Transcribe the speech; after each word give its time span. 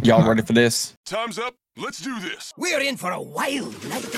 Y'all 0.00 0.26
ready 0.26 0.42
for 0.42 0.54
this? 0.54 0.94
Time's 1.04 1.38
up. 1.38 1.54
Let's 1.76 2.00
do 2.00 2.18
this. 2.18 2.50
We're 2.56 2.80
in 2.80 2.96
for 2.96 3.10
a 3.10 3.20
wild 3.20 3.72
night. 3.88 4.08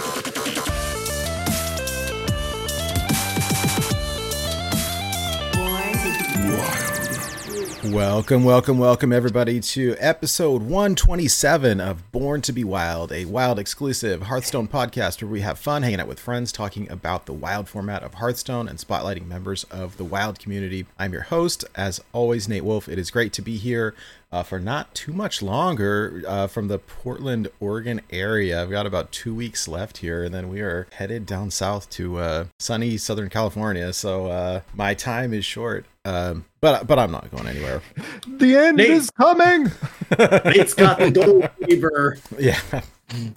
Welcome, 7.93 8.45
welcome, 8.45 8.79
welcome, 8.79 9.13
everybody, 9.13 9.61
to 9.61 9.95
episode 9.99 10.63
127 10.63 11.81
of 11.83 12.11
Born 12.13 12.41
to 12.43 12.53
Be 12.53 12.65
Wild, 12.65 13.13
a 13.13 13.27
wild 13.27 13.59
exclusive 13.59 14.23
Hearthstone 14.23 14.69
podcast 14.69 15.21
where 15.21 15.31
we 15.31 15.43
have 15.43 15.59
fun 15.59 15.83
hanging 15.83 16.01
out 16.01 16.09
with 16.09 16.19
friends, 16.19 16.51
talking 16.51 16.91
about 16.91 17.27
the 17.27 17.35
wild 17.35 17.69
format 17.69 18.03
of 18.03 18.15
Hearthstone 18.15 18.69
and 18.69 18.79
spotlighting 18.79 19.27
members 19.27 19.65
of 19.65 19.99
the 19.99 20.05
wild 20.05 20.39
community. 20.39 20.87
I'm 20.99 21.13
your 21.13 21.23
host, 21.23 21.65
as 21.75 22.01
always, 22.15 22.49
Nate 22.49 22.65
Wolf. 22.65 22.89
It 22.89 22.99
is 22.99 23.11
great 23.11 23.35
to 23.35 23.43
be 23.43 23.59
here 23.59 23.95
uh, 24.35 24.43
for 24.43 24.59
not 24.59 24.93
too 24.97 25.13
much 25.13 25.43
longer 25.43 26.25
uh, 26.27 26.49
from 26.49 26.67
the 26.67 26.81
Portland, 26.81 27.47
Oregon 27.61 28.01
area. 28.11 28.61
I've 28.61 28.71
got 28.71 28.85
about 28.85 29.13
two 29.13 29.33
weeks 29.33 29.69
left 29.69 29.99
here, 29.99 30.25
and 30.25 30.35
then 30.35 30.49
we 30.49 30.61
are 30.61 30.89
headed 30.91 31.25
down 31.25 31.53
south 31.53 31.89
to 31.91 32.19
uh, 32.19 32.45
sunny 32.59 32.97
Southern 32.97 33.29
California. 33.31 33.93
So 33.93 34.27
uh, 34.27 34.61
my 34.75 34.93
time 34.95 35.33
is 35.33 35.45
short. 35.45 35.87
Um, 36.05 36.47
but 36.61 36.89
but 36.89 36.99
I'm 36.99 37.13
not 37.13 37.31
going 37.31 37.47
anywhere. 37.47 37.81
The 38.27 38.57
end 38.57 38.79
Nate. 38.79 38.91
is 38.91 39.11
coming. 39.11 39.71
Nate's 40.45 40.75
got 40.75 40.99
the 40.99 41.13
gold 41.13 41.49
fever. 41.65 42.19
Yeah, 42.39 42.59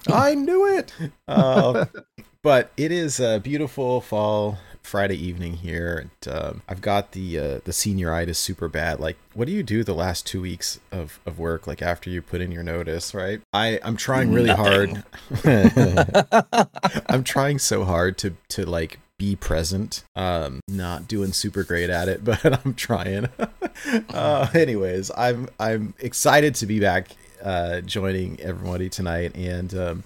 I 0.08 0.34
knew 0.34 0.66
it. 0.76 0.92
Uh, 1.28 1.86
but 2.42 2.72
it 2.76 2.90
is 2.90 3.20
a 3.20 3.38
beautiful 3.38 4.00
fall 4.00 4.58
Friday 4.82 5.16
evening 5.16 5.54
here. 5.54 6.08
And, 6.24 6.34
um, 6.34 6.62
I've 6.68 6.80
got 6.80 7.12
the 7.12 7.38
uh, 7.38 7.60
the 7.64 7.72
senioritis 7.72 8.36
super 8.36 8.68
bad. 8.68 9.00
Like, 9.00 9.16
what 9.34 9.46
do 9.46 9.52
you 9.52 9.62
do 9.62 9.84
the 9.84 9.94
last 9.94 10.26
two 10.26 10.40
weeks 10.40 10.80
of, 10.90 11.20
of 11.26 11.38
work? 11.38 11.66
Like 11.66 11.82
after 11.82 12.10
you 12.10 12.22
put 12.22 12.40
in 12.40 12.52
your 12.52 12.62
notice, 12.62 13.14
right? 13.14 13.40
I 13.52 13.80
I'm 13.82 13.96
trying 13.96 14.32
really 14.32 14.50
hard. 14.50 15.02
I'm 17.08 17.24
trying 17.24 17.58
so 17.58 17.84
hard 17.84 18.18
to 18.18 18.34
to 18.50 18.66
like 18.66 19.00
be 19.18 19.34
present. 19.36 20.04
Um, 20.16 20.60
not 20.68 21.08
doing 21.08 21.32
super 21.32 21.64
great 21.64 21.90
at 21.90 22.08
it, 22.08 22.24
but 22.24 22.64
I'm 22.64 22.74
trying. 22.74 23.28
uh, 24.10 24.48
anyways, 24.54 25.10
I'm 25.16 25.48
I'm 25.60 25.94
excited 25.98 26.54
to 26.56 26.66
be 26.66 26.80
back 26.80 27.08
uh, 27.42 27.80
joining 27.82 28.40
everybody 28.40 28.88
tonight 28.88 29.36
and 29.36 29.74
um, 29.74 30.04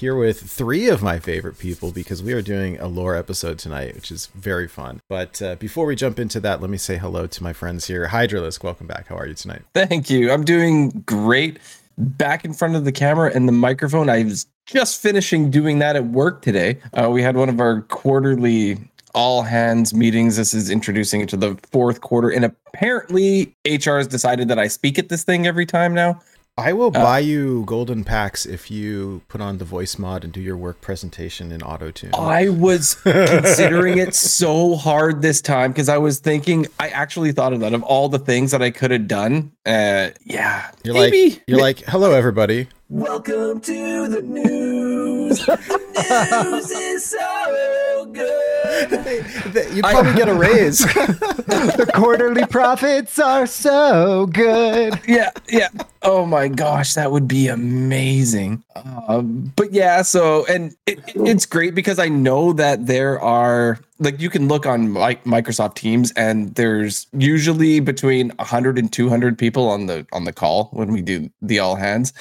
here 0.00 0.16
with 0.16 0.40
three 0.40 0.88
of 0.88 1.02
my 1.02 1.18
favorite 1.18 1.58
people 1.58 1.92
because 1.92 2.22
we 2.22 2.32
are 2.32 2.40
doing 2.40 2.78
a 2.80 2.88
lore 2.88 3.14
episode 3.14 3.58
tonight, 3.58 3.94
which 3.94 4.10
is 4.10 4.26
very 4.34 4.66
fun. 4.66 5.00
But 5.08 5.42
uh, 5.42 5.56
before 5.56 5.84
we 5.84 5.94
jump 5.94 6.18
into 6.18 6.40
that, 6.40 6.62
let 6.62 6.70
me 6.70 6.78
say 6.78 6.96
hello 6.96 7.26
to 7.26 7.42
my 7.42 7.52
friends 7.52 7.86
here. 7.86 8.08
Hydralisk, 8.08 8.64
welcome 8.64 8.86
back. 8.86 9.08
How 9.08 9.16
are 9.16 9.26
you 9.26 9.34
tonight? 9.34 9.62
Thank 9.74 10.08
you. 10.08 10.32
I'm 10.32 10.44
doing 10.44 10.88
great. 11.04 11.58
Back 11.98 12.46
in 12.46 12.54
front 12.54 12.76
of 12.76 12.86
the 12.86 12.92
camera 12.92 13.30
and 13.34 13.46
the 13.46 13.52
microphone. 13.52 14.08
I 14.08 14.24
was 14.24 14.46
just 14.64 15.02
finishing 15.02 15.50
doing 15.50 15.80
that 15.80 15.96
at 15.96 16.06
work 16.06 16.40
today. 16.40 16.78
Uh, 16.94 17.10
we 17.10 17.20
had 17.22 17.36
one 17.36 17.50
of 17.50 17.60
our 17.60 17.82
quarterly 17.82 18.78
all 19.14 19.42
hands 19.42 19.92
meetings. 19.92 20.36
This 20.36 20.54
is 20.54 20.70
introducing 20.70 21.20
it 21.20 21.28
to 21.30 21.36
the 21.36 21.58
fourth 21.72 22.00
quarter. 22.00 22.30
And 22.30 22.44
apparently, 22.44 23.54
HR 23.66 23.98
has 23.98 24.06
decided 24.06 24.48
that 24.48 24.58
I 24.58 24.68
speak 24.68 24.98
at 24.98 25.08
this 25.08 25.24
thing 25.24 25.46
every 25.46 25.66
time 25.66 25.92
now. 25.92 26.20
I 26.60 26.74
will 26.74 26.90
buy 26.90 27.20
you 27.20 27.64
golden 27.64 28.04
packs 28.04 28.44
if 28.44 28.70
you 28.70 29.22
put 29.28 29.40
on 29.40 29.56
the 29.56 29.64
voice 29.64 29.98
mod 29.98 30.24
and 30.24 30.32
do 30.32 30.40
your 30.42 30.58
work 30.58 30.82
presentation 30.82 31.52
in 31.52 31.62
auto 31.62 31.90
tune. 31.90 32.10
I 32.14 32.50
was 32.50 32.94
considering 33.02 33.96
it 33.96 34.14
so 34.14 34.76
hard 34.76 35.22
this 35.22 35.40
time 35.40 35.72
because 35.72 35.88
I 35.88 35.96
was 35.96 36.18
thinking, 36.18 36.66
I 36.78 36.88
actually 36.88 37.32
thought 37.32 37.54
of 37.54 37.60
that 37.60 37.72
of 37.72 37.82
all 37.82 38.10
the 38.10 38.18
things 38.18 38.50
that 38.50 38.60
I 38.60 38.70
could 38.70 38.90
have 38.90 39.08
done. 39.08 39.52
Uh, 39.64 40.10
yeah. 40.24 40.70
You're 40.84 40.94
maybe. 40.94 41.30
like 41.30 41.44
you're 41.46 41.60
like, 41.60 41.78
hello 41.86 42.12
everybody. 42.12 42.68
Welcome 42.90 43.60
to 43.62 44.08
the 44.08 44.20
news. 44.20 45.46
The 45.46 46.42
news 46.42 46.70
is 46.70 47.04
so 47.06 47.79
good. 48.12 49.72
you 49.74 49.82
probably 49.82 50.14
get 50.14 50.28
a 50.28 50.34
raise. 50.46 50.78
the 50.94 51.90
quarterly 51.94 52.44
profits 52.46 53.18
are 53.18 53.46
so 53.46 54.26
good. 54.26 55.00
Yeah, 55.06 55.30
yeah. 55.48 55.68
Oh 56.02 56.24
my 56.26 56.48
gosh, 56.48 56.94
that 56.94 57.12
would 57.12 57.28
be 57.28 57.48
amazing. 57.48 58.62
Uh, 58.76 59.20
but 59.20 59.72
yeah, 59.72 60.02
so 60.02 60.46
and 60.46 60.74
it, 60.86 60.98
it- 61.08 61.16
it's 61.16 61.46
great 61.46 61.74
because 61.74 61.98
I 61.98 62.08
know 62.08 62.52
that 62.54 62.86
there 62.86 63.20
are 63.20 63.78
like 63.98 64.20
you 64.20 64.30
can 64.30 64.48
look 64.48 64.64
on 64.66 64.94
like 64.94 65.24
Microsoft 65.24 65.74
Teams 65.74 66.10
and 66.12 66.54
there's 66.54 67.06
usually 67.12 67.80
between 67.80 68.30
100 68.36 68.78
and 68.78 68.90
200 68.92 69.36
people 69.38 69.68
on 69.68 69.86
the 69.86 70.06
on 70.12 70.24
the 70.24 70.32
call 70.32 70.70
when 70.72 70.90
we 70.92 71.02
do 71.02 71.28
the 71.42 71.58
all 71.58 71.76
hands. 71.76 72.12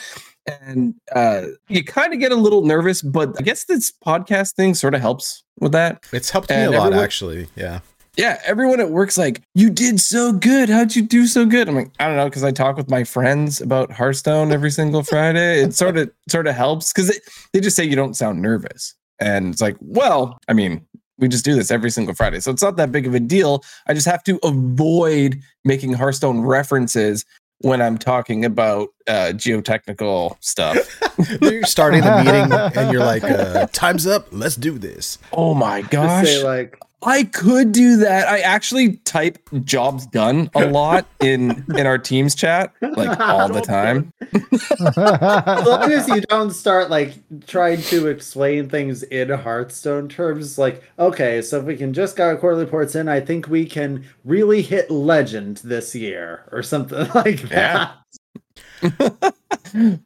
And 0.47 0.95
uh, 1.13 1.43
you 1.67 1.83
kind 1.83 2.13
of 2.13 2.19
get 2.19 2.31
a 2.31 2.35
little 2.35 2.65
nervous, 2.65 3.01
but 3.01 3.35
I 3.39 3.43
guess 3.43 3.65
this 3.65 3.91
podcast 4.05 4.55
thing 4.55 4.73
sort 4.73 4.95
of 4.95 5.01
helps 5.01 5.43
with 5.59 5.73
that. 5.73 6.03
It's 6.11 6.29
helped 6.31 6.49
me 6.49 6.55
a 6.55 6.71
lot 6.71 6.87
everyone- 6.87 7.03
actually. 7.03 7.47
Yeah. 7.55 7.79
Yeah, 8.17 8.41
everyone 8.43 8.81
at 8.81 8.89
work's 8.89 9.17
like, 9.17 9.41
"You 9.55 9.69
did 9.69 10.01
so 10.01 10.33
good. 10.33 10.67
How'd 10.67 10.93
you 10.93 11.03
do 11.03 11.25
so 11.25 11.45
good?" 11.45 11.69
I'm 11.69 11.75
like, 11.75 11.91
"I 11.99 12.07
don't 12.07 12.17
know," 12.17 12.25
because 12.25 12.43
I 12.43 12.51
talk 12.51 12.75
with 12.75 12.89
my 12.89 13.05
friends 13.05 13.61
about 13.61 13.93
Hearthstone 13.93 14.51
every 14.51 14.71
single 14.71 15.03
Friday. 15.03 15.61
It 15.61 15.73
sort 15.73 15.95
of 15.95 16.09
sort 16.29 16.47
of 16.47 16.55
helps 16.55 16.91
because 16.91 17.17
they 17.53 17.61
just 17.61 17.77
say 17.77 17.85
you 17.85 17.95
don't 17.95 18.17
sound 18.17 18.41
nervous, 18.41 18.93
and 19.21 19.53
it's 19.53 19.61
like, 19.61 19.77
well, 19.79 20.37
I 20.49 20.53
mean, 20.53 20.85
we 21.17 21.29
just 21.29 21.45
do 21.45 21.55
this 21.55 21.71
every 21.71 21.91
single 21.91 22.13
Friday, 22.13 22.41
so 22.41 22.51
it's 22.51 22.63
not 22.63 22.75
that 22.75 22.91
big 22.91 23.07
of 23.07 23.13
a 23.13 23.21
deal. 23.21 23.63
I 23.87 23.93
just 23.93 24.07
have 24.07 24.23
to 24.23 24.37
avoid 24.43 25.39
making 25.63 25.93
Hearthstone 25.93 26.41
references 26.41 27.23
when 27.59 27.81
I'm 27.81 27.97
talking 27.97 28.45
about 28.45 28.89
uh, 29.07 29.31
geotechnical 29.33 30.37
stuff. 30.39 30.77
You're 31.41 31.63
starting 31.63 32.01
the 32.01 32.17
meeting 32.23 32.51
and 32.51 32.91
you're 32.93 33.03
like, 33.03 33.23
uh, 33.23 33.67
time's 33.73 34.07
up, 34.07 34.27
let's 34.31 34.55
do 34.55 34.77
this. 34.77 35.17
oh 35.33 35.53
my 35.53 35.81
gosh! 35.81 36.25
say 36.25 36.43
like, 36.43 36.79
I 37.01 37.23
could 37.23 37.71
do 37.71 37.97
that. 37.97 38.27
I 38.27 38.39
actually 38.39 38.97
type 38.97 39.37
jobs 39.63 40.05
done 40.07 40.49
a 40.53 40.67
lot 40.67 41.05
in 41.21 41.63
in 41.75 41.85
our 41.85 41.97
Teams 41.97 42.35
chat, 42.35 42.73
like 42.81 43.19
all 43.21 43.47
the 43.47 43.61
time. 43.61 44.11
as 44.31 45.65
long 45.65 45.91
as 45.91 46.07
you 46.09 46.21
don't 46.21 46.51
start 46.51 46.89
like 46.89 47.13
trying 47.47 47.81
to 47.83 48.07
explain 48.07 48.67
things 48.67 49.03
in 49.03 49.29
Hearthstone 49.29 50.09
terms, 50.09 50.57
like, 50.57 50.83
okay, 50.99 51.41
so 51.41 51.59
if 51.59 51.65
we 51.65 51.77
can 51.77 51.93
just 51.93 52.17
got 52.17 52.27
our 52.27 52.37
quarterly 52.37 52.65
reports 52.65 52.95
in, 52.95 53.07
I 53.07 53.21
think 53.21 53.47
we 53.47 53.65
can 53.65 54.05
really 54.25 54.61
hit 54.61 54.91
legend 54.91 55.57
this 55.57 55.95
year 55.95 56.49
or 56.51 56.61
something 56.61 57.07
like 57.15 57.43
that. 57.43 57.95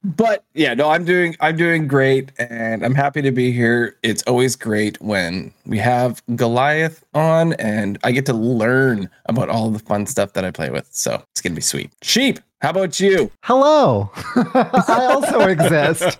But 0.03 0.43
yeah, 0.53 0.73
no, 0.73 0.89
I'm 0.89 1.05
doing 1.05 1.35
I'm 1.39 1.57
doing 1.57 1.87
great 1.87 2.31
and 2.37 2.85
I'm 2.85 2.95
happy 2.95 3.21
to 3.21 3.31
be 3.31 3.51
here. 3.51 3.97
It's 4.03 4.23
always 4.23 4.55
great 4.55 5.01
when 5.01 5.53
we 5.65 5.77
have 5.77 6.21
Goliath 6.35 7.03
on 7.13 7.53
and 7.53 7.97
I 8.03 8.11
get 8.11 8.25
to 8.27 8.33
learn 8.33 9.09
about 9.25 9.49
all 9.49 9.69
the 9.69 9.79
fun 9.79 10.05
stuff 10.05 10.33
that 10.33 10.45
I 10.45 10.51
play 10.51 10.69
with. 10.69 10.87
So 10.91 11.23
it's 11.31 11.41
gonna 11.41 11.55
be 11.55 11.61
sweet. 11.61 11.91
Sheep, 12.01 12.39
how 12.61 12.69
about 12.69 12.99
you? 12.99 13.31
Hello. 13.41 14.11
I 14.35 15.09
also 15.11 15.41
exist. 15.41 16.17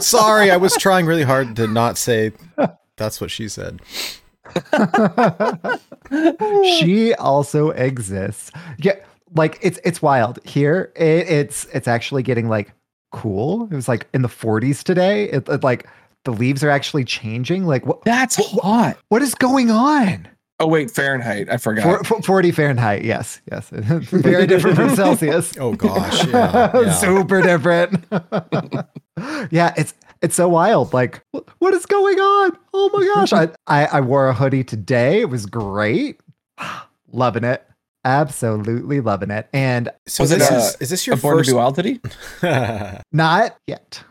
Sorry, 0.00 0.50
I 0.50 0.56
was 0.56 0.74
trying 0.76 1.06
really 1.06 1.24
hard 1.24 1.56
to 1.56 1.66
not 1.66 1.98
say 1.98 2.32
that's 2.96 3.20
what 3.20 3.30
she 3.30 3.48
said. 3.48 3.80
she 6.78 7.14
also 7.14 7.70
exists. 7.70 8.50
Yeah, 8.78 8.96
like 9.34 9.58
it's 9.62 9.78
it's 9.84 10.00
wild. 10.02 10.38
Here 10.44 10.92
it, 10.96 11.28
it's 11.28 11.64
it's 11.66 11.88
actually 11.88 12.22
getting 12.22 12.48
like 12.48 12.72
cool. 13.12 13.64
It 13.70 13.74
was 13.74 13.88
like 13.88 14.06
in 14.14 14.22
the 14.22 14.28
40s 14.28 14.82
today. 14.82 15.24
It, 15.30 15.48
it, 15.48 15.62
like 15.62 15.86
the 16.24 16.32
leaves 16.32 16.62
are 16.64 16.70
actually 16.70 17.04
changing. 17.04 17.64
Like 17.66 17.86
what 17.86 18.02
That's 18.04 18.36
hot. 18.36 18.96
what 19.08 19.22
is 19.22 19.34
going 19.34 19.70
on? 19.70 20.28
Oh 20.60 20.66
wait, 20.68 20.90
Fahrenheit. 20.90 21.48
I 21.50 21.56
forgot. 21.56 22.06
For, 22.06 22.16
for- 22.16 22.22
40 22.22 22.52
Fahrenheit. 22.52 23.04
Yes, 23.04 23.40
yes. 23.50 23.68
Very 23.72 24.46
different 24.46 24.76
from 24.76 24.90
Celsius. 24.96 25.52
Oh 25.58 25.72
gosh, 25.74 26.26
yeah, 26.28 26.70
yeah. 26.82 26.92
Super 26.92 27.42
different. 27.42 28.04
yeah, 29.50 29.74
it's 29.76 29.94
it's 30.20 30.36
so 30.36 30.48
wild. 30.48 30.92
Like, 30.92 31.20
what 31.58 31.74
is 31.74 31.84
going 31.86 32.18
on? 32.20 32.56
Oh 32.72 32.90
my 32.92 33.04
gosh! 33.14 33.32
I, 33.32 33.48
I 33.66 33.86
I 33.86 34.00
wore 34.00 34.28
a 34.28 34.34
hoodie 34.34 34.62
today. 34.62 35.20
It 35.20 35.30
was 35.30 35.46
great. 35.46 36.20
loving 37.12 37.44
it. 37.44 37.66
Absolutely 38.04 39.00
loving 39.00 39.30
it. 39.30 39.48
And 39.52 39.90
So 40.06 40.24
Was 40.24 40.30
this 40.30 40.50
it, 40.50 40.52
uh, 40.52 40.56
is 40.56 40.76
is 40.80 40.90
this 40.90 41.06
your 41.06 41.14
A 41.14 41.18
Born 41.18 41.38
first? 41.38 41.50
Duality? 41.50 42.00
not 43.12 43.56
yet. 43.66 44.02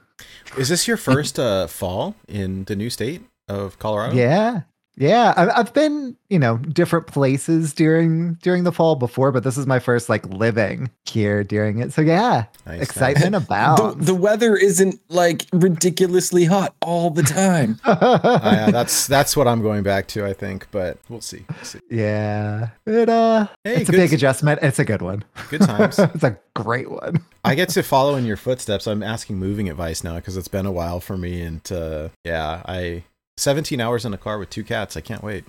is 0.58 0.70
this 0.70 0.88
your 0.88 0.98
first 0.98 1.38
uh, 1.40 1.68
fall 1.68 2.16
in 2.28 2.64
the 2.66 2.76
new 2.76 2.90
state 2.90 3.22
of 3.50 3.78
Colorado? 3.80 4.16
Yeah. 4.16 4.62
Yeah, 4.98 5.34
I've, 5.38 5.74
been, 5.74 6.16
you 6.30 6.38
know, 6.38 6.58
different 6.58 7.08
places 7.08 7.74
during 7.74 8.34
during 8.44 8.66
the 8.66 8.72
fall 8.74 8.96
before, 8.96 9.32
but 9.32 9.44
this 9.44 9.58
is 9.58 9.66
my 9.66 9.80
first 9.80 10.10
like 10.10 10.26
living 10.28 10.92
here 11.06 11.44
during 11.44 11.80
it. 11.80 11.94
So 11.94 12.02
yeah, 12.02 12.44
Nice, 12.68 12.82
excitement 12.82 13.32
The, 13.32 13.38
about. 13.38 14.00
the 14.00 14.14
weather 14.14 14.56
isn't 14.56 15.00
like 15.10 15.46
ridiculously 15.54 16.46
hot 16.46 16.76
all 16.82 17.10
the 17.10 17.24
time. 17.24 17.80
Uh, 17.92 18.40
yeah, 18.44 18.72
that's 18.72 19.08
that's 19.08 19.36
what 19.36 19.48
I'm 19.48 19.62
going 19.62 19.84
back 19.84 20.08
to, 20.10 20.26
I 20.26 20.34
think. 20.34 20.68
But 20.72 20.98
we'll 21.10 21.22
see. 21.22 21.46
We'll 21.50 21.64
see. 21.64 21.80
yeah, 21.90 22.70
it 22.86 23.10
uh, 23.10 23.48
Hey, 23.64 23.76
it's 23.82 23.90
a 23.90 23.94
big 23.94 24.14
adjustment. 24.14 24.60
It's 24.62 24.80
a 24.80 24.86
good 24.86 25.02
one. 25.02 25.24
Good 25.50 25.62
times. 25.62 25.98
it's 26.00 26.24
a 26.24 26.38
great 26.54 26.90
one. 26.90 27.24
I 27.44 27.56
get 27.56 27.70
to 27.70 27.84
follow 27.84 28.16
in 28.16 28.26
your 28.26 28.38
footsteps. 28.38 28.88
I'm 28.88 29.04
asking 29.04 29.38
moving 29.38 29.70
advice 29.70 30.04
now 30.04 30.16
because 30.16 30.38
it's 30.38 30.48
been 30.48 30.66
a 30.66 30.72
while 30.72 31.00
for 31.00 31.18
me, 31.18 31.42
and 31.42 31.70
uh, 31.72 32.10
yeah, 32.24 32.62
I 32.66 33.04
17 33.42 33.82
hours 33.82 34.06
in 34.06 34.14
a 34.14 34.18
car 34.18 34.38
with 34.38 34.50
two 34.50 34.64
cats. 34.64 34.96
I 34.96 35.02
can't 35.02 35.24
wait. 35.24 35.44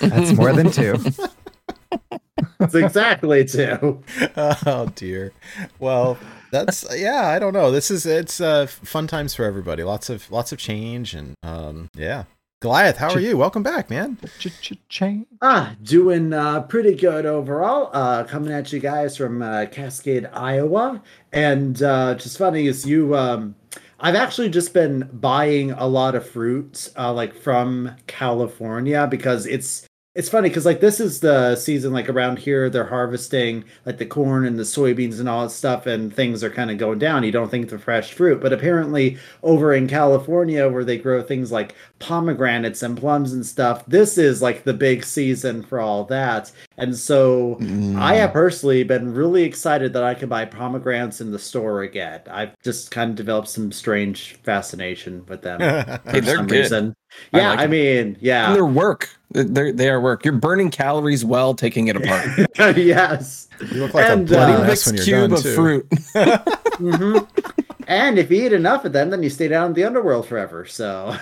That's 0.00 0.32
more 0.32 0.52
than 0.52 0.70
two. 0.70 0.96
It's 2.60 2.74
exactly 2.74 3.44
two. 3.44 4.02
oh 4.36 4.90
dear. 4.94 5.32
Well, 5.78 6.18
that's 6.50 6.86
yeah. 6.96 7.28
I 7.28 7.38
don't 7.38 7.52
know. 7.52 7.70
This 7.70 7.90
is 7.90 8.06
it's 8.06 8.40
uh, 8.40 8.66
fun 8.66 9.06
times 9.06 9.34
for 9.34 9.44
everybody. 9.44 9.82
Lots 9.82 10.10
of 10.10 10.30
lots 10.30 10.52
of 10.52 10.58
change, 10.58 11.14
and 11.14 11.34
um, 11.42 11.88
yeah. 11.94 12.24
Goliath, 12.62 12.96
how 12.96 13.12
are 13.12 13.20
you? 13.20 13.36
Welcome 13.36 13.62
back, 13.62 13.90
man. 13.90 14.16
Chain. 14.88 15.26
Ah, 15.42 15.76
doing 15.82 16.32
uh, 16.32 16.62
pretty 16.62 16.94
good 16.94 17.26
overall. 17.26 17.90
Uh, 17.92 18.24
coming 18.24 18.50
at 18.50 18.72
you 18.72 18.80
guys 18.80 19.14
from 19.14 19.42
uh, 19.42 19.66
Cascade, 19.70 20.26
Iowa, 20.32 21.02
and 21.32 21.82
uh, 21.82 22.14
just 22.14 22.38
funny 22.38 22.66
is 22.66 22.86
you. 22.86 23.14
Um, 23.14 23.54
I've 23.98 24.14
actually 24.14 24.50
just 24.50 24.74
been 24.74 25.08
buying 25.12 25.70
a 25.70 25.86
lot 25.86 26.14
of 26.14 26.28
fruits 26.28 26.90
uh, 26.98 27.12
like 27.12 27.34
from 27.34 27.92
California, 28.06 29.06
because 29.10 29.46
it's 29.46 29.86
it's 30.16 30.30
funny 30.30 30.48
because 30.48 30.64
like 30.64 30.80
this 30.80 30.98
is 30.98 31.20
the 31.20 31.54
season 31.56 31.92
like 31.92 32.08
around 32.08 32.38
here 32.38 32.70
they're 32.70 32.86
harvesting 32.86 33.62
like 33.84 33.98
the 33.98 34.06
corn 34.06 34.46
and 34.46 34.58
the 34.58 34.62
soybeans 34.62 35.20
and 35.20 35.28
all 35.28 35.42
that 35.42 35.50
stuff 35.50 35.86
and 35.86 36.12
things 36.12 36.42
are 36.42 36.48
kind 36.48 36.70
of 36.70 36.78
going 36.78 36.98
down. 36.98 37.22
You 37.22 37.32
don't 37.32 37.50
think 37.50 37.68
the 37.68 37.78
fresh 37.78 38.14
fruit 38.14 38.40
but 38.40 38.52
apparently 38.52 39.18
over 39.42 39.74
in 39.74 39.86
california 39.86 40.68
where 40.68 40.84
they 40.84 40.96
grow 40.96 41.22
things 41.22 41.52
like 41.52 41.74
pomegranates 41.98 42.82
and 42.82 42.96
plums 42.96 43.34
and 43.34 43.44
stuff 43.44 43.84
this 43.86 44.16
is 44.16 44.40
like 44.40 44.64
the 44.64 44.72
big 44.72 45.04
season 45.04 45.62
for 45.62 45.80
all 45.80 46.04
that. 46.04 46.50
And 46.78 46.96
so 46.96 47.56
i 47.56 47.62
mm. 47.64 48.16
have 48.16 48.32
personally 48.32 48.84
been 48.84 49.12
really 49.12 49.42
excited 49.44 49.92
that 49.92 50.02
i 50.02 50.14
can 50.14 50.30
buy 50.30 50.46
pomegranates 50.46 51.20
in 51.20 51.30
the 51.30 51.38
store 51.38 51.82
again. 51.82 52.22
I've 52.30 52.58
just 52.62 52.90
kind 52.90 53.10
of 53.10 53.16
developed 53.16 53.48
some 53.48 53.70
strange 53.70 54.36
fascination 54.42 55.26
with 55.26 55.42
them 55.42 55.60
Hey, 56.06 56.20
they're 56.20 56.42
good. 56.42 56.72
I 56.72 57.38
yeah 57.38 57.50
like 57.50 57.58
I, 57.58 57.66
mean 57.66 58.16
yeah. 58.20 58.46
And 58.46 58.56
their 58.56 58.66
work. 58.66 59.10
They're, 59.30 59.72
they 59.72 59.88
are 59.90 60.00
work. 60.00 60.24
You're 60.24 60.34
burning 60.34 60.70
calories 60.70 61.24
while 61.24 61.52
taking 61.54 61.88
it 61.88 61.96
apart. 61.96 62.28
yes. 62.76 63.48
You 63.60 63.80
look 63.82 63.94
like 63.94 64.08
And, 64.08 64.22
a 64.22 64.24
bloody 64.34 64.52
uh, 64.54 64.60
mess 64.60 64.68
Mixed 64.68 64.86
when 64.86 64.94
you're 64.96 65.04
cube 65.04 65.30
done 65.30 65.32
of 65.38 65.42
too. 65.42 65.54
fruit. 65.54 65.86
hmm 66.78 67.18
And 67.88 68.18
if 68.18 68.30
you 68.30 68.46
eat 68.46 68.52
enough 68.52 68.84
of 68.84 68.92
them, 68.92 69.10
then 69.10 69.22
you 69.22 69.30
stay 69.30 69.48
down 69.48 69.68
in 69.68 69.72
the 69.74 69.84
underworld 69.84 70.26
forever. 70.26 70.64
So, 70.66 71.16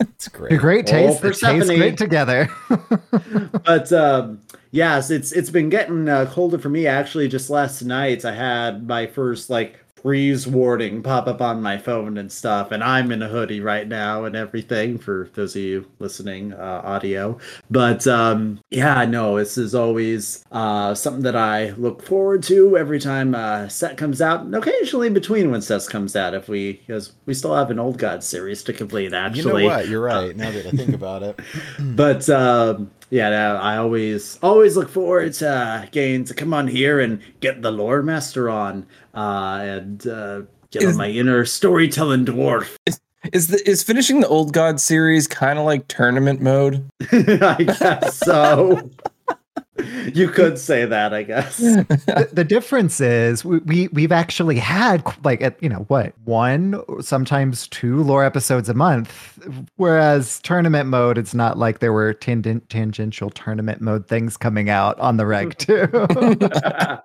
It's 0.00 0.28
great. 0.28 0.52
A 0.52 0.56
great 0.58 0.86
Oh, 0.88 0.90
taste. 0.92 1.18
It 1.24 1.28
tastes 1.28 1.40
Persephone. 1.42 1.76
great 1.78 1.98
together. 1.98 2.50
but 3.64 3.92
um, 3.92 4.40
yes, 4.70 5.10
it's 5.10 5.32
it's 5.32 5.50
been 5.50 5.68
getting 5.70 6.08
uh, 6.08 6.26
colder 6.32 6.58
for 6.58 6.68
me. 6.68 6.86
Actually, 6.86 7.28
just 7.28 7.48
last 7.50 7.82
night 7.82 8.24
I 8.24 8.34
had 8.34 8.86
my 8.86 9.06
first 9.06 9.48
like 9.50 9.78
freeze 10.06 10.46
warning 10.46 11.02
pop 11.02 11.26
up 11.26 11.40
on 11.40 11.60
my 11.60 11.76
phone 11.76 12.16
and 12.16 12.30
stuff, 12.30 12.70
and 12.70 12.84
I'm 12.84 13.10
in 13.10 13.22
a 13.22 13.28
hoodie 13.28 13.60
right 13.60 13.88
now 13.88 14.22
and 14.24 14.36
everything. 14.36 14.98
For 14.98 15.28
those 15.34 15.56
of 15.56 15.62
you 15.62 15.84
listening, 15.98 16.52
uh, 16.52 16.80
audio. 16.84 17.38
But 17.72 18.06
um, 18.06 18.60
yeah, 18.70 19.04
no, 19.04 19.36
this 19.36 19.58
is 19.58 19.74
always 19.74 20.44
uh, 20.52 20.94
something 20.94 21.24
that 21.24 21.34
I 21.34 21.70
look 21.70 22.04
forward 22.04 22.44
to 22.44 22.78
every 22.78 23.00
time 23.00 23.34
uh, 23.34 23.66
set 23.66 23.96
comes 23.96 24.22
out, 24.22 24.42
and 24.42 24.54
occasionally 24.54 25.10
between 25.10 25.50
when 25.50 25.60
set 25.60 25.84
comes 25.88 26.14
out. 26.14 26.34
If 26.34 26.48
we 26.48 26.74
because 26.74 27.14
we 27.26 27.34
still 27.34 27.56
have 27.56 27.72
an 27.72 27.80
Old 27.80 27.98
God 27.98 28.22
series 28.22 28.62
to 28.62 28.72
complete. 28.72 29.12
Actually, 29.12 29.64
You 29.64 29.68
know 29.70 29.74
what? 29.76 29.88
You're 29.88 30.02
right. 30.02 30.36
Now 30.36 30.52
that 30.52 30.66
I 30.66 30.70
think 30.70 30.94
about 30.94 31.24
it, 31.24 31.40
but 31.80 32.30
um, 32.30 32.92
yeah, 33.10 33.30
no, 33.30 33.56
I 33.56 33.76
always 33.76 34.38
always 34.42 34.76
look 34.76 34.88
forward 34.88 35.32
to 35.34 35.48
uh, 35.48 35.86
getting 35.92 36.24
to 36.24 36.34
come 36.34 36.52
on 36.52 36.66
here 36.66 37.00
and 37.00 37.20
get 37.40 37.62
the 37.62 37.70
lore 37.70 38.02
master 38.02 38.50
on 38.50 38.86
uh, 39.14 39.60
and 39.62 40.06
uh, 40.06 40.42
get 40.70 40.84
on 40.84 40.96
my 40.96 41.08
inner 41.08 41.44
storytelling 41.44 42.24
dwarf. 42.24 42.76
Is 43.32 43.48
the 43.48 43.68
is 43.68 43.82
finishing 43.82 44.20
the 44.20 44.28
Old 44.28 44.52
God 44.52 44.80
series 44.80 45.26
kind 45.26 45.58
of 45.58 45.64
like 45.64 45.88
tournament 45.88 46.40
mode? 46.40 46.88
I 47.10 47.56
guess 47.64 48.18
so. 48.18 48.88
you 50.14 50.28
could 50.28 50.58
say 50.58 50.84
that, 50.86 51.12
I 51.14 51.22
guess. 51.22 51.56
the, 51.58 52.28
the 52.32 52.44
difference 52.44 53.00
is 53.00 53.44
we, 53.44 53.58
we 53.58 53.88
we've 53.88 54.12
actually 54.12 54.56
had 54.58 55.02
like 55.24 55.42
at 55.42 55.62
you 55.62 55.68
know 55.68 55.84
what 55.88 56.12
one 56.24 56.82
sometimes 57.02 57.68
two 57.68 58.02
lore 58.02 58.24
episodes 58.24 58.68
a 58.68 58.74
month 58.74 59.38
whereas 59.76 60.40
tournament 60.40 60.88
mode 60.88 61.18
it's 61.18 61.34
not 61.34 61.58
like 61.58 61.78
there 61.80 61.92
were 61.92 62.14
tangent, 62.14 62.68
tangential 62.68 63.30
tournament 63.30 63.80
mode 63.80 64.06
things 64.08 64.36
coming 64.36 64.70
out 64.70 64.98
on 64.98 65.16
the 65.18 65.26
reg 65.26 65.56
too 65.58 65.88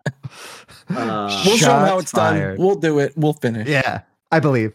Uh, 0.89 1.43
We'll 1.45 1.57
show 1.57 1.67
them 1.67 1.87
how 1.87 1.99
it's 1.99 2.11
fired. 2.11 2.57
done. 2.57 2.65
We'll 2.65 2.75
do 2.75 2.99
it. 2.99 3.13
We'll 3.15 3.33
finish. 3.33 3.67
yeah 3.67 4.01
i 4.33 4.39
believe 4.39 4.71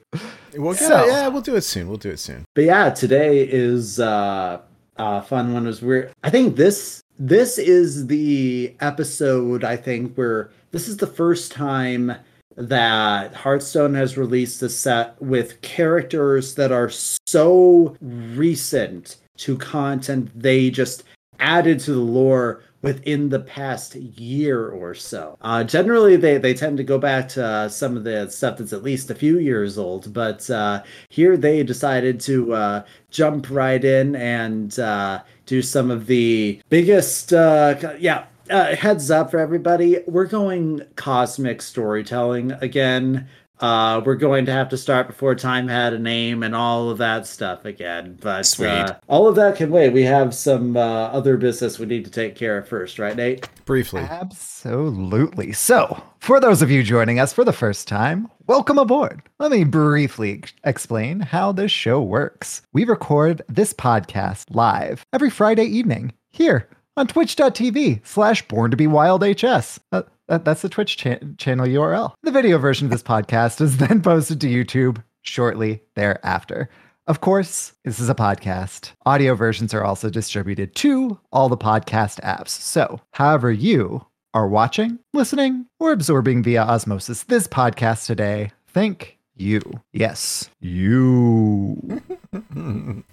we'll 0.54 0.72
get 0.74 0.82
So- 0.82 1.04
it. 1.04 1.08
Yeah, 1.08 1.28
we'll 1.28 1.40
do 1.42 1.56
it 1.56 1.62
soon. 1.62 1.88
We'll 1.88 1.96
do 1.98 2.10
it 2.10 2.18
soon. 2.18 2.44
but 2.54 2.64
yeah, 2.64 2.90
today 2.90 3.42
is 3.50 3.98
uh, 4.00 4.60
a 4.96 5.22
fun 5.22 5.54
one. 5.54 5.64
Was 5.64 5.80
we're 5.82 6.10
I 6.22 6.28
think 6.30 6.56
this 6.56 7.02
this 7.18 7.58
is 7.58 8.06
the 8.06 8.74
episode 8.80 9.64
I 9.64 9.76
think 9.76 10.14
where 10.16 10.50
this 10.70 10.88
is 10.88 10.96
the 10.98 11.06
first 11.06 11.52
time 11.52 12.12
that 12.56 13.34
Hearthstone 13.34 13.94
has 13.94 14.16
released 14.16 14.62
a 14.62 14.68
set 14.68 15.20
with 15.20 15.60
characters 15.62 16.54
that 16.54 16.72
are 16.72 16.90
so 16.90 17.96
recent 18.00 19.16
to 19.38 19.56
content 19.58 20.30
they 20.34 20.70
just 20.70 21.04
added 21.38 21.78
to 21.80 21.92
the 21.92 22.00
lore 22.00 22.62
within 22.82 23.28
the 23.28 23.40
past 23.40 23.94
year 23.96 24.68
or 24.68 24.94
so. 24.94 25.36
Uh, 25.40 25.64
generally, 25.64 26.16
they, 26.16 26.38
they 26.38 26.54
tend 26.54 26.76
to 26.76 26.84
go 26.84 26.98
back 26.98 27.28
to 27.28 27.44
uh, 27.44 27.68
some 27.68 27.96
of 27.96 28.04
the 28.04 28.28
stuff 28.30 28.58
that's 28.58 28.72
at 28.72 28.82
least 28.82 29.10
a 29.10 29.14
few 29.14 29.38
years 29.38 29.76
old, 29.76 30.12
but 30.12 30.48
uh, 30.50 30.82
here 31.08 31.36
they 31.36 31.62
decided 31.62 32.20
to 32.20 32.54
uh, 32.54 32.84
jump 33.10 33.50
right 33.50 33.84
in 33.84 34.14
and 34.16 34.78
uh, 34.78 35.20
do 35.46 35.62
some 35.62 35.90
of 35.90 36.06
the 36.06 36.60
biggest, 36.68 37.32
uh, 37.32 37.94
yeah. 37.98 38.26
Uh, 38.48 38.76
heads 38.76 39.10
up 39.10 39.32
for 39.32 39.40
everybody, 39.40 39.98
we're 40.06 40.24
going 40.24 40.80
cosmic 40.94 41.60
storytelling 41.60 42.52
again. 42.52 43.26
Uh, 43.60 44.02
we're 44.04 44.16
going 44.16 44.46
to 44.46 44.52
have 44.52 44.68
to 44.68 44.76
start 44.76 45.06
before 45.06 45.34
time 45.34 45.68
had 45.68 45.92
a 45.92 45.98
name 45.98 46.42
and 46.42 46.54
all 46.54 46.90
of 46.90 46.98
that 46.98 47.26
stuff 47.26 47.64
again. 47.64 48.18
But 48.20 48.44
Sweet. 48.44 48.68
Uh, 48.68 48.96
all 49.08 49.26
of 49.26 49.36
that 49.36 49.56
can 49.56 49.70
wait. 49.70 49.92
We 49.92 50.02
have 50.02 50.34
some 50.34 50.76
uh, 50.76 50.80
other 50.80 51.36
business 51.36 51.78
we 51.78 51.86
need 51.86 52.04
to 52.04 52.10
take 52.10 52.34
care 52.34 52.58
of 52.58 52.68
first, 52.68 52.98
right, 52.98 53.16
Nate? 53.16 53.48
Briefly. 53.64 54.02
Absolutely. 54.02 55.52
So, 55.52 56.02
for 56.18 56.40
those 56.40 56.62
of 56.62 56.70
you 56.70 56.82
joining 56.82 57.18
us 57.18 57.32
for 57.32 57.44
the 57.44 57.52
first 57.52 57.88
time, 57.88 58.28
welcome 58.46 58.78
aboard. 58.78 59.22
Let 59.38 59.50
me 59.50 59.64
briefly 59.64 60.44
explain 60.64 61.20
how 61.20 61.52
this 61.52 61.72
show 61.72 62.00
works. 62.02 62.62
We 62.72 62.84
record 62.84 63.42
this 63.48 63.72
podcast 63.72 64.54
live 64.54 65.06
every 65.12 65.30
Friday 65.30 65.64
evening 65.64 66.12
here 66.30 66.68
on 66.96 67.06
twitch.tv 67.06 68.06
slash 68.06 68.46
born 68.48 68.70
to 68.70 68.76
be 68.76 68.86
wild 68.86 69.22
hs. 69.22 69.80
Uh, 69.92 70.02
that- 70.28 70.44
that's 70.44 70.62
the 70.62 70.68
Twitch 70.68 70.96
cha- 70.96 71.18
channel 71.38 71.66
URL. 71.66 72.14
The 72.22 72.30
video 72.32 72.58
version 72.58 72.86
of 72.86 72.90
this 72.90 73.02
podcast 73.02 73.60
is 73.60 73.76
then 73.78 74.02
posted 74.02 74.40
to 74.40 74.48
YouTube 74.48 75.02
shortly 75.22 75.82
thereafter. 75.94 76.68
Of 77.06 77.20
course, 77.20 77.72
this 77.84 78.00
is 78.00 78.08
a 78.08 78.14
podcast. 78.14 78.92
Audio 79.04 79.34
versions 79.36 79.72
are 79.72 79.84
also 79.84 80.10
distributed 80.10 80.74
to 80.76 81.18
all 81.32 81.48
the 81.48 81.56
podcast 81.56 82.20
apps. 82.22 82.48
So, 82.48 83.00
however 83.12 83.52
you 83.52 84.04
are 84.34 84.48
watching, 84.48 84.98
listening, 85.14 85.66
or 85.78 85.92
absorbing 85.92 86.42
via 86.42 86.62
osmosis 86.62 87.22
this 87.22 87.46
podcast 87.46 88.06
today, 88.06 88.50
thank 88.68 89.18
you. 89.36 89.62
Yes, 89.92 90.50
you. 90.60 92.02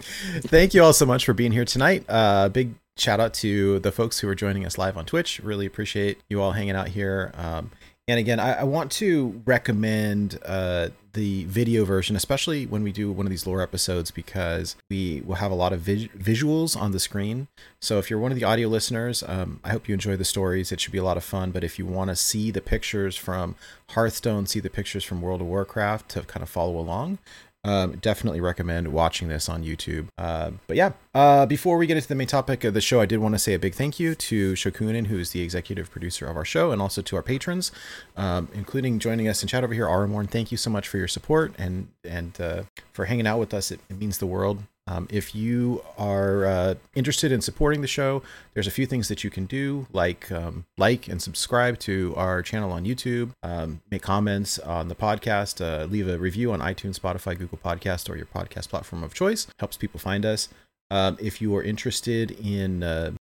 Thank 0.45 0.73
you 0.73 0.83
all 0.83 0.93
so 0.93 1.05
much 1.05 1.25
for 1.25 1.33
being 1.33 1.51
here 1.51 1.65
tonight. 1.65 2.05
Uh, 2.09 2.49
big 2.49 2.73
shout 2.97 3.19
out 3.19 3.33
to 3.35 3.79
the 3.79 3.91
folks 3.91 4.19
who 4.19 4.27
are 4.27 4.35
joining 4.35 4.65
us 4.65 4.77
live 4.77 4.97
on 4.97 5.05
Twitch. 5.05 5.39
Really 5.39 5.65
appreciate 5.65 6.19
you 6.29 6.41
all 6.41 6.51
hanging 6.51 6.75
out 6.75 6.89
here. 6.89 7.31
Um, 7.35 7.71
and 8.07 8.19
again, 8.19 8.39
I, 8.39 8.59
I 8.59 8.63
want 8.63 8.91
to 8.93 9.41
recommend 9.45 10.37
uh, 10.43 10.89
the 11.13 11.45
video 11.45 11.85
version, 11.85 12.17
especially 12.17 12.65
when 12.65 12.83
we 12.83 12.91
do 12.91 13.09
one 13.11 13.25
of 13.25 13.29
these 13.29 13.47
lore 13.47 13.61
episodes, 13.61 14.11
because 14.11 14.75
we 14.89 15.21
will 15.25 15.35
have 15.35 15.51
a 15.51 15.55
lot 15.55 15.71
of 15.71 15.79
vis- 15.79 16.07
visuals 16.07 16.75
on 16.75 16.91
the 16.91 16.99
screen. 16.99 17.47
So 17.81 17.99
if 17.99 18.09
you're 18.09 18.19
one 18.19 18.33
of 18.33 18.37
the 18.37 18.43
audio 18.43 18.67
listeners, 18.67 19.23
um, 19.25 19.61
I 19.63 19.69
hope 19.69 19.87
you 19.87 19.93
enjoy 19.93 20.17
the 20.17 20.25
stories. 20.25 20.71
It 20.71 20.81
should 20.81 20.91
be 20.91 20.97
a 20.97 21.03
lot 21.03 21.15
of 21.15 21.23
fun. 21.23 21.51
But 21.51 21.63
if 21.63 21.79
you 21.79 21.85
want 21.85 22.09
to 22.09 22.15
see 22.17 22.51
the 22.51 22.61
pictures 22.61 23.15
from 23.15 23.55
Hearthstone, 23.91 24.47
see 24.47 24.59
the 24.59 24.69
pictures 24.69 25.05
from 25.05 25.21
World 25.21 25.39
of 25.39 25.47
Warcraft 25.47 26.09
to 26.09 26.21
kind 26.23 26.43
of 26.43 26.49
follow 26.49 26.77
along, 26.77 27.19
Um, 27.65 27.95
definitely 27.97 28.41
recommend 28.41 28.89
watching 28.89 29.29
this 29.29 29.47
on 29.47 29.63
YouTube. 29.63 30.07
Uh, 30.17 30.51
but 30.67 30.75
yeah, 30.75 30.91
uh, 31.13 31.45
before 31.45 31.77
we 31.77 31.87
get 31.87 31.95
into 31.95 32.09
the 32.09 32.15
main 32.15 32.27
topic 32.27 32.65
of 32.65 32.73
the 32.73 32.81
show, 32.81 32.99
I 32.99 33.05
did 33.05 33.19
want 33.19 33.35
to 33.35 33.39
say 33.39 33.53
a 33.53 33.59
big 33.59 33.73
thank 33.73 34.01
you 34.01 34.15
to 34.15 34.53
Shokunin, 34.53 35.07
who 35.07 35.17
is 35.17 35.29
the 35.29 35.41
executive 35.41 35.89
producer 35.89 36.25
of 36.25 36.35
our 36.35 36.43
show, 36.43 36.71
and 36.71 36.81
also 36.81 37.01
to 37.01 37.15
our 37.15 37.23
patrons, 37.23 37.71
um, 38.17 38.49
including 38.53 38.99
joining 38.99 39.29
us 39.29 39.41
in 39.41 39.47
chat 39.47 39.63
over 39.63 39.73
here, 39.73 39.85
Aramorn. 39.85 40.29
Thank 40.29 40.51
you 40.51 40.57
so 40.57 40.69
much 40.69 40.89
for 40.89 40.97
your 40.97 41.07
support 41.07 41.53
and 41.57 41.87
and 42.03 42.39
uh, 42.41 42.63
for 42.91 43.05
hanging 43.05 43.27
out 43.27 43.39
with 43.39 43.53
us. 43.53 43.71
It, 43.71 43.79
it 43.89 43.97
means 43.97 44.17
the 44.17 44.27
world. 44.27 44.63
Um, 44.85 45.07
if 45.09 45.33
you 45.33 45.83
are 45.97 46.45
uh, 46.45 46.75
interested 46.93 47.31
in 47.31 47.41
supporting 47.41 47.81
the 47.81 47.87
show, 47.87 48.21
there's 48.53 48.67
a 48.67 48.71
few 48.71 48.85
things 48.85 49.07
that 49.07 49.23
you 49.23 49.29
can 49.29 49.45
do, 49.45 49.87
like 49.93 50.29
um, 50.31 50.65
like 50.77 51.07
and 51.07 51.21
subscribe 51.21 51.79
to 51.79 52.13
our 52.17 52.41
channel 52.41 52.71
on 52.71 52.83
YouTube, 52.83 53.31
um, 53.43 53.81
make 53.89 54.01
comments 54.01 54.59
on 54.59 54.89
the 54.89 54.95
podcast, 54.95 55.61
uh, 55.63 55.85
leave 55.85 56.07
a 56.09 56.17
review 56.17 56.51
on 56.51 56.59
iTunes, 56.59 56.99
Spotify, 56.99 57.37
Google 57.37 57.59
Podcast, 57.63 58.09
or 58.09 58.17
your 58.17 58.25
podcast 58.25 58.69
platform 58.69 59.03
of 59.03 59.13
choice. 59.13 59.47
Helps 59.59 59.77
people 59.77 59.99
find 59.99 60.25
us. 60.25 60.49
Um, 60.91 61.17
if 61.19 61.41
you 61.41 61.55
are 61.55 61.63
interested 61.63 62.31
in 62.31 62.83
uh, 62.83 63.11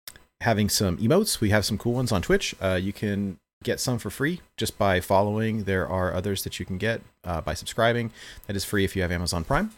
having 0.41 0.69
some 0.69 0.99
emotes, 0.99 1.41
we 1.41 1.51
have 1.51 1.65
some 1.65 1.79
cool 1.79 1.93
ones 1.93 2.11
on 2.11 2.23
Twitch. 2.23 2.57
Uh, 2.61 2.79
you 2.81 2.93
can 2.93 3.39
get 3.63 3.79
some 3.79 3.99
for 3.99 4.11
free 4.11 4.41
just 4.57 4.77
by 4.79 5.01
following. 5.01 5.65
There 5.65 5.89
are 5.89 6.13
others 6.13 6.43
that 6.43 6.59
you 6.59 6.67
can 6.67 6.79
get 6.79 7.03
uh, 7.25 7.41
by 7.41 7.55
subscribing. 7.55 8.11
That 8.47 8.57
is 8.57 8.65
free 8.65 8.85
if 8.85 8.97
you 8.97 9.03
have 9.03 9.13
Amazon 9.13 9.45
Prime. 9.45 9.71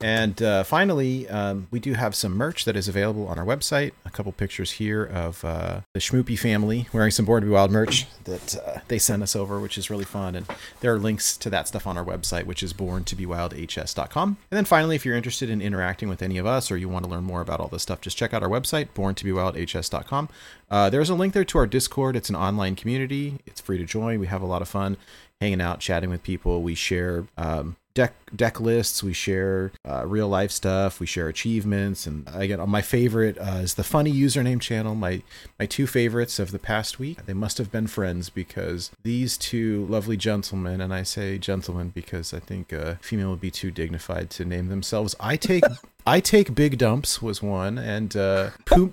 And 0.00 0.42
uh, 0.42 0.62
finally, 0.62 1.26
um, 1.28 1.68
we 1.70 1.80
do 1.80 1.94
have 1.94 2.14
some 2.14 2.36
merch 2.36 2.66
that 2.66 2.76
is 2.76 2.86
available 2.86 3.26
on 3.28 3.38
our 3.38 3.46
website. 3.46 3.92
A 4.04 4.10
couple 4.10 4.30
pictures 4.32 4.72
here 4.72 5.04
of 5.04 5.42
uh, 5.42 5.80
the 5.94 6.00
Schmoopy 6.00 6.38
family 6.38 6.86
wearing 6.92 7.10
some 7.10 7.24
Born 7.24 7.40
to 7.42 7.46
Be 7.46 7.52
Wild 7.52 7.70
merch 7.70 8.06
that 8.24 8.56
uh, 8.56 8.80
they 8.88 8.98
sent 8.98 9.22
us 9.22 9.34
over, 9.34 9.58
which 9.58 9.78
is 9.78 9.88
really 9.88 10.04
fun. 10.04 10.34
And 10.34 10.46
there 10.80 10.92
are 10.94 10.98
links 10.98 11.36
to 11.38 11.48
that 11.50 11.66
stuff 11.68 11.86
on 11.86 11.96
our 11.96 12.04
website, 12.04 12.44
which 12.44 12.62
is 12.62 12.74
borntobewildhs.com. 12.74 14.28
And 14.28 14.56
then 14.56 14.66
finally, 14.66 14.96
if 14.96 15.06
you're 15.06 15.16
interested 15.16 15.48
in 15.48 15.62
interacting 15.62 16.10
with 16.10 16.20
any 16.20 16.36
of 16.36 16.44
us 16.44 16.70
or 16.70 16.76
you 16.76 16.90
want 16.90 17.06
to 17.06 17.10
learn 17.10 17.24
more 17.24 17.40
about 17.40 17.60
all 17.60 17.68
this 17.68 17.82
stuff, 17.82 18.02
just 18.02 18.18
check 18.18 18.34
out 18.34 18.42
our 18.42 18.50
website, 18.50 18.88
borntobewildhs.com. 18.94 20.28
Uh, 20.68 20.90
there's 20.90 21.08
a 21.08 21.14
link 21.14 21.32
there 21.32 21.44
to 21.44 21.58
our 21.58 21.66
Discord. 21.66 22.16
It's 22.16 22.28
an 22.28 22.36
online 22.36 22.74
community. 22.76 23.38
It's 23.46 23.62
free 23.62 23.78
to 23.78 23.84
join. 23.84 24.20
We 24.20 24.26
have 24.26 24.42
a 24.42 24.46
lot 24.46 24.60
of 24.60 24.68
fun 24.68 24.98
hanging 25.40 25.60
out, 25.60 25.80
chatting 25.80 26.10
with 26.10 26.22
people. 26.22 26.62
We 26.62 26.74
share 26.74 27.26
um, 27.36 27.76
deck 27.96 28.14
deck 28.34 28.60
lists. 28.60 29.02
We 29.02 29.12
share 29.12 29.72
uh, 29.88 30.06
real 30.06 30.28
life 30.28 30.52
stuff. 30.52 31.00
We 31.00 31.06
share 31.06 31.28
achievements, 31.28 32.06
and 32.06 32.28
again, 32.32 32.60
my 32.68 32.82
favorite 32.82 33.38
uh, 33.38 33.60
is 33.62 33.74
the 33.74 33.82
funny 33.82 34.12
username 34.12 34.60
channel. 34.60 34.94
My 34.94 35.22
my 35.58 35.66
two 35.66 35.88
favorites 35.88 36.38
of 36.38 36.52
the 36.52 36.58
past 36.60 36.98
week. 37.00 37.26
They 37.26 37.34
must 37.34 37.58
have 37.58 37.72
been 37.72 37.88
friends 37.88 38.30
because 38.30 38.92
these 39.02 39.36
two 39.36 39.86
lovely 39.86 40.16
gentlemen, 40.16 40.80
and 40.80 40.94
I 40.94 41.02
say 41.02 41.38
gentlemen 41.38 41.90
because 41.94 42.32
I 42.32 42.38
think 42.38 42.72
a 42.72 42.98
female 43.02 43.30
would 43.30 43.40
be 43.40 43.50
too 43.50 43.72
dignified 43.72 44.30
to 44.30 44.44
name 44.44 44.68
themselves. 44.68 45.16
I 45.18 45.36
take 45.36 45.64
I 46.06 46.20
take 46.20 46.54
big 46.54 46.78
dumps 46.78 47.20
was 47.20 47.42
one, 47.42 47.78
and 47.78 48.14
uh, 48.14 48.50
Poo 48.66 48.92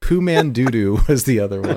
Poo 0.00 0.20
Man 0.20 0.52
Doodoo 0.52 1.08
was 1.08 1.24
the 1.24 1.40
other 1.40 1.60
one. 1.62 1.76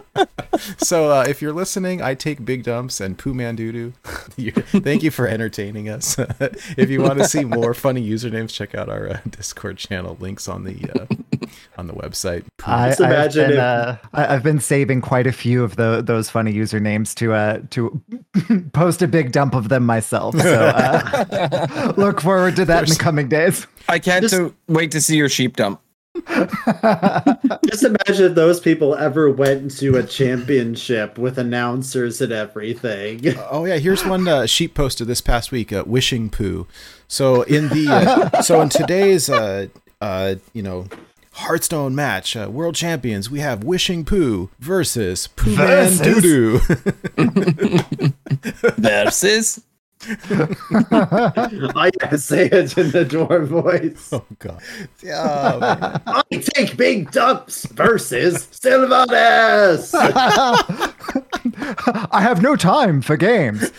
so 0.78 1.10
uh, 1.10 1.24
if 1.28 1.40
you're 1.42 1.52
listening, 1.52 2.02
I 2.02 2.14
take 2.14 2.44
big 2.44 2.62
dumps 2.64 3.00
and 3.00 3.16
poo 3.18 3.34
man 3.34 3.56
doo 3.56 3.72
doo. 3.72 3.92
Thank 4.80 5.02
you 5.02 5.10
for 5.10 5.26
entertaining 5.26 5.88
us. 5.88 6.16
if 6.76 6.90
you 6.90 7.02
want 7.02 7.18
to 7.18 7.24
see 7.28 7.44
more 7.44 7.74
funny 7.74 8.06
usernames, 8.08 8.52
check 8.52 8.74
out 8.74 8.88
our 8.88 9.08
uh, 9.08 9.20
Discord 9.28 9.78
channel. 9.78 10.16
Links 10.20 10.48
on 10.48 10.64
the 10.64 10.76
uh, 11.00 11.46
on 11.78 11.86
the 11.86 11.92
website. 11.94 12.44
I, 12.64 12.88
Just 12.88 13.00
I've, 13.00 13.10
imagine 13.10 13.42
been, 13.48 13.52
if- 13.52 13.58
uh, 13.58 13.96
I- 14.14 14.34
I've 14.34 14.42
been 14.42 14.60
saving 14.60 15.00
quite 15.00 15.26
a 15.26 15.32
few 15.32 15.62
of 15.64 15.76
the, 15.76 16.02
those 16.02 16.28
funny 16.30 16.52
usernames 16.52 17.14
to 17.16 17.32
uh, 17.32 17.60
to 17.70 18.00
post 18.72 19.02
a 19.02 19.08
big 19.08 19.32
dump 19.32 19.54
of 19.54 19.68
them 19.68 19.84
myself. 19.86 20.36
So 20.38 20.72
uh, 20.74 21.92
look 21.96 22.20
forward 22.20 22.56
to 22.56 22.64
that 22.66 22.84
in 22.84 22.88
the 22.90 22.96
coming 22.96 23.28
days. 23.28 23.66
I 23.88 23.98
can't 23.98 24.22
Just- 24.22 24.34
to 24.34 24.54
wait 24.68 24.90
to 24.92 25.00
see 25.00 25.16
your 25.16 25.28
sheep 25.28 25.56
dump. 25.56 25.80
Just 27.66 27.84
imagine 27.84 28.26
if 28.26 28.34
those 28.34 28.60
people 28.60 28.94
ever 28.94 29.30
went 29.30 29.76
to 29.78 29.96
a 29.96 30.02
championship 30.02 31.18
with 31.18 31.38
announcers 31.38 32.20
and 32.20 32.32
everything. 32.32 33.22
Oh 33.50 33.64
yeah, 33.64 33.76
here's 33.78 34.04
one 34.04 34.26
uh, 34.28 34.46
sheep 34.46 34.74
posted 34.74 35.06
this 35.06 35.20
past 35.20 35.52
week. 35.52 35.72
Uh, 35.72 35.84
wishing 35.86 36.30
poo. 36.30 36.66
So 37.08 37.42
in 37.42 37.68
the 37.68 38.30
uh, 38.32 38.42
so 38.42 38.60
in 38.60 38.68
today's 38.68 39.28
uh, 39.28 39.66
uh, 40.00 40.36
you 40.52 40.62
know 40.62 40.86
Hearthstone 41.32 41.94
match, 41.94 42.36
uh, 42.36 42.48
world 42.50 42.74
champions, 42.74 43.30
we 43.30 43.40
have 43.40 43.64
Wishing 43.64 44.04
Poo 44.04 44.50
versus 44.58 45.28
Poo 45.28 45.56
Man 45.56 45.90
Versus? 45.90 46.00
Doo 46.00 46.20
Doo. 46.20 48.12
Versus. 48.78 49.62
I 50.02 51.90
gotta 52.00 52.18
say 52.18 52.46
it 52.46 52.76
in 52.78 52.90
the 52.90 53.04
dwarf 53.04 53.46
voice. 53.46 54.08
oh 54.12 54.24
god. 54.38 54.62
Oh. 55.06 55.98
I 56.06 56.22
take 56.30 56.76
big 56.76 57.10
dumps 57.10 57.66
versus 57.66 58.46
Sylvanas. 58.46 59.92
I 62.12 62.20
have 62.22 62.42
no 62.42 62.56
time 62.56 63.02
for 63.02 63.16
games. 63.16 63.70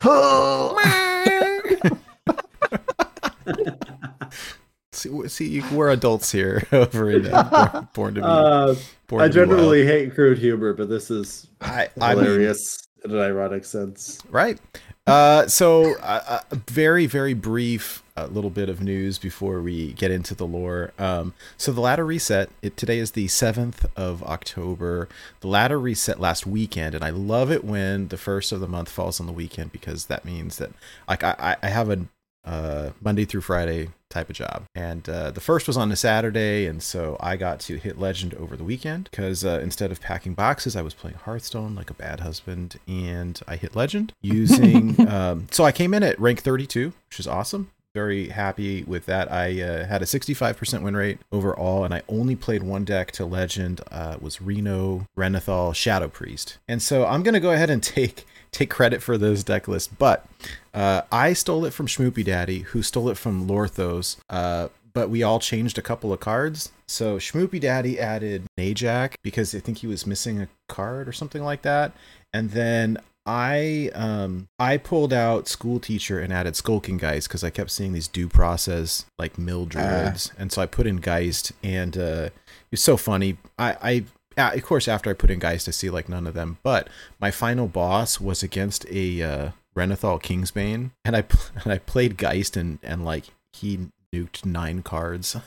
see, 4.92 5.28
see, 5.28 5.60
we're 5.72 5.90
adults 5.90 6.32
here 6.32 6.66
over 6.72 7.10
in 7.10 7.26
uh, 7.26 7.86
Born, 7.94 7.94
Born 7.94 8.14
to 8.14 8.20
Be. 8.20 8.26
Uh, 8.26 8.74
Born 9.06 9.22
I 9.22 9.26
to 9.26 9.30
Be 9.30 9.34
generally 9.34 9.86
hate 9.86 10.14
crude 10.14 10.38
humor, 10.38 10.72
but 10.72 10.88
this 10.88 11.10
is 11.10 11.46
I, 11.60 11.88
I 12.00 12.14
mean, 12.14 12.24
hilarious 12.24 12.82
in 13.04 13.12
an 13.12 13.20
ironic 13.20 13.64
sense. 13.64 14.18
right? 14.30 14.58
Uh, 15.08 15.46
so 15.46 15.98
uh, 16.00 16.40
a 16.50 16.56
very 16.70 17.06
very 17.06 17.32
brief 17.32 18.02
uh, 18.14 18.26
little 18.26 18.50
bit 18.50 18.68
of 18.68 18.82
news 18.82 19.18
before 19.18 19.62
we 19.62 19.92
get 19.94 20.10
into 20.10 20.34
the 20.34 20.46
lore. 20.46 20.92
Um, 20.98 21.32
so 21.56 21.72
the 21.72 21.80
ladder 21.80 22.04
reset. 22.04 22.50
It 22.60 22.76
today 22.76 22.98
is 22.98 23.12
the 23.12 23.26
seventh 23.28 23.86
of 23.96 24.22
October. 24.22 25.08
The 25.40 25.48
ladder 25.48 25.80
reset 25.80 26.20
last 26.20 26.46
weekend, 26.46 26.94
and 26.94 27.02
I 27.02 27.10
love 27.10 27.50
it 27.50 27.64
when 27.64 28.08
the 28.08 28.18
first 28.18 28.52
of 28.52 28.60
the 28.60 28.68
month 28.68 28.90
falls 28.90 29.18
on 29.18 29.26
the 29.26 29.32
weekend 29.32 29.72
because 29.72 30.06
that 30.06 30.26
means 30.26 30.58
that 30.58 30.72
like 31.08 31.24
I 31.24 31.56
I 31.62 31.68
have 31.68 31.88
a 31.88 32.06
uh, 32.44 32.90
Monday 33.00 33.24
through 33.24 33.42
Friday 33.42 33.90
type 34.08 34.30
of 34.30 34.36
job. 34.36 34.64
And 34.74 35.08
uh, 35.08 35.30
the 35.30 35.40
first 35.40 35.66
was 35.66 35.76
on 35.76 35.92
a 35.92 35.96
Saturday, 35.96 36.66
and 36.66 36.82
so 36.82 37.16
I 37.20 37.36
got 37.36 37.60
to 37.60 37.76
hit 37.76 37.98
Legend 37.98 38.34
over 38.34 38.56
the 38.56 38.64
weekend 38.64 39.08
because 39.10 39.44
uh, 39.44 39.60
instead 39.62 39.92
of 39.92 40.00
packing 40.00 40.34
boxes, 40.34 40.76
I 40.76 40.82
was 40.82 40.94
playing 40.94 41.16
Hearthstone 41.16 41.74
like 41.74 41.90
a 41.90 41.94
bad 41.94 42.20
husband, 42.20 42.78
and 42.86 43.40
I 43.46 43.56
hit 43.56 43.76
Legend 43.76 44.12
using. 44.22 45.08
um, 45.08 45.46
so 45.50 45.64
I 45.64 45.72
came 45.72 45.94
in 45.94 46.02
at 46.02 46.18
rank 46.20 46.40
32, 46.40 46.92
which 47.08 47.20
is 47.20 47.26
awesome. 47.26 47.70
Very 47.94 48.28
happy 48.28 48.84
with 48.84 49.06
that. 49.06 49.32
I 49.32 49.60
uh, 49.60 49.86
had 49.86 50.02
a 50.02 50.04
65% 50.04 50.82
win 50.82 50.94
rate 50.94 51.18
overall, 51.32 51.84
and 51.84 51.92
I 51.92 52.02
only 52.08 52.36
played 52.36 52.62
one 52.62 52.84
deck 52.84 53.10
to 53.12 53.24
Legend. 53.24 53.80
Uh, 53.90 54.12
it 54.16 54.22
was 54.22 54.40
Reno, 54.40 55.06
Renathal, 55.16 55.74
Shadow 55.74 56.08
Priest, 56.08 56.58
and 56.68 56.80
so 56.82 57.06
I'm 57.06 57.22
gonna 57.22 57.40
go 57.40 57.50
ahead 57.50 57.70
and 57.70 57.82
take 57.98 58.26
take 58.52 58.70
credit 58.70 59.02
for 59.02 59.18
those 59.18 59.44
deck 59.44 59.68
lists, 59.68 59.92
but 59.98 60.26
uh, 60.74 61.02
I 61.10 61.32
stole 61.32 61.64
it 61.64 61.72
from 61.72 61.86
Schmoopy 61.86 62.24
Daddy, 62.24 62.60
who 62.60 62.82
stole 62.82 63.08
it 63.08 63.16
from 63.16 63.46
Lorthos. 63.46 64.16
Uh, 64.28 64.68
but 64.94 65.10
we 65.10 65.22
all 65.22 65.38
changed 65.38 65.78
a 65.78 65.82
couple 65.82 66.12
of 66.12 66.20
cards. 66.20 66.72
So 66.88 67.18
Schmoopy 67.18 67.60
Daddy 67.60 68.00
added 68.00 68.46
Najak 68.58 69.14
because 69.22 69.54
I 69.54 69.60
think 69.60 69.78
he 69.78 69.86
was 69.86 70.06
missing 70.06 70.40
a 70.40 70.48
card 70.68 71.06
or 71.06 71.12
something 71.12 71.44
like 71.44 71.62
that. 71.62 71.92
And 72.32 72.50
then 72.50 72.98
I 73.28 73.90
um 73.94 74.48
I 74.58 74.78
pulled 74.78 75.12
out 75.12 75.48
School 75.48 75.80
Teacher 75.80 76.18
and 76.18 76.32
added 76.32 76.56
Skulking 76.56 76.96
Geist 76.96 77.28
because 77.28 77.44
I 77.44 77.50
kept 77.50 77.70
seeing 77.70 77.92
these 77.92 78.08
due 78.08 78.26
process 78.26 79.04
like 79.18 79.36
mill 79.36 79.66
druids, 79.66 80.32
and 80.38 80.50
so 80.50 80.62
I 80.62 80.66
put 80.66 80.86
in 80.86 80.96
Geist, 80.96 81.52
and 81.62 81.96
uh, 81.96 82.30
it 82.30 82.70
was 82.70 82.82
so 82.82 82.96
funny. 82.96 83.36
I 83.58 83.76
I 83.82 84.04
uh, 84.38 84.52
of 84.54 84.62
course 84.62 84.88
after 84.88 85.10
I 85.10 85.14
put 85.14 85.30
in 85.30 85.38
Geist, 85.40 85.68
I 85.68 85.72
see 85.72 85.90
like 85.90 86.08
none 86.08 86.26
of 86.26 86.34
them, 86.34 86.58
but 86.62 86.88
my 87.20 87.30
final 87.30 87.68
boss 87.68 88.20
was 88.20 88.42
against 88.42 88.86
a 88.90 89.22
uh, 89.22 89.50
Renathal 89.76 90.20
Kingsbane, 90.22 90.92
and 91.04 91.14
I 91.16 91.22
pl- 91.22 91.60
and 91.64 91.72
I 91.72 91.78
played 91.78 92.16
Geist 92.16 92.56
and 92.56 92.78
and 92.82 93.04
like 93.04 93.24
he 93.52 93.88
nuked 94.14 94.46
nine 94.46 94.82
cards. 94.82 95.36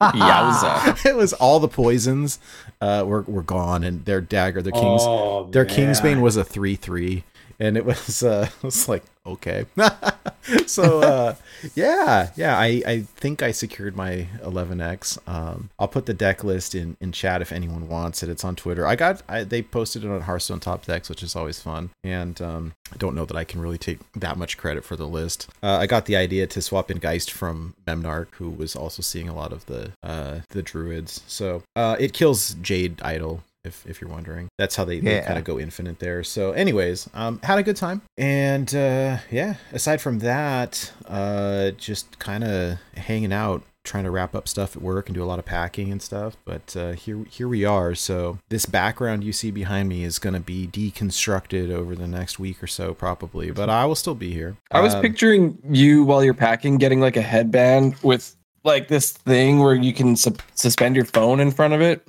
Yowza. 0.00 1.04
it 1.06 1.16
was 1.16 1.32
all 1.32 1.58
the 1.58 1.68
poisons 1.68 2.38
uh, 2.80 3.02
were 3.06 3.22
were 3.22 3.42
gone, 3.42 3.82
and 3.82 4.04
their 4.04 4.20
dagger, 4.20 4.62
their 4.62 4.72
kings, 4.72 5.02
Oh, 5.04 5.48
their 5.50 5.64
man. 5.64 5.74
Kingsbane 5.76 6.20
was 6.20 6.36
a 6.36 6.44
three 6.44 6.76
three, 6.76 7.24
and 7.58 7.76
it 7.76 7.84
was 7.84 8.22
uh, 8.24 8.48
was 8.62 8.88
like 8.88 9.04
okay. 9.26 9.66
so 10.66 11.00
uh, 11.00 11.34
yeah, 11.74 12.30
yeah, 12.36 12.58
I 12.58 12.82
I 12.86 13.00
think 13.16 13.42
I 13.42 13.50
secured 13.50 13.96
my 13.96 14.26
11x. 14.42 15.18
Um, 15.28 15.70
I'll 15.78 15.88
put 15.88 16.06
the 16.06 16.14
deck 16.14 16.44
list 16.44 16.74
in 16.74 16.96
in 17.00 17.12
chat 17.12 17.42
if 17.42 17.52
anyone 17.52 17.88
wants 17.88 18.22
it. 18.22 18.28
It's 18.28 18.44
on 18.44 18.56
Twitter. 18.56 18.86
I 18.86 18.96
got 18.96 19.22
I, 19.28 19.44
they 19.44 19.62
posted 19.62 20.04
it 20.04 20.10
on 20.10 20.22
Hearthstone 20.22 20.60
Top 20.60 20.84
Decks, 20.84 21.08
which 21.08 21.22
is 21.22 21.36
always 21.36 21.60
fun, 21.60 21.90
and 22.02 22.40
um, 22.40 22.72
I 22.92 22.96
don't 22.96 23.14
know 23.14 23.24
that 23.24 23.36
I 23.36 23.44
can 23.44 23.60
really 23.60 23.78
take 23.78 23.98
that 24.14 24.36
much 24.36 24.56
credit 24.56 24.84
for 24.84 24.96
the 24.96 25.08
list. 25.08 25.48
Uh, 25.62 25.78
I 25.78 25.86
got 25.86 26.06
the 26.06 26.16
idea 26.16 26.46
to 26.46 26.62
swap 26.62 26.90
in 26.90 26.98
Geist 26.98 27.30
from 27.30 27.74
Memnarch, 27.86 28.28
who 28.32 28.50
was 28.50 28.74
also 28.76 29.02
seeing 29.02 29.28
a 29.28 29.34
lot 29.34 29.52
of 29.52 29.66
the 29.66 29.92
uh, 30.02 30.40
the 30.50 30.62
druids. 30.62 31.22
So 31.26 31.62
uh, 31.76 31.96
it 31.98 32.12
kills 32.12 32.54
Jade 32.54 33.00
Idol 33.02 33.42
if 33.68 33.86
if 33.86 34.00
you're 34.00 34.10
wondering. 34.10 34.48
That's 34.58 34.74
how 34.74 34.84
they, 34.84 34.98
they 34.98 35.20
kind 35.20 35.38
of 35.38 35.44
go 35.44 35.60
infinite 35.60 36.00
there. 36.00 36.24
So, 36.24 36.50
anyways, 36.52 37.08
um, 37.14 37.38
had 37.44 37.58
a 37.58 37.62
good 37.62 37.76
time, 37.76 38.02
and 38.16 38.68
uh, 38.74 39.18
yeah. 39.30 39.54
Aside 39.72 40.00
from 40.00 40.18
that, 40.20 40.92
uh, 41.06 41.70
just 41.72 42.18
kind 42.18 42.42
of 42.42 42.78
hanging 42.96 43.32
out. 43.32 43.62
Trying 43.84 44.04
to 44.04 44.10
wrap 44.10 44.34
up 44.34 44.46
stuff 44.48 44.76
at 44.76 44.82
work 44.82 45.08
and 45.08 45.14
do 45.14 45.22
a 45.22 45.24
lot 45.24 45.38
of 45.38 45.46
packing 45.46 45.90
and 45.90 46.02
stuff, 46.02 46.36
but 46.44 46.76
uh, 46.76 46.92
here 46.92 47.24
here 47.30 47.48
we 47.48 47.64
are. 47.64 47.94
So 47.94 48.38
this 48.50 48.66
background 48.66 49.24
you 49.24 49.32
see 49.32 49.50
behind 49.50 49.88
me 49.88 50.04
is 50.04 50.18
going 50.18 50.34
to 50.34 50.40
be 50.40 50.66
deconstructed 50.66 51.70
over 51.70 51.94
the 51.96 52.06
next 52.06 52.38
week 52.38 52.62
or 52.62 52.66
so, 52.66 52.92
probably. 52.92 53.50
But 53.50 53.70
I 53.70 53.86
will 53.86 53.94
still 53.94 54.14
be 54.14 54.30
here. 54.34 54.56
I 54.70 54.80
was 54.80 54.94
Um, 54.94 55.00
picturing 55.00 55.56
you 55.70 56.04
while 56.04 56.22
you're 56.22 56.34
packing, 56.34 56.76
getting 56.76 57.00
like 57.00 57.16
a 57.16 57.22
headband 57.22 57.94
with 58.02 58.36
like 58.62 58.88
this 58.88 59.12
thing 59.12 59.60
where 59.60 59.74
you 59.74 59.94
can 59.94 60.16
su- 60.16 60.36
suspend 60.54 60.94
your 60.94 61.06
phone 61.06 61.40
in 61.40 61.50
front 61.50 61.72
of 61.72 61.80
it. 61.80 62.06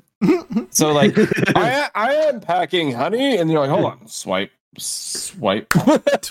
So 0.69 0.91
like, 0.91 1.13
I, 1.55 1.89
I 1.95 2.13
am 2.13 2.41
packing, 2.41 2.91
honey, 2.93 3.37
and 3.37 3.49
you're 3.49 3.61
like, 3.61 3.69
hold 3.69 3.85
on, 3.85 4.07
swipe, 4.07 4.51
swipe. 4.77 5.71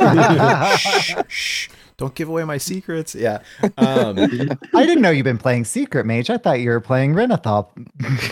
shh, 0.79 1.15
shh, 1.29 1.69
don't 1.97 2.15
give 2.15 2.29
away 2.29 2.45
my 2.45 2.59
secrets. 2.59 3.15
Yeah. 3.15 3.41
Um, 3.77 4.19
I 4.75 4.87
didn't 4.87 5.03
know 5.03 5.11
you've 5.11 5.25
been 5.25 5.39
playing 5.39 5.65
Secret 5.65 6.07
Mage. 6.07 6.31
I 6.31 6.39
thought 6.39 6.61
you 6.61 6.71
were 6.71 6.81
playing 6.81 7.15
Renathal 7.15 7.69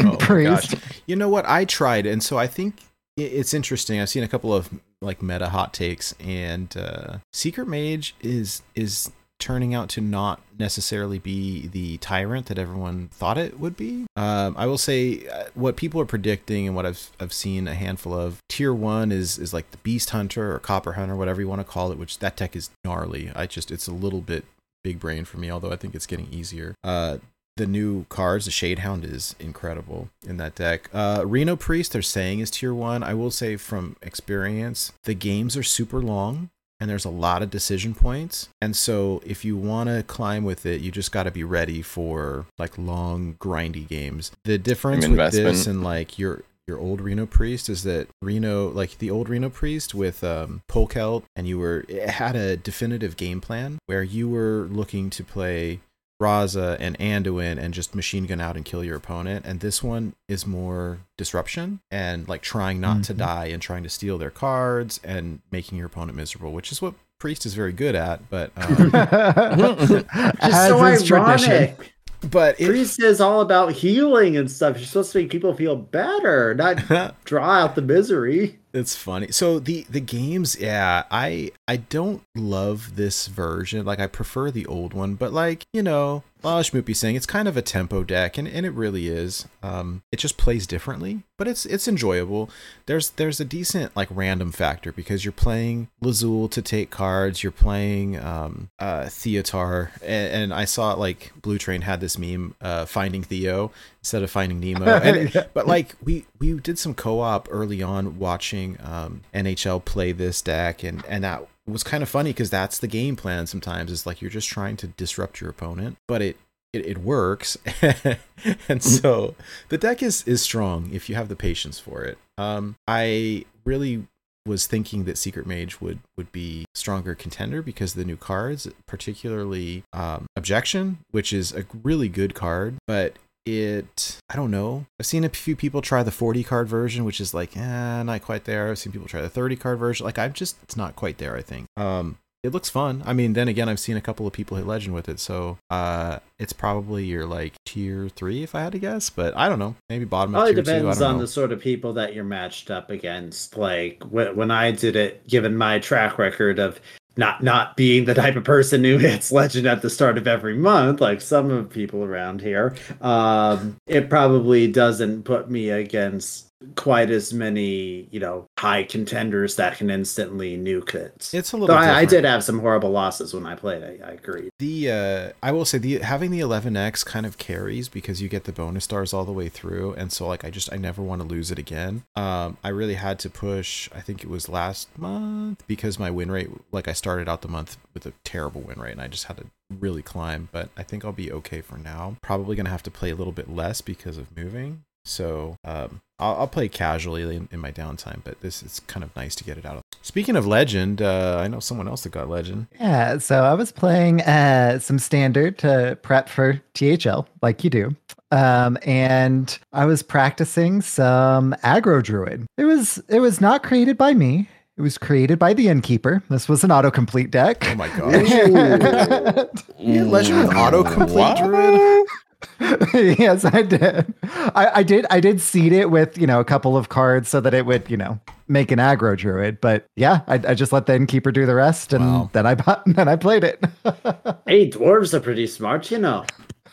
Oh 0.04 0.16
Priest. 0.18 0.72
gosh. 0.72 0.80
You 1.06 1.16
know 1.16 1.28
what? 1.28 1.46
I 1.48 1.64
tried, 1.64 2.06
and 2.06 2.22
so 2.22 2.38
I 2.38 2.46
think 2.46 2.80
it's 3.16 3.54
interesting. 3.54 4.00
I've 4.00 4.08
seen 4.08 4.22
a 4.22 4.28
couple 4.28 4.54
of 4.54 4.68
like 5.00 5.20
meta 5.22 5.48
hot 5.48 5.74
takes, 5.74 6.14
and 6.20 6.74
uh, 6.76 7.18
Secret 7.32 7.66
Mage 7.66 8.14
is 8.20 8.62
is 8.74 9.10
turning 9.38 9.74
out 9.74 9.88
to 9.90 10.00
not 10.00 10.40
necessarily 10.58 11.18
be 11.18 11.66
the 11.68 11.98
tyrant 11.98 12.46
that 12.46 12.58
everyone 12.58 13.08
thought 13.08 13.38
it 13.38 13.60
would 13.60 13.76
be. 13.76 14.06
Um, 14.16 14.54
I 14.58 14.66
will 14.66 14.78
say 14.78 15.26
uh, 15.28 15.44
what 15.54 15.76
people 15.76 16.00
are 16.00 16.06
predicting 16.06 16.66
and 16.66 16.74
what 16.74 16.86
I've 16.86 17.10
I've 17.20 17.32
seen 17.32 17.68
a 17.68 17.74
handful 17.74 18.14
of. 18.14 18.38
Tier 18.48 18.72
one 18.72 19.12
is 19.12 19.38
is 19.38 19.52
like 19.52 19.70
the 19.70 19.76
Beast 19.78 20.10
Hunter 20.10 20.54
or 20.54 20.58
Copper 20.58 20.94
Hunter, 20.94 21.16
whatever 21.16 21.40
you 21.40 21.48
want 21.48 21.60
to 21.60 21.64
call 21.64 21.92
it. 21.92 21.98
Which 21.98 22.18
that 22.20 22.36
tech 22.36 22.56
is 22.56 22.70
gnarly. 22.84 23.30
I 23.34 23.46
just 23.46 23.70
it's 23.70 23.86
a 23.86 23.92
little 23.92 24.20
bit 24.20 24.44
big 24.82 25.00
brain 25.00 25.24
for 25.24 25.38
me, 25.38 25.50
although 25.50 25.72
I 25.72 25.76
think 25.76 25.94
it's 25.94 26.06
getting 26.06 26.28
easier. 26.32 26.74
Uh, 26.82 27.18
the 27.56 27.66
new 27.66 28.04
cards, 28.10 28.44
the 28.44 28.50
Shade 28.50 28.80
Hound 28.80 29.04
is 29.04 29.34
incredible 29.40 30.10
in 30.26 30.36
that 30.36 30.54
deck. 30.54 30.90
Uh, 30.92 31.22
Reno 31.26 31.56
Priest, 31.56 31.92
they're 31.92 32.02
saying 32.02 32.40
is 32.40 32.50
tier 32.50 32.74
one. 32.74 33.02
I 33.02 33.14
will 33.14 33.30
say 33.30 33.56
from 33.56 33.96
experience, 34.02 34.92
the 35.04 35.14
games 35.14 35.56
are 35.56 35.62
super 35.62 36.00
long 36.00 36.50
and 36.80 36.90
there's 36.90 37.04
a 37.04 37.10
lot 37.10 37.42
of 37.42 37.50
decision 37.50 37.94
points. 37.94 38.48
And 38.60 38.76
so 38.76 39.22
if 39.24 39.44
you 39.44 39.56
want 39.56 39.88
to 39.88 40.02
climb 40.02 40.44
with 40.44 40.66
it, 40.66 40.80
you 40.80 40.90
just 40.90 41.12
got 41.12 41.24
to 41.24 41.30
be 41.30 41.44
ready 41.44 41.82
for 41.82 42.46
like 42.58 42.76
long, 42.78 43.36
grindy 43.38 43.86
games. 43.86 44.32
The 44.44 44.58
difference 44.58 45.06
with 45.06 45.32
this 45.32 45.66
and 45.66 45.82
like 45.82 46.18
your 46.18 46.42
your 46.66 46.78
old 46.78 47.00
Reno 47.00 47.26
priest 47.26 47.68
is 47.68 47.84
that 47.84 48.08
Reno, 48.20 48.68
like 48.68 48.98
the 48.98 49.10
old 49.10 49.28
Reno 49.28 49.48
priest 49.48 49.94
with 49.94 50.24
um, 50.24 50.62
Polkelt, 50.68 51.22
and 51.36 51.46
you 51.46 51.58
were 51.58 51.84
it 51.88 52.08
had 52.08 52.34
a 52.34 52.56
definitive 52.56 53.16
game 53.16 53.40
plan 53.40 53.78
where 53.86 54.02
you 54.02 54.28
were 54.28 54.66
looking 54.70 55.08
to 55.10 55.22
play 55.22 55.80
Raza 56.20 56.76
and 56.80 56.98
Anduin 56.98 57.58
and 57.58 57.74
just 57.74 57.94
machine 57.94 58.24
gun 58.26 58.40
out 58.40 58.56
and 58.56 58.64
kill 58.64 58.82
your 58.82 58.96
opponent. 58.96 59.44
And 59.44 59.60
this 59.60 59.82
one 59.82 60.14
is 60.28 60.46
more 60.46 61.00
disruption 61.18 61.80
and 61.90 62.26
like 62.28 62.40
trying 62.42 62.80
not 62.80 63.02
to 63.04 63.14
Mhm. 63.14 63.18
die 63.18 63.44
and 63.46 63.60
trying 63.60 63.82
to 63.82 63.88
steal 63.90 64.16
their 64.18 64.30
cards 64.30 64.98
and 65.04 65.40
making 65.52 65.76
your 65.78 65.86
opponent 65.88 66.16
miserable, 66.16 66.52
which 66.52 66.72
is 66.72 66.80
what 66.80 66.94
Priest 67.18 67.44
is 67.46 67.54
very 67.54 67.72
good 67.72 67.94
at. 67.94 68.28
But 68.30 68.50
um, 68.56 68.90
Just 68.90 70.06
As 70.42 70.68
so 70.68 70.78
ironic. 70.78 71.04
tradition. 71.06 71.76
But 72.20 72.60
it, 72.60 72.66
Priest 72.66 73.02
is 73.02 73.20
all 73.20 73.40
about 73.40 73.72
healing 73.72 74.36
and 74.36 74.50
stuff. 74.50 74.76
You're 74.78 74.86
supposed 74.86 75.12
to 75.12 75.18
make 75.18 75.30
people 75.30 75.54
feel 75.54 75.76
better, 75.76 76.54
not 76.54 77.24
draw 77.24 77.50
out 77.50 77.74
the 77.74 77.82
misery. 77.82 78.58
It's 78.72 78.94
funny. 78.94 79.30
So 79.30 79.58
the 79.58 79.86
the 79.88 80.00
games, 80.00 80.58
yeah, 80.60 81.04
I 81.10 81.52
I 81.66 81.78
don't 81.78 82.22
love 82.34 82.96
this 82.96 83.26
version. 83.26 83.84
Like 83.86 84.00
I 84.00 84.06
prefer 84.06 84.50
the 84.50 84.66
old 84.66 84.92
one, 84.92 85.14
but 85.14 85.32
like 85.32 85.66
you 85.72 85.82
know, 85.82 86.22
well, 86.46 86.62
Schmoopy 86.62 86.94
saying 86.94 87.16
it's 87.16 87.26
kind 87.26 87.48
of 87.48 87.56
a 87.56 87.62
tempo 87.62 88.04
deck, 88.04 88.38
and, 88.38 88.46
and 88.46 88.64
it 88.64 88.70
really 88.70 89.08
is. 89.08 89.48
Um, 89.64 90.02
it 90.12 90.20
just 90.20 90.36
plays 90.36 90.64
differently, 90.64 91.24
but 91.38 91.48
it's 91.48 91.66
it's 91.66 91.88
enjoyable. 91.88 92.48
There's 92.86 93.10
there's 93.10 93.40
a 93.40 93.44
decent 93.44 93.96
like 93.96 94.06
random 94.12 94.52
factor 94.52 94.92
because 94.92 95.24
you're 95.24 95.32
playing 95.32 95.88
Lazul 96.00 96.48
to 96.52 96.62
take 96.62 96.90
cards. 96.90 97.42
You're 97.42 97.50
playing 97.50 98.20
um 98.20 98.68
uh 98.78 99.06
Theotar, 99.06 99.90
and, 100.02 100.42
and 100.42 100.54
I 100.54 100.66
saw 100.66 100.94
like 100.94 101.32
Blue 101.42 101.58
Train 101.58 101.80
had 101.80 102.00
this 102.00 102.16
meme, 102.16 102.54
uh, 102.60 102.84
finding 102.84 103.24
Theo 103.24 103.72
instead 104.06 104.22
of 104.22 104.30
finding 104.30 104.60
Nemo, 104.60 104.86
and 105.02 105.34
Yeah. 105.34 105.46
but 105.52 105.66
like 105.66 105.96
we 106.00 106.26
we 106.38 106.52
did 106.60 106.78
some 106.78 106.94
co-op 106.94 107.48
early 107.50 107.82
on 107.82 108.20
watching 108.20 108.78
um, 108.80 109.22
NHL 109.34 109.84
play 109.84 110.12
this 110.12 110.40
deck, 110.40 110.84
and 110.84 111.04
and 111.08 111.24
that 111.24 111.44
was 111.66 111.82
kind 111.82 112.04
of 112.04 112.08
funny 112.08 112.30
because 112.30 112.48
that's 112.48 112.78
the 112.78 112.86
game 112.86 113.16
plan. 113.16 113.48
Sometimes 113.48 113.90
it's 113.90 114.06
like 114.06 114.22
you're 114.22 114.30
just 114.30 114.48
trying 114.48 114.76
to 114.76 114.86
disrupt 114.86 115.40
your 115.40 115.50
opponent, 115.50 115.96
but 116.06 116.22
it 116.22 116.36
it, 116.72 116.86
it 116.86 116.98
works, 116.98 117.58
and 118.68 118.80
so 118.82 119.34
the 119.70 119.78
deck 119.78 120.04
is 120.04 120.22
is 120.22 120.40
strong 120.40 120.88
if 120.92 121.08
you 121.08 121.16
have 121.16 121.28
the 121.28 121.34
patience 121.36 121.80
for 121.80 122.02
it. 122.04 122.16
Um, 122.38 122.76
I 122.86 123.44
really 123.64 124.06
was 124.46 124.68
thinking 124.68 125.02
that 125.06 125.18
Secret 125.18 125.44
Mage 125.44 125.80
would 125.80 125.98
would 126.16 126.30
be 126.30 126.64
stronger 126.76 127.16
contender 127.16 127.60
because 127.60 127.94
of 127.94 127.98
the 127.98 128.04
new 128.04 128.16
cards, 128.16 128.68
particularly 128.86 129.82
um, 129.92 130.26
Objection, 130.36 130.98
which 131.10 131.32
is 131.32 131.52
a 131.52 131.64
really 131.82 132.08
good 132.08 132.34
card, 132.34 132.76
but 132.86 133.16
it 133.46 134.18
I 134.28 134.36
don't 134.36 134.50
know. 134.50 134.86
I've 135.00 135.06
seen 135.06 135.24
a 135.24 135.28
few 135.28 135.56
people 135.56 135.80
try 135.80 136.02
the 136.02 136.10
40 136.10 136.42
card 136.44 136.68
version, 136.68 137.04
which 137.04 137.20
is 137.20 137.32
like, 137.32 137.56
eh, 137.56 138.02
not 138.02 138.22
quite 138.22 138.44
there. 138.44 138.68
I've 138.70 138.78
seen 138.78 138.92
people 138.92 139.08
try 139.08 139.20
the 139.22 139.28
30 139.30 139.56
card 139.56 139.78
version. 139.78 140.04
Like 140.04 140.18
I'm 140.18 140.32
just 140.32 140.56
it's 140.62 140.76
not 140.76 140.96
quite 140.96 141.18
there, 141.18 141.36
I 141.36 141.42
think. 141.42 141.66
Um 141.76 142.18
it 142.42 142.52
looks 142.52 142.70
fun. 142.70 143.02
I 143.04 143.12
mean, 143.12 143.32
then 143.32 143.48
again, 143.48 143.68
I've 143.68 143.80
seen 143.80 143.96
a 143.96 144.00
couple 144.00 144.24
of 144.24 144.32
people 144.32 144.56
hit 144.56 144.66
legend 144.66 144.94
with 144.94 145.08
it, 145.08 145.18
so 145.18 145.58
uh 145.70 146.18
it's 146.38 146.52
probably 146.52 147.04
your 147.04 147.26
like 147.26 147.54
tier 147.64 148.08
3 148.08 148.42
if 148.42 148.54
I 148.54 148.60
had 148.62 148.72
to 148.72 148.78
guess, 148.78 149.10
but 149.10 149.36
I 149.36 149.48
don't 149.48 149.58
know. 149.58 149.74
Maybe 149.88 150.04
bottom 150.04 150.34
of 150.34 150.40
Probably 150.40 150.54
tier 150.54 150.62
2, 150.62 150.70
I 150.70 150.74
depends 150.78 150.98
don't 150.98 151.08
on 151.10 151.14
know. 151.16 151.22
the 151.22 151.28
sort 151.28 151.52
of 151.52 151.60
people 151.60 151.92
that 151.94 152.14
you're 152.14 152.24
matched 152.24 152.70
up 152.70 152.90
against. 152.90 153.56
Like 153.56 154.02
when 154.10 154.50
I 154.50 154.70
did 154.72 154.96
it, 154.96 155.26
given 155.26 155.56
my 155.56 155.78
track 155.78 156.18
record 156.18 156.58
of 156.58 156.80
not 157.16 157.42
not 157.42 157.76
being 157.76 158.04
the 158.04 158.14
type 158.14 158.36
of 158.36 158.44
person 158.44 158.84
who 158.84 158.98
hits 158.98 159.32
legend 159.32 159.66
at 159.66 159.82
the 159.82 159.90
start 159.90 160.18
of 160.18 160.26
every 160.26 160.56
month, 160.56 161.00
like 161.00 161.20
some 161.20 161.50
of 161.50 161.70
people 161.70 162.04
around 162.04 162.40
here, 162.40 162.74
um, 163.00 163.76
it 163.86 164.10
probably 164.10 164.70
doesn't 164.70 165.22
put 165.24 165.50
me 165.50 165.70
against 165.70 166.48
quite 166.74 167.10
as 167.10 167.32
many, 167.32 168.08
you 168.10 168.20
know, 168.20 168.45
high 168.58 168.82
contenders 168.82 169.56
that 169.56 169.76
can 169.76 169.90
instantly 169.90 170.56
nuke 170.56 170.94
it. 170.94 171.30
It's 171.32 171.52
a 171.52 171.56
little 171.56 171.76
I, 171.76 172.00
I 172.00 172.04
did 172.06 172.24
have 172.24 172.42
some 172.42 172.60
horrible 172.60 172.90
losses 172.90 173.34
when 173.34 173.44
I 173.44 173.54
played. 173.54 173.82
I, 173.82 174.08
I 174.08 174.12
agree. 174.12 174.50
The 174.58 174.90
uh, 174.90 175.32
I 175.42 175.52
will 175.52 175.64
say 175.64 175.78
the 175.78 175.98
having 175.98 176.30
the 176.30 176.40
11x 176.40 177.04
kind 177.04 177.26
of 177.26 177.36
carries 177.38 177.88
because 177.88 178.22
you 178.22 178.28
get 178.28 178.44
the 178.44 178.52
bonus 178.52 178.84
stars 178.84 179.12
all 179.12 179.24
the 179.24 179.32
way 179.32 179.48
through, 179.48 179.92
and 179.94 180.10
so 180.12 180.26
like 180.26 180.44
I 180.44 180.50
just 180.50 180.72
I 180.72 180.76
never 180.76 181.02
want 181.02 181.20
to 181.20 181.28
lose 181.28 181.50
it 181.50 181.58
again. 181.58 182.04
Um, 182.14 182.56
I 182.64 182.70
really 182.70 182.94
had 182.94 183.18
to 183.20 183.30
push. 183.30 183.90
I 183.94 184.00
think 184.00 184.22
it 184.22 184.30
was 184.30 184.48
last 184.48 184.88
month 184.98 185.62
because 185.66 185.98
my 185.98 186.10
win 186.10 186.30
rate, 186.30 186.50
like 186.72 186.88
I 186.88 186.92
started 186.92 187.28
out 187.28 187.42
the 187.42 187.48
month 187.48 187.76
with 187.92 188.06
a 188.06 188.12
terrible 188.24 188.62
win 188.62 188.80
rate, 188.80 188.92
and 188.92 189.02
I 189.02 189.08
just 189.08 189.24
had 189.24 189.36
to 189.36 189.46
really 189.78 190.02
climb. 190.02 190.48
But 190.50 190.70
I 190.76 190.82
think 190.82 191.04
I'll 191.04 191.12
be 191.12 191.30
okay 191.30 191.60
for 191.60 191.76
now. 191.76 192.16
Probably 192.22 192.56
gonna 192.56 192.70
have 192.70 192.82
to 192.84 192.90
play 192.90 193.10
a 193.10 193.16
little 193.16 193.32
bit 193.32 193.50
less 193.50 193.82
because 193.82 194.16
of 194.16 194.34
moving. 194.34 194.84
So 195.04 195.56
um, 195.64 196.00
I'll, 196.18 196.36
I'll 196.36 196.48
play 196.48 196.68
casually 196.68 197.22
in, 197.36 197.48
in 197.52 197.60
my 197.60 197.70
downtime, 197.72 198.20
but 198.24 198.40
this 198.40 198.62
is 198.62 198.80
kind 198.86 199.04
of 199.04 199.14
nice 199.16 199.34
to 199.36 199.44
get 199.44 199.58
it 199.58 199.66
out. 199.66 199.76
of 199.76 199.82
Speaking 200.02 200.36
of 200.36 200.46
legend, 200.46 201.02
uh, 201.02 201.38
I 201.40 201.48
know 201.48 201.60
someone 201.60 201.88
else 201.88 202.02
that 202.04 202.10
got 202.12 202.28
legend. 202.28 202.68
Yeah, 202.80 203.18
so 203.18 203.42
I 203.42 203.54
was 203.54 203.72
playing 203.72 204.22
uh, 204.22 204.78
some 204.78 204.98
standard 204.98 205.58
to 205.58 205.98
prep 206.02 206.28
for 206.28 206.60
THL, 206.74 207.26
like 207.42 207.64
you 207.64 207.70
do. 207.70 207.96
Um, 208.32 208.78
and 208.82 209.56
I 209.72 209.84
was 209.84 210.02
practicing 210.02 210.80
some 210.80 211.54
aggro 211.62 212.02
druid. 212.02 212.46
It 212.56 212.64
was 212.64 212.98
it 213.08 213.20
was 213.20 213.40
not 213.40 213.62
created 213.62 213.96
by 213.96 214.14
me. 214.14 214.48
It 214.76 214.82
was 214.82 214.98
created 214.98 215.38
by 215.38 215.54
the 215.54 215.68
innkeeper. 215.68 216.22
This 216.28 216.48
was 216.48 216.62
an 216.64 216.70
autocomplete 216.70 217.30
deck. 217.30 217.64
Oh 217.68 217.74
my 217.76 217.88
gosh. 217.96 219.52
You 219.78 220.04
legend 220.04 220.38
with 220.40 220.50
autocomplete 220.50 221.36
druid? 221.38 222.06
yes, 222.94 223.44
I 223.44 223.62
did. 223.62 224.12
I, 224.54 224.70
I 224.76 224.82
did. 224.82 225.06
I 225.10 225.20
did 225.20 225.40
seed 225.40 225.72
it 225.72 225.90
with 225.90 226.16
you 226.18 226.26
know 226.26 226.40
a 226.40 226.44
couple 226.44 226.76
of 226.76 226.88
cards 226.88 227.28
so 227.28 227.40
that 227.40 227.54
it 227.54 227.66
would 227.66 227.90
you 227.90 227.96
know 227.96 228.20
make 228.48 228.70
an 228.70 228.78
aggro 228.78 229.16
druid. 229.16 229.60
But 229.60 229.86
yeah, 229.96 230.20
I, 230.26 230.34
I 230.34 230.54
just 230.54 230.72
let 230.72 230.86
the 230.86 230.94
innkeeper 230.94 231.32
do 231.32 231.46
the 231.46 231.54
rest, 231.54 231.92
and 231.92 232.04
Wow. 232.04 232.30
then 232.32 232.46
I 232.46 232.54
bought, 232.54 232.82
then 232.86 233.08
I 233.08 233.16
played 233.16 233.44
it. 233.44 233.64
Hey, 234.46 234.70
dwarves 234.70 235.12
are 235.14 235.20
pretty 235.20 235.46
smart, 235.48 235.90
you 235.90 235.98
know. 235.98 236.24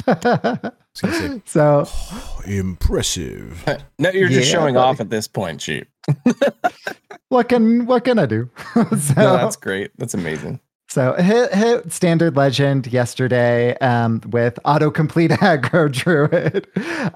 I 0.08 0.72
was 1.02 1.18
say, 1.18 1.42
so 1.46 1.88
impressive. 2.46 3.64
No, 4.00 4.12
you're 4.12 4.30
just 4.30 4.48
Yeah, 4.48 4.60
showing 4.60 4.76
buddy. 4.76 4.86
off 4.90 5.00
at 5.00 5.10
this 5.10 5.28
point, 5.28 5.62
sheep. 5.62 5.88
what 7.30 7.50
can 7.50 7.86
what 7.86 8.04
can 8.06 8.20
I 8.20 8.26
do? 8.26 8.50
so 8.74 9.14
No, 9.18 9.38
that's 9.38 9.56
great. 9.56 9.92
That's 9.98 10.14
amazing. 10.14 10.60
So 10.94 11.14
hit 11.14 11.52
hit 11.56 11.92
standard 11.92 12.36
legend 12.36 12.86
yesterday 12.86 13.76
um, 13.80 14.22
with 14.28 14.60
autocomplete 14.64 15.30
aggro 15.40 15.92
druid 15.92 16.68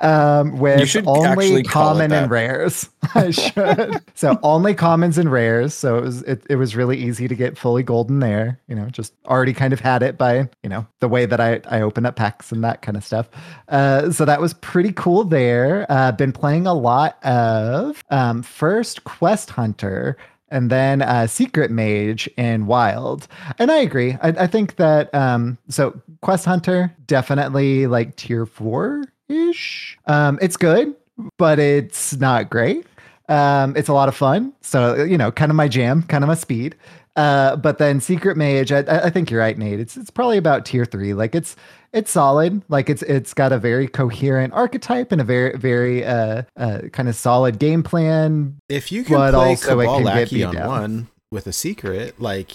um, 0.04 0.58
with 0.58 0.98
only 1.06 1.28
actually 1.28 1.62
call 1.62 1.92
it 1.92 2.10
common 2.10 2.12
and 2.12 2.32
rares. 2.32 2.90
I 3.14 3.30
should. 3.30 4.02
so 4.16 4.40
only 4.42 4.74
commons 4.74 5.20
and 5.20 5.32
rares. 5.32 5.76
So 5.76 6.00
it 6.00 6.02
was 6.02 6.24
it, 6.24 6.44
it 6.50 6.56
was 6.56 6.76
really 6.76 6.98
easy 6.98 7.28
to 7.28 7.36
get 7.36 7.56
fully 7.56 7.84
golden 7.84 8.20
there. 8.20 8.60
You 8.68 8.74
know, 8.74 8.88
just 8.88 9.14
already 9.28 9.54
kind 9.54 9.74
of 9.74 9.80
had 9.80 10.02
it 10.02 10.18
by 10.18 10.50
you 10.64 10.70
know 10.72 10.88
the 11.00 11.08
way 11.08 11.28
that 11.28 11.40
I 11.40 11.62
I 11.70 11.82
open 11.82 12.04
up 12.08 12.16
packs 12.16 12.52
and 12.52 12.64
that 12.64 12.82
kind 12.82 12.98
of 12.98 13.06
stuff. 13.06 13.30
Uh, 13.68 14.10
so 14.10 14.26
that 14.26 14.42
was 14.42 14.56
pretty 14.56 14.92
cool 14.92 15.24
there. 15.24 15.86
Uh, 15.88 16.12
been 16.14 16.32
playing 16.32 16.66
a 16.66 16.74
lot 16.74 17.24
of 17.24 18.04
um, 18.10 18.42
first 18.42 19.04
Quest 19.04 19.52
Hunter 19.52 20.18
and 20.50 20.70
then 20.70 21.02
uh, 21.02 21.28
Secret 21.28 21.72
Mage 21.72 22.28
in 22.38 22.66
Wild. 22.66 23.28
And 23.60 23.72
I 23.72 23.78
agree. 23.78 24.18
I, 24.22 24.30
I 24.30 24.48
think 24.48 24.76
that 24.78 25.14
um, 25.14 25.58
so 25.70 26.00
Quest 26.22 26.46
Hunter 26.46 26.94
definitely 27.06 27.88
like 27.88 28.16
tier 28.16 28.46
four 28.46 29.06
ish. 29.28 29.98
Um, 30.06 30.40
it's 30.42 30.58
good, 30.58 30.96
but 31.38 31.60
it's 31.60 32.16
not 32.18 32.50
great. 32.50 32.86
Um, 33.30 33.76
it's 33.76 33.90
a 33.90 33.94
lot 33.94 34.08
of 34.08 34.16
fun. 34.16 34.54
So 34.62 35.04
you 35.04 35.18
know, 35.18 35.32
kind 35.32 35.52
of 35.52 35.56
my 35.56 35.68
jam, 35.68 36.04
kind 36.04 36.24
of 36.24 36.28
my 36.28 36.36
speed. 36.36 36.76
Uh, 37.18 37.56
but 37.56 37.80
then 37.80 38.00
Secret 38.00 38.38
Mage, 38.38 38.72
I, 38.72 38.80
I 38.82 39.10
think 39.10 39.32
you're 39.32 39.40
right, 39.40 39.58
Nate. 39.58 39.80
It's 39.80 39.98
it's 39.98 40.12
probably 40.12 40.38
about 40.38 40.66
tier 40.66 40.86
three. 40.86 41.14
Like 41.16 41.34
it's 41.34 41.56
it's 41.94 42.12
solid. 42.12 42.62
Like 42.70 42.90
it's 42.90 43.04
it's 43.04 43.34
got 43.34 43.52
a 43.52 43.58
very 43.58 43.88
coherent 43.88 44.54
archetype 44.54 45.12
and 45.12 45.22
a 45.22 45.24
very 45.24 45.58
very 45.58 46.06
uh, 46.06 46.44
uh 46.56 46.82
kind 46.92 47.10
of 47.10 47.16
solid 47.16 47.60
game 47.60 47.84
plan. 47.84 48.58
If 48.70 48.92
you 48.92 49.04
can 49.04 49.16
But 49.16 49.34
play 49.34 49.50
also 49.50 49.80
it 49.80 49.86
Cabal 49.86 50.04
can 50.04 50.28
get 50.28 50.46
on 50.46 50.56
down. 50.56 50.68
one 50.68 51.08
with 51.32 51.48
a 51.48 51.54
secret, 51.54 52.20
like 52.22 52.52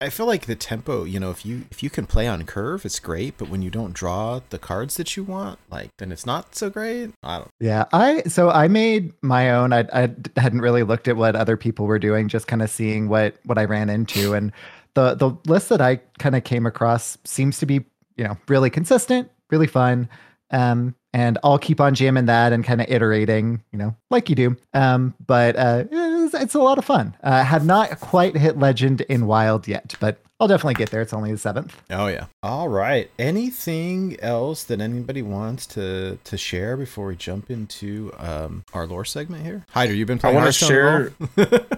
I 0.00 0.10
feel 0.10 0.26
like 0.26 0.46
the 0.46 0.54
tempo, 0.54 1.02
you 1.02 1.18
know, 1.18 1.30
if 1.30 1.44
you 1.44 1.64
if 1.72 1.82
you 1.82 1.90
can 1.90 2.06
play 2.06 2.28
on 2.28 2.44
curve, 2.44 2.84
it's 2.84 3.00
great. 3.00 3.36
But 3.36 3.48
when 3.48 3.62
you 3.62 3.70
don't 3.70 3.92
draw 3.92 4.40
the 4.50 4.58
cards 4.58 4.96
that 4.96 5.16
you 5.16 5.24
want, 5.24 5.58
like 5.70 5.90
then 5.98 6.12
it's 6.12 6.24
not 6.24 6.54
so 6.54 6.70
great. 6.70 7.10
I 7.22 7.38
don't. 7.38 7.50
Yeah, 7.58 7.86
I 7.92 8.22
so 8.22 8.48
I 8.50 8.68
made 8.68 9.12
my 9.22 9.50
own. 9.50 9.72
I 9.72 9.86
I 9.92 10.10
hadn't 10.36 10.60
really 10.60 10.84
looked 10.84 11.08
at 11.08 11.16
what 11.16 11.34
other 11.34 11.56
people 11.56 11.86
were 11.86 11.98
doing, 11.98 12.28
just 12.28 12.46
kind 12.46 12.62
of 12.62 12.70
seeing 12.70 13.08
what 13.08 13.36
what 13.44 13.58
I 13.58 13.64
ran 13.64 13.90
into, 13.90 14.34
and 14.34 14.52
the 14.94 15.14
the 15.14 15.36
list 15.50 15.68
that 15.70 15.80
I 15.80 15.96
kind 16.20 16.36
of 16.36 16.44
came 16.44 16.64
across 16.64 17.18
seems 17.24 17.58
to 17.58 17.66
be 17.66 17.84
you 18.18 18.24
know 18.24 18.36
really 18.48 18.68
consistent, 18.68 19.30
really 19.50 19.66
fun. 19.66 20.08
Um, 20.50 20.94
and 21.12 21.38
I'll 21.42 21.58
keep 21.58 21.80
on 21.80 21.94
jamming 21.94 22.26
that 22.26 22.52
and 22.52 22.62
kind 22.64 22.80
of 22.80 22.88
iterating, 22.90 23.62
you 23.72 23.78
know, 23.78 23.96
like 24.10 24.28
you 24.28 24.34
do. 24.34 24.56
Um, 24.74 25.14
but 25.26 25.56
uh, 25.56 25.84
it's, 25.90 26.34
it's 26.34 26.54
a 26.54 26.58
lot 26.58 26.78
of 26.78 26.84
fun. 26.84 27.16
Uh, 27.22 27.42
have 27.42 27.64
not 27.64 27.98
quite 28.00 28.36
hit 28.36 28.58
legend 28.58 29.00
in 29.02 29.26
wild 29.26 29.66
yet, 29.66 29.94
but 30.00 30.20
I'll 30.40 30.48
definitely 30.48 30.74
get 30.74 30.90
there. 30.90 31.00
It's 31.00 31.12
only 31.12 31.32
the 31.32 31.38
seventh. 31.38 31.74
Oh 31.90 32.06
yeah. 32.06 32.26
All 32.42 32.68
right. 32.68 33.10
Anything 33.18 34.16
else 34.20 34.64
that 34.64 34.80
anybody 34.80 35.22
wants 35.22 35.66
to 35.68 36.18
to 36.22 36.36
share 36.36 36.76
before 36.76 37.06
we 37.06 37.16
jump 37.16 37.50
into 37.50 38.12
um 38.18 38.64
our 38.72 38.86
lore 38.86 39.04
segment 39.04 39.44
here? 39.44 39.66
Hyder, 39.70 39.94
you've 39.94 40.06
been 40.08 40.20
I 40.22 40.32
want 40.32 40.46
to 40.46 40.52
share. 40.52 41.12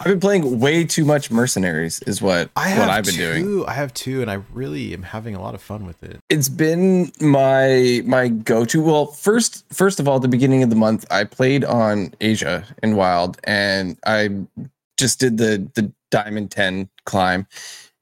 I've 0.00 0.06
been 0.06 0.20
playing 0.20 0.60
way 0.60 0.84
too 0.84 1.04
much 1.04 1.28
mercenaries, 1.28 2.00
is 2.02 2.22
what 2.22 2.50
I 2.54 2.78
what 2.78 2.88
I've 2.88 3.04
been 3.04 3.14
two. 3.14 3.34
doing. 3.34 3.64
I 3.66 3.72
have 3.72 3.92
two, 3.94 4.22
and 4.22 4.30
I 4.30 4.34
really 4.52 4.94
am 4.94 5.02
having 5.02 5.34
a 5.34 5.40
lot 5.40 5.56
of 5.56 5.62
fun 5.62 5.86
with 5.86 6.04
it. 6.04 6.20
It's 6.28 6.48
been 6.48 7.10
my 7.20 8.02
my 8.04 8.28
go 8.28 8.64
to. 8.66 8.80
Well, 8.80 9.06
first 9.06 9.64
first 9.72 9.98
of 9.98 10.06
all, 10.06 10.16
at 10.16 10.22
the 10.22 10.28
beginning 10.28 10.62
of 10.62 10.70
the 10.70 10.76
month, 10.76 11.04
I 11.10 11.24
played 11.24 11.64
on 11.64 12.14
Asia 12.20 12.64
in 12.80 12.94
Wild, 12.94 13.38
and 13.42 13.98
I 14.06 14.30
just 14.98 15.18
did 15.18 15.36
the 15.36 15.68
the 15.74 15.92
Diamond 16.12 16.52
Ten 16.52 16.88
climb, 17.04 17.48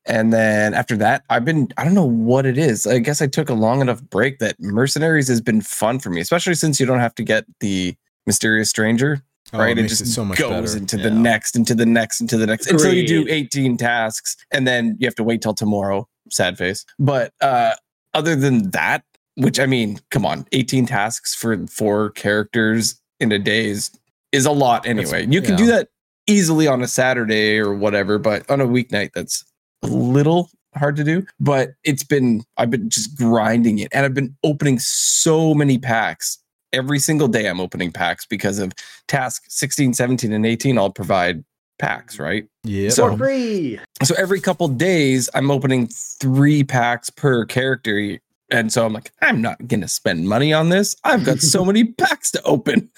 and 0.04 0.35
then 0.35 0.74
after 0.74 0.98
that, 0.98 1.24
I've 1.30 1.46
been 1.46 1.68
I 1.78 1.85
don't 1.85 1.94
know 1.94 2.04
what 2.04 2.44
it 2.44 2.59
is. 2.59 2.87
I 2.87 2.98
guess 2.98 3.22
I 3.22 3.26
took 3.26 3.48
a 3.48 3.54
long 3.54 3.80
enough 3.80 4.02
break 4.02 4.38
that 4.40 4.61
mercenaries 4.61 5.28
has 5.28 5.40
been 5.40 5.62
fun 5.62 5.98
for 6.00 6.11
me, 6.11 6.20
especially 6.20 6.56
since 6.56 6.78
you 6.78 6.85
don't 6.85 7.00
have 7.00 7.14
to 7.14 7.22
get 7.22 7.46
the 7.61 7.96
mysterious 8.26 8.68
stranger 8.68 9.22
Oh, 9.52 9.59
right? 9.59 9.76
It, 9.78 9.82
makes 9.82 9.98
just 9.98 10.14
so 10.14 10.24
much 10.24 10.38
goes 10.38 10.72
better. 10.74 10.78
into 10.82 10.96
Yeah. 10.96 11.04
the 11.04 11.11
next, 11.11 11.56
into 11.56 11.74
the 11.74 11.87
next, 11.87 12.20
into 12.20 12.37
the 12.37 12.46
next 12.46 12.70
until 12.70 12.92
you 12.92 13.06
do 13.06 13.26
18 13.28 13.76
tasks 13.76 14.37
and 14.50 14.66
then 14.66 14.96
you 14.98 15.06
have 15.06 15.14
to 15.16 15.24
wait 15.24 15.42
till 15.42 15.54
tomorrow. 15.54 16.09
Sad 16.30 16.59
face. 16.59 16.85
But 16.98 17.32
uh 17.40 17.74
other 18.14 18.35
than 18.35 18.70
that, 18.70 19.04
which 19.37 19.61
I 19.61 19.66
mean, 19.66 20.00
come 20.11 20.24
on, 20.26 20.46
18 20.52 20.87
tasks 20.87 21.35
for 21.35 21.56
four 21.68 22.11
characters 22.11 23.00
in 23.20 23.30
a 23.32 23.38
day 23.38 23.66
is 23.66 23.90
is 24.32 24.46
a 24.46 24.50
lot 24.52 24.87
anyway. 24.87 25.26
you 25.26 25.40
can 25.40 25.56
do 25.56 25.66
that 25.66 25.88
easily 26.26 26.66
on 26.66 26.82
a 26.82 26.88
Saturday 26.88 27.59
or 27.59 27.72
whatever, 27.74 28.18
but 28.18 28.48
on 28.50 28.61
a 28.61 28.66
weeknight 28.66 29.11
that's 29.14 29.44
a 29.82 29.87
little 29.87 30.50
hard 30.74 30.96
to 30.96 31.04
do. 31.04 31.24
But 31.38 31.70
it's 31.85 32.02
been 32.02 32.42
I've 32.56 32.70
been 32.70 32.90
just 32.90 33.16
grinding 33.16 33.78
it 33.78 33.88
and 33.92 34.04
I've 34.04 34.14
been 34.14 34.37
opening 34.42 34.78
so 34.80 35.54
many 35.54 35.78
packs. 35.78 36.38
Every 36.72 36.98
single 36.98 37.29
day 37.29 37.46
I'm 37.48 37.61
opening 37.61 37.92
packs 37.92 38.26
because 38.26 38.59
of 38.59 38.72
task 39.09 39.44
16, 39.48 39.94
17, 39.94 40.33
and 40.33 40.44
18 40.44 40.79
I'll 40.79 40.90
provide 40.90 41.44
packs, 41.79 42.18
right? 42.18 42.46
Yeah. 42.64 42.88
So- 42.90 43.11
For 43.12 43.18
free. 43.18 43.79
So 44.02 44.14
every 44.18 44.40
couple 44.40 44.68
days 44.68 45.29
I'm 45.35 45.50
opening 45.50 45.88
three 45.88 46.64
packs 46.64 47.11
per 47.11 47.44
character. 47.44 48.18
And 48.50 48.72
so 48.72 48.85
I'm 48.87 48.92
like, 48.92 49.11
I'm 49.22 49.40
not 49.42 49.66
gonna 49.68 49.88
spend 49.88 50.29
money 50.29 50.52
on 50.52 50.68
this. 50.68 50.94
I've 51.05 51.24
got 51.24 51.40
so 51.40 51.64
many 51.64 51.85
packs 51.98 52.31
to 52.33 52.42
open. 52.44 52.90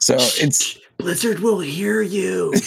So 0.00 0.16
it's 0.18 0.76
Blizzard 0.98 1.38
will 1.38 1.60
hear 1.60 2.02
you. 2.02 2.52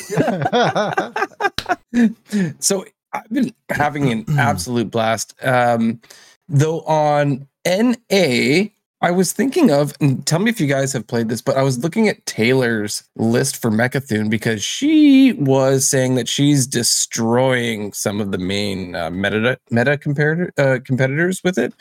so 2.59 2.85
I've 3.13 3.29
been 3.29 3.53
having 3.69 4.11
an 4.11 4.25
absolute 4.39 4.89
blast. 4.91 5.33
Um, 5.43 5.99
though 6.47 6.81
on 6.81 7.47
NA, 7.65 8.63
I 9.03 9.09
was 9.09 9.33
thinking 9.33 9.71
of, 9.71 9.93
and 9.99 10.25
tell 10.27 10.37
me 10.39 10.51
if 10.51 10.61
you 10.61 10.67
guys 10.67 10.93
have 10.93 11.07
played 11.07 11.27
this, 11.27 11.41
but 11.41 11.57
I 11.57 11.63
was 11.63 11.79
looking 11.79 12.07
at 12.07 12.23
Taylor's 12.27 13.03
list 13.15 13.57
for 13.59 13.71
Mecha'thun 13.71 14.29
because 14.29 14.63
she 14.63 15.33
was 15.33 15.87
saying 15.87 16.15
that 16.15 16.29
she's 16.29 16.67
destroying 16.67 17.93
some 17.93 18.21
of 18.21 18.31
the 18.31 18.37
main 18.37 18.95
uh, 18.95 19.09
meta 19.09 19.57
meta 19.71 19.97
comparator, 19.97 20.49
uh, 20.59 20.79
competitors 20.85 21.41
with 21.43 21.57
it. 21.57 21.73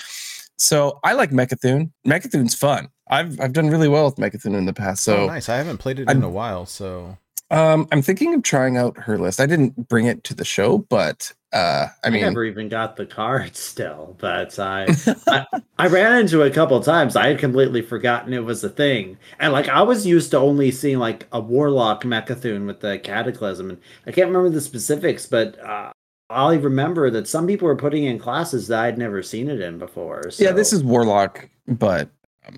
So 0.56 0.98
I 1.04 1.12
like 1.12 1.30
Mecha'thun. 1.30 1.90
Mecha'thun's 2.06 2.54
fun. 2.54 2.88
I've 3.08 3.38
I've 3.40 3.52
done 3.52 3.68
really 3.68 3.88
well 3.88 4.06
with 4.06 4.16
Mecha'thun 4.16 4.56
in 4.56 4.64
the 4.64 4.72
past. 4.72 5.04
So 5.04 5.24
oh, 5.24 5.26
nice. 5.26 5.48
I 5.48 5.56
haven't 5.56 5.78
played 5.78 5.98
it 6.00 6.08
I'm- 6.08 6.18
in 6.18 6.22
a 6.22 6.30
while, 6.30 6.64
so 6.64 7.18
um, 7.50 7.88
I'm 7.90 8.00
thinking 8.00 8.32
of 8.34 8.44
trying 8.44 8.76
out 8.76 8.96
her 8.96 9.18
list. 9.18 9.40
I 9.40 9.46
didn't 9.46 9.88
bring 9.88 10.06
it 10.06 10.22
to 10.24 10.34
the 10.34 10.44
show, 10.44 10.78
but 10.78 11.32
uh, 11.52 11.86
I 12.04 12.10
mean 12.10 12.24
I 12.24 12.28
never 12.28 12.44
even 12.44 12.68
got 12.68 12.96
the 12.96 13.06
card 13.06 13.56
still, 13.56 14.16
but 14.18 14.58
I, 14.58 14.86
I 15.26 15.46
I 15.78 15.86
ran 15.88 16.20
into 16.20 16.42
it 16.42 16.52
a 16.52 16.54
couple 16.54 16.76
of 16.76 16.84
times. 16.84 17.16
I 17.16 17.28
had 17.28 17.38
completely 17.38 17.82
forgotten 17.82 18.32
it 18.32 18.44
was 18.44 18.62
a 18.62 18.68
thing, 18.68 19.18
and 19.38 19.52
like 19.52 19.68
I 19.68 19.82
was 19.82 20.06
used 20.06 20.30
to 20.30 20.38
only 20.38 20.70
seeing 20.70 20.98
like 20.98 21.26
a 21.32 21.40
warlock 21.40 22.04
Mecha'thun 22.04 22.66
with 22.66 22.80
the 22.80 22.98
cataclysm, 22.98 23.70
and 23.70 23.80
I 24.06 24.12
can't 24.12 24.28
remember 24.28 24.50
the 24.50 24.60
specifics, 24.60 25.26
but 25.26 25.58
uh, 25.60 25.92
I 26.30 26.54
remember 26.54 27.10
that 27.10 27.26
some 27.26 27.46
people 27.46 27.66
were 27.66 27.76
putting 27.76 28.04
in 28.04 28.18
classes 28.18 28.68
that 28.68 28.84
I'd 28.84 28.98
never 28.98 29.22
seen 29.22 29.48
it 29.48 29.60
in 29.60 29.78
before. 29.78 30.30
so. 30.30 30.44
yeah, 30.44 30.52
this 30.52 30.72
is 30.72 30.84
Warlock, 30.84 31.48
but 31.66 32.08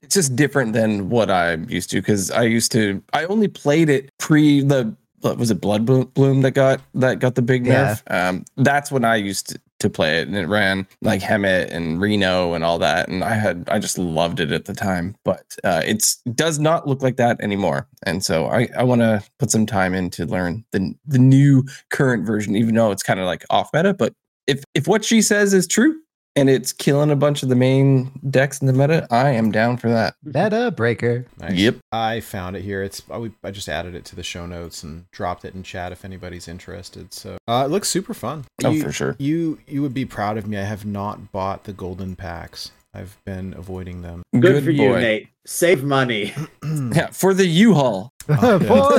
it's 0.02 0.14
just 0.14 0.36
different 0.36 0.74
than 0.74 1.08
what 1.08 1.30
I'm 1.30 1.68
used 1.68 1.90
to 1.90 1.96
because 1.96 2.30
I 2.30 2.42
used 2.42 2.70
to. 2.72 3.02
I 3.14 3.24
only 3.24 3.48
played 3.48 3.88
it 3.88 4.10
pre 4.18 4.62
the 4.62 4.94
was 5.22 5.50
it 5.50 5.60
Bloodbloom 5.60 6.42
that 6.42 6.52
got 6.52 6.80
that 6.94 7.18
got 7.18 7.34
the 7.34 7.42
big 7.42 7.66
Yeah. 7.66 7.94
nerf. 7.94 8.02
Um, 8.28 8.44
that's 8.56 8.90
when 8.90 9.04
I 9.04 9.16
used 9.16 9.48
to, 9.50 9.60
to 9.80 9.90
play 9.90 10.18
it, 10.20 10.28
and 10.28 10.36
it 10.36 10.46
ran 10.46 10.86
like 11.00 11.20
Hemet 11.20 11.70
and 11.72 12.00
Reno 12.00 12.54
and 12.54 12.64
all 12.64 12.78
that, 12.78 13.08
and 13.08 13.24
I 13.24 13.34
had 13.34 13.68
I 13.68 13.78
just 13.78 13.98
loved 13.98 14.40
it 14.40 14.52
at 14.52 14.64
the 14.66 14.74
time. 14.74 15.16
But 15.24 15.44
uh, 15.64 15.82
it's 15.84 16.16
does 16.34 16.58
not 16.58 16.86
look 16.86 17.02
like 17.02 17.16
that 17.16 17.40
anymore, 17.40 17.88
and 18.04 18.24
so 18.24 18.46
I 18.46 18.68
I 18.76 18.82
want 18.84 19.00
to 19.00 19.22
put 19.38 19.50
some 19.50 19.66
time 19.66 19.94
in 19.94 20.10
to 20.10 20.26
learn 20.26 20.64
the 20.72 20.94
the 21.06 21.18
new 21.18 21.64
current 21.90 22.26
version, 22.26 22.56
even 22.56 22.74
though 22.74 22.90
it's 22.90 23.02
kind 23.02 23.20
of 23.20 23.26
like 23.26 23.44
off 23.50 23.70
meta. 23.72 23.94
But 23.94 24.12
if 24.46 24.62
if 24.74 24.86
what 24.88 25.04
she 25.04 25.22
says 25.22 25.54
is 25.54 25.66
true 25.66 25.98
and 26.36 26.48
it's 26.48 26.72
killing 26.72 27.10
a 27.10 27.16
bunch 27.16 27.42
of 27.42 27.48
the 27.48 27.54
main 27.56 28.10
decks 28.30 28.60
in 28.60 28.66
the 28.66 28.72
meta, 28.72 29.06
I 29.10 29.30
am 29.30 29.50
down 29.52 29.76
for 29.76 29.88
that. 29.90 30.14
Meta 30.24 30.70
breaker. 30.70 31.26
nice. 31.38 31.52
Yep. 31.52 31.76
I 31.92 32.20
found 32.20 32.56
it 32.56 32.62
here. 32.62 32.82
It's 32.82 33.02
I, 33.10 33.50
just 33.50 33.68
added 33.68 33.94
it 33.94 34.04
to 34.06 34.16
the 34.16 34.22
show 34.22 34.46
notes 34.46 34.82
and 34.82 35.10
dropped 35.10 35.44
it 35.44 35.54
in 35.54 35.62
chat 35.62 35.92
if 35.92 36.04
anybody's 36.04 36.48
interested. 36.48 37.12
So 37.12 37.36
uh, 37.46 37.62
it 37.66 37.70
looks 37.70 37.88
super 37.88 38.14
fun. 38.14 38.44
Oh, 38.64 38.70
You- 38.70 38.82
for 38.82 38.92
sure. 38.92 39.16
You 39.18 39.58
you 39.66 39.82
would 39.82 39.94
be 39.94 40.04
proud 40.04 40.38
of 40.38 40.46
me. 40.46 40.56
I 40.56 40.64
have 40.64 40.86
not 40.86 41.32
bought 41.32 41.64
the 41.64 41.72
golden 41.72 42.16
packs. 42.16 42.70
I've 42.94 43.16
been 43.24 43.54
avoiding 43.56 44.02
them. 44.02 44.22
good, 44.38 44.62
for 44.64 44.70
you, 44.70 44.90
Nate. 44.90 45.28
Save 45.46 45.82
money. 45.82 46.34
Yeah, 46.94 47.06
for 47.08 47.32
the 47.32 47.46
U-Haul. 47.46 48.10
For 48.26 48.36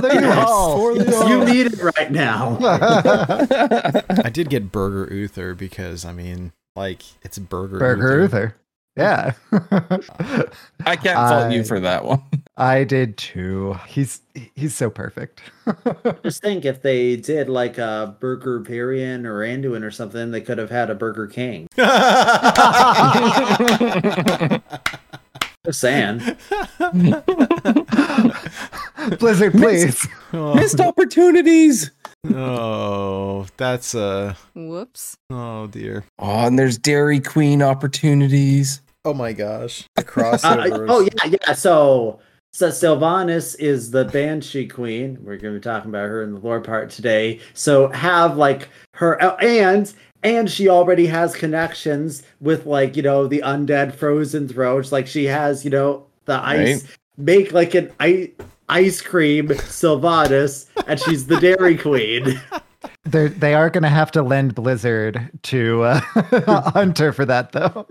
the 0.02 0.10
U-Haul. 0.22 0.78
For 0.78 0.96
the 0.96 1.06
you 1.06 1.12
U-Haul. 1.12 1.30
You 1.30 1.46
need 1.46 1.68
it 1.68 1.80
right 1.82 2.12
now. 2.12 2.58
I 2.60 4.30
did 4.34 4.50
get 4.50 4.72
Burger 4.72 5.14
Uther 5.14 5.54
because 5.56 6.06
I 6.06 6.12
mean, 6.12 6.52
like 6.76 7.04
it's 7.22 7.38
Burger 7.38 7.80
Burger 7.80 8.22
Uther. 8.22 8.22
Uther. 8.22 8.56
Yeah. 8.96 9.34
I 10.86 10.96
can't 10.96 11.18
fault 11.18 11.52
you 11.52 11.64
for 11.64 11.80
that 11.80 12.06
one. 12.06 12.22
I 12.58 12.84
did 12.84 13.18
too. 13.18 13.76
He's 13.88 14.22
he's 14.56 14.76
so 14.76 14.92
perfect. 14.92 15.42
Just 16.24 16.44
think 16.44 16.66
if 16.66 16.84
they 16.84 17.16
did 17.16 17.50
like 17.50 17.80
a 17.80 18.16
Burger 18.20 18.60
Varian 18.60 19.26
or 19.26 19.40
Anduin 19.40 19.84
or 19.84 19.90
something, 19.90 20.30
they 20.30 20.42
could 20.42 20.60
have 20.60 20.70
had 20.70 20.92
a 20.92 20.96
Burger 20.96 21.26
King. 21.26 21.68
Just 25.66 25.80
saying. 25.80 26.22
Blizzard, 29.18 29.54
please. 29.54 30.08
Oh. 30.34 30.54
Missed 30.54 30.80
opportunities. 30.80 31.90
Oh, 32.34 33.46
that's 33.58 33.96
uh 33.96 34.36
Whoops. 34.56 35.18
oh 35.30 35.68
dear. 35.68 36.04
Oh, 36.20 36.48
and 36.48 36.58
there's 36.58 36.78
Dairy 36.78 37.20
Queen 37.20 37.62
opportunities. 37.62 38.82
Oh 39.06 39.14
my 39.14 39.34
gosh. 39.34 39.88
The 39.96 40.04
Uh, 40.44 40.86
oh 40.88 41.02
yeah, 41.02 41.26
yeah. 41.26 41.54
So, 41.54 42.20
so 42.54 42.70
Sylvanas 42.70 43.56
is 43.60 43.92
the 43.92 44.06
Banshee 44.06 44.68
Queen. 44.68 45.18
We're 45.22 45.38
going 45.38 45.54
to 45.54 45.60
be 45.60 45.64
talking 45.64 45.90
about 45.90 46.08
her 46.08 46.24
in 46.24 46.34
the 46.34 46.40
lore 46.40 46.62
part 46.62 46.90
today. 46.90 47.40
So 47.54 47.90
have 47.90 48.38
like 48.38 48.70
her 48.94 49.22
oh, 49.22 49.36
and 49.38 49.94
and 50.24 50.50
she 50.50 50.70
already 50.70 51.06
has 51.08 51.36
connections 51.36 52.24
with 52.40 52.66
like 52.66 52.96
you 52.96 53.04
know 53.04 53.28
the 53.28 53.42
undead 53.44 53.94
frozen 53.96 54.48
throats. 54.48 54.92
Like 54.92 55.08
she 55.08 55.26
has 55.26 55.66
you 55.66 55.72
know 55.72 56.06
the 56.26 56.40
ice 56.42 56.88
make 57.18 57.52
like 57.52 57.76
an 57.76 57.92
ice 58.00 58.30
ice 58.70 59.02
cream 59.02 59.48
Sylvanas, 59.50 60.68
and 60.88 61.00
she's 61.00 61.28
the 61.28 61.40
Dairy 61.40 61.78
Queen. 61.78 62.42
They're 63.04 63.30
they 63.30 63.54
are 63.54 63.70
gonna 63.70 63.90
have 63.90 64.12
to 64.12 64.24
lend 64.24 64.56
Blizzard 64.56 65.30
to 65.44 65.84
uh, 65.84 66.02
Hunter 66.72 67.12
for 67.14 67.26
that 67.26 67.52
though. 67.52 67.88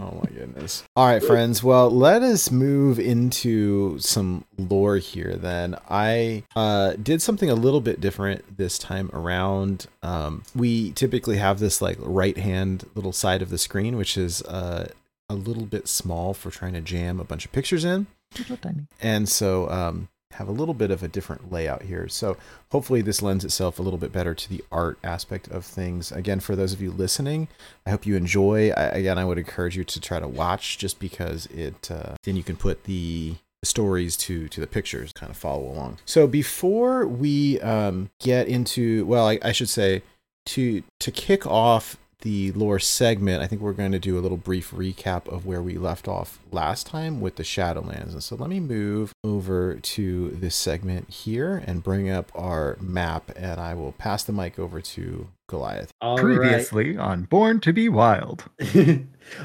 Oh 0.00 0.20
my 0.22 0.30
goodness. 0.30 0.84
All 0.96 1.06
right, 1.06 1.22
friends. 1.22 1.62
Well, 1.62 1.88
let 1.90 2.22
us 2.22 2.50
move 2.50 2.98
into 2.98 3.98
some 4.00 4.44
lore 4.58 4.96
here 4.96 5.36
then. 5.36 5.76
I 5.88 6.42
uh, 6.56 6.94
did 7.02 7.22
something 7.22 7.48
a 7.48 7.54
little 7.54 7.80
bit 7.80 8.00
different 8.00 8.56
this 8.58 8.78
time 8.78 9.08
around. 9.12 9.86
Um, 10.02 10.42
we 10.54 10.90
typically 10.92 11.36
have 11.36 11.58
this 11.58 11.80
like 11.80 11.96
right 12.00 12.36
hand 12.36 12.84
little 12.94 13.12
side 13.12 13.40
of 13.40 13.50
the 13.50 13.58
screen, 13.58 13.96
which 13.96 14.18
is 14.18 14.42
uh, 14.42 14.88
a 15.28 15.34
little 15.34 15.66
bit 15.66 15.88
small 15.88 16.34
for 16.34 16.50
trying 16.50 16.74
to 16.74 16.80
jam 16.80 17.20
a 17.20 17.24
bunch 17.24 17.44
of 17.44 17.52
pictures 17.52 17.84
in. 17.84 18.06
And 19.00 19.28
so 19.28 19.68
um, 19.70 20.08
have 20.34 20.48
a 20.48 20.52
little 20.52 20.74
bit 20.74 20.90
of 20.90 21.02
a 21.02 21.08
different 21.08 21.52
layout 21.52 21.82
here. 21.82 22.08
So 22.08 22.36
hopefully 22.70 23.02
this 23.02 23.22
lends 23.22 23.44
itself 23.44 23.78
a 23.78 23.82
little 23.82 23.98
bit 23.98 24.12
better 24.12 24.34
to 24.34 24.48
the 24.48 24.64
art 24.70 24.98
aspect 25.02 25.48
of 25.48 25.64
things. 25.64 26.12
Again, 26.12 26.40
for 26.40 26.56
those 26.56 26.72
of 26.72 26.82
you 26.82 26.90
listening, 26.90 27.48
I 27.86 27.90
hope 27.90 28.06
you 28.06 28.16
enjoy. 28.16 28.70
I, 28.70 28.82
again, 28.84 29.18
I 29.18 29.24
would 29.24 29.38
encourage 29.38 29.76
you 29.76 29.84
to 29.84 30.00
try 30.00 30.18
to 30.18 30.28
watch 30.28 30.78
just 30.78 30.98
because 30.98 31.46
it 31.46 31.90
uh, 31.90 32.14
then 32.24 32.36
you 32.36 32.42
can 32.42 32.56
put 32.56 32.84
the 32.84 33.36
stories 33.62 34.14
to 34.14 34.46
to 34.48 34.60
the 34.60 34.66
pictures 34.66 35.10
kind 35.12 35.30
of 35.30 35.38
follow 35.38 35.66
along 35.66 35.96
so 36.04 36.26
before 36.26 37.06
we 37.06 37.58
um 37.62 38.10
get 38.20 38.46
into 38.46 39.06
well 39.06 39.26
I, 39.26 39.38
I 39.40 39.52
should 39.52 39.70
say 39.70 40.02
to 40.46 40.82
to 41.00 41.10
kick 41.10 41.46
off 41.46 41.96
the 42.24 42.52
lore 42.52 42.78
segment, 42.78 43.42
I 43.42 43.46
think 43.46 43.60
we're 43.60 43.74
going 43.74 43.92
to 43.92 43.98
do 43.98 44.18
a 44.18 44.22
little 44.22 44.38
brief 44.38 44.72
recap 44.72 45.28
of 45.28 45.44
where 45.44 45.62
we 45.62 45.76
left 45.76 46.08
off 46.08 46.40
last 46.50 46.86
time 46.86 47.20
with 47.20 47.36
the 47.36 47.42
Shadowlands. 47.42 48.12
And 48.12 48.22
so 48.22 48.34
let 48.34 48.48
me 48.48 48.60
move 48.60 49.12
over 49.22 49.76
to 49.76 50.30
this 50.30 50.56
segment 50.56 51.10
here 51.10 51.62
and 51.66 51.82
bring 51.82 52.10
up 52.10 52.32
our 52.34 52.78
map, 52.80 53.30
and 53.36 53.60
I 53.60 53.74
will 53.74 53.92
pass 53.92 54.24
the 54.24 54.32
mic 54.32 54.58
over 54.58 54.80
to 54.80 55.28
Goliath. 55.48 55.90
All 56.00 56.16
right. 56.16 56.24
Previously 56.24 56.96
on 56.96 57.24
Born 57.24 57.60
to 57.60 57.74
Be 57.74 57.90
Wild. 57.90 58.44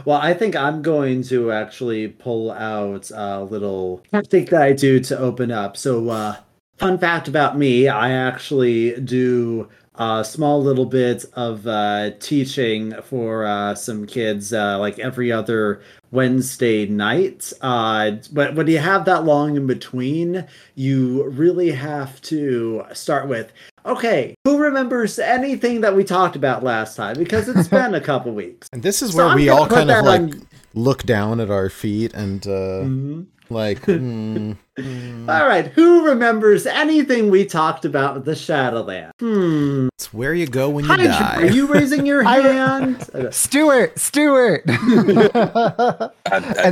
well, 0.06 0.20
I 0.22 0.34
think 0.34 0.56
I'm 0.56 0.82
going 0.82 1.24
to 1.24 1.52
actually 1.52 2.08
pull 2.08 2.50
out 2.50 3.12
a 3.14 3.44
little 3.44 4.02
tactic 4.10 4.50
that 4.52 4.62
I 4.62 4.72
do 4.72 5.02
to 5.02 5.20
open 5.20 5.52
up. 5.52 5.76
So, 5.76 6.10
uh, 6.10 6.38
fun 6.78 6.98
fact 6.98 7.28
about 7.28 7.58
me, 7.58 7.90
I 7.90 8.12
actually 8.12 9.00
do 9.02 9.68
a 10.00 10.24
small 10.24 10.62
little 10.64 10.86
bit 10.86 11.26
of 11.34 11.68
uh, 11.68 12.12
teaching 12.20 12.94
for 13.04 13.46
uh, 13.46 13.76
some 13.76 14.08
kids 14.08 14.54
uh, 14.54 14.80
like 14.80 14.98
every 14.98 15.32
other 15.32 15.82
Wednesday 16.12 16.86
night. 16.88 17.52
Uh, 17.62 18.12
but 18.32 18.56
when 18.56 18.68
you 18.68 18.78
have 18.80 19.06
that 19.06 19.26
long 19.26 19.56
in 19.58 19.68
between, 19.68 20.48
you 20.76 21.26
really 21.30 21.72
have 21.72 22.20
to 22.24 22.84
start 22.94 23.28
with 23.28 23.52
okay, 23.86 24.36
who 24.46 24.58
remembers 24.58 25.18
anything 25.20 25.82
that 25.82 25.96
we 25.96 26.04
talked 26.04 26.36
about 26.36 26.64
last 26.64 26.96
time? 26.96 27.16
Because 27.18 27.48
it's 27.50 27.68
been 27.80 27.94
a 27.94 28.02
couple 28.02 28.32
weeks. 28.34 28.68
And 28.72 28.82
this 28.84 29.02
is 29.02 29.14
where 29.16 29.36
we 29.36 29.50
all 29.50 29.68
kind 29.68 29.92
of 29.92 30.06
like 30.06 30.22
on- 30.22 30.48
look 30.74 31.04
down 31.04 31.40
at 31.40 31.50
our 31.50 31.70
feet 31.70 32.14
and 32.14 32.46
uh, 32.48 32.84
Mhm. 32.86 33.26
like, 33.50 33.84
hmm, 33.86 34.54
hmm, 34.82 35.30
All 35.30 35.48
right, 35.48 35.68
who 35.68 36.06
remembers 36.06 36.66
anything 36.66 37.30
we 37.30 37.46
talked 37.46 37.86
about 37.86 38.16
with 38.16 38.26
the 38.26 38.36
Shadowland? 38.36 39.12
Hmm. 39.20 39.88
it's 39.96 40.14
where 40.14 40.34
you 40.34 40.48
go 40.48 40.70
when 40.70 40.86
you 40.86 40.92
Hydra, 40.92 41.08
die. 41.08 41.42
are 41.44 41.46
you 41.48 41.68
raising 41.68 42.06
your 42.06 42.24
hand? 42.38 43.06
Stuart, 43.32 43.98
Stuart. 44.00 44.64
and 44.66 44.80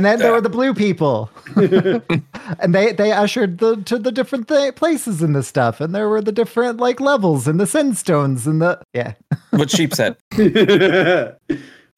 then 0.04 0.18
there 0.18 0.32
were 0.32 0.40
the 0.40 0.50
blue 0.50 0.74
people. 0.74 1.30
and 1.56 2.74
they 2.74 2.92
they 2.92 3.12
ushered 3.12 3.58
the 3.58 3.76
to 3.84 3.98
the 3.98 4.12
different 4.12 4.48
th- 4.48 4.74
places 4.74 5.22
in 5.22 5.32
the 5.32 5.42
stuff 5.42 5.80
and 5.80 5.94
there 5.94 6.08
were 6.08 6.20
the 6.22 6.32
different 6.32 6.78
like 6.78 7.00
levels 7.00 7.46
and 7.48 7.58
the 7.60 7.66
sandstones 7.66 8.46
and 8.46 8.60
the 8.62 8.80
yeah. 8.94 9.14
What 9.50 9.70
sheep 9.70 9.94
said. 9.94 10.16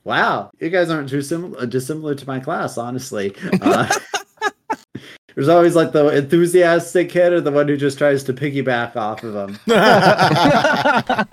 wow, 0.05 0.51
you 0.61 0.71
guys 0.71 0.91
aren't 0.91 1.09
too 1.09 1.23
similar, 1.23 1.67
dissimilar 1.67 2.15
to 2.15 2.27
my 2.27 2.41
class, 2.41 2.79
honestly. 2.79 3.35
Uh, 3.61 3.89
there's 5.41 5.49
always 5.49 5.75
like 5.75 5.93
the 5.93 6.07
enthusiastic 6.09 7.09
kid 7.09 7.33
or 7.33 7.41
the 7.41 7.51
one 7.51 7.67
who 7.67 7.75
just 7.75 7.97
tries 7.97 8.23
to 8.23 8.35
piggyback 8.35 8.95
off 8.95 9.25
of 9.25 9.33
them. 9.33 9.59
I 9.71 11.25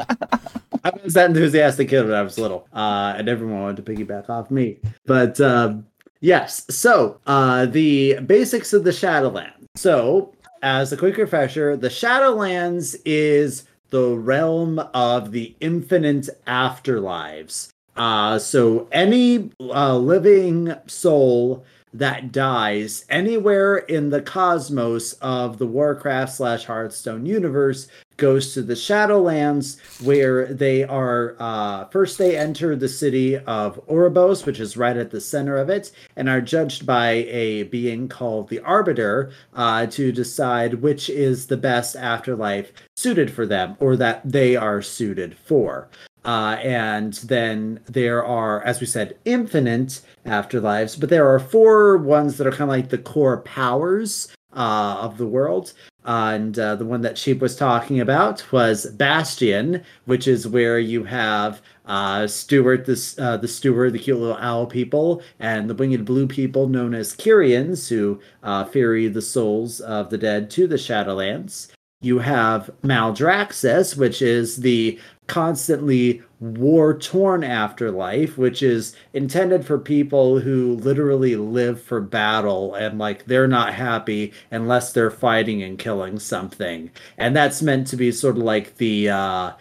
was 1.04 1.14
that 1.16 1.32
enthusiastic 1.32 1.90
kid 1.90 2.04
when 2.04 2.14
I 2.14 2.22
was 2.22 2.40
little, 2.40 2.70
uh, 2.72 3.16
and 3.18 3.28
everyone 3.28 3.60
wanted 3.60 3.86
to 3.86 3.92
piggyback 3.94 4.30
off 4.30 4.50
me. 4.50 4.78
But 5.06 5.42
um, 5.42 5.86
yes, 6.22 6.66
so 6.70 7.20
uh, 7.28 7.66
the 7.66 8.20
basics 8.22 8.72
of 8.72 8.86
the 8.86 8.92
Shadowlands. 8.92 9.68
So, 9.76 10.34
as 10.64 10.94
a 10.94 10.98
quick 10.98 11.18
refresher, 11.18 11.76
the 11.76 11.90
Shadowlands 11.90 12.96
is 13.04 13.66
the 13.90 14.16
realm 14.16 14.80
of 14.94 15.34
the 15.34 15.54
infinite 15.60 16.30
afterlives. 16.48 17.74
Uh, 17.98 18.40
so, 18.40 18.88
any 18.94 19.50
uh, 19.60 19.98
living 19.98 20.74
soul 20.86 21.66
that 21.98 22.32
dies 22.32 23.06
anywhere 23.10 23.78
in 23.78 24.10
the 24.10 24.22
cosmos 24.22 25.14
of 25.14 25.58
the 25.58 25.68
Warcraft 25.68 26.34
slash 26.34 26.66
Hearthstone 26.66 27.26
universe 27.26 27.88
goes 28.18 28.54
to 28.54 28.64
the 28.64 28.74
Shadowlands, 28.74 29.78
where 30.04 30.52
they 30.52 30.84
are 30.84 31.36
uh, 31.40 31.86
first 31.86 32.18
they 32.18 32.36
enter 32.36 32.76
the 32.76 32.90
city 32.90 33.38
of 33.38 33.80
Oribos, 33.88 34.46
which 34.46 34.60
is 34.60 34.76
right 34.76 34.98
at 34.98 35.12
the 35.12 35.22
center 35.22 35.58
of 35.58 35.70
it, 35.70 35.92
and 36.16 36.28
are 36.28 36.42
judged 36.42 36.86
by 36.86 37.10
a 37.10 37.64
being 37.64 38.08
called 38.08 38.50
the 38.50 38.60
Arbiter 38.60 39.32
uh, 39.54 39.86
to 39.88 40.12
decide 40.12 40.76
which 40.76 41.10
is 41.10 41.48
the 41.48 41.58
best 41.58 41.96
afterlife 41.96 42.72
suited 42.96 43.32
for 43.32 43.46
them 43.46 43.78
or 43.80 43.96
that 43.96 44.22
they 44.26 44.56
are 44.56 44.82
suited 44.82 45.38
for. 45.38 45.88
Uh, 46.26 46.58
and 46.62 47.14
then 47.16 47.80
there 47.86 48.24
are, 48.24 48.62
as 48.64 48.82
we 48.82 48.86
said, 48.86 49.18
infinite 49.24 50.02
afterlives, 50.26 51.00
but 51.00 51.10
there 51.10 51.28
are 51.28 51.40
four 51.40 51.98
ones 51.98 52.38
that 52.38 52.48
are 52.48 52.52
kind 52.52 52.64
of 52.64 52.70
like 52.70 52.90
the 52.90 52.98
core 52.98 53.42
powers 53.42 54.28
uh, 54.54 54.98
of 55.02 55.18
the 55.18 55.28
world. 55.28 55.74
and 56.06 56.58
uh, 56.58 56.76
the 56.76 56.86
one 56.86 57.02
that 57.02 57.18
Sheep 57.18 57.40
was 57.40 57.56
talking 57.56 58.00
about 58.00 58.52
was 58.52 58.86
Bastion, 58.92 59.84
which 60.06 60.28
is 60.28 60.48
where 60.48 60.80
you 60.80 61.04
have 61.04 61.62
uh, 61.86 62.28
Stewart, 62.28 62.86
the, 62.86 63.16
uh, 63.20 63.38
the 63.38 63.48
steward, 63.48 63.94
the 63.94 64.00
cute 64.00 64.20
little 64.20 64.38
owl 64.38 64.66
people, 64.66 65.22
and 65.40 65.70
the 65.70 65.76
winged 65.76 66.06
blue 66.06 66.28
people 66.28 66.68
known 66.68 66.94
as 66.94 67.16
Kyrians, 67.16 67.88
who 67.88 68.20
uh, 68.44 68.64
ferry 68.66 69.08
the 69.08 69.22
souls 69.22 69.80
of 69.82 70.10
the 70.10 70.18
dead 70.18 70.50
to 70.52 70.68
the 70.68 70.76
Shadowlands. 70.76 71.68
You 72.02 72.20
have 72.20 72.70
Maldraxxus, 72.84 73.98
which 73.98 74.22
is 74.22 74.58
the 74.58 75.00
constantly 75.28 76.22
war 76.40 76.98
torn 76.98 77.44
afterlife, 77.44 78.38
which 78.38 78.64
is 78.64 78.96
intended 79.14 79.66
for 79.66 79.78
people 79.78 80.40
who 80.40 80.76
literally 80.76 81.36
live 81.36 81.82
for 81.82 82.00
battle 82.00 82.76
and 82.76 82.98
like 82.98 83.26
they're 83.26 83.48
not 83.48 83.74
happy 83.74 84.34
unless 84.52 84.94
they're 84.94 85.12
fighting 85.12 85.62
and 85.64 85.80
killing 85.80 86.20
something. 86.20 86.90
And 87.18 87.36
that's 87.36 87.62
meant 87.62 87.88
to 87.88 87.98
be 87.98 88.12
sort 88.12 88.38
of 88.38 88.44
like 88.44 88.78
the 88.78 89.10
uh 89.10 89.52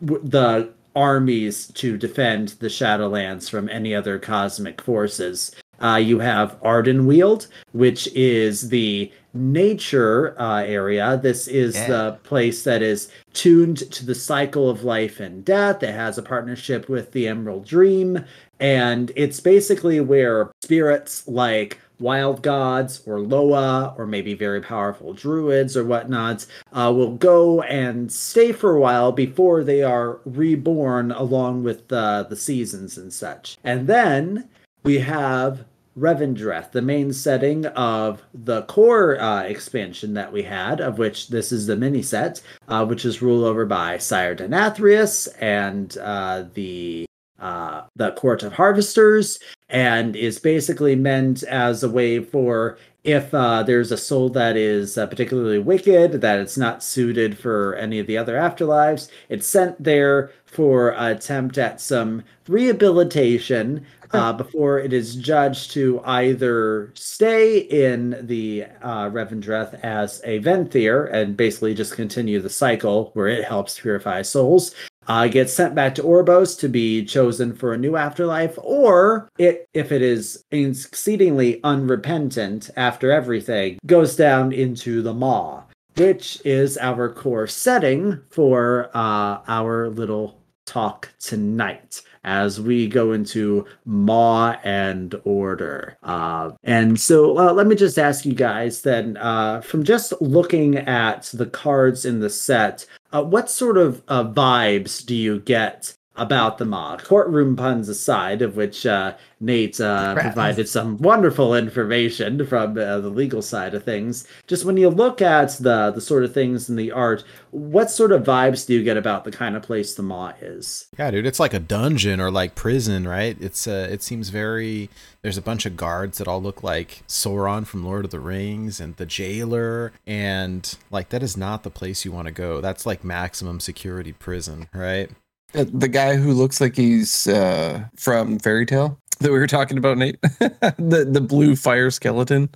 the 0.00 0.72
armies 0.96 1.68
to 1.74 1.96
defend 1.96 2.48
the 2.60 2.66
Shadowlands 2.66 3.48
from 3.48 3.68
any 3.68 3.94
other 3.94 4.18
cosmic 4.18 4.80
forces. 4.80 5.54
Uh, 5.80 5.96
you 5.96 6.18
have 6.18 6.60
Ardenweald, 6.62 7.46
which 7.72 8.08
is 8.14 8.68
the 8.70 9.12
nature 9.38 10.34
uh, 10.40 10.62
area. 10.62 11.18
This 11.22 11.48
is 11.48 11.74
Yeah. 11.76 11.86
the 11.88 12.18
place 12.24 12.64
that 12.64 12.82
is 12.82 13.08
tuned 13.32 13.90
to 13.92 14.04
the 14.04 14.14
cycle 14.14 14.68
of 14.68 14.84
life 14.84 15.20
and 15.20 15.44
death. 15.44 15.82
It 15.82 15.92
has 15.94 16.18
a 16.18 16.22
partnership 16.22 16.88
with 16.88 17.12
the 17.12 17.28
Emerald 17.28 17.66
Dream, 17.66 18.24
and 18.60 19.12
it's 19.16 19.40
basically 19.40 20.00
where 20.00 20.50
spirits 20.62 21.26
like 21.28 21.78
wild 22.00 22.42
gods 22.42 23.02
or 23.06 23.18
Loa 23.20 23.94
or 23.98 24.06
maybe 24.06 24.32
very 24.34 24.60
powerful 24.60 25.12
druids 25.14 25.76
or 25.76 25.84
whatnot 25.84 26.46
uh, 26.72 26.92
will 26.94 27.16
go 27.16 27.62
and 27.62 28.12
stay 28.12 28.52
for 28.52 28.76
a 28.76 28.80
while 28.80 29.10
before 29.10 29.64
they 29.64 29.82
are 29.82 30.20
reborn 30.24 31.10
along 31.10 31.64
with 31.64 31.92
uh, 31.92 32.22
the 32.24 32.36
seasons 32.36 32.98
and 32.98 33.12
such. 33.12 33.58
And 33.64 33.88
then 33.88 34.48
we 34.84 34.98
have 35.00 35.64
Revendreth, 35.98 36.72
the 36.72 36.82
main 36.82 37.12
setting 37.12 37.66
of 37.66 38.22
the 38.32 38.62
core 38.62 39.20
uh, 39.20 39.42
expansion 39.42 40.14
that 40.14 40.32
we 40.32 40.42
had, 40.42 40.80
of 40.80 40.98
which 40.98 41.28
this 41.28 41.52
is 41.52 41.66
the 41.66 41.76
mini 41.76 42.02
set, 42.02 42.40
uh, 42.68 42.84
which 42.84 43.04
is 43.04 43.22
ruled 43.22 43.44
over 43.44 43.66
by 43.66 43.98
Sire 43.98 44.36
Denathrius 44.36 45.28
and 45.40 45.96
uh, 45.98 46.44
the 46.54 47.06
uh, 47.38 47.82
the 47.94 48.10
Court 48.12 48.42
of 48.42 48.54
Harvesters, 48.54 49.38
and 49.68 50.16
is 50.16 50.40
basically 50.40 50.96
meant 50.96 51.44
as 51.44 51.84
a 51.84 51.88
way 51.88 52.18
for 52.18 52.76
if 53.04 53.32
uh, 53.32 53.62
there's 53.62 53.92
a 53.92 53.96
soul 53.96 54.28
that 54.28 54.56
is 54.56 54.98
uh, 54.98 55.06
particularly 55.06 55.58
wicked, 55.58 56.20
that 56.20 56.40
it's 56.40 56.58
not 56.58 56.82
suited 56.82 57.38
for 57.38 57.74
any 57.76 57.98
of 57.98 58.06
the 58.06 58.18
other 58.18 58.34
afterlives, 58.34 59.08
it's 59.28 59.46
sent 59.46 59.82
there 59.82 60.30
for 60.44 60.90
attempt 60.90 61.56
at 61.56 61.80
some 61.80 62.22
rehabilitation 62.48 63.86
uh, 64.12 64.32
before 64.32 64.78
it 64.78 64.92
is 64.92 65.16
judged 65.16 65.70
to 65.72 66.00
either 66.04 66.92
stay 66.94 67.58
in 67.58 68.26
the 68.26 68.64
uh, 68.82 69.10
Revendreth 69.10 69.78
as 69.82 70.20
a 70.24 70.40
Venthyr 70.40 71.12
and 71.12 71.36
basically 71.36 71.74
just 71.74 71.94
continue 71.94 72.40
the 72.40 72.50
cycle 72.50 73.10
where 73.14 73.28
it 73.28 73.44
helps 73.44 73.80
purify 73.80 74.22
souls, 74.22 74.74
uh, 75.06 75.26
gets 75.26 75.52
sent 75.52 75.74
back 75.74 75.94
to 75.94 76.02
Oribos 76.02 76.58
to 76.60 76.68
be 76.68 77.04
chosen 77.04 77.54
for 77.54 77.72
a 77.72 77.78
new 77.78 77.96
afterlife, 77.96 78.58
or 78.58 79.28
it, 79.38 79.66
if 79.74 79.90
it 79.90 80.02
is 80.02 80.44
exceedingly 80.50 81.62
unrepentant 81.64 82.70
after 82.76 83.10
everything, 83.10 83.78
goes 83.86 84.16
down 84.16 84.52
into 84.52 85.02
the 85.02 85.14
Maw, 85.14 85.62
which 85.96 86.40
is 86.44 86.76
our 86.78 87.12
core 87.12 87.46
setting 87.46 88.20
for 88.30 88.90
uh, 88.94 89.40
our 89.48 89.88
little 89.88 90.38
talk 90.66 91.08
tonight 91.18 92.02
as 92.24 92.60
we 92.60 92.88
go 92.88 93.12
into 93.12 93.66
Maw 93.84 94.56
and 94.64 95.14
Order. 95.24 95.96
Uh, 96.02 96.52
and 96.64 96.98
so 96.98 97.38
uh, 97.38 97.52
let 97.52 97.66
me 97.66 97.74
just 97.74 97.98
ask 97.98 98.24
you 98.24 98.34
guys 98.34 98.82
then, 98.82 99.16
uh, 99.16 99.60
from 99.60 99.84
just 99.84 100.12
looking 100.20 100.76
at 100.76 101.30
the 101.34 101.46
cards 101.46 102.04
in 102.04 102.20
the 102.20 102.30
set, 102.30 102.86
uh, 103.12 103.22
what 103.22 103.50
sort 103.50 103.78
of 103.78 104.02
uh, 104.08 104.24
vibes 104.24 105.04
do 105.04 105.14
you 105.14 105.40
get 105.40 105.94
about 106.18 106.58
the 106.58 106.64
Maw? 106.64 106.96
Courtroom 106.98 107.56
puns 107.56 107.88
aside, 107.88 108.42
of 108.42 108.56
which 108.56 108.84
uh, 108.84 109.14
Nate 109.40 109.80
uh, 109.80 110.14
provided 110.14 110.68
some 110.68 110.98
wonderful 110.98 111.54
information 111.54 112.44
from 112.46 112.72
uh, 112.72 112.98
the 113.00 113.08
legal 113.08 113.42
side 113.42 113.74
of 113.74 113.84
things. 113.84 114.26
Just 114.46 114.64
when 114.64 114.76
you 114.76 114.88
look 114.88 115.22
at 115.22 115.50
the 115.58 115.92
the 115.94 116.00
sort 116.00 116.24
of 116.24 116.34
things 116.34 116.68
in 116.68 116.76
the 116.76 116.90
art, 116.90 117.24
what 117.50 117.90
sort 117.90 118.12
of 118.12 118.24
vibes 118.24 118.66
do 118.66 118.74
you 118.74 118.82
get 118.82 118.96
about 118.96 119.24
the 119.24 119.30
kind 119.30 119.56
of 119.56 119.62
place 119.62 119.94
the 119.94 120.02
Maw 120.02 120.32
is? 120.40 120.88
Yeah, 120.98 121.10
dude, 121.10 121.26
it's 121.26 121.40
like 121.40 121.54
a 121.54 121.60
dungeon 121.60 122.20
or 122.20 122.30
like 122.30 122.54
prison, 122.54 123.06
right? 123.06 123.36
It's 123.40 123.66
uh 123.66 123.88
it 123.90 124.02
seems 124.02 124.28
very 124.30 124.90
there's 125.22 125.38
a 125.38 125.42
bunch 125.42 125.66
of 125.66 125.76
guards 125.76 126.18
that 126.18 126.28
all 126.28 126.42
look 126.42 126.62
like 126.62 127.02
Sauron 127.06 127.66
from 127.66 127.84
Lord 127.84 128.04
of 128.04 128.10
the 128.10 128.20
Rings 128.20 128.80
and 128.80 128.96
the 128.96 129.06
jailer 129.06 129.92
and 130.06 130.76
like 130.90 131.10
that 131.10 131.22
is 131.22 131.36
not 131.36 131.62
the 131.62 131.70
place 131.70 132.04
you 132.04 132.12
want 132.12 132.26
to 132.26 132.32
go. 132.32 132.60
That's 132.60 132.86
like 132.86 133.04
maximum 133.04 133.60
security 133.60 134.12
prison, 134.12 134.68
right? 134.74 135.10
Uh, 135.54 135.64
The 135.72 135.88
guy 135.88 136.16
who 136.16 136.32
looks 136.32 136.60
like 136.60 136.76
he's 136.76 137.26
uh, 137.26 137.84
from 137.96 138.38
Fairy 138.38 138.66
Tale 138.66 138.98
that 139.20 139.32
we 139.32 139.38
were 139.38 139.46
talking 139.46 139.78
about, 139.78 139.98
Nate. 139.98 140.20
the 140.40 141.08
the 141.10 141.20
blue 141.20 141.56
fire 141.56 141.90
skeleton. 141.90 142.48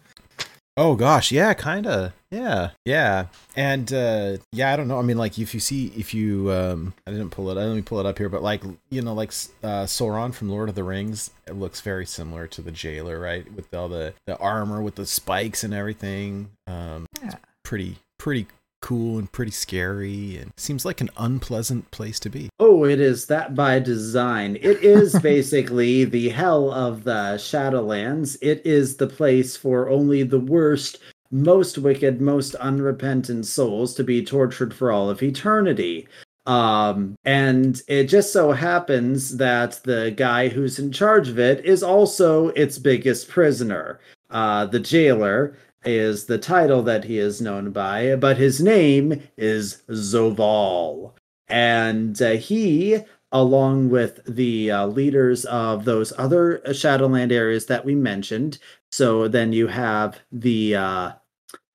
Oh 0.77 0.95
gosh, 0.95 1.31
yeah, 1.33 1.53
kind 1.53 1.87
of. 1.87 2.13
Yeah. 2.31 2.71
Yeah. 2.87 3.27
And 3.57 3.93
uh 3.93 4.39
yeah, 4.53 4.73
I 4.73 4.77
don't 4.77 4.89
know. 4.89 4.99
I 4.99 5.03
mean 5.03 5.19
like 5.19 5.39
if 5.39 5.53
you 5.53 5.61
see 5.61 5.93
if 5.97 6.15
you 6.15 6.51
um 6.51 6.95
I 7.07 7.11
didn't 7.11 7.29
pull 7.29 7.51
it. 7.51 7.55
Let 7.57 7.75
me 7.75 7.83
pull 7.83 8.01
it 8.01 8.07
up 8.07 8.17
here, 8.17 8.31
but 8.31 8.43
like, 8.43 8.63
you 8.89 9.03
know, 9.03 9.13
like 9.13 9.33
uh 9.63 9.85
Sauron 9.85 10.33
from 10.33 10.49
Lord 10.49 10.71
of 10.71 10.75
the 10.75 10.83
Rings, 10.85 11.31
it 11.47 11.57
looks 11.57 11.83
very 11.83 12.07
similar 12.07 12.47
to 12.47 12.63
the 12.63 12.71
jailer, 12.71 13.19
right? 13.21 13.51
With 13.53 13.75
all 13.75 13.89
the 13.91 14.15
the 14.25 14.39
armor 14.39 14.81
with 14.81 14.95
the 14.95 15.05
spikes 15.05 15.63
and 15.63 15.75
everything. 15.75 16.49
Um 16.67 17.05
it's 17.17 17.35
Yeah. 17.35 17.39
pretty 17.65 17.97
pretty 18.19 18.47
cool 18.83 19.19
and 19.19 19.33
pretty 19.33 19.51
scary 19.51 20.37
and 20.37 20.53
seems 20.59 20.85
like 20.85 21.01
an 21.01 21.09
unpleasant 21.17 21.91
place 21.91 22.21
to 22.21 22.29
be. 22.29 22.51
Oh, 22.61 22.85
it 22.85 23.01
is 23.01 23.27
that 23.27 23.55
by 23.55 23.79
design. 23.79 24.57
It 24.57 24.83
is 24.83 25.19
basically 25.23 26.05
the 26.05 26.29
hell 26.29 26.71
of 26.71 27.05
the 27.05 27.39
Shadowlands. 27.39 28.37
It 28.43 28.61
is 28.67 28.97
the 28.97 29.07
place 29.07 29.57
for 29.57 29.89
only 29.89 30.23
the 30.23 30.41
worst, 30.41 30.99
most 31.31 31.79
wicked, 31.79 32.21
most 32.21 32.55
unrepentant 32.57 33.47
souls 33.47 33.95
to 33.95 34.05
be 34.05 34.23
tortured 34.23 34.75
for 34.75 34.93
all 34.93 35.09
of 35.09 35.23
eternity. 35.23 36.07
Um, 36.45 37.17
and 37.25 37.81
it 37.87 38.05
just 38.05 38.33
so 38.33 38.51
happens 38.51 39.37
that 39.37 39.81
the 39.85 40.13
guy 40.17 40.49
who's 40.49 40.79
in 40.79 40.91
charge 40.91 41.29
of 41.29 41.39
it 41.39 41.65
is 41.65 41.83
also 41.83 42.49
its 42.49 42.79
biggest 42.79 43.29
prisoner. 43.29 44.01
Uh, 44.31 44.67
the 44.67 44.81
jailer 44.81 45.57
is 45.85 46.27
the 46.27 46.39
title 46.39 46.83
that 46.83 47.05
he 47.05 47.19
is 47.19 47.41
known 47.41 47.71
by, 47.71 48.17
but 48.17 48.37
his 48.37 48.61
name 48.61 49.23
is 49.37 49.83
Zovaal. 49.91 51.13
And 51.49 52.21
uh, 52.21 52.33
he 52.33 53.01
along 53.35 53.89
with 53.89 54.21
the 54.27 54.71
uh, 54.71 54.87
leaders 54.87 55.47
of 55.47 55.87
those 55.87 56.13
other 56.19 56.61
shadowland 56.75 57.33
areas 57.33 57.65
that 57.65 57.83
we 57.83 57.95
mentioned 57.95 58.59
so 58.93 59.27
then 59.27 59.55
you 59.55 59.69
have 59.69 60.21
the 60.31 60.77
uh, 60.77 61.13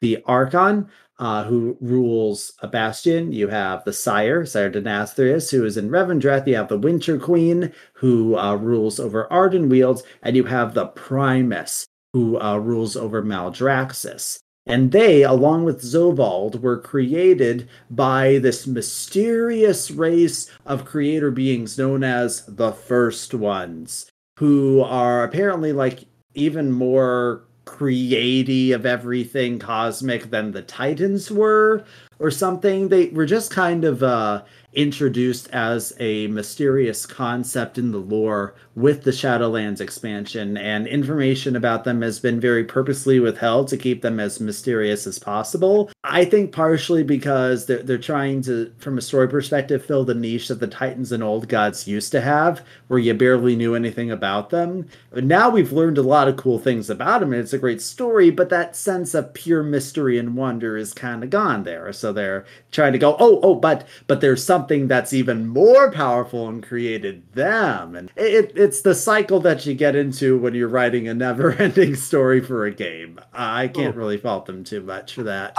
the 0.02 0.24
archon 0.26 0.88
uh, 1.18 1.44
who 1.46 1.76
rules 1.82 2.54
a 2.62 2.68
bastion. 2.68 3.32
You 3.32 3.48
have 3.48 3.84
the 3.84 3.94
sire 3.94 4.46
sire 4.46 4.72
denathrius 4.72 5.50
who 5.50 5.66
is 5.66 5.78
in 5.78 5.90
revendreth. 5.90 6.46
You 6.46 6.56
have 6.56 6.68
the 6.70 6.78
winter 6.78 7.18
queen 7.18 7.74
who 7.94 8.38
uh, 8.38 8.56
rules 8.56 9.00
over 9.00 9.28
ardenweald. 9.32 10.04
And 10.22 10.36
you 10.36 10.44
have 10.44 10.76
the 10.76 10.86
primus 10.86 11.88
who 12.18 12.40
uh, 12.40 12.58
rules 12.58 12.96
over 12.96 13.22
maldraxxus 13.22 14.40
and 14.66 14.92
they, 14.92 15.24
along 15.24 15.64
with 15.64 15.82
Zovaal, 15.82 16.60
were 16.60 16.78
created 16.78 17.70
by 17.90 18.38
this 18.40 18.68
mysterious 18.68 19.90
race 19.90 20.52
of 20.66 20.84
creator 20.84 21.32
beings 21.32 21.78
known 21.78 22.04
as 22.04 22.44
the 22.48 22.74
First 22.74 23.34
Ones, 23.34 24.12
who 24.40 24.82
are 24.82 25.24
apparently 25.24 25.72
like 25.72 26.04
even 26.34 26.72
more 26.74 27.46
creaty 27.66 28.74
of 28.74 28.86
everything 28.86 29.58
cosmic 29.58 30.32
than 30.32 30.52
the 30.52 30.64
Titans 30.64 31.32
were, 31.32 31.86
or 32.20 32.30
something. 32.30 32.90
They 32.90 33.08
were 33.08 33.26
just 33.26 33.52
kind 33.52 33.86
of 33.86 34.04
uh, 34.04 34.44
introduced 34.78 35.50
as 35.50 35.92
a 36.00 36.28
mysterious 36.28 37.08
concept 37.08 37.80
in 37.80 37.92
the 37.92 37.98
lore 37.98 38.54
with 38.76 39.04
the 39.04 39.12
Shadowlands 39.12 39.82
expansion, 39.82 40.56
and 40.56 40.86
information 40.86 41.56
about 41.56 41.84
them 41.84 42.04
has 42.04 42.20
been 42.20 42.40
very 42.40 42.64
purposely 42.64 43.20
withheld 43.20 43.68
to 43.70 43.76
keep 43.78 44.04
them 44.04 44.20
as 44.20 44.40
mysterious 44.40 45.08
as 45.08 45.18
possible. 45.18 45.90
I 46.04 46.26
think 46.26 46.52
partially 46.52 47.02
because 47.02 47.66
they're, 47.66 47.82
they're 47.82 47.98
trying 47.98 48.44
to, 48.44 48.72
from 48.78 49.00
a 49.00 49.02
story 49.02 49.28
perspective, 49.28 49.84
fill 49.84 50.06
the 50.06 50.14
niche 50.14 50.50
that 50.50 50.60
the 50.60 50.68
Titans 50.68 51.12
and 51.12 51.24
Old 51.24 51.50
Gods 51.50 51.88
used 51.88 52.12
to 52.12 52.22
have, 52.22 52.64
where 52.88 53.00
you 53.00 53.16
barely 53.16 53.56
knew 53.56 53.74
anything 53.74 54.12
about 54.12 54.52
them. 54.52 54.88
But 55.10 55.24
now 55.24 55.50
we've 55.50 55.74
learned 55.74 55.98
a 55.98 56.04
lot 56.04 56.28
of 56.28 56.38
cool 56.38 56.60
things 56.60 56.88
about 56.88 57.22
them, 57.22 57.34
and 57.34 57.42
it's 57.42 57.54
a 57.54 57.58
great 57.58 57.82
story, 57.82 58.30
but 58.30 58.50
that 58.50 58.76
sense 58.76 59.16
of 59.16 59.34
pure 59.34 59.64
mystery 59.64 60.20
and 60.20 60.36
wonder 60.36 60.78
is 60.78 60.94
kind 60.94 61.24
of 61.24 61.32
gone 61.32 61.64
there. 61.64 61.92
So 61.94 62.14
they're 62.14 62.46
trying 62.72 62.94
to 62.94 63.00
go, 63.00 63.18
oh, 63.20 63.40
oh, 63.42 63.56
but 63.56 63.88
but 64.06 64.22
there's 64.22 64.44
something 64.44 64.67
that's 64.68 65.14
even 65.14 65.48
more 65.48 65.92
powerful 65.92 66.48
and 66.50 66.62
created 66.62 67.34
them. 67.34 67.96
And 67.96 68.12
it, 68.16 68.52
it's 68.56 68.82
the 68.82 68.94
cycle 68.96 69.40
that 69.42 69.66
you 69.66 69.74
get 69.74 69.96
into 69.96 70.38
when 70.38 70.54
you're 70.54 70.68
writing 70.68 71.08
a 71.08 71.14
never-ending 71.14 71.96
story 72.10 72.42
for 72.42 72.66
a 72.66 72.72
game. 72.72 73.20
I 73.34 73.68
can't 73.70 73.96
really 73.96 74.18
fault 74.18 74.46
them 74.46 74.64
too 74.64 74.82
much 74.82 75.14
for 75.14 75.24
that. 75.24 75.54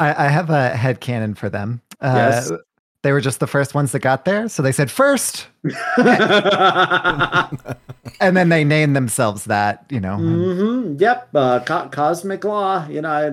I, 0.00 0.26
I 0.26 0.28
have 0.28 0.50
a 0.50 0.70
head 0.70 1.00
canon 1.00 1.34
for 1.34 1.48
them. 1.48 1.80
Uh, 2.00 2.12
Yes. 2.16 2.50
They 3.02 3.12
were 3.12 3.20
just 3.20 3.38
the 3.38 3.46
first 3.46 3.74
ones 3.76 3.92
that 3.92 4.00
got 4.00 4.24
there. 4.24 4.48
So 4.48 4.60
they 4.60 4.72
said 4.72 4.90
first, 4.90 5.46
and 8.20 8.36
then 8.36 8.48
they 8.48 8.64
named 8.64 8.96
themselves 8.96 9.44
that, 9.44 9.84
you 9.88 10.00
know. 10.00 10.14
and- 10.14 10.58
hmm 10.58 10.96
Yep. 10.98 11.28
Uh, 11.34 11.60
co- 11.60 11.88
cosmic 11.90 12.42
law. 12.44 12.86
You 12.88 13.02
know, 13.02 13.30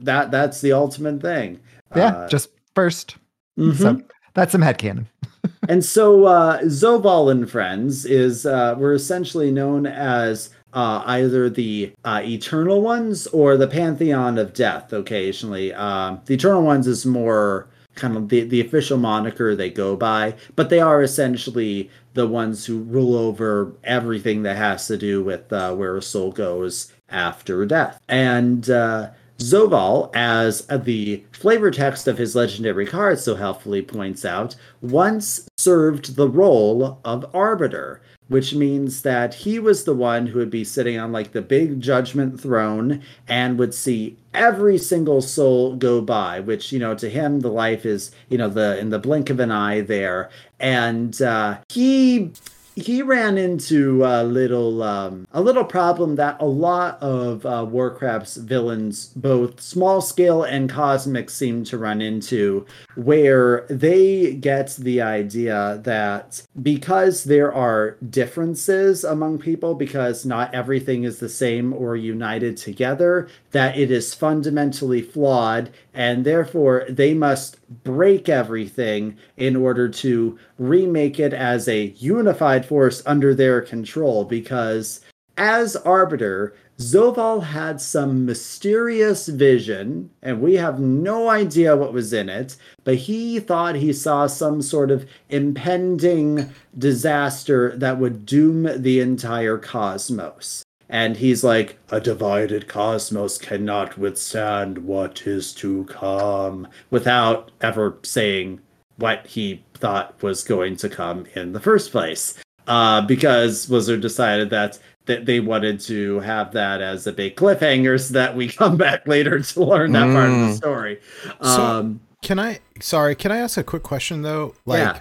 that 0.00 0.30
that's 0.30 0.60
the 0.60 0.72
ultimate 0.72 1.22
thing. 1.22 1.60
yeah, 1.96 2.08
Uh, 2.08 2.28
just 2.28 2.50
1st 2.74 3.14
mhm. 3.58 3.74
So 3.76 4.02
that's 4.36 4.52
some 4.52 4.62
head 4.62 4.78
canon. 4.78 5.08
and 5.68 5.84
so 5.84 6.26
uh, 6.26 6.60
Zovaal 6.62 7.30
and 7.30 7.50
friends 7.50 8.04
is 8.04 8.46
uh, 8.46 8.76
we're 8.78 8.94
essentially 8.94 9.50
known 9.50 9.86
as 9.86 10.50
uh, 10.74 11.02
either 11.06 11.48
the 11.48 11.92
uh, 12.04 12.20
Eternal 12.22 12.82
Ones 12.82 13.26
or 13.28 13.56
the 13.56 13.66
Pantheon 13.66 14.38
of 14.38 14.52
Death. 14.52 14.92
Occasionally, 14.92 15.72
um, 15.72 16.20
the 16.26 16.34
Eternal 16.34 16.62
Ones 16.62 16.86
is 16.86 17.06
more 17.06 17.66
kind 17.94 18.14
of 18.14 18.28
the, 18.28 18.42
the 18.42 18.60
official 18.60 18.98
moniker 18.98 19.56
they 19.56 19.70
go 19.70 19.96
by, 19.96 20.34
but 20.54 20.68
they 20.68 20.80
are 20.80 21.02
essentially 21.02 21.90
the 22.12 22.28
ones 22.28 22.66
who 22.66 22.80
rule 22.80 23.16
over 23.16 23.72
everything 23.84 24.42
that 24.42 24.56
has 24.56 24.86
to 24.86 24.98
do 24.98 25.24
with 25.24 25.50
uh, 25.50 25.74
where 25.74 25.96
a 25.96 26.02
soul 26.02 26.30
goes 26.30 26.92
after 27.08 27.64
death. 27.64 27.98
And 28.06 28.68
uh, 28.68 29.10
Zovaal, 29.38 30.10
as 30.14 30.66
the 30.66 31.24
flavor 31.32 31.70
text 31.70 32.08
of 32.08 32.18
his 32.18 32.34
legendary 32.34 32.86
card 32.86 33.18
so 33.18 33.34
helpfully 33.34 33.82
points 33.82 34.24
out, 34.24 34.56
once 34.80 35.48
served 35.56 36.16
the 36.16 36.28
role 36.28 37.00
of 37.04 37.26
arbiter, 37.34 38.00
which 38.28 38.54
means 38.54 39.02
that 39.02 39.34
he 39.34 39.58
was 39.58 39.84
the 39.84 39.94
one 39.94 40.26
who 40.26 40.38
would 40.38 40.50
be 40.50 40.64
sitting 40.64 40.98
on 40.98 41.12
like 41.12 41.32
the 41.32 41.42
big 41.42 41.80
judgment 41.80 42.40
throne 42.40 43.02
and 43.28 43.58
would 43.58 43.74
see 43.74 44.16
every 44.34 44.78
single 44.78 45.22
soul 45.22 45.76
go 45.76 46.00
by 46.00 46.40
which 46.40 46.72
you 46.72 46.78
know 46.78 46.94
to 46.94 47.08
him 47.08 47.40
the 47.40 47.48
life 47.48 47.86
is 47.86 48.10
you 48.28 48.36
know 48.36 48.50
the 48.50 48.78
in 48.78 48.90
the 48.90 48.98
blink 48.98 49.30
of 49.30 49.40
an 49.40 49.50
eye 49.50 49.80
there. 49.80 50.28
And 50.58 51.20
uh 51.22 51.58
he 51.68 52.32
he 52.76 53.00
ran 53.00 53.38
into 53.38 54.04
a 54.04 54.22
little 54.22 54.82
um, 54.82 55.26
a 55.32 55.40
little 55.40 55.64
problem 55.64 56.16
that 56.16 56.36
a 56.40 56.44
lot 56.44 57.02
of 57.02 57.46
uh, 57.46 57.64
Warcraft's 57.68 58.36
villains, 58.36 59.06
both 59.16 59.62
small 59.62 60.02
scale 60.02 60.42
and 60.42 60.68
cosmic, 60.68 61.30
seem 61.30 61.64
to 61.64 61.78
run 61.78 62.02
into, 62.02 62.66
where 62.94 63.66
they 63.70 64.34
get 64.34 64.76
the 64.76 65.00
idea 65.00 65.80
that 65.84 66.42
because 66.62 67.24
there 67.24 67.52
are 67.52 67.96
differences 68.10 69.04
among 69.04 69.38
people, 69.38 69.74
because 69.74 70.26
not 70.26 70.54
everything 70.54 71.04
is 71.04 71.18
the 71.18 71.30
same 71.30 71.72
or 71.72 71.96
united 71.96 72.58
together, 72.58 73.26
that 73.52 73.78
it 73.78 73.90
is 73.90 74.12
fundamentally 74.12 75.00
flawed, 75.00 75.70
and 75.96 76.24
therefore 76.24 76.84
they 76.90 77.14
must 77.14 77.56
break 77.82 78.28
everything 78.28 79.16
in 79.38 79.56
order 79.56 79.88
to 79.88 80.38
remake 80.58 81.18
it 81.18 81.32
as 81.32 81.66
a 81.66 81.86
unified 81.96 82.64
force 82.64 83.02
under 83.06 83.34
their 83.34 83.62
control 83.62 84.24
because 84.24 85.00
as 85.38 85.74
arbiter 85.76 86.54
zovaal 86.78 87.42
had 87.42 87.80
some 87.80 88.26
mysterious 88.26 89.28
vision 89.28 90.10
and 90.22 90.42
we 90.42 90.54
have 90.54 90.78
no 90.78 91.30
idea 91.30 91.74
what 91.74 91.94
was 91.94 92.12
in 92.12 92.28
it 92.28 92.56
but 92.84 92.96
he 92.96 93.40
thought 93.40 93.74
he 93.74 93.92
saw 93.92 94.26
some 94.26 94.60
sort 94.60 94.90
of 94.90 95.08
impending 95.30 96.52
disaster 96.76 97.74
that 97.76 97.98
would 97.98 98.26
doom 98.26 98.68
the 98.82 99.00
entire 99.00 99.56
cosmos 99.56 100.65
and 100.88 101.16
he's 101.16 101.42
like, 101.44 101.78
a 101.90 102.00
divided 102.00 102.68
cosmos 102.68 103.38
cannot 103.38 103.98
withstand 103.98 104.78
what 104.78 105.26
is 105.26 105.52
to 105.54 105.84
come, 105.84 106.68
without 106.90 107.50
ever 107.60 107.98
saying 108.02 108.60
what 108.96 109.26
he 109.26 109.62
thought 109.74 110.20
was 110.22 110.42
going 110.44 110.76
to 110.76 110.88
come 110.88 111.26
in 111.34 111.52
the 111.52 111.60
first 111.60 111.90
place. 111.92 112.34
Uh, 112.66 113.00
because 113.02 113.66
Blizzard 113.66 114.00
decided 114.00 114.50
that 114.50 114.78
that 115.04 115.24
they 115.24 115.38
wanted 115.38 115.78
to 115.78 116.18
have 116.20 116.50
that 116.52 116.80
as 116.80 117.06
a 117.06 117.12
big 117.12 117.36
cliffhanger 117.36 118.00
so 118.00 118.12
that 118.14 118.34
we 118.34 118.48
come 118.60 118.76
back 118.76 119.06
later 119.06 119.38
to 119.40 119.62
learn 119.64 119.92
that 119.92 120.12
part 120.12 120.30
of 120.30 120.34
the 120.34 120.46
Mm. 120.46 120.56
story. 120.56 121.00
So- 121.42 121.62
Um, 121.64 122.00
Can 122.22 122.40
I? 122.40 122.58
Sorry, 122.80 123.14
can 123.14 123.30
I 123.30 123.36
ask 123.36 123.56
a 123.56 123.62
quick 123.62 123.84
question 123.84 124.22
though? 124.22 124.54
Like, 124.64 124.78
Yeah. 124.80 125.00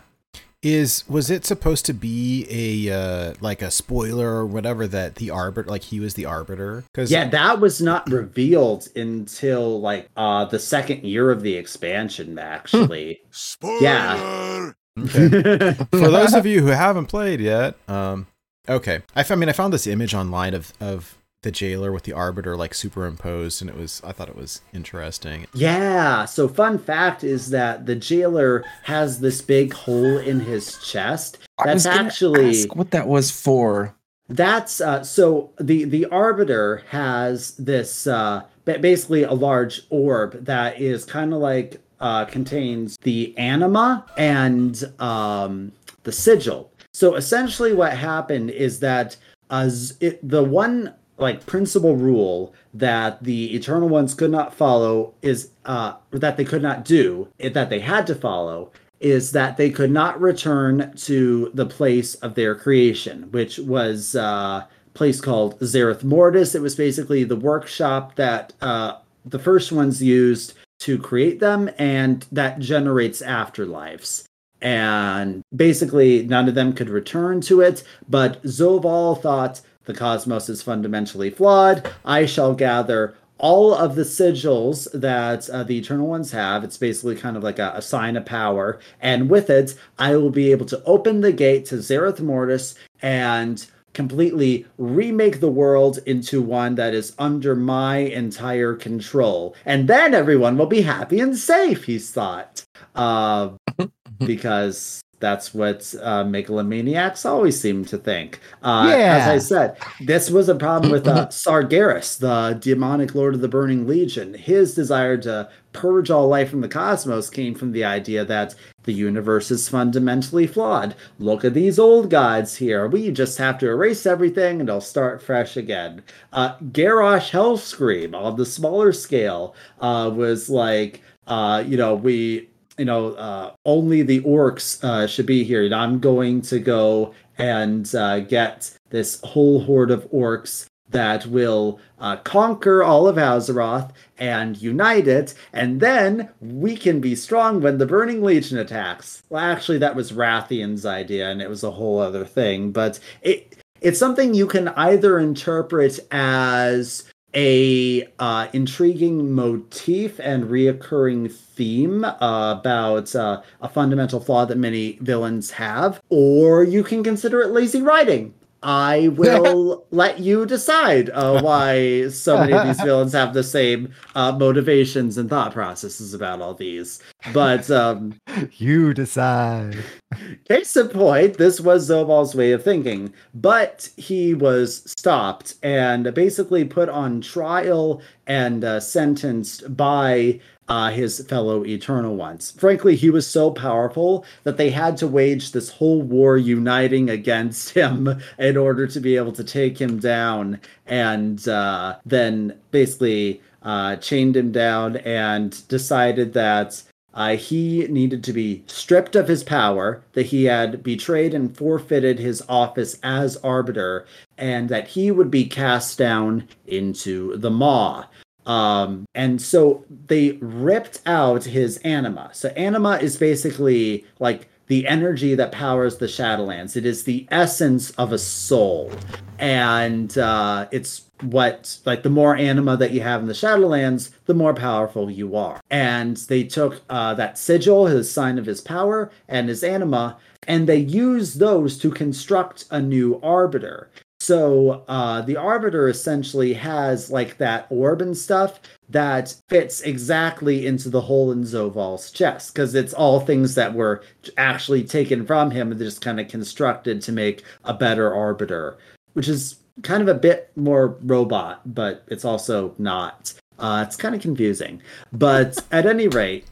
Is 0.66 1.08
was 1.08 1.30
it 1.30 1.46
supposed 1.46 1.86
to 1.86 1.94
be 1.94 2.48
a 2.50 2.92
uh, 2.92 3.34
like 3.40 3.62
a 3.62 3.70
spoiler 3.70 4.28
or 4.28 4.48
whatever 4.48 4.88
that 4.88 5.16
the 5.16 5.30
arbiter, 5.30 5.70
like 5.70 5.84
he 5.84 6.00
was 6.00 6.16
the 6.16 6.26
arbiter? 6.26 6.84
Because 6.92 7.12
yeah, 7.12 7.30
that 7.30 7.62
was 7.62 7.80
not 7.80 8.10
revealed 8.10 8.88
until 8.96 9.80
like 9.80 10.10
uh 10.18 10.46
the 10.46 10.58
second 10.58 11.04
year 11.04 11.30
of 11.30 11.44
the 11.44 11.54
expansion, 11.54 12.40
actually. 12.40 13.20
Spoiler! 13.30 13.80
Yeah. 13.80 14.72
okay. 15.00 15.74
for 15.92 16.10
those 16.10 16.34
of 16.34 16.48
you 16.48 16.62
who 16.62 16.68
haven't 16.68 17.06
played 17.06 17.40
yet, 17.40 17.76
um, 17.88 18.26
okay. 18.68 19.04
I, 19.16 19.20
f- 19.20 19.32
I 19.32 19.36
mean, 19.36 19.50
I 19.50 19.52
found 19.52 19.72
this 19.72 19.86
image 19.86 20.16
online 20.16 20.56
of 20.56 20.74
of 20.80 21.16
the 21.46 21.52
jailer 21.52 21.94
with 21.94 22.04
the 22.04 22.12
arbiter 22.12 22.58
like 22.58 22.74
superimposed, 22.74 23.62
and 23.62 23.70
it 23.70 23.78
was 23.78 24.02
I 24.04 24.12
thought 24.12 24.28
it 24.28 24.36
was 24.36 24.62
interesting. 24.74 25.48
Yeah. 25.54 26.26
So, 26.26 26.50
fun 26.50 26.78
fact 26.78 27.24
is 27.24 27.52
that 27.52 27.86
the 27.86 27.96
jailer 27.96 28.66
has 28.84 29.22
this 29.22 29.42
big 29.42 29.72
hole 29.72 30.18
in 30.18 30.42
his 30.42 30.78
chest. 30.80 31.38
I 31.60 31.74
was 31.74 31.86
That's 31.86 31.98
actually 31.98 32.50
ask 32.50 32.76
what 32.76 32.92
that 32.92 33.08
was 33.08 33.32
for. 33.32 33.96
that's 34.28 34.82
uh, 34.82 35.04
so 35.04 35.52
the 35.60 35.86
the 35.86 36.06
arbiter 36.08 36.84
has 36.90 37.52
this 37.58 38.08
uh, 38.08 38.42
basically 38.66 39.24
a 39.24 39.34
large 39.34 39.84
orb 39.90 40.44
that 40.44 40.82
is 40.82 41.06
kind 41.06 41.32
of 41.32 41.40
like 41.40 41.80
uh, 42.00 42.26
contains 42.26 42.98
the 43.04 43.38
anima 43.38 44.06
and 44.18 44.84
um, 45.00 45.72
the 46.04 46.12
sigil. 46.12 46.72
So 46.92 47.16
essentially, 47.16 47.74
what 47.74 47.96
happened 47.96 48.50
is 48.50 48.80
that 48.80 49.16
uh, 49.52 49.70
it, 50.00 50.28
the 50.28 50.44
one 50.44 50.94
like 51.18 51.46
principal 51.46 51.96
rule 51.96 52.54
that 52.74 53.24
the 53.24 53.56
eternal 53.56 53.88
ones 53.88 54.14
could 54.14 54.32
not 54.32 54.54
follow 54.54 55.14
is 55.22 55.52
uh, 55.66 55.94
that 56.12 56.38
they 56.38 56.46
could 56.46 56.62
not 56.62 56.84
do 56.84 57.28
it, 57.40 57.54
that 57.54 57.70
they 57.70 57.80
had 57.80 58.06
to 58.08 58.16
follow 58.16 58.72
is 59.00 59.32
that 59.34 59.58
they 59.58 59.70
could 59.70 59.92
not 59.92 60.20
return 60.20 60.94
to 60.96 61.52
the 61.54 61.66
place 61.66 62.16
of 62.16 62.36
their 62.36 62.56
creation, 62.56 63.30
which 63.32 63.60
was 63.60 64.16
uh, 64.16 64.64
a 64.64 64.68
place 64.94 65.20
called 65.22 65.60
Zereth 65.60 66.04
Mortis. 66.04 66.56
It 66.56 66.62
was 66.62 66.76
basically 66.76 67.24
the 67.24 67.36
workshop 67.36 68.16
that 68.16 68.54
uh, 68.62 68.98
the 69.26 69.40
first 69.40 69.72
ones 69.72 70.02
used 70.02 70.54
to 70.80 70.98
create 70.98 71.40
them, 71.40 71.70
and 71.78 72.26
that 72.32 72.60
generates 72.60 73.22
afterlives. 73.22 74.24
And 74.62 75.44
basically, 75.56 76.24
none 76.24 76.48
of 76.48 76.56
them 76.56 76.74
could 76.74 76.90
return 76.90 77.42
to 77.42 77.62
it. 77.62 77.84
But 78.10 78.42
Zovaal 78.44 79.22
thought 79.22 79.62
the 79.86 79.94
cosmos 79.94 80.50
is 80.50 80.62
fundamentally 80.62 81.30
flawed. 81.30 81.90
I 82.04 82.26
shall 82.26 82.54
gather 82.54 83.16
all 83.38 83.74
of 83.74 83.96
the 83.96 84.04
sigils 84.04 84.88
that 84.94 85.50
uh, 85.50 85.64
the 85.64 85.78
Eternal 85.78 86.08
Ones 86.08 86.32
have. 86.32 86.64
It's 86.64 86.78
basically 86.78 87.16
kind 87.16 87.36
of 87.36 87.44
like 87.44 87.60
a, 87.60 87.74
a 87.76 87.82
sign 87.82 88.16
of 88.16 88.26
power. 88.26 88.80
And 89.02 89.30
with 89.30 89.50
it, 89.50 89.76
I 90.00 90.16
will 90.16 90.30
be 90.30 90.52
able 90.52 90.66
to 90.68 90.84
open 90.86 91.22
the 91.22 91.32
gate 91.32 91.66
to 91.68 91.76
Zereth 91.76 92.22
Mortis 92.22 92.76
and 93.02 93.66
completely 93.94 94.66
remake 94.78 95.40
the 95.40 95.52
world 95.52 96.00
into 96.06 96.42
one 96.42 96.76
that 96.76 96.94
is 96.94 97.14
under 97.18 97.56
my 97.56 97.98
entire 97.98 98.76
control. 98.76 99.56
And 99.66 99.88
then 99.88 100.14
everyone 100.14 100.58
will 100.58 100.66
be 100.68 100.82
happy 100.82 101.20
and 101.20 101.38
safe, 101.38 101.86
he's 101.86 102.12
thought. 102.12 102.64
Uh, 102.94 103.52
because 104.20 105.02
that's 105.20 105.54
what 105.54 105.94
uh, 106.02 106.24
megalomaniacs 106.24 107.26
always 107.26 107.60
seem 107.60 107.86
to 107.86 107.98
think. 107.98 108.40
Uh, 108.62 108.88
Yeah. 108.90 109.18
As 109.18 109.28
I 109.28 109.38
said, 109.38 109.78
this 110.02 110.30
was 110.30 110.50
a 110.50 110.56
problem 110.56 110.92
with 110.92 111.08
uh, 111.08 111.28
Sargeras, 111.28 112.20
the 112.20 112.58
demonic 112.60 113.16
lord 113.16 113.34
of 113.34 113.42
the 113.42 113.48
Burning 113.48 113.88
Legion. 113.88 114.34
His 114.34 114.76
desire 114.76 115.18
to 115.20 115.50
purge 115.74 116.10
all 116.10 116.28
life 116.28 116.50
from 116.50 116.62
the 116.62 116.68
cosmos 116.70 117.30
came 117.30 117.54
from 117.54 117.72
the 117.72 117.84
idea 117.84 118.24
that 118.26 118.56
the 118.84 118.94
universe 118.94 119.52
is 119.52 119.68
fundamentally 119.68 120.48
flawed. 120.48 120.96
Look 121.20 121.44
at 121.44 121.54
these 121.54 121.80
old 121.80 122.10
gods 122.10 122.56
here. 122.56 122.88
We 122.88 123.12
just 123.12 123.38
have 123.40 123.58
to 123.60 123.68
erase 123.68 124.06
everything 124.06 124.60
and 124.62 124.70
it'll 124.70 124.80
start 124.82 125.22
fresh 125.22 125.58
again. 125.58 126.04
Uh, 126.32 126.56
Garrosh 126.72 127.32
Hellscream 127.32 128.16
on 128.16 128.38
the 128.38 128.46
smaller 128.46 128.94
scale 128.94 129.56
uh, 129.80 130.12
was 130.14 130.50
like, 130.50 131.02
uh, 131.28 131.64
you 131.66 131.78
know, 131.78 131.96
we 131.96 132.50
you 132.78 132.86
know, 132.86 133.14
uh, 133.14 133.54
only 133.66 134.02
the 134.02 134.22
orcs 134.22 134.84
uh, 134.84 135.08
should 135.08 135.26
be 135.26 135.44
here. 135.44 135.64
And 135.64 135.74
I'm 135.74 136.00
going 136.00 136.42
to 136.44 136.60
go 136.60 137.14
and 137.38 137.94
uh, 137.96 138.20
get 138.22 138.78
this 138.90 139.20
whole 139.22 139.62
horde 139.62 139.92
of 139.92 140.10
orcs 140.12 140.68
that 140.90 141.26
will 141.26 141.80
uh, 142.00 142.18
conquer 142.18 142.84
all 142.84 143.08
of 143.08 143.18
Azeroth 143.18 143.92
and 144.18 144.62
unite 144.62 145.08
it, 145.08 145.34
and 145.52 145.80
then 145.80 146.30
we 146.40 146.78
can 146.78 147.02
be 147.02 147.16
strong 147.16 147.60
when 147.60 147.80
the 147.80 147.86
Burning 147.86 148.22
Legion 148.24 148.58
attacks. 148.58 149.24
Well, 149.30 149.44
actually, 149.44 149.80
that 149.80 149.96
was 149.96 150.14
Wrathion's 150.14 150.86
idea, 150.86 151.30
and 151.30 151.42
it 151.42 151.50
was 151.50 151.64
a 151.64 151.72
whole 151.72 152.00
other 152.00 152.24
thing. 152.24 152.72
But 152.72 153.00
it 153.22 153.58
it's 153.82 154.00
something 154.00 154.34
you 154.34 154.48
can 154.48 154.70
either 154.70 155.20
interpret 155.20 156.00
as 156.12 157.04
a 157.36 158.08
uh, 158.18 158.48
intriguing 158.54 159.32
motif 159.32 160.20
and 160.20 160.46
reoccurring 160.46 161.32
theme 161.32 162.04
uh, 162.06 162.56
about 162.60 163.14
uh, 163.16 163.42
a 163.62 163.70
fundamental 163.70 164.20
flaw 164.20 164.46
that 164.46 164.58
many 164.58 164.94
villains 165.02 165.52
have, 165.52 166.02
or 166.10 166.64
you 166.64 166.84
can 166.84 167.04
consider 167.04 167.42
it 167.42 167.50
lazy 167.50 167.82
writing. 167.82 168.34
I 168.66 169.08
will 169.16 169.86
let 169.92 170.20
you 170.20 170.46
decide 170.48 171.12
uh, 171.12 171.40
why 171.42 172.10
so 172.10 172.40
many 172.40 172.54
of 172.54 172.66
these 172.66 172.82
villains 172.84 173.14
have 173.14 173.34
the 173.34 173.44
same 173.44 173.94
uh, 174.16 174.32
motivations 174.32 175.18
and 175.18 175.30
thought 175.30 175.54
processes 175.54 176.14
about 176.16 176.42
all 176.42 176.56
these. 176.56 177.00
But 177.32 177.70
um, 177.70 178.20
You 178.54 178.94
decide. 178.94 179.78
Case 180.48 180.76
in 180.76 180.90
point, 180.90 181.38
this 181.38 181.62
was 181.62 181.90
Zovaal's 181.90 182.34
way 182.34 182.52
of 182.54 182.64
thinking, 182.64 183.14
but 183.34 183.90
he 183.98 184.34
was 184.34 184.84
stopped 184.98 185.56
and 185.62 186.12
basically 186.14 186.66
put 186.66 186.90
on 186.90 187.22
trial 187.22 188.02
and 188.26 188.64
uh, 188.64 188.80
sentenced 188.80 189.76
by 189.78 190.40
uh, 190.68 190.90
his 190.92 191.24
fellow 191.28 191.66
Eternal 191.66 192.16
Ones. 192.16 192.52
Frankly, 192.52 192.96
he 192.96 193.10
was 193.10 193.28
so 193.28 193.52
powerful 193.52 194.26
that 194.44 194.58
they 194.58 194.70
had 194.70 194.98
to 194.98 195.08
wage 195.08 195.52
this 195.52 195.70
whole 195.70 196.02
war 196.02 196.38
uniting 196.38 197.10
against 197.10 197.70
him 197.76 198.22
in 198.38 198.58
order 198.58 198.88
to 198.88 199.00
be 199.00 199.16
able 199.16 199.34
to 199.34 199.44
take 199.44 199.80
him 199.80 200.00
down 200.00 200.60
and 200.86 201.48
uh, 201.48 201.96
then 202.06 202.58
basically 202.72 203.42
uh, 203.62 203.96
chained 203.98 204.38
him 204.38 204.52
down 204.52 204.98
and 204.98 205.68
decided 205.68 206.34
that 206.34 206.82
uh, 207.16 207.38
he 207.38 207.88
needed 207.88 208.24
to 208.26 208.34
be 208.34 208.62
stripped 208.68 209.16
of 209.16 209.28
his 209.28 209.44
power, 209.44 210.04
that 210.14 210.26
he 210.26 210.44
had 210.44 210.84
betrayed 210.84 211.34
and 211.34 211.56
forfeited 211.56 212.20
his 212.20 212.44
office 212.50 213.00
as 213.04 213.38
arbiter, 213.38 214.06
and 214.38 214.68
that 214.68 214.90
he 214.90 215.10
would 215.12 215.32
be 215.32 215.46
cast 215.46 215.98
down 215.98 216.46
into 216.68 217.38
the 217.38 217.50
maw. 217.50 218.06
Um, 218.46 219.06
and 219.16 219.42
so 219.42 219.86
they 220.08 220.34
ripped 220.42 221.02
out 221.06 221.44
his 221.46 221.78
anima. 221.78 222.30
So 222.34 222.50
anima 222.50 222.98
is 222.98 223.18
basically 223.18 224.06
like 224.20 224.48
the 224.68 224.88
energy 224.88 225.36
that 225.36 225.52
powers 225.52 225.98
the 225.98 226.08
Shadowlands. 226.08 226.76
It 226.76 226.86
is 226.86 227.04
the 227.04 227.28
essence 227.30 227.92
of 227.92 228.12
a 228.12 228.18
soul, 228.18 228.92
and 229.38 230.18
uh, 230.18 230.68
it's 230.72 231.04
what 231.22 231.78
like 231.86 232.04
the 232.04 232.10
more 232.10 232.36
anima 232.36 232.76
that 232.78 232.92
you 232.92 233.02
have 233.02 233.22
in 233.22 233.28
the 233.28 233.34
Shadowlands, 233.34 234.12
the 234.26 234.34
more 234.34 234.54
powerful 234.54 235.10
you 235.10 235.36
are. 235.36 235.62
And 235.70 236.18
they 236.18 236.44
took 236.44 236.82
uh, 236.90 237.14
that 237.16 237.38
sigil, 237.38 237.86
his 237.88 238.12
sign 238.12 238.38
of 238.38 238.46
his 238.46 238.62
power, 238.62 239.12
and 239.28 239.50
his 239.50 239.64
anima, 239.64 240.18
and 240.48 240.68
they 240.68 240.78
used 240.78 241.40
those 241.40 241.78
to 241.80 241.92
construct 241.92 242.66
a 242.72 242.82
new 242.82 243.20
arbiter. 243.22 243.90
So 244.26 244.84
uh, 244.88 245.22
the 245.22 245.38
arbiter 245.38 245.88
essentially 245.88 246.54
has 246.54 247.12
like 247.12 247.38
that 247.38 247.68
orb 247.70 248.02
and 248.02 248.18
stuff 248.18 248.60
that 248.90 249.36
fits 249.50 249.82
exactly 249.82 250.66
into 250.66 250.90
the 250.90 251.02
hole 251.02 251.32
in 251.32 251.44
Zovaal's 251.44 252.10
chest 252.10 252.52
because 252.52 252.74
it's 252.74 252.92
all 252.92 253.20
things 253.20 253.54
that 253.54 253.76
were 253.76 254.02
actually 254.36 254.84
taken 254.84 255.28
from 255.28 255.52
him 255.52 255.70
and 255.70 255.80
just 255.80 256.02
kind 256.02 256.20
of 256.20 256.28
constructed 256.28 257.04
to 257.04 257.12
make 257.12 257.44
a 257.66 257.74
better 257.76 258.12
arbiter, 258.12 258.80
which 259.14 259.28
is 259.28 259.58
kind 259.84 260.02
of 260.02 260.08
a 260.08 260.20
bit 260.20 260.52
more 260.56 260.98
robot, 261.04 261.62
but 261.76 262.04
it's 262.08 262.26
also 262.26 262.74
not. 262.80 263.32
Uh, 263.60 263.86
it's 263.88 263.96
kind 263.96 264.16
of 264.16 264.22
confusing, 264.22 264.82
but 265.14 265.64
at 265.72 265.86
any 265.86 266.08
rate, 266.08 266.46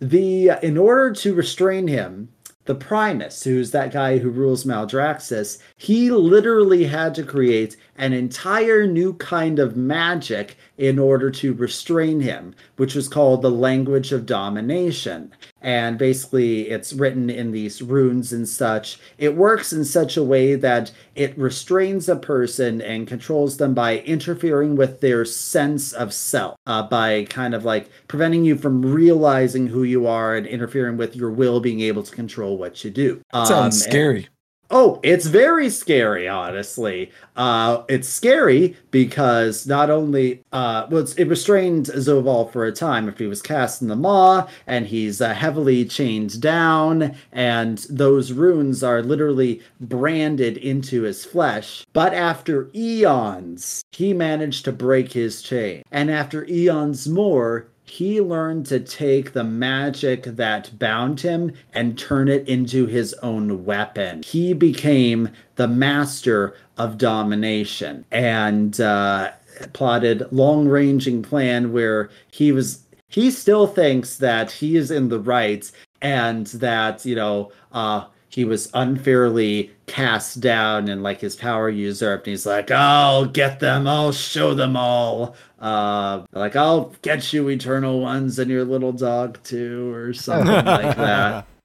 the 0.00 0.50
in 0.60 0.76
order 0.76 1.12
to 1.12 1.34
restrain 1.34 1.86
him, 1.86 2.30
the 2.64 2.74
Primus, 2.74 3.44
who's 3.44 3.72
that 3.72 3.92
guy 3.92 4.18
who 4.18 4.30
rules 4.30 4.64
Maldraxxus, 4.64 5.58
he 5.76 6.10
literally 6.10 6.84
had 6.84 7.14
to 7.16 7.24
create 7.24 7.76
an 7.96 8.12
entire 8.12 8.86
new 8.86 9.14
kind 9.14 9.58
of 9.58 9.76
magic 9.76 10.56
in 10.82 10.98
order 10.98 11.30
to 11.30 11.54
restrain 11.54 12.18
him, 12.18 12.52
which 12.76 12.96
was 12.96 13.06
called 13.06 13.40
the 13.40 13.50
language 13.50 14.10
of 14.10 14.26
domination. 14.26 15.32
And 15.60 15.96
basically, 15.96 16.70
it's 16.70 16.92
written 16.92 17.30
in 17.30 17.52
these 17.52 17.80
runes 17.80 18.32
and 18.32 18.48
such. 18.48 18.98
It 19.16 19.36
works 19.36 19.72
in 19.72 19.84
such 19.84 20.16
a 20.16 20.24
way 20.24 20.56
that 20.56 20.90
it 21.14 21.38
restrains 21.38 22.08
a 22.08 22.16
person 22.16 22.82
and 22.82 23.06
controls 23.06 23.58
them 23.58 23.74
by 23.74 23.98
interfering 23.98 24.74
with 24.74 25.00
their 25.00 25.24
sense 25.24 25.92
of 25.92 26.12
self, 26.12 26.56
uh, 26.66 26.82
by 26.82 27.26
kind 27.26 27.54
of 27.54 27.64
like 27.64 27.88
preventing 28.08 28.44
you 28.44 28.56
from 28.56 28.82
realizing 28.82 29.68
who 29.68 29.84
you 29.84 30.08
are 30.08 30.34
and 30.34 30.48
interfering 30.48 30.96
with 30.96 31.14
your 31.14 31.30
will 31.30 31.60
being 31.60 31.78
able 31.78 32.02
to 32.02 32.12
control 32.12 32.58
what 32.58 32.82
you 32.82 32.90
do. 32.90 33.22
Um, 33.32 33.46
Sounds 33.46 33.80
scary. 33.80 34.26
Oh, 34.74 35.00
it's 35.02 35.26
very 35.26 35.68
scary, 35.68 36.26
honestly. 36.26 37.10
Uh, 37.36 37.82
it's 37.90 38.08
scary 38.08 38.74
because 38.90 39.66
not 39.66 39.90
only 39.90 40.42
uh, 40.50 40.86
well, 40.90 41.06
it 41.18 41.28
restrained 41.28 41.86
Zovaal 41.86 42.50
for 42.50 42.64
a 42.64 42.72
time 42.72 43.06
if 43.06 43.18
he 43.18 43.26
was 43.26 43.42
cast 43.42 43.82
in 43.82 43.88
the 43.88 43.96
maw, 43.96 44.48
and 44.66 44.86
he's 44.86 45.20
uh, 45.20 45.34
heavily 45.34 45.84
chained 45.84 46.40
down, 46.40 47.14
and 47.32 47.84
those 47.90 48.32
runes 48.32 48.82
are 48.82 49.02
literally 49.02 49.60
branded 49.78 50.56
into 50.56 51.02
his 51.02 51.22
flesh. 51.22 51.84
But 51.92 52.14
after 52.14 52.70
eons, 52.74 53.84
he 53.92 54.14
managed 54.14 54.64
to 54.64 54.72
break 54.72 55.12
his 55.12 55.42
chain, 55.42 55.82
and 55.92 56.10
after 56.10 56.46
eons 56.46 57.06
more, 57.06 57.66
he 57.92 58.22
learned 58.22 58.64
to 58.64 58.80
take 58.80 59.34
the 59.34 59.44
magic 59.44 60.22
that 60.22 60.78
bound 60.78 61.20
him 61.20 61.52
and 61.74 61.98
turn 61.98 62.26
it 62.26 62.48
into 62.48 62.86
his 62.86 63.12
own 63.22 63.66
weapon. 63.66 64.22
He 64.22 64.54
became 64.54 65.28
the 65.56 65.68
master 65.68 66.54
of 66.78 66.96
domination 66.96 68.06
and 68.10 68.80
uh, 68.80 69.32
plotted 69.74 70.26
long-ranging 70.32 71.22
plan 71.22 71.70
where 71.70 72.08
he 72.30 72.50
was 72.50 72.82
he 73.08 73.30
still 73.30 73.66
thinks 73.66 74.16
that 74.16 74.50
he 74.50 74.76
is 74.76 74.90
in 74.90 75.10
the 75.10 75.20
right 75.20 75.70
and 76.00 76.46
that 76.46 77.04
you 77.04 77.14
know 77.14 77.52
uh 77.72 78.06
he 78.32 78.44
was 78.46 78.70
unfairly 78.72 79.70
cast 79.86 80.40
down 80.40 80.88
and 80.88 81.02
like 81.02 81.20
his 81.20 81.36
power 81.36 81.68
usurped 81.68 82.26
and 82.26 82.32
he's 82.32 82.46
like 82.46 82.70
i'll 82.70 83.26
get 83.26 83.60
them 83.60 83.86
i'll 83.86 84.12
show 84.12 84.54
them 84.54 84.76
all. 84.76 85.36
Uh 85.60 86.24
like 86.32 86.56
i'll 86.56 86.92
get 87.02 87.32
you 87.32 87.48
eternal 87.50 88.00
ones 88.00 88.38
and 88.38 88.50
your 88.50 88.64
little 88.64 88.92
dog 88.92 89.38
too 89.44 89.92
or 89.92 90.12
something 90.12 90.64
like 90.64 90.96
that. 90.96 91.46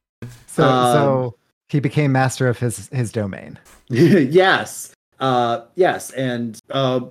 So, 0.48 0.64
Um, 0.68 0.94
so 0.94 1.36
he 1.70 1.80
became 1.80 2.12
master 2.12 2.48
of 2.48 2.58
his 2.60 2.90
his 2.90 3.12
domain. 3.12 3.60
yes. 3.90 4.94
Uh 5.20 5.62
yes 5.76 6.12
and 6.12 6.60
uh 6.72 7.02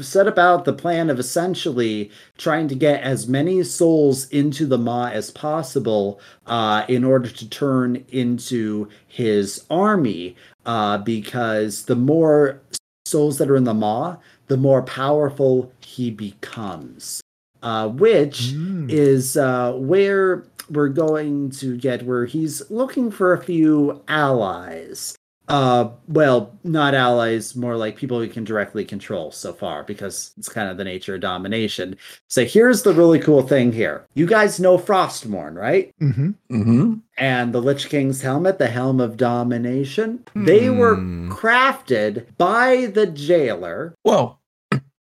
set 0.00 0.28
about 0.28 0.64
the 0.64 0.72
plan 0.72 1.10
of 1.10 1.18
essentially 1.18 2.10
trying 2.38 2.68
to 2.68 2.74
get 2.74 3.02
as 3.02 3.26
many 3.26 3.62
souls 3.64 4.28
into 4.28 4.66
the 4.66 4.78
Maw 4.78 5.06
as 5.08 5.30
possible 5.30 6.20
uh 6.46 6.84
in 6.88 7.02
order 7.04 7.28
to 7.28 7.48
turn 7.48 8.04
into 8.08 8.88
his 9.08 9.64
army 9.70 10.36
uh 10.66 10.98
because 10.98 11.86
the 11.86 11.96
more 11.96 12.60
souls 13.06 13.38
that 13.38 13.50
are 13.50 13.56
in 13.56 13.64
the 13.64 13.74
Maw, 13.74 14.16
the 14.46 14.56
more 14.56 14.82
powerful 14.82 15.72
he 15.80 16.10
becomes 16.10 17.20
uh 17.62 17.88
which 17.88 18.52
Mm. 18.54 18.90
is 18.90 19.36
uh, 19.36 19.72
where 19.72 20.44
we're 20.70 20.88
going 20.88 21.50
to 21.50 21.76
get 21.76 22.06
where 22.06 22.26
he's 22.26 22.62
looking 22.70 23.10
for 23.10 23.32
a 23.34 23.42
few 23.42 24.02
allies. 24.08 25.16
Uh, 25.48 25.90
well, 26.08 26.58
not 26.64 26.94
allies, 26.94 27.54
more 27.54 27.76
like 27.76 27.96
people 27.96 28.18
he 28.20 28.28
can 28.28 28.44
directly 28.44 28.82
control 28.84 29.30
so 29.30 29.52
far, 29.52 29.82
because 29.82 30.32
it's 30.38 30.48
kind 30.48 30.70
of 30.70 30.78
the 30.78 30.84
nature 30.84 31.16
of 31.16 31.20
domination. 31.20 31.94
So 32.28 32.46
here's 32.46 32.82
the 32.82 32.94
really 32.94 33.18
cool 33.18 33.42
thing 33.42 33.70
here. 33.70 34.06
You 34.14 34.26
guys 34.26 34.58
know 34.58 34.78
Frostmourne, 34.78 35.54
right? 35.54 35.92
Mm-hmm. 36.00 36.30
Mm-hmm. 36.50 36.94
and 37.18 37.52
the 37.52 37.60
Lich 37.60 37.90
King's 37.90 38.22
helmet, 38.22 38.58
the 38.58 38.68
Helm 38.68 39.00
of 39.00 39.16
Domination. 39.18 40.24
They 40.34 40.70
were 40.70 40.96
Hmm. 40.96 41.30
crafted 41.30 42.24
by 42.38 42.86
the 42.86 43.06
jailer 43.06 43.94
Whoa. 44.02 44.38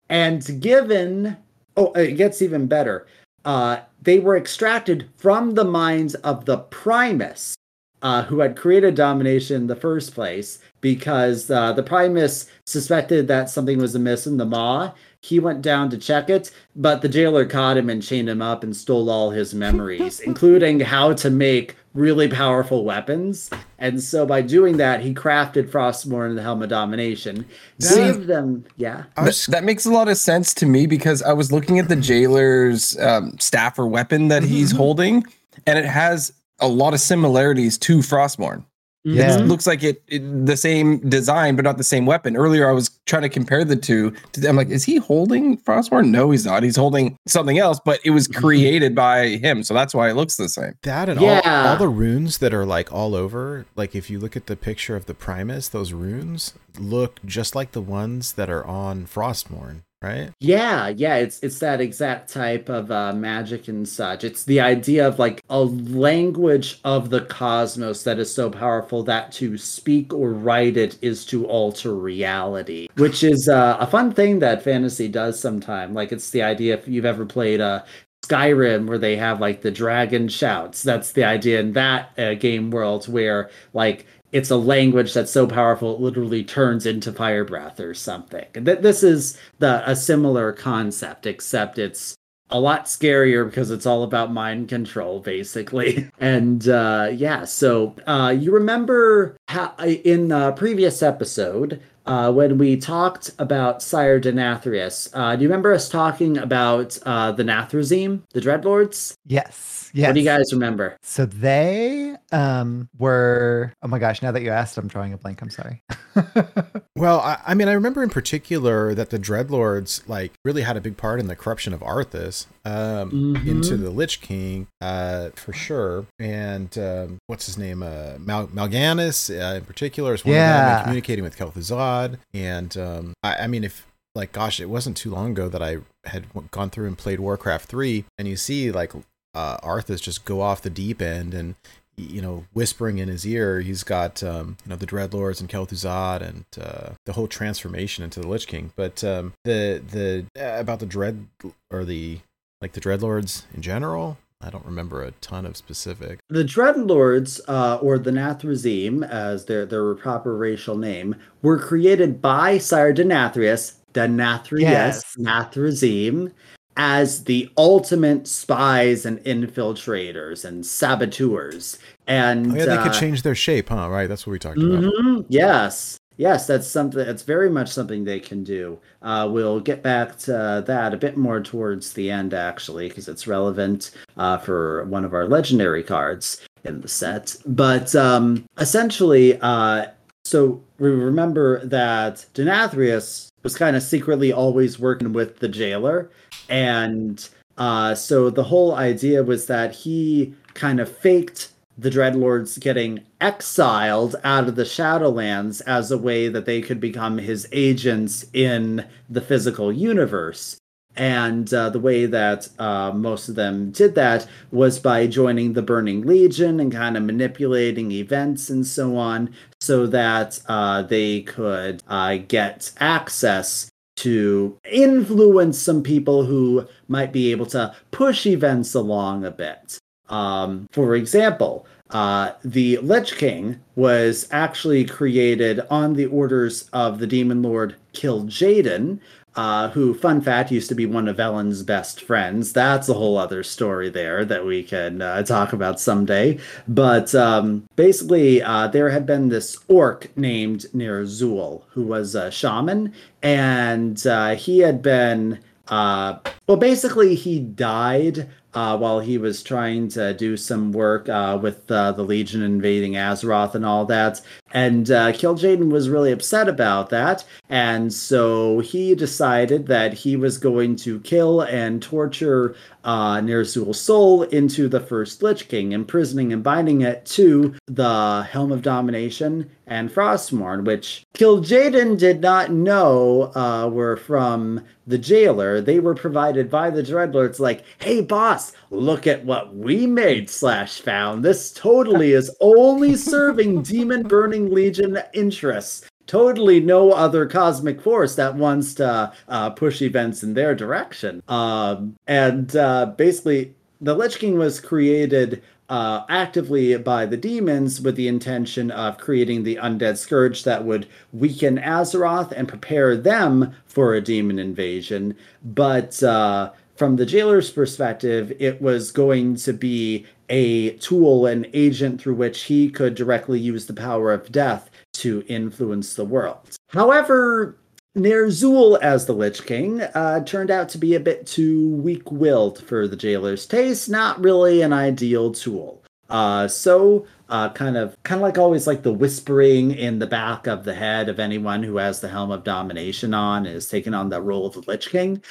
and 0.10 0.60
given 0.62 1.38
oh 1.78 1.92
it 1.94 2.14
gets 2.18 2.42
even 2.42 2.68
better 2.68 3.08
uh 3.46 3.78
they 4.02 4.20
were 4.20 4.38
extracted 4.38 5.10
from 5.18 5.52
the 5.56 5.64
minds 5.64 6.14
of 6.16 6.46
the 6.46 6.58
primus 6.58 7.56
uh, 8.04 8.24
who 8.24 8.40
had 8.40 8.56
created 8.56 8.94
domination 8.96 9.56
in 9.56 9.68
the 9.68 9.76
first 9.76 10.14
place 10.14 10.60
because 10.82 11.50
uh, 11.50 11.72
the 11.74 11.82
primus 11.82 12.46
suspected 12.66 13.28
that 13.28 13.50
something 13.50 13.80
was 13.80 13.96
amiss 13.96 14.28
in 14.28 14.38
the 14.38 14.46
maw. 14.46 14.92
He 15.22 15.40
went 15.40 15.62
down 15.62 15.90
to 15.90 15.98
check 15.98 16.30
it 16.30 16.52
but 16.76 17.02
the 17.02 17.10
jailer 17.10 17.46
caught 17.46 17.78
him 17.78 17.90
and 17.90 18.04
chained 18.04 18.30
him 18.30 18.42
up 18.42 18.64
and 18.64 18.76
stole 18.76 19.10
all 19.10 19.32
his 19.32 19.54
memories 19.56 20.20
including 20.20 20.82
how 20.82 21.14
to 21.14 21.30
make 21.30 21.78
really 21.94 22.28
powerful 22.28 22.84
weapons. 22.84 23.50
And 23.78 24.02
so 24.02 24.26
by 24.26 24.42
doing 24.42 24.78
that 24.78 25.02
he 25.02 25.14
crafted 25.14 25.70
frostmourne 25.70 26.30
and 26.30 26.38
the 26.38 26.42
helm 26.42 26.62
of 26.64 26.70
domination. 26.70 27.46
Gave 27.80 28.28
them. 28.28 28.66
Yeah. 28.78 29.04
Was, 29.18 29.46
That, 29.46 29.52
that 29.52 29.64
makes 29.64 29.86
a 29.86 29.92
lot 29.92 30.08
of 30.08 30.18
sense 30.18 30.54
to 30.56 30.66
me 30.66 30.88
because 30.88 31.22
I 31.22 31.34
was 31.34 31.52
looking 31.52 31.80
at 31.80 31.90
the 31.90 31.96
jailer's 31.96 32.98
um, 33.00 33.38
staff 33.40 33.78
or 33.78 33.88
weapon 33.88 34.30
that 34.30 34.44
he's 34.44 34.72
holding, 34.72 35.24
and 35.68 35.78
it 35.78 35.86
has 35.86 36.34
a 36.64 36.68
lot 36.68 36.94
of 36.94 37.00
similarities 37.00 37.78
to 37.80 38.00
Frostmourne. 38.00 38.66
Mm-hmm. 39.06 39.18
Yeah. 39.18 39.40
It 39.40 39.48
looks 39.48 39.68
like 39.68 39.84
it, 39.84 40.02
it- 40.08 40.46
the 40.46 40.56
same 40.56 40.98
design, 41.10 41.58
but 41.58 41.66
not 41.66 41.78
the 41.78 41.84
same 41.84 42.06
weapon. 42.06 42.38
Earlier, 42.38 42.70
I 42.70 42.72
was 42.72 42.90
trying 43.06 43.24
to 43.24 43.30
compare 43.30 43.66
the 43.66 43.76
two. 43.76 44.12
To, 44.32 44.48
I'm 44.48 44.56
like, 44.56 44.70
is 44.70 44.86
he 44.86 44.96
holding 44.96 45.58
Frostmourne? 45.58 46.10
No, 46.10 46.32
he's 46.32 46.46
not. 46.46 46.64
He's 46.64 46.78
holding 46.78 47.18
something 47.28 47.60
else, 47.60 47.82
but 47.84 48.00
it 48.06 48.12
was 48.12 48.30
mm-hmm. 48.30 48.40
created 48.40 48.96
by 48.96 49.28
him, 49.28 49.62
so 49.64 49.74
that's 49.74 49.94
why 49.94 50.10
it 50.10 50.16
looks 50.16 50.38
the 50.38 50.48
same. 50.48 50.76
That 50.84 51.10
and 51.10 51.20
all, 51.20 51.26
Yeah. 51.26 51.72
all 51.72 51.78
the 51.78 51.90
runes 51.90 52.38
that 52.38 52.54
are 52.54 52.66
like 52.66 52.94
all 52.94 53.14
over, 53.14 53.66
like 53.76 53.94
if 53.94 54.10
you 54.10 54.20
look 54.20 54.38
at 54.38 54.48
the 54.48 54.56
picture 54.56 54.96
of 54.96 55.06
the 55.06 55.14
Primus, 55.14 55.68
those 55.68 55.92
runes 55.92 56.54
look 56.80 57.20
just 57.26 57.56
like 57.56 57.74
the 57.74 57.82
ones 57.82 58.34
that 58.34 58.50
are 58.50 58.66
on 58.66 59.06
Frostmourne, 59.06 59.82
right? 60.04 60.32
Yeah, 60.40 60.90
yeah, 60.90 61.16
it's 61.16 61.40
it's 61.40 61.60
that 61.60 61.82
exact 61.82 62.32
type 62.32 62.70
of 62.70 62.92
uh, 62.92 63.14
magic 63.14 63.68
and 63.68 63.88
such. 63.88 64.24
It's 64.24 64.44
the 64.44 64.60
idea 64.60 65.08
of 65.08 65.18
like 65.18 65.42
a 65.50 65.62
language 65.62 66.80
of 66.84 67.10
the 67.10 67.22
cosmos 67.22 68.04
that 68.04 68.20
is 68.20 68.34
so 68.34 68.50
powerful 68.50 69.04
that 69.04 69.32
to 69.34 69.58
speak 69.58 70.14
or 70.14 70.34
write 70.34 70.78
it 70.78 70.98
is 71.02 71.26
to 71.28 71.46
alter 71.48 71.96
reality, 71.96 72.90
which 72.98 73.24
is 73.24 73.48
uh, 73.50 73.78
a 73.80 73.88
fun 73.88 74.14
thing 74.14 74.40
that 74.40 74.62
fantasy 74.62 75.08
does 75.08 75.40
sometime. 75.40 75.94
Like 75.94 76.12
it's 76.12 76.30
the 76.30 76.44
idea 76.44 76.76
if 76.76 76.88
you've 76.88 77.06
ever 77.06 77.26
played 77.26 77.62
uh, 77.62 77.84
Skyrim 78.26 78.88
where 78.88 78.98
they 78.98 79.16
have 79.16 79.40
like 79.40 79.62
the 79.62 79.72
dragon 79.72 80.28
shouts. 80.28 80.84
That's 80.84 81.12
the 81.12 81.24
idea 81.24 81.60
in 81.60 81.74
that 81.74 82.12
uh, 82.18 82.34
game 82.36 82.72
world 82.72 83.08
where 83.08 83.50
like 83.74 84.06
it's 84.34 84.50
a 84.50 84.58
language 84.58 85.14
that's 85.14 85.32
so 85.32 85.48
powerful 85.48 85.96
it 85.96 86.02
literally 86.02 86.44
turns 86.44 86.86
into 86.86 87.14
fire 87.14 87.46
breath 87.46 87.80
or 87.80 87.94
something. 87.94 88.46
And 88.56 88.66
th- 88.66 88.80
this 88.80 89.04
is 89.04 89.38
the 89.60 89.88
a 89.90 89.96
similar 89.96 90.52
concept, 90.52 91.28
except 91.28 91.78
it's 91.78 92.16
a 92.50 92.60
lot 92.60 92.86
scarier 92.86 93.46
because 93.46 93.72
it's 93.72 93.86
all 93.86 94.04
about 94.04 94.34
mind 94.34 94.70
control, 94.70 95.20
basically. 95.20 96.10
And 96.20 96.68
uh, 96.68 97.10
yeah, 97.14 97.44
so 97.46 97.96
uh, 98.08 98.36
you 98.38 98.52
remember 98.52 99.38
how 99.50 99.76
in 99.78 100.30
the 100.30 100.54
previous 100.54 101.04
episode 101.04 101.82
uh, 102.06 102.32
when 102.32 102.58
we 102.58 102.78
talked 102.78 103.32
about 103.40 103.82
Sire 103.82 104.20
Denathrius, 104.20 105.10
uh, 105.14 105.36
do 105.36 105.44
you 105.44 105.50
remember 105.50 105.74
us 105.74 105.90
talking 105.90 106.38
about 106.38 106.98
uh, 107.06 107.32
the 107.32 107.44
Nathrezim, 107.44 108.22
the 108.32 108.42
Dreadlords? 108.42 109.16
Yes. 109.26 109.92
Yes. 109.94 110.08
What 110.08 110.14
do 110.14 110.20
you 110.20 110.26
guys 110.26 110.52
remember? 110.52 110.98
So 111.04 111.26
they 111.26 112.16
um 112.32 112.90
were 112.98 113.74
oh 113.84 113.88
my 113.88 114.00
gosh, 114.00 114.22
now 114.22 114.32
that 114.32 114.42
you 114.42 114.50
asked, 114.50 114.78
I'm 114.78 114.88
drawing 114.88 115.14
a 115.14 115.18
blank. 115.18 115.42
I'm 115.42 115.50
sorry. 115.50 115.84
Well, 116.96 117.22
I, 117.22 117.40
I 117.48 117.54
mean, 117.56 117.68
I 117.68 117.74
remember 117.74 118.04
in 118.04 118.10
particular 118.10 118.94
that 118.94 119.10
the 119.10 119.18
Dreadlords 119.18 120.08
like 120.08 120.34
really 120.46 120.62
had 120.62 120.78
a 120.78 120.82
big 120.82 120.96
part 120.96 121.20
in 121.20 121.28
the 121.28 121.36
corruption 121.36 121.74
of 121.74 121.80
Arthas 121.82 122.46
um, 122.66 123.12
Mhm. 123.12 123.48
into 123.48 123.78
the 123.78 123.90
Lich 123.90 124.22
King, 124.22 124.68
uh, 124.82 125.30
for 125.36 125.54
sure. 125.54 126.06
And 126.20 126.76
um, 126.78 127.18
what's 127.28 127.46
his 127.46 127.58
name? 127.58 127.84
Uh, 127.84 128.14
Mal- 128.20 128.48
Mal'Ganis, 128.48 129.30
uh, 129.30 129.56
in 129.58 129.66
particular, 129.66 130.14
is 130.14 130.24
one 130.26 130.34
of 130.36 130.40
them. 130.40 130.84
Communicating 130.84 131.24
with 131.24 131.38
Kel'Thuzad, 131.38 132.18
and 132.34 132.76
um, 132.78 133.14
I, 133.24 133.36
I 133.44 133.48
mean, 133.48 133.64
if 133.64 133.86
like, 134.16 134.32
gosh, 134.32 134.60
it 134.60 134.70
wasn't 134.70 134.96
too 134.96 135.10
long 135.12 135.32
ago 135.32 135.50
that 135.50 135.62
I 135.64 135.78
had 136.06 136.26
gone 136.52 136.70
through 136.70 136.86
and 136.88 136.98
played 136.98 137.20
Warcraft 137.20 137.68
three, 137.68 138.06
and 138.18 138.28
you 138.28 138.36
see 138.36 138.72
like 138.72 138.94
uh, 139.34 139.58
Arthas 139.58 140.02
just 140.02 140.24
go 140.26 140.42
off 140.42 140.62
the 140.62 140.70
deep 140.70 141.02
end 141.02 141.34
and 141.34 141.56
you 141.96 142.24
know, 142.24 142.46
whispering 142.54 142.98
in 142.98 143.08
his 143.08 143.24
ear, 143.24 143.62
he's 143.62 143.84
got 143.84 144.24
um, 144.24 144.58
you 144.66 144.70
know 144.72 144.76
the 144.76 144.88
Dreadlords 144.88 145.40
and 145.40 145.48
Kel'Thuzad 145.48 146.22
and 146.22 146.46
uh, 146.60 146.94
the 147.06 147.14
whole 147.14 147.28
transformation 147.28 148.04
into 148.04 148.20
the 148.20 148.28
Lich 148.28 148.48
King. 148.48 148.72
But 148.76 149.04
um, 149.04 149.34
the 149.44 149.80
the 149.92 150.26
uh, 150.40 150.60
about 150.60 150.80
the 150.80 150.88
dread 150.88 151.28
or 151.70 151.86
the 151.86 152.20
like 152.64 152.72
the 152.72 152.82
Dreadlords 152.82 153.44
in 153.54 153.62
general, 153.62 154.18
I 154.42 154.50
don't 154.50 154.66
remember 154.66 155.04
a 155.04 155.12
ton 155.12 155.46
of 155.46 155.58
specific. 155.58 156.20
The 156.30 156.46
Dreadlords, 156.46 157.42
uh, 157.48 157.78
or 157.82 158.00
the 158.00 158.12
Nathrezim, 158.12 159.08
as 159.08 159.46
their 159.46 159.66
their 159.66 159.94
proper 159.96 160.36
racial 160.36 160.78
name, 160.78 161.16
were 161.42 161.60
created 161.60 162.22
by 162.22 162.58
Sire 162.58 162.94
Denathrius, 162.94 163.74
Denathrius, 163.94 164.62
Yes. 164.62 165.16
Nathrezim, 165.20 166.32
as 166.78 167.26
the 167.26 167.50
ultimate 167.58 168.28
spies 168.28 169.06
and 169.06 169.20
infiltrators 169.20 170.46
and 170.46 170.66
saboteurs. 170.66 171.78
And 172.08 172.54
Oh 172.54 172.56
yeah, 172.56 172.66
they 172.66 172.78
could 172.78 172.88
uh, 172.88 173.00
change 173.00 173.24
their 173.24 173.36
shape, 173.36 173.70
huh? 173.70 173.90
Right, 173.90 174.08
that's 174.08 174.26
what 174.26 174.32
we 174.32 174.40
talked 174.40 174.58
about. 174.58 174.84
Mhm, 174.84 175.26
Yes. 175.28 175.98
Yes, 176.18 176.46
that's 176.46 176.68
something. 176.68 177.06
That's 177.06 177.24
very 177.24 177.50
much 177.50 177.70
something 177.70 178.04
they 178.04 178.20
can 178.20 178.44
do. 178.44 178.80
Uh, 179.02 179.28
we'll 179.32 179.60
get 179.60 179.82
back 179.82 180.18
to 180.20 180.64
that 180.66 180.94
a 180.94 180.98
bit 180.98 181.18
more 181.18 181.42
towards 181.42 181.94
the 181.94 182.12
end, 182.12 182.34
actually, 182.34 182.88
because 182.88 183.08
it's 183.08 183.28
relevant 183.28 183.92
uh, 184.18 184.38
for 184.38 184.86
one 184.86 185.06
of 185.06 185.14
our 185.14 185.28
legendary 185.28 185.84
cards 185.84 186.42
in 186.64 186.82
the 186.82 186.88
set. 186.88 187.36
But 187.46 187.96
um, 187.96 188.46
essentially, 188.60 189.40
uh, 189.42 189.88
so 190.24 190.62
we 190.78 190.90
remember 190.90 191.66
that 191.66 192.26
Denathrius 192.34 193.32
was 193.42 193.58
kind 193.58 193.76
of 193.76 193.84
secretly 193.84 194.32
always 194.32 194.80
working 194.80 195.14
with 195.14 195.40
the 195.40 195.50
jailer, 195.50 196.12
and 196.48 197.28
uh, 197.58 197.96
so 197.96 198.30
the 198.30 198.44
whole 198.44 198.76
idea 198.76 199.24
was 199.24 199.48
that 199.48 199.74
he 199.74 200.34
kind 200.54 200.80
of 200.80 200.96
faked 200.96 201.50
the 201.78 201.90
Dreadlords 201.90 202.60
getting 202.60 203.02
exiled 203.20 204.16
out 204.24 204.48
of 204.48 204.56
the 204.56 204.64
Shadowlands 204.64 205.62
as 205.66 205.92
a 205.92 205.98
way 205.98 206.28
that 206.28 206.46
they 206.46 206.62
could 206.62 206.80
become 206.80 207.18
his 207.18 207.48
agents 207.52 208.26
in 208.34 208.86
the 209.10 209.22
physical 209.22 209.72
universe. 209.72 210.58
And 210.96 211.52
uh, 211.52 211.70
the 211.72 211.80
way 211.80 212.06
that 212.06 212.50
uh, 212.60 212.92
most 212.92 213.28
of 213.28 213.34
them 213.34 213.72
did 213.72 213.96
that 213.96 214.28
was 214.52 214.78
by 214.78 215.08
joining 215.08 215.54
the 215.54 215.64
Burning 215.64 216.04
Legion 216.04 216.60
and 216.60 216.72
kind 216.72 216.96
of 216.96 217.04
manipulating 217.04 217.92
events 217.92 218.52
and 218.52 218.66
so 218.66 218.96
on, 218.96 219.34
so 219.60 219.88
that 219.88 220.40
uh, 220.48 220.84
they 220.84 221.22
could 221.22 221.82
uh, 221.88 222.18
get 222.18 222.72
access 222.80 223.72
to 223.96 224.58
influence 224.72 225.58
some 225.58 225.82
people 225.82 226.26
who 226.26 226.68
might 226.88 227.12
be 227.12 227.32
able 227.32 227.46
to 227.48 227.76
push 227.92 228.28
events 228.28 228.76
along 228.76 229.26
a 229.26 229.32
bit. 229.32 229.80
Um, 230.10 230.68
for 230.72 230.96
example, 230.96 231.66
uh, 231.90 232.32
the 232.44 232.78
Lich 232.78 233.16
King 233.18 233.60
was 233.76 234.28
actually 234.32 234.86
created 234.86 235.62
on 235.70 235.94
the 235.94 236.08
orders 236.08 236.70
of 236.74 237.00
the 237.00 237.08
Demon 237.08 237.42
Lord 237.42 237.76
Kil'jaeden, 237.94 239.00
uh, 239.36 239.70
who, 239.70 239.94
fun 239.94 240.22
fact, 240.22 240.52
used 240.52 240.70
to 240.70 240.76
be 240.76 240.86
one 240.86 241.08
of 241.08 241.18
Velen's 241.18 241.64
best 241.64 242.02
friends. 242.02 242.54
That's 242.54 242.90
a 242.90 242.94
whole 242.94 243.18
other 243.18 243.44
story 243.44 243.90
there 243.90 244.26
that 244.26 244.46
we 244.46 244.64
can 244.64 245.02
uh, 245.02 245.24
talk 245.24 245.54
about 245.54 245.80
someday. 245.80 246.40
But 246.68 247.14
um, 247.16 247.64
basically, 247.76 248.42
uh, 248.42 248.68
there 248.68 248.90
had 248.90 249.06
been 249.06 249.30
this 249.30 249.58
orc 249.68 250.16
named 250.16 250.66
Ner'zhul, 250.74 251.64
who 251.70 251.84
was 251.84 252.16
a 252.16 252.32
shaman, 252.32 252.94
and 253.22 254.06
uh, 254.06 254.36
he 254.36 254.60
had 254.60 254.82
been 254.82 255.40
uh, 255.68 256.20
well, 256.48 256.58
basically, 256.58 257.16
he 257.16 257.40
died 257.40 258.30
uh, 258.54 258.78
while 258.78 259.00
he 259.00 259.18
was 259.18 259.44
trying 259.44 259.88
to 259.90 260.14
do 260.14 260.38
some 260.38 260.72
work 260.72 261.10
uh, 261.10 261.38
with 261.42 261.70
uh, 261.72 261.92
the 261.92 262.04
Legion 262.04 262.42
invading 262.42 262.94
Azeroth 262.94 263.56
and 263.56 263.66
all 263.66 263.86
that. 263.86 264.22
And 264.54 264.90
uh, 264.92 265.12
was 265.24 265.90
really 265.90 266.12
upset 266.12 266.48
about 266.48 266.90
that, 266.92 267.26
and 267.50 267.92
so 267.92 268.60
he 268.60 268.94
decided 268.94 269.66
that 269.68 269.94
he 269.94 270.16
was 270.16 270.38
going 270.38 270.76
to 270.78 271.00
kill 271.00 271.42
and 271.42 271.82
torture 271.82 272.56
uh, 272.84 273.20
Ner'zhul's 273.22 273.80
soul 273.80 274.24
into 274.24 274.68
the 274.68 274.80
first 274.80 275.24
Lich 275.24 275.48
King, 275.48 275.72
imprisoning 275.72 276.34
and 276.34 276.44
binding 276.44 276.82
it 276.82 277.06
to 277.08 277.56
the 277.66 278.28
Helm 278.30 278.52
of 278.52 278.62
Domination 278.62 279.50
and 279.66 279.90
Frostmourne, 279.90 280.66
which 280.66 281.06
Kil'jaeden 281.14 281.98
did 281.98 282.22
not 282.22 282.52
know 282.52 283.32
uh, 283.36 283.70
were 283.70 283.96
from 283.96 284.64
the 284.86 284.98
jailer. 284.98 285.62
They 285.62 285.80
were 285.80 285.96
provided 285.96 286.50
by 286.50 286.70
the 286.70 286.84
Dreadlords, 286.84 287.40
like, 287.40 287.64
hey, 287.80 288.02
boss, 288.02 288.43
look 288.70 289.08
at 289.08 289.24
what 289.24 289.56
we 289.56 289.88
made 289.88 290.30
slash 290.30 290.82
found. 290.82 291.24
This 291.24 291.52
totally 291.52 292.12
is 292.12 292.36
only 292.42 292.96
serving 292.96 293.62
Demon 293.64 294.04
Burning 294.04 294.52
Legion 294.52 295.00
interests. 295.14 295.86
Totally 296.06 296.60
no 296.60 296.92
other 296.92 297.26
cosmic 297.26 297.82
force 297.82 298.16
that 298.16 298.36
wants 298.36 298.74
to 298.76 299.14
uh, 299.30 299.50
push 299.52 299.82
events 299.82 300.22
in 300.24 300.34
their 300.34 300.54
direction. 300.54 301.24
Um, 301.28 301.96
and 302.08 302.54
uh, 302.56 302.88
basically, 302.98 303.56
the 303.80 303.96
Lich 303.96 304.20
King 304.20 304.38
was 304.38 304.60
created 304.60 305.42
uh, 305.70 306.06
actively 306.10 306.78
by 306.78 307.06
the 307.06 307.18
demons 307.18 307.82
with 307.82 307.96
the 307.96 308.08
intention 308.08 308.70
of 308.72 308.98
creating 308.98 309.44
the 309.44 309.56
undead 309.56 309.98
scourge 309.98 310.44
that 310.44 310.64
would 310.64 310.88
weaken 311.14 311.58
Azeroth 311.58 312.32
and 312.32 312.48
prepare 312.48 312.96
them 312.98 313.54
for 313.66 313.94
a 313.94 314.02
demon 314.02 314.40
invasion. 314.40 315.16
But 315.44 316.04
uh, 316.04 316.52
from 316.84 316.98
the 316.98 317.06
jailer's 317.06 317.50
perspective, 317.50 318.34
it 318.40 318.62
was 318.62 318.92
going 318.92 319.38
to 319.38 319.54
be 319.54 320.06
a 320.28 320.72
tool, 320.80 321.28
an 321.28 321.48
agent 321.54 322.02
through 322.02 322.16
which 322.16 322.42
he 322.42 322.70
could 322.70 322.94
directly 322.94 323.40
use 323.40 323.66
the 323.68 323.74
power 323.74 324.12
of 324.12 324.30
death 324.34 324.70
to 324.92 325.24
influence 325.30 325.94
the 325.94 326.04
world. 326.04 326.58
However, 326.72 327.56
Ner'zhul 327.98 328.82
as 328.82 329.06
the 329.06 329.14
Lich 329.14 329.46
King 329.46 329.80
uh, 329.82 330.26
turned 330.26 330.52
out 330.52 330.68
to 330.70 330.78
be 330.78 330.94
a 330.94 331.00
bit 331.00 331.26
too 331.26 331.70
weak 331.70 332.12
willed 332.12 332.62
for 332.66 332.86
the 332.86 332.98
jailer's 332.98 333.46
taste, 333.46 333.90
not 333.90 334.22
really 334.22 334.62
an 334.62 334.74
ideal 334.74 335.32
tool. 335.32 335.82
uh, 336.10 336.48
so 336.48 337.06
uh, 337.30 337.50
kind 337.50 337.78
of 337.78 338.02
kind 338.04 338.20
of 338.20 338.24
like 338.24 338.38
always 338.38 338.68
like 338.68 338.84
the 338.84 338.94
whispering 338.94 339.72
in 339.72 340.00
the 340.00 340.08
back 340.08 340.48
of 340.48 340.64
the 340.64 340.74
head 340.74 341.10
of 341.10 341.20
anyone 341.20 341.64
who 341.64 341.78
has 341.78 342.02
the 342.02 342.08
helm 342.08 342.30
of 342.30 342.44
domination 342.44 343.14
on 343.14 343.46
is 343.46 343.68
taking 343.68 343.94
on 343.94 344.10
that 344.10 344.22
role 344.22 344.46
of 344.46 344.54
the 344.54 344.64
Lich 344.68 344.90
King. 344.90 345.22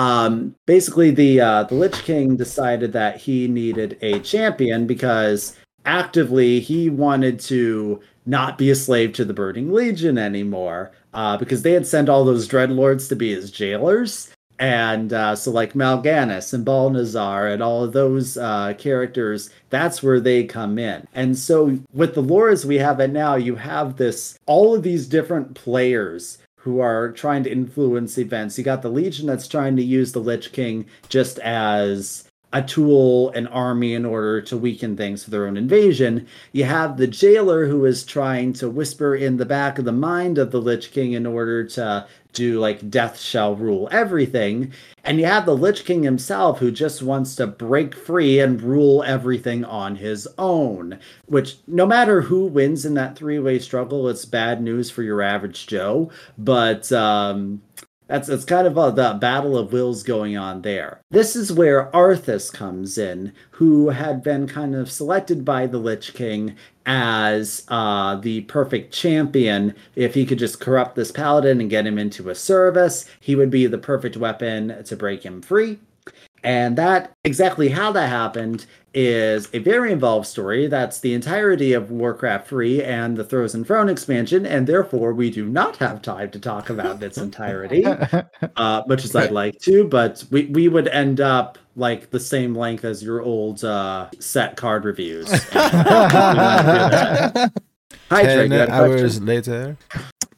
Um, 0.00 0.54
basically, 0.64 1.10
the 1.10 1.42
uh, 1.42 1.64
the 1.64 1.74
Lich 1.74 2.02
King 2.04 2.36
decided 2.36 2.94
that 2.94 3.18
he 3.18 3.46
needed 3.48 3.98
a 4.00 4.18
champion 4.20 4.86
because 4.86 5.58
actively 5.84 6.58
he 6.58 6.88
wanted 6.88 7.38
to 7.40 8.00
not 8.24 8.56
be 8.56 8.70
a 8.70 8.74
slave 8.74 9.12
to 9.14 9.26
the 9.26 9.34
Burning 9.34 9.72
Legion 9.72 10.16
anymore 10.16 10.92
uh, 11.12 11.36
because 11.36 11.60
they 11.60 11.72
had 11.72 11.86
sent 11.86 12.08
all 12.08 12.24
those 12.24 12.48
dreadlords 12.48 13.10
to 13.10 13.16
be 13.16 13.34
his 13.34 13.50
jailers. 13.50 14.32
And 14.58 15.12
uh, 15.12 15.36
so, 15.36 15.50
like 15.50 15.74
Mal'Ganis 15.74 16.54
and 16.54 16.64
Balnazzar 16.64 17.52
and 17.52 17.62
all 17.62 17.84
of 17.84 17.92
those 17.92 18.38
uh, 18.38 18.72
characters, 18.78 19.50
that's 19.68 20.02
where 20.02 20.20
they 20.20 20.44
come 20.44 20.78
in. 20.78 21.06
And 21.14 21.36
so, 21.36 21.78
with 21.92 22.14
the 22.14 22.22
lore 22.22 22.48
as 22.48 22.64
we 22.64 22.78
have 22.78 23.00
it 23.00 23.10
now, 23.10 23.34
you 23.34 23.56
have 23.56 23.96
this 23.96 24.38
all 24.46 24.74
of 24.74 24.82
these 24.82 25.06
different 25.06 25.54
players 25.54 26.38
who 26.62 26.80
are 26.80 27.10
trying 27.12 27.42
to 27.44 27.52
influence 27.52 28.18
events. 28.18 28.58
You 28.58 28.64
got 28.64 28.82
the 28.82 28.90
Legion 28.90 29.26
that's 29.26 29.48
trying 29.48 29.76
to 29.76 29.82
use 29.82 30.12
the 30.12 30.20
Lich 30.20 30.52
King 30.52 30.86
just 31.08 31.38
as 31.38 32.24
a 32.52 32.62
tool, 32.62 33.30
an 33.30 33.46
army 33.46 33.94
in 33.94 34.04
order 34.04 34.42
to 34.42 34.56
weaken 34.56 34.96
things 34.96 35.22
for 35.22 35.30
their 35.30 35.46
own 35.46 35.56
invasion. 35.56 36.26
You 36.52 36.64
have 36.64 36.96
the 36.96 37.06
jailer 37.06 37.66
who 37.66 37.84
is 37.84 38.04
trying 38.04 38.52
to 38.54 38.68
whisper 38.68 39.14
in 39.14 39.36
the 39.36 39.46
back 39.46 39.78
of 39.78 39.84
the 39.84 39.92
mind 39.92 40.36
of 40.36 40.50
the 40.50 40.60
Lich 40.60 40.90
King 40.90 41.12
in 41.12 41.26
order 41.26 41.64
to 41.64 42.06
do 42.32 42.60
like 42.60 42.90
death 42.90 43.18
shall 43.18 43.54
rule 43.56 43.88
everything. 43.90 44.72
And 45.04 45.18
you 45.18 45.26
have 45.26 45.46
the 45.46 45.56
Lich 45.56 45.84
King 45.84 46.02
himself 46.02 46.58
who 46.58 46.70
just 46.70 47.02
wants 47.02 47.34
to 47.36 47.46
break 47.46 47.94
free 47.94 48.38
and 48.38 48.60
rule 48.60 49.02
everything 49.02 49.64
on 49.64 49.96
his 49.96 50.28
own. 50.36 50.98
Which, 51.26 51.56
no 51.66 51.86
matter 51.86 52.20
who 52.20 52.46
wins 52.46 52.84
in 52.84 52.94
that 52.94 53.16
three 53.16 53.38
way 53.38 53.58
struggle, 53.58 54.08
it's 54.08 54.24
bad 54.24 54.62
news 54.62 54.90
for 54.90 55.02
your 55.02 55.22
average 55.22 55.66
Joe. 55.66 56.10
But, 56.36 56.92
um, 56.92 57.62
that's 58.10 58.28
it's 58.28 58.44
kind 58.44 58.66
of 58.66 58.76
a, 58.76 58.90
the 58.90 59.16
battle 59.20 59.56
of 59.56 59.72
wills 59.72 60.02
going 60.02 60.36
on 60.36 60.62
there. 60.62 61.00
This 61.10 61.36
is 61.36 61.52
where 61.52 61.90
Arthas 61.92 62.52
comes 62.52 62.98
in, 62.98 63.32
who 63.52 63.90
had 63.90 64.20
been 64.22 64.48
kind 64.48 64.74
of 64.74 64.90
selected 64.90 65.44
by 65.44 65.68
the 65.68 65.78
Lich 65.78 66.12
King 66.12 66.56
as 66.84 67.64
uh, 67.68 68.16
the 68.16 68.40
perfect 68.42 68.92
champion. 68.92 69.76
If 69.94 70.14
he 70.14 70.26
could 70.26 70.40
just 70.40 70.58
corrupt 70.58 70.96
this 70.96 71.12
paladin 71.12 71.60
and 71.60 71.70
get 71.70 71.86
him 71.86 71.98
into 71.98 72.30
a 72.30 72.34
service, 72.34 73.06
he 73.20 73.36
would 73.36 73.50
be 73.50 73.66
the 73.66 73.78
perfect 73.78 74.16
weapon 74.16 74.82
to 74.84 74.96
break 74.96 75.22
him 75.22 75.40
free. 75.40 75.78
And 76.42 76.76
that 76.76 77.12
exactly 77.22 77.68
how 77.68 77.92
that 77.92 78.08
happened 78.08 78.66
is 78.94 79.48
a 79.52 79.58
very 79.58 79.92
involved 79.92 80.26
story. 80.26 80.66
That's 80.66 81.00
the 81.00 81.14
entirety 81.14 81.72
of 81.72 81.90
Warcraft 81.90 82.48
3 82.48 82.82
and 82.82 83.16
the 83.16 83.24
Frozen 83.24 83.64
Throne 83.64 83.88
expansion, 83.88 84.44
and 84.46 84.66
therefore 84.66 85.12
we 85.12 85.30
do 85.30 85.46
not 85.46 85.76
have 85.76 86.02
time 86.02 86.30
to 86.30 86.38
talk 86.38 86.70
about 86.70 87.02
its 87.02 87.18
entirety, 87.18 87.84
uh, 88.56 88.82
much 88.86 89.04
as 89.04 89.14
I'd 89.14 89.30
like 89.32 89.58
to. 89.60 89.84
But 89.84 90.24
we, 90.30 90.46
we 90.46 90.68
would 90.68 90.88
end 90.88 91.20
up 91.20 91.58
like 91.76 92.10
the 92.10 92.20
same 92.20 92.54
length 92.54 92.84
as 92.84 93.02
your 93.02 93.22
old 93.22 93.64
uh, 93.64 94.08
set 94.18 94.56
card 94.56 94.84
reviews. 94.84 95.30
Hi, 95.52 97.50
Trey. 98.10 98.48
Ten 98.48 98.52
you 98.52 98.74
hours 98.74 99.00
question? 99.00 99.26
later. 99.26 99.76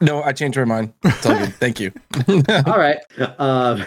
No, 0.03 0.21
I 0.21 0.33
changed 0.33 0.57
my 0.57 0.65
mind. 0.65 0.93
It's 1.05 1.25
all 1.25 1.37
good. 1.39 1.55
Thank 1.55 1.79
you. 1.79 1.91
all 2.65 2.77
right. 2.77 2.99
Um, 3.39 3.85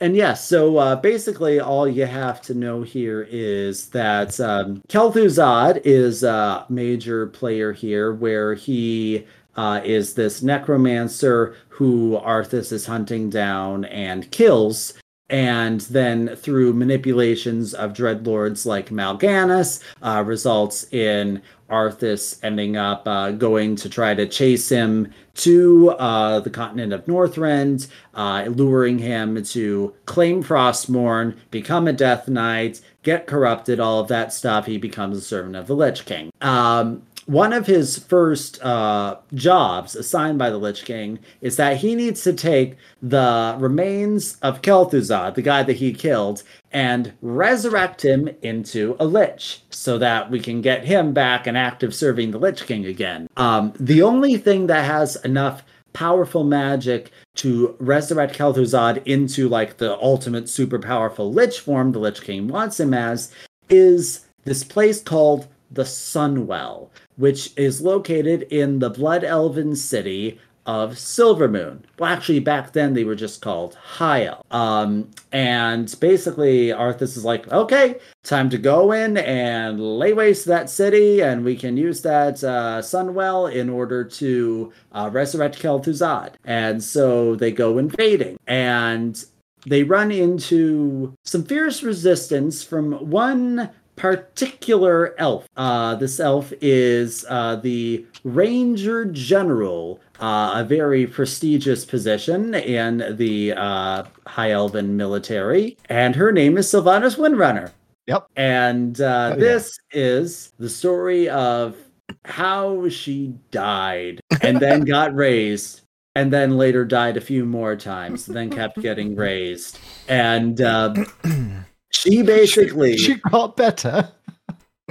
and 0.00 0.16
yes, 0.16 0.46
so 0.48 0.78
uh, 0.78 0.96
basically, 0.96 1.60
all 1.60 1.86
you 1.86 2.06
have 2.06 2.40
to 2.42 2.54
know 2.54 2.82
here 2.82 3.26
is 3.30 3.90
that 3.90 4.38
um, 4.40 4.82
Kel'Thuzad 4.88 5.82
is 5.84 6.22
a 6.22 6.64
major 6.68 7.26
player 7.28 7.72
here, 7.72 8.12
where 8.12 8.54
he 8.54 9.26
uh, 9.56 9.80
is 9.84 10.14
this 10.14 10.42
necromancer 10.42 11.54
who 11.68 12.18
Arthas 12.24 12.72
is 12.72 12.86
hunting 12.86 13.30
down 13.30 13.84
and 13.86 14.30
kills. 14.30 14.94
And 15.30 15.82
then 15.82 16.34
through 16.36 16.72
manipulations 16.72 17.74
of 17.74 17.92
dreadlords 17.92 18.64
like 18.64 18.90
Mal'Ganis, 18.90 19.82
uh, 20.02 20.24
results 20.26 20.90
in 20.92 21.42
Arthas 21.70 22.38
ending 22.42 22.76
up 22.76 23.06
uh, 23.06 23.30
going 23.30 23.76
to 23.76 23.88
try 23.88 24.14
to 24.14 24.26
chase 24.26 24.68
him 24.70 25.12
to 25.34 25.90
uh, 25.90 26.40
the 26.40 26.50
continent 26.50 26.92
of 26.92 27.06
Northrend, 27.06 27.88
uh, 28.14 28.44
luring 28.48 28.98
him 28.98 29.42
to 29.44 29.94
claim 30.04 30.42
Frostmourne, 30.42 31.36
become 31.50 31.86
a 31.86 31.92
Death 31.92 32.28
Knight, 32.28 32.80
get 33.02 33.26
corrupted, 33.26 33.78
all 33.78 34.00
of 34.00 34.08
that 34.08 34.32
stuff. 34.32 34.66
He 34.66 34.78
becomes 34.78 35.16
a 35.16 35.20
servant 35.20 35.56
of 35.56 35.66
the 35.66 35.76
Lich 35.76 36.04
King. 36.04 36.32
Um, 36.40 37.02
one 37.28 37.52
of 37.52 37.66
his 37.66 37.98
first 37.98 38.60
uh, 38.62 39.18
jobs 39.34 39.94
assigned 39.94 40.38
by 40.38 40.48
the 40.48 40.56
Lich 40.56 40.86
King 40.86 41.18
is 41.42 41.56
that 41.56 41.76
he 41.76 41.94
needs 41.94 42.22
to 42.22 42.32
take 42.32 42.76
the 43.02 43.54
remains 43.58 44.36
of 44.40 44.62
Kel'Thuzad, 44.62 45.34
the 45.34 45.42
guy 45.42 45.62
that 45.62 45.76
he 45.76 45.92
killed, 45.92 46.42
and 46.72 47.12
resurrect 47.20 48.02
him 48.02 48.30
into 48.40 48.96
a 48.98 49.04
Lich 49.04 49.60
so 49.68 49.98
that 49.98 50.30
we 50.30 50.40
can 50.40 50.62
get 50.62 50.86
him 50.86 51.12
back 51.12 51.46
and 51.46 51.58
active 51.58 51.94
serving 51.94 52.30
the 52.30 52.38
Lich 52.38 52.64
King 52.64 52.86
again. 52.86 53.28
Um, 53.36 53.74
the 53.78 54.00
only 54.00 54.38
thing 54.38 54.66
that 54.68 54.86
has 54.86 55.16
enough 55.16 55.62
powerful 55.92 56.44
magic 56.44 57.10
to 57.34 57.76
resurrect 57.78 58.38
Kel'Thuzad 58.38 59.06
into 59.06 59.50
like 59.50 59.76
the 59.76 59.98
ultimate 59.98 60.48
super 60.48 60.78
powerful 60.78 61.30
Lich 61.30 61.60
form 61.60 61.92
the 61.92 61.98
Lich 61.98 62.22
King 62.22 62.48
wants 62.48 62.80
him 62.80 62.94
as 62.94 63.30
is 63.68 64.24
this 64.44 64.64
place 64.64 65.02
called 65.02 65.46
the 65.70 65.82
Sunwell, 65.82 66.88
which 67.18 67.52
is 67.56 67.82
located 67.82 68.42
in 68.50 68.78
the 68.78 68.90
Blood 68.90 69.22
Elven 69.22 69.76
city 69.76 70.40
of 70.68 70.92
Silvermoon. 70.92 71.80
Well, 71.98 72.12
actually, 72.12 72.40
back 72.40 72.74
then 72.74 72.92
they 72.92 73.02
were 73.02 73.14
just 73.14 73.40
called 73.40 73.78
Hyel. 73.96 74.42
Um, 74.50 75.10
and 75.32 75.94
basically, 75.98 76.68
Arthas 76.68 77.16
is 77.16 77.24
like, 77.24 77.50
okay, 77.50 77.96
time 78.22 78.50
to 78.50 78.58
go 78.58 78.92
in 78.92 79.16
and 79.16 79.80
lay 79.80 80.12
waste 80.12 80.42
to 80.42 80.50
that 80.50 80.68
city, 80.68 81.22
and 81.22 81.42
we 81.42 81.56
can 81.56 81.78
use 81.78 82.02
that 82.02 82.44
uh, 82.44 82.82
Sunwell 82.82 83.50
in 83.50 83.70
order 83.70 84.04
to 84.04 84.72
uh, 84.92 85.08
resurrect 85.10 85.58
Kel'Thuzad. 85.58 86.34
And 86.44 86.84
so 86.84 87.34
they 87.34 87.50
go 87.50 87.78
invading, 87.78 88.36
and 88.46 89.24
they 89.66 89.84
run 89.84 90.10
into 90.10 91.14
some 91.24 91.44
fierce 91.44 91.82
resistance 91.82 92.62
from 92.62 92.92
one 93.10 93.70
particular 93.98 95.14
elf. 95.18 95.48
Uh, 95.56 95.94
this 95.96 96.20
elf 96.20 96.52
is 96.60 97.24
uh, 97.28 97.56
the 97.56 98.04
Ranger 98.24 99.04
General, 99.04 100.00
uh, 100.20 100.52
a 100.56 100.64
very 100.64 101.06
prestigious 101.06 101.84
position 101.84 102.54
in 102.54 103.16
the 103.16 103.52
uh, 103.52 104.04
High 104.26 104.52
Elven 104.52 104.96
military, 104.96 105.76
and 105.86 106.14
her 106.16 106.32
name 106.32 106.56
is 106.56 106.66
Sylvanas 106.66 107.16
Windrunner. 107.18 107.70
Yep. 108.06 108.26
And 108.36 109.00
uh, 109.00 109.04
Oh, 109.04 109.28
yeah. 109.30 109.34
this 109.36 109.78
is 109.92 110.52
the 110.58 110.68
story 110.70 111.28
of 111.28 111.76
how 112.24 112.88
she 112.88 113.34
died 113.50 114.20
and 114.40 114.58
then 114.58 114.80
got 114.84 115.14
raised 115.14 115.82
and 116.14 116.32
then 116.32 116.56
later 116.56 116.84
died 116.86 117.18
a 117.18 117.20
few 117.20 117.44
more 117.44 117.76
times 117.76 118.24
then 118.24 118.48
kept 118.48 118.80
getting 118.80 119.14
raised 119.14 119.78
and 120.08 120.62
uh, 120.62 120.94
she 121.90 122.22
basically 122.22 122.96
she 122.96 123.16
got 123.30 123.56
better. 123.56 124.08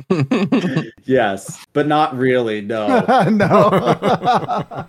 yes 1.05 1.65
but 1.73 1.87
not 1.87 2.15
really 2.15 2.61
no 2.61 2.99
no. 3.31 4.85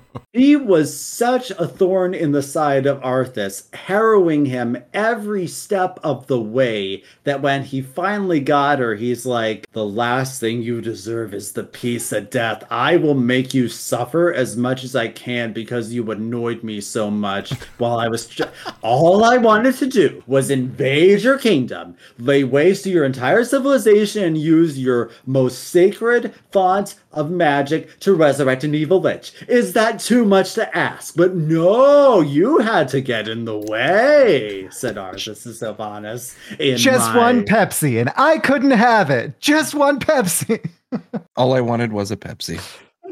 He 0.36 0.54
was 0.54 0.94
such 0.94 1.50
a 1.52 1.66
thorn 1.66 2.12
in 2.12 2.32
the 2.32 2.42
side 2.42 2.84
of 2.84 3.00
Arthas, 3.00 3.74
harrowing 3.74 4.44
him 4.44 4.76
every 4.92 5.46
step 5.46 5.98
of 6.02 6.26
the 6.26 6.38
way 6.38 7.04
that 7.24 7.40
when 7.40 7.62
he 7.64 7.80
finally 7.80 8.40
got 8.40 8.78
her, 8.78 8.96
he's 8.96 9.24
like, 9.24 9.66
The 9.72 9.86
last 9.86 10.38
thing 10.38 10.60
you 10.60 10.82
deserve 10.82 11.32
is 11.32 11.52
the 11.52 11.64
peace 11.64 12.12
of 12.12 12.28
death. 12.28 12.64
I 12.70 12.98
will 12.98 13.14
make 13.14 13.54
you 13.54 13.70
suffer 13.70 14.30
as 14.30 14.58
much 14.58 14.84
as 14.84 14.94
I 14.94 15.08
can 15.08 15.54
because 15.54 15.94
you 15.94 16.10
annoyed 16.10 16.62
me 16.62 16.82
so 16.82 17.10
much 17.10 17.54
while 17.78 17.98
I 17.98 18.08
was. 18.08 18.26
Tr- 18.26 18.42
All 18.82 19.24
I 19.24 19.38
wanted 19.38 19.76
to 19.76 19.86
do 19.86 20.22
was 20.26 20.50
invade 20.50 21.22
your 21.22 21.38
kingdom, 21.38 21.96
lay 22.18 22.44
waste 22.44 22.84
to 22.84 22.90
your 22.90 23.06
entire 23.06 23.42
civilization, 23.42 24.22
and 24.22 24.36
use 24.36 24.78
your 24.78 25.10
most 25.24 25.68
sacred 25.68 26.34
font 26.52 26.96
of 27.16 27.30
magic 27.30 27.98
to 28.00 28.14
resurrect 28.14 28.62
an 28.62 28.74
evil 28.74 29.00
lich. 29.00 29.32
Is 29.48 29.72
that 29.72 29.98
too 29.98 30.25
much 30.26 30.54
to 30.54 30.76
ask? 30.76 31.14
But 31.16 31.34
no, 31.34 32.20
you 32.20 32.58
had 32.58 32.88
to 32.88 33.00
get 33.00 33.28
in 33.28 33.44
the 33.44 33.56
way, 33.58 34.68
said 34.70 34.96
Arthas 34.96 35.42
to 35.44 35.50
Sylvanas. 35.50 36.36
In 36.60 36.76
Just 36.76 37.10
my- 37.14 37.16
one 37.18 37.44
Pepsi, 37.44 38.00
and 38.00 38.10
I 38.16 38.38
couldn't 38.38 38.72
have 38.72 39.08
it. 39.10 39.38
Just 39.40 39.74
one 39.74 39.98
Pepsi. 40.00 40.68
All 41.36 41.54
I 41.54 41.60
wanted 41.60 41.92
was 41.92 42.10
a 42.10 42.16
Pepsi. 42.16 42.60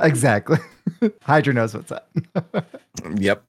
exactly. 0.00 0.58
Hydra 1.22 1.54
knows 1.54 1.74
what's 1.74 1.92
up. 1.92 2.10
Yep. 3.16 3.42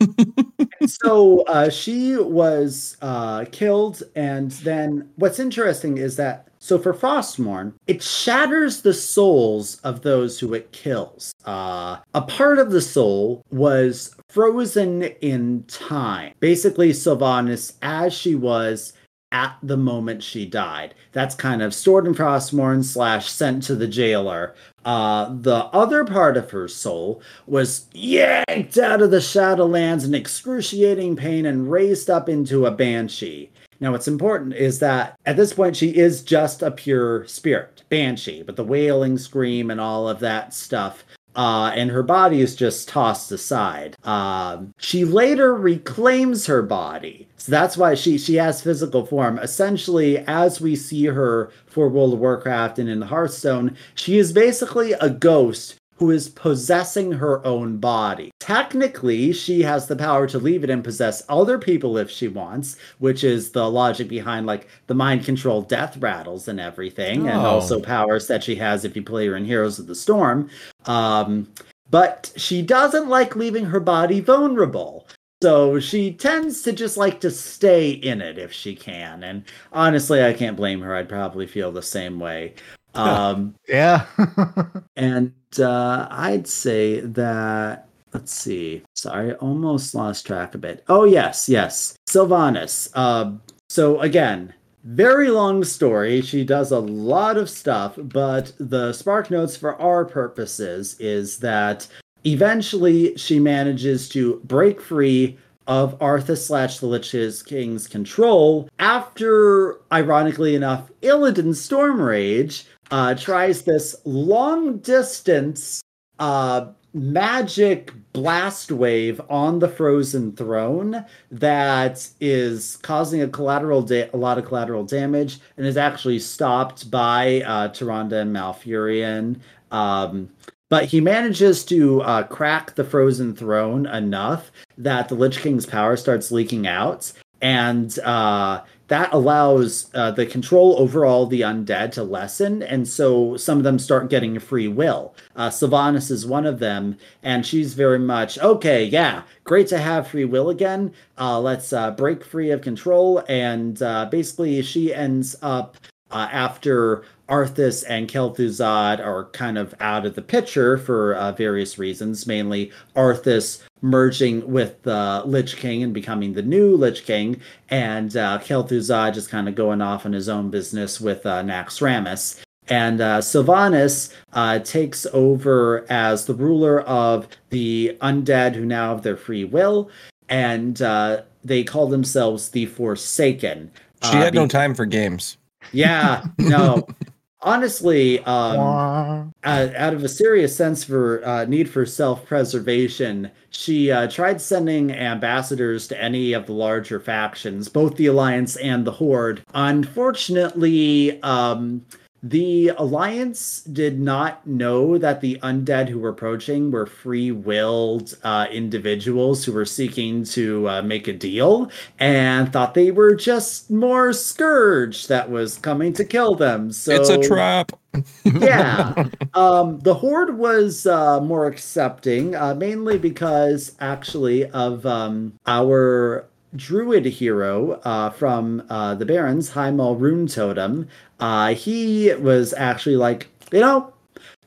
so 0.86 1.42
uh, 1.42 1.70
she 1.70 2.16
was 2.16 2.96
uh, 3.02 3.44
killed, 3.52 4.02
and 4.14 4.50
then 4.52 5.10
what's 5.16 5.38
interesting 5.38 5.98
is 5.98 6.16
that 6.16 6.46
so 6.62 6.78
for 6.78 6.92
Frostmourne, 6.92 7.72
it 7.86 8.02
shatters 8.02 8.82
the 8.82 8.92
souls 8.92 9.80
of 9.80 10.02
those 10.02 10.38
who 10.38 10.52
it 10.52 10.70
kills. 10.72 11.32
Uh, 11.46 11.96
a 12.12 12.20
part 12.20 12.58
of 12.58 12.70
the 12.70 12.82
soul 12.82 13.42
was 13.50 14.14
frozen 14.28 15.04
in 15.22 15.64
time. 15.64 16.34
Basically, 16.38 16.90
Sylvanas, 16.90 17.76
as 17.80 18.12
she 18.12 18.34
was 18.34 18.92
at 19.32 19.56
the 19.62 19.76
moment 19.76 20.22
she 20.22 20.44
died. 20.46 20.94
That's 21.12 21.34
kind 21.34 21.62
of 21.62 21.74
stored 21.74 22.06
in 22.06 22.14
Frostmourne 22.14 22.84
slash 22.84 23.30
sent 23.30 23.62
to 23.64 23.74
the 23.74 23.86
jailer. 23.86 24.54
Uh, 24.84 25.34
the 25.40 25.66
other 25.66 26.04
part 26.04 26.36
of 26.36 26.50
her 26.50 26.66
soul 26.66 27.22
was 27.46 27.86
yanked 27.92 28.78
out 28.78 29.02
of 29.02 29.10
the 29.10 29.18
Shadowlands 29.18 30.04
in 30.04 30.14
excruciating 30.14 31.16
pain 31.16 31.46
and 31.46 31.70
raised 31.70 32.10
up 32.10 32.28
into 32.28 32.66
a 32.66 32.70
banshee. 32.70 33.50
Now, 33.78 33.92
what's 33.92 34.08
important 34.08 34.54
is 34.54 34.78
that 34.80 35.18
at 35.24 35.36
this 35.36 35.54
point, 35.54 35.74
she 35.74 35.96
is 35.96 36.22
just 36.22 36.62
a 36.62 36.70
pure 36.70 37.26
spirit, 37.26 37.82
banshee, 37.88 38.42
but 38.42 38.56
the 38.56 38.64
wailing 38.64 39.16
scream 39.16 39.70
and 39.70 39.80
all 39.80 40.08
of 40.08 40.20
that 40.20 40.52
stuff 40.52 41.04
uh, 41.36 41.72
and 41.74 41.90
her 41.90 42.02
body 42.02 42.40
is 42.40 42.56
just 42.56 42.88
tossed 42.88 43.30
aside. 43.32 43.96
Um, 44.04 44.74
she 44.78 45.04
later 45.04 45.54
reclaims 45.54 46.46
her 46.46 46.62
body, 46.62 47.28
so 47.36 47.50
that's 47.50 47.76
why 47.76 47.94
she 47.94 48.18
she 48.18 48.34
has 48.36 48.62
physical 48.62 49.06
form. 49.06 49.38
Essentially, 49.38 50.18
as 50.18 50.60
we 50.60 50.76
see 50.76 51.06
her 51.06 51.50
for 51.66 51.88
World 51.88 52.14
of 52.14 52.18
Warcraft 52.18 52.78
and 52.78 52.88
in 52.88 53.00
the 53.00 53.06
Hearthstone, 53.06 53.76
she 53.94 54.18
is 54.18 54.32
basically 54.32 54.92
a 54.92 55.10
ghost 55.10 55.79
who 56.00 56.10
is 56.10 56.30
possessing 56.30 57.12
her 57.12 57.44
own 57.46 57.76
body. 57.76 58.30
Technically, 58.40 59.32
she 59.34 59.60
has 59.60 59.86
the 59.86 59.94
power 59.94 60.26
to 60.26 60.38
leave 60.38 60.64
it 60.64 60.70
and 60.70 60.82
possess 60.82 61.22
other 61.28 61.58
people 61.58 61.98
if 61.98 62.10
she 62.10 62.26
wants, 62.26 62.76
which 63.00 63.22
is 63.22 63.50
the 63.52 63.70
logic 63.70 64.08
behind 64.08 64.46
like 64.46 64.66
the 64.86 64.94
mind 64.94 65.26
control 65.26 65.60
death 65.60 65.98
rattles 65.98 66.48
and 66.48 66.58
everything, 66.58 67.28
and 67.28 67.38
Oh. 67.42 67.44
also 67.50 67.80
powers 67.80 68.26
that 68.28 68.42
she 68.42 68.54
has 68.56 68.86
if 68.86 68.96
you 68.96 69.02
play 69.02 69.26
her 69.26 69.36
in 69.36 69.44
Heroes 69.44 69.78
of 69.78 69.86
the 69.88 69.94
Storm. 69.94 70.48
Um, 70.86 71.46
but 71.90 72.32
she 72.34 72.62
doesn't 72.62 73.10
like 73.10 73.36
leaving 73.36 73.66
her 73.66 73.80
body 73.80 74.20
vulnerable. 74.20 75.06
So 75.42 75.80
she 75.80 76.12
tends 76.14 76.62
to 76.62 76.72
just 76.72 76.96
like 76.96 77.20
to 77.20 77.30
stay 77.30 77.90
in 77.90 78.22
it 78.22 78.38
if 78.38 78.52
she 78.52 78.74
can. 78.74 79.22
And 79.22 79.44
honestly, 79.72 80.24
I 80.24 80.32
can't 80.32 80.56
blame 80.56 80.80
her. 80.80 80.94
I'd 80.96 81.08
probably 81.10 81.46
feel 81.46 81.70
the 81.72 81.82
same 81.82 82.18
way. 82.18 82.54
Um, 82.92 83.54
Yeah. 83.68 84.06
and 84.96 85.32
uh, 85.58 86.06
I'd 86.10 86.46
say 86.46 87.00
that, 87.00 87.88
let's 88.12 88.32
see. 88.32 88.82
Sorry, 88.94 89.32
I 89.32 89.34
almost 89.34 89.94
lost 89.94 90.26
track 90.26 90.54
of 90.54 90.64
it. 90.64 90.84
Oh, 90.88 91.04
yes, 91.04 91.48
yes. 91.48 91.96
Sylvanas. 92.08 92.90
Uh, 92.94 93.32
so, 93.68 94.00
again, 94.00 94.54
very 94.84 95.30
long 95.30 95.64
story. 95.64 96.22
She 96.22 96.44
does 96.44 96.70
a 96.72 96.78
lot 96.78 97.36
of 97.36 97.50
stuff, 97.50 97.94
but 97.96 98.52
the 98.58 98.92
Spark 98.92 99.30
Notes 99.30 99.56
for 99.56 99.80
our 99.80 100.04
purposes 100.04 100.96
is 101.00 101.38
that 101.38 101.86
eventually 102.24 103.16
she 103.16 103.38
manages 103.38 104.08
to 104.10 104.40
break 104.44 104.80
free 104.80 105.38
of 105.66 105.98
Arthas 106.00 106.46
slash 106.46 106.78
the 106.78 106.86
Lich 106.86 107.14
King's 107.44 107.86
control 107.86 108.68
after, 108.78 109.80
ironically 109.92 110.56
enough, 110.56 110.90
Illidan 111.02 111.54
Stormrage 111.54 112.64
uh, 112.90 113.14
tries 113.14 113.62
this 113.62 113.96
long 114.04 114.78
distance 114.78 115.82
uh, 116.18 116.66
magic 116.92 117.92
blast 118.12 118.72
wave 118.72 119.20
on 119.28 119.60
the 119.60 119.68
frozen 119.68 120.32
throne 120.32 121.04
that 121.30 122.08
is 122.20 122.78
causing 122.82 123.22
a 123.22 123.28
collateral 123.28 123.82
da- 123.82 124.10
a 124.12 124.16
lot 124.16 124.38
of 124.38 124.44
collateral 124.44 124.84
damage 124.84 125.38
and 125.56 125.66
is 125.66 125.76
actually 125.76 126.18
stopped 126.18 126.90
by 126.90 127.42
uh, 127.42 127.68
Tyrande 127.68 128.20
and 128.20 128.34
Malfurion. 128.34 129.38
Um, 129.70 130.28
but 130.68 130.84
he 130.84 131.00
manages 131.00 131.64
to 131.66 132.02
uh, 132.02 132.22
crack 132.24 132.74
the 132.74 132.84
frozen 132.84 133.34
throne 133.34 133.86
enough 133.86 134.50
that 134.78 135.08
the 135.08 135.14
Lich 135.14 135.38
King's 135.38 135.66
power 135.66 135.96
starts 135.96 136.30
leaking 136.30 136.66
out, 136.66 137.12
and 137.40 137.98
uh, 138.00 138.62
that 138.90 139.12
allows 139.12 139.88
uh, 139.94 140.10
the 140.10 140.26
control 140.26 140.74
over 140.76 141.06
all 141.06 141.24
the 141.24 141.42
undead 141.42 141.92
to 141.92 142.02
lessen, 142.02 142.60
and 142.60 142.88
so 142.88 143.36
some 143.36 143.58
of 143.58 143.62
them 143.62 143.78
start 143.78 144.10
getting 144.10 144.36
free 144.40 144.66
will. 144.66 145.14
Uh, 145.36 145.48
Sylvanas 145.48 146.10
is 146.10 146.26
one 146.26 146.44
of 146.44 146.58
them, 146.58 146.98
and 147.22 147.46
she's 147.46 147.74
very 147.74 148.00
much 148.00 148.36
okay. 148.40 148.84
Yeah, 148.84 149.22
great 149.44 149.68
to 149.68 149.78
have 149.78 150.08
free 150.08 150.24
will 150.24 150.50
again. 150.50 150.92
Uh, 151.16 151.40
let's 151.40 151.72
uh, 151.72 151.92
break 151.92 152.24
free 152.24 152.50
of 152.50 152.62
control, 152.62 153.22
and 153.28 153.80
uh, 153.80 154.06
basically 154.06 154.60
she 154.60 154.92
ends 154.92 155.36
up 155.40 155.76
uh, 156.10 156.28
after 156.32 157.04
Arthas 157.30 157.84
and 157.88 158.08
Kel'Thuzad 158.08 158.98
are 158.98 159.26
kind 159.26 159.56
of 159.56 159.74
out 159.80 160.04
of 160.04 160.14
the 160.16 160.22
picture 160.22 160.76
for 160.76 161.14
uh, 161.14 161.32
various 161.32 161.78
reasons, 161.78 162.26
mainly 162.26 162.72
Arthas 162.96 163.62
merging 163.82 164.50
with 164.50 164.82
the 164.82 165.22
Lich 165.24 165.56
King 165.56 165.82
and 165.82 165.94
becoming 165.94 166.32
the 166.34 166.42
new 166.42 166.76
Lich 166.76 167.04
King, 167.04 167.40
and 167.70 168.16
uh, 168.16 168.38
Kel'Thuzad 168.42 169.14
just 169.14 169.30
kind 169.30 169.48
of 169.48 169.54
going 169.54 169.80
off 169.80 170.04
on 170.04 170.12
his 170.12 170.28
own 170.28 170.50
business 170.50 171.00
with 171.00 171.24
uh, 171.24 171.42
Naxxramas. 171.42 172.40
And 172.68 173.00
uh, 173.00 173.18
Sylvanas 173.18 174.12
uh, 174.32 174.58
takes 174.60 175.06
over 175.12 175.86
as 175.90 176.26
the 176.26 176.34
ruler 176.34 176.82
of 176.82 177.26
the 177.48 177.96
undead 178.00 178.54
who 178.54 178.64
now 178.64 178.94
have 178.94 179.02
their 179.02 179.16
free 179.16 179.44
will, 179.44 179.90
and 180.28 180.80
uh, 180.82 181.22
they 181.44 181.64
call 181.64 181.86
themselves 181.88 182.50
the 182.50 182.66
Forsaken. 182.66 183.70
She 184.04 184.10
Uh, 184.18 184.22
had 184.22 184.34
no 184.34 184.46
time 184.46 184.74
for 184.74 184.84
games. 184.86 185.36
yeah, 185.72 186.24
no. 186.38 186.86
Honestly, 187.42 188.18
um, 188.20 188.56
Wah. 188.56 189.24
uh, 189.44 189.68
out 189.74 189.94
of 189.94 190.04
a 190.04 190.08
serious 190.08 190.54
sense 190.54 190.84
for 190.84 191.24
uh, 191.24 191.46
need 191.46 191.70
for 191.70 191.86
self-preservation, 191.86 193.30
she 193.48 193.90
uh, 193.90 194.08
tried 194.10 194.42
sending 194.42 194.92
ambassadors 194.92 195.88
to 195.88 196.02
any 196.02 196.34
of 196.34 196.44
the 196.44 196.52
larger 196.52 197.00
factions, 197.00 197.66
both 197.68 197.96
the 197.96 198.06
Alliance 198.06 198.56
and 198.56 198.86
the 198.86 198.92
Horde. 198.92 199.42
Unfortunately, 199.54 201.22
um, 201.22 201.82
the 202.22 202.68
Alliance 202.76 203.62
did 203.62 203.98
not 203.98 204.46
know 204.46 204.98
that 204.98 205.20
the 205.22 205.38
undead 205.42 205.88
who 205.88 205.98
were 205.98 206.10
approaching 206.10 206.70
were 206.70 206.86
free-willed 206.86 208.16
uh, 208.22 208.46
individuals 208.50 209.44
who 209.44 209.52
were 209.52 209.64
seeking 209.64 210.24
to 210.24 210.68
uh, 210.68 210.82
make 210.82 211.08
a 211.08 211.14
deal, 211.14 211.70
and 211.98 212.52
thought 212.52 212.74
they 212.74 212.90
were 212.90 213.14
just 213.14 213.70
more 213.70 214.12
scourge 214.12 215.06
that 215.06 215.30
was 215.30 215.56
coming 215.58 215.92
to 215.94 216.04
kill 216.04 216.34
them. 216.34 216.70
So 216.72 216.92
it's 216.92 217.08
a 217.08 217.18
trap. 217.18 217.72
yeah. 218.24 219.08
Um, 219.34 219.80
the 219.80 219.94
Horde 219.94 220.36
was 220.36 220.86
uh, 220.86 221.20
more 221.20 221.46
accepting, 221.46 222.34
uh, 222.34 222.54
mainly 222.54 222.98
because 222.98 223.76
actually 223.80 224.44
of 224.50 224.84
um, 224.84 225.32
our 225.46 226.26
druid 226.56 227.04
hero 227.04 227.72
uh, 227.84 228.10
from 228.10 228.64
uh, 228.68 228.94
the 228.94 229.06
Barrens, 229.06 229.50
Heimal 229.50 229.98
Rune 229.98 230.26
Totem. 230.26 230.88
Uh, 231.20 231.54
he 231.54 232.12
was 232.14 232.52
actually 232.54 232.96
like, 232.96 233.28
you 233.52 233.60
know, 233.60 233.92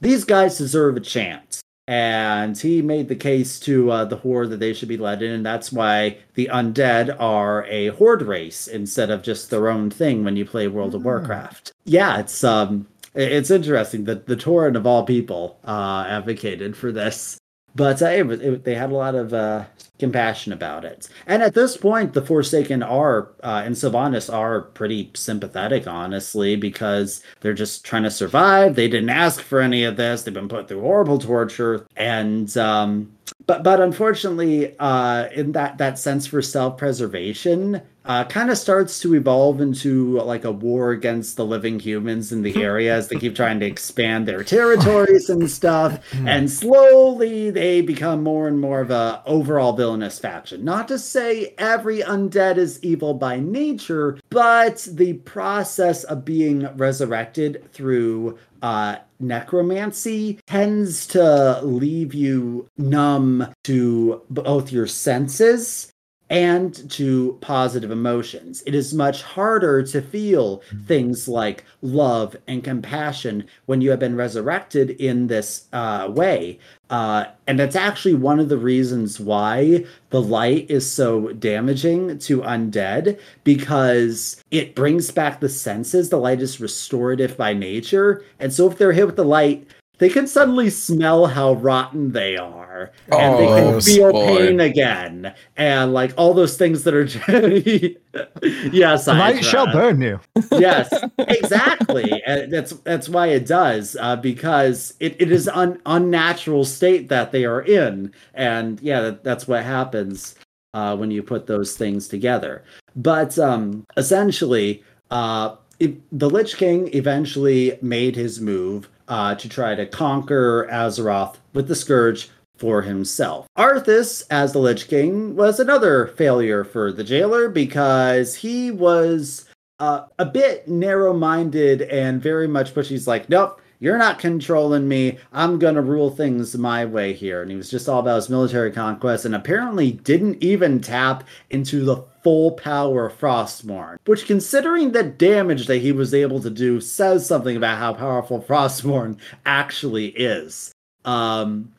these 0.01 0.25
guys 0.25 0.57
deserve 0.57 0.97
a 0.97 1.01
chance. 1.01 1.61
And 1.85 2.57
he 2.57 2.81
made 2.81 3.09
the 3.09 3.15
case 3.15 3.59
to 3.61 3.91
uh, 3.91 4.05
the 4.05 4.15
Horde 4.15 4.51
that 4.51 4.61
they 4.61 4.73
should 4.73 4.87
be 4.87 4.95
let 4.95 5.21
in, 5.21 5.31
and 5.31 5.45
that's 5.45 5.69
why 5.69 6.17
the 6.35 6.49
undead 6.51 7.13
are 7.19 7.65
a 7.65 7.87
Horde 7.87 8.21
race 8.21 8.67
instead 8.67 9.09
of 9.09 9.21
just 9.21 9.49
their 9.49 9.67
own 9.67 9.89
thing 9.89 10.23
when 10.23 10.37
you 10.37 10.45
play 10.45 10.69
World 10.69 10.95
of 10.95 11.03
Warcraft. 11.03 11.73
Yeah, 11.83 12.19
it's 12.19 12.41
um, 12.41 12.87
it's 13.13 13.51
interesting 13.51 14.05
that 14.05 14.27
the 14.27 14.37
Tauren 14.37 14.77
of 14.77 14.87
all 14.87 15.03
people 15.03 15.59
uh, 15.65 16.05
advocated 16.07 16.77
for 16.77 16.93
this, 16.93 17.37
but 17.75 18.01
uh, 18.01 18.07
it, 18.07 18.29
it, 18.29 18.63
they 18.63 18.75
had 18.75 18.91
a 18.91 18.95
lot 18.95 19.15
of 19.15 19.33
uh, 19.33 19.65
compassion 19.99 20.53
about 20.53 20.85
it. 20.85 21.09
And 21.27 21.41
at 21.41 21.53
this 21.53 21.77
point, 21.77 22.13
the 22.13 22.21
Forsaken 22.21 22.83
are 22.83 23.29
uh, 23.41 23.63
and 23.65 23.75
Sylvanas 23.75 24.31
are 24.31 24.61
pretty 24.61 25.11
sympathetic, 25.13 25.87
honestly, 25.87 26.55
because 26.55 27.23
they're 27.41 27.53
just 27.53 27.85
trying 27.85 28.03
to 28.03 28.11
survive. 28.11 28.75
They 28.75 28.87
didn't 28.87 29.09
ask 29.09 29.41
for 29.41 29.59
any 29.59 29.83
of 29.83 29.97
this. 29.97 30.23
They've 30.23 30.33
been 30.33 30.49
put 30.49 30.67
through 30.67 30.81
horrible 30.81 31.19
torture, 31.19 31.85
and 31.95 32.55
um, 32.57 33.11
but 33.45 33.63
but 33.63 33.81
unfortunately, 33.81 34.77
uh, 34.79 35.29
in 35.33 35.51
that 35.53 35.77
that 35.77 35.97
sense 35.97 36.27
for 36.27 36.41
self 36.41 36.77
preservation, 36.77 37.81
uh, 38.05 38.25
kind 38.25 38.49
of 38.49 38.57
starts 38.57 38.99
to 38.99 39.15
evolve 39.15 39.61
into 39.61 40.19
like 40.21 40.43
a 40.43 40.51
war 40.51 40.91
against 40.91 41.37
the 41.37 41.45
living 41.45 41.79
humans 41.79 42.31
in 42.31 42.41
the 42.41 42.61
area 42.61 42.93
as 42.93 43.07
they 43.07 43.15
keep 43.15 43.35
trying 43.35 43.59
to 43.59 43.65
expand 43.65 44.27
their 44.27 44.43
territories 44.43 45.29
and 45.29 45.49
stuff. 45.49 46.03
And 46.25 46.51
slowly 46.51 47.49
they 47.49 47.81
become 47.81 48.23
more 48.23 48.47
and 48.47 48.59
more 48.59 48.81
of 48.81 48.91
a 48.91 49.21
overall 49.25 49.73
villainous 49.73 50.19
faction. 50.19 50.65
Not 50.65 50.87
to 50.89 50.99
say 50.99 51.53
every 51.57 51.99
undead 51.99 52.57
is 52.57 52.83
evil 52.83 53.13
by 53.13 53.39
nature, 53.39 54.19
but 54.29 54.87
the 54.91 55.13
process 55.13 56.03
of 56.03 56.25
being 56.25 56.75
resurrected 56.75 57.71
through 57.71 58.37
uh, 58.61 58.97
necromancy 59.19 60.39
tends 60.47 61.07
to 61.07 61.61
leave 61.61 62.13
you 62.13 62.67
numb 62.77 63.47
to 63.63 64.21
both 64.29 64.71
your 64.71 64.87
senses 64.87 65.92
and 66.33 66.89
to 66.89 67.37
positive 67.41 67.91
emotions. 67.91 68.63
It 68.65 68.73
is 68.73 68.91
much 68.91 69.21
harder 69.21 69.83
to 69.83 70.01
feel 70.01 70.63
things 70.87 71.27
like 71.27 71.63
love 71.83 72.35
and 72.47 72.63
compassion 72.63 73.45
when 73.67 73.81
you 73.81 73.91
have 73.91 73.99
been 73.99 74.15
resurrected 74.15 74.89
in 74.89 75.27
this 75.27 75.67
uh, 75.73 76.07
way. 76.09 76.57
Uh, 76.89 77.25
and 77.45 77.59
that's 77.59 77.75
actually 77.75 78.15
one 78.15 78.39
of 78.39 78.49
the 78.49 78.57
reasons 78.57 79.19
why 79.19 79.85
the 80.09 80.21
light 80.21 80.71
is 80.71 80.91
so 80.91 81.33
damaging 81.33 82.17
to 82.17 82.41
undead 82.41 83.19
because 83.43 84.43
it 84.49 84.73
brings 84.73 85.11
back 85.11 85.39
the 85.39 85.49
senses. 85.49 86.09
The 86.09 86.17
light 86.17 86.41
is 86.41 86.59
restorative 86.59 87.37
by 87.37 87.53
nature. 87.53 88.25
And 88.39 88.51
so 88.51 88.71
if 88.71 88.79
they're 88.79 88.91
hit 88.91 89.05
with 89.05 89.17
the 89.17 89.23
light, 89.23 89.67
they 89.99 90.09
can 90.09 90.25
suddenly 90.25 90.71
smell 90.71 91.27
how 91.27 91.53
rotten 91.53 92.11
they 92.11 92.37
are 92.37 92.72
and 93.11 93.39
they 93.39 93.47
Oh, 93.47 93.55
can 93.55 93.81
feel 93.81 94.11
boy. 94.11 94.25
pain 94.37 94.59
again 94.59 95.33
and 95.57 95.93
like 95.93 96.13
all 96.17 96.33
those 96.33 96.57
things 96.57 96.83
that 96.83 96.93
are 96.93 97.03
yes 98.71 99.05
The 99.05 99.13
light 99.13 99.43
shall 99.43 99.71
burn 99.71 100.01
you. 100.01 100.19
yes 100.51 100.89
exactly 101.19 102.21
and 102.25 102.51
that's 102.51 102.71
that's 102.83 103.09
why 103.09 103.27
it 103.27 103.45
does 103.45 103.95
uh, 103.99 104.15
because 104.17 104.93
it, 104.99 105.15
it 105.19 105.31
is 105.31 105.47
an 105.53 105.79
unnatural 105.85 106.65
state 106.65 107.09
that 107.09 107.31
they 107.31 107.45
are 107.45 107.61
in 107.61 108.11
and 108.33 108.79
yeah 108.81 109.01
that, 109.01 109.23
that's 109.23 109.47
what 109.47 109.63
happens 109.63 110.35
uh, 110.73 110.95
when 110.95 111.11
you 111.11 111.21
put 111.21 111.47
those 111.47 111.75
things 111.77 112.07
together 112.07 112.63
but 112.95 113.37
um 113.39 113.85
essentially 113.97 114.83
uh 115.11 115.55
it, 115.79 115.97
the 116.17 116.29
lich 116.29 116.55
king 116.57 116.89
eventually 116.93 117.77
made 117.81 118.15
his 118.15 118.39
move 118.39 118.89
uh, 119.09 119.35
to 119.35 119.49
try 119.49 119.75
to 119.75 119.85
conquer 119.85 120.65
azeroth 120.71 121.35
with 121.53 121.67
the 121.67 121.75
scourge 121.75 122.29
for 122.57 122.81
himself. 122.81 123.47
Arthas, 123.57 124.23
as 124.29 124.53
the 124.53 124.59
Lich 124.59 124.87
King, 124.87 125.35
was 125.35 125.59
another 125.59 126.07
failure 126.07 126.63
for 126.63 126.91
the 126.91 127.03
jailer 127.03 127.49
because 127.49 128.35
he 128.35 128.71
was 128.71 129.45
uh, 129.79 130.05
a 130.19 130.25
bit 130.25 130.67
narrow 130.67 131.13
minded 131.13 131.81
and 131.83 132.21
very 132.21 132.47
much 132.47 132.73
pushy. 132.73 132.89
He's 132.89 133.07
like, 133.07 133.27
nope, 133.29 133.59
you're 133.83 133.97
not 133.97 134.17
controlling 134.17 134.87
me. 134.87 135.17
I'm 135.33 135.59
going 135.59 135.75
to 135.75 135.81
rule 135.81 136.09
things 136.09 136.57
my 136.57 136.85
way 136.85 137.11
here. 137.11 137.41
And 137.41 137.51
he 137.51 137.57
was 137.57 137.69
just 137.69 137.89
all 137.89 137.99
about 137.99 138.15
his 138.15 138.29
military 138.29 138.71
conquest 138.71 139.25
and 139.25 139.35
apparently 139.35 139.91
didn't 139.91 140.41
even 140.41 140.79
tap 140.79 141.25
into 141.49 141.83
the 141.83 141.97
full 142.23 142.51
power 142.51 143.07
of 143.07 143.19
Frostmourne, 143.19 143.97
which, 144.05 144.25
considering 144.25 144.93
the 144.93 145.03
damage 145.03 145.67
that 145.67 145.79
he 145.79 145.91
was 145.91 146.13
able 146.13 146.41
to 146.41 146.49
do, 146.49 146.79
says 146.79 147.25
something 147.25 147.57
about 147.57 147.77
how 147.77 147.93
powerful 147.93 148.41
Frostmourne 148.47 149.17
actually 149.45 150.07
is. 150.11 150.71
Um, 151.03 151.73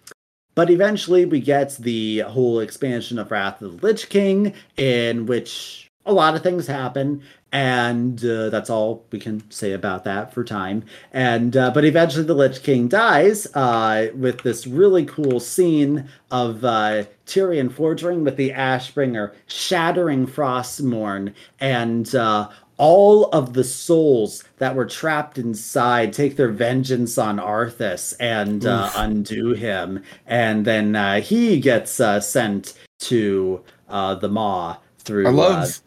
but 0.54 0.70
eventually, 0.70 1.24
we 1.24 1.40
get 1.40 1.76
the 1.76 2.20
whole 2.20 2.60
expansion 2.60 3.18
of 3.18 3.30
Wrath 3.30 3.60
of 3.62 3.80
the 3.80 3.86
Lich 3.86 4.08
King, 4.08 4.54
in 4.76 5.26
which 5.26 5.90
a 6.06 6.12
lot 6.12 6.34
of 6.34 6.42
things 6.42 6.66
happen, 6.66 7.22
and 7.50 8.22
uh, 8.24 8.50
that's 8.50 8.68
all 8.68 9.06
we 9.10 9.18
can 9.18 9.48
say 9.50 9.72
about 9.72 10.04
that 10.04 10.34
for 10.34 10.44
time. 10.44 10.84
And 11.12 11.56
uh, 11.56 11.70
but 11.70 11.84
eventually, 11.84 12.24
the 12.24 12.34
Lich 12.34 12.62
King 12.62 12.88
dies 12.88 13.46
uh, 13.54 14.08
with 14.14 14.42
this 14.42 14.66
really 14.66 15.04
cool 15.04 15.40
scene 15.40 16.08
of 16.30 16.64
uh, 16.64 17.04
Tirion 17.26 17.70
Fordring 17.70 18.22
with 18.22 18.36
the 18.36 18.50
Ashbringer 18.50 19.32
shattering 19.46 20.26
Frostmourne, 20.26 21.32
and 21.60 22.14
uh, 22.14 22.48
all 22.76 23.26
of 23.26 23.52
the 23.54 23.64
souls 23.64 24.44
that 24.58 24.74
were 24.74 24.86
trapped 24.86 25.38
inside 25.38 26.12
take 26.12 26.36
their 26.36 26.50
vengeance 26.50 27.18
on 27.18 27.38
Arthas 27.38 28.14
and 28.18 28.66
uh, 28.66 28.90
undo 28.96 29.52
him, 29.52 30.02
and 30.26 30.64
then 30.64 30.96
uh, 30.96 31.20
he 31.20 31.60
gets 31.60 32.00
uh, 32.00 32.20
sent 32.20 32.74
to 33.00 33.62
uh, 33.88 34.14
the 34.14 34.28
Maw 34.28 34.76
through. 34.98 35.26
I 35.26 35.30
uh, 35.30 35.32
love 35.32 35.80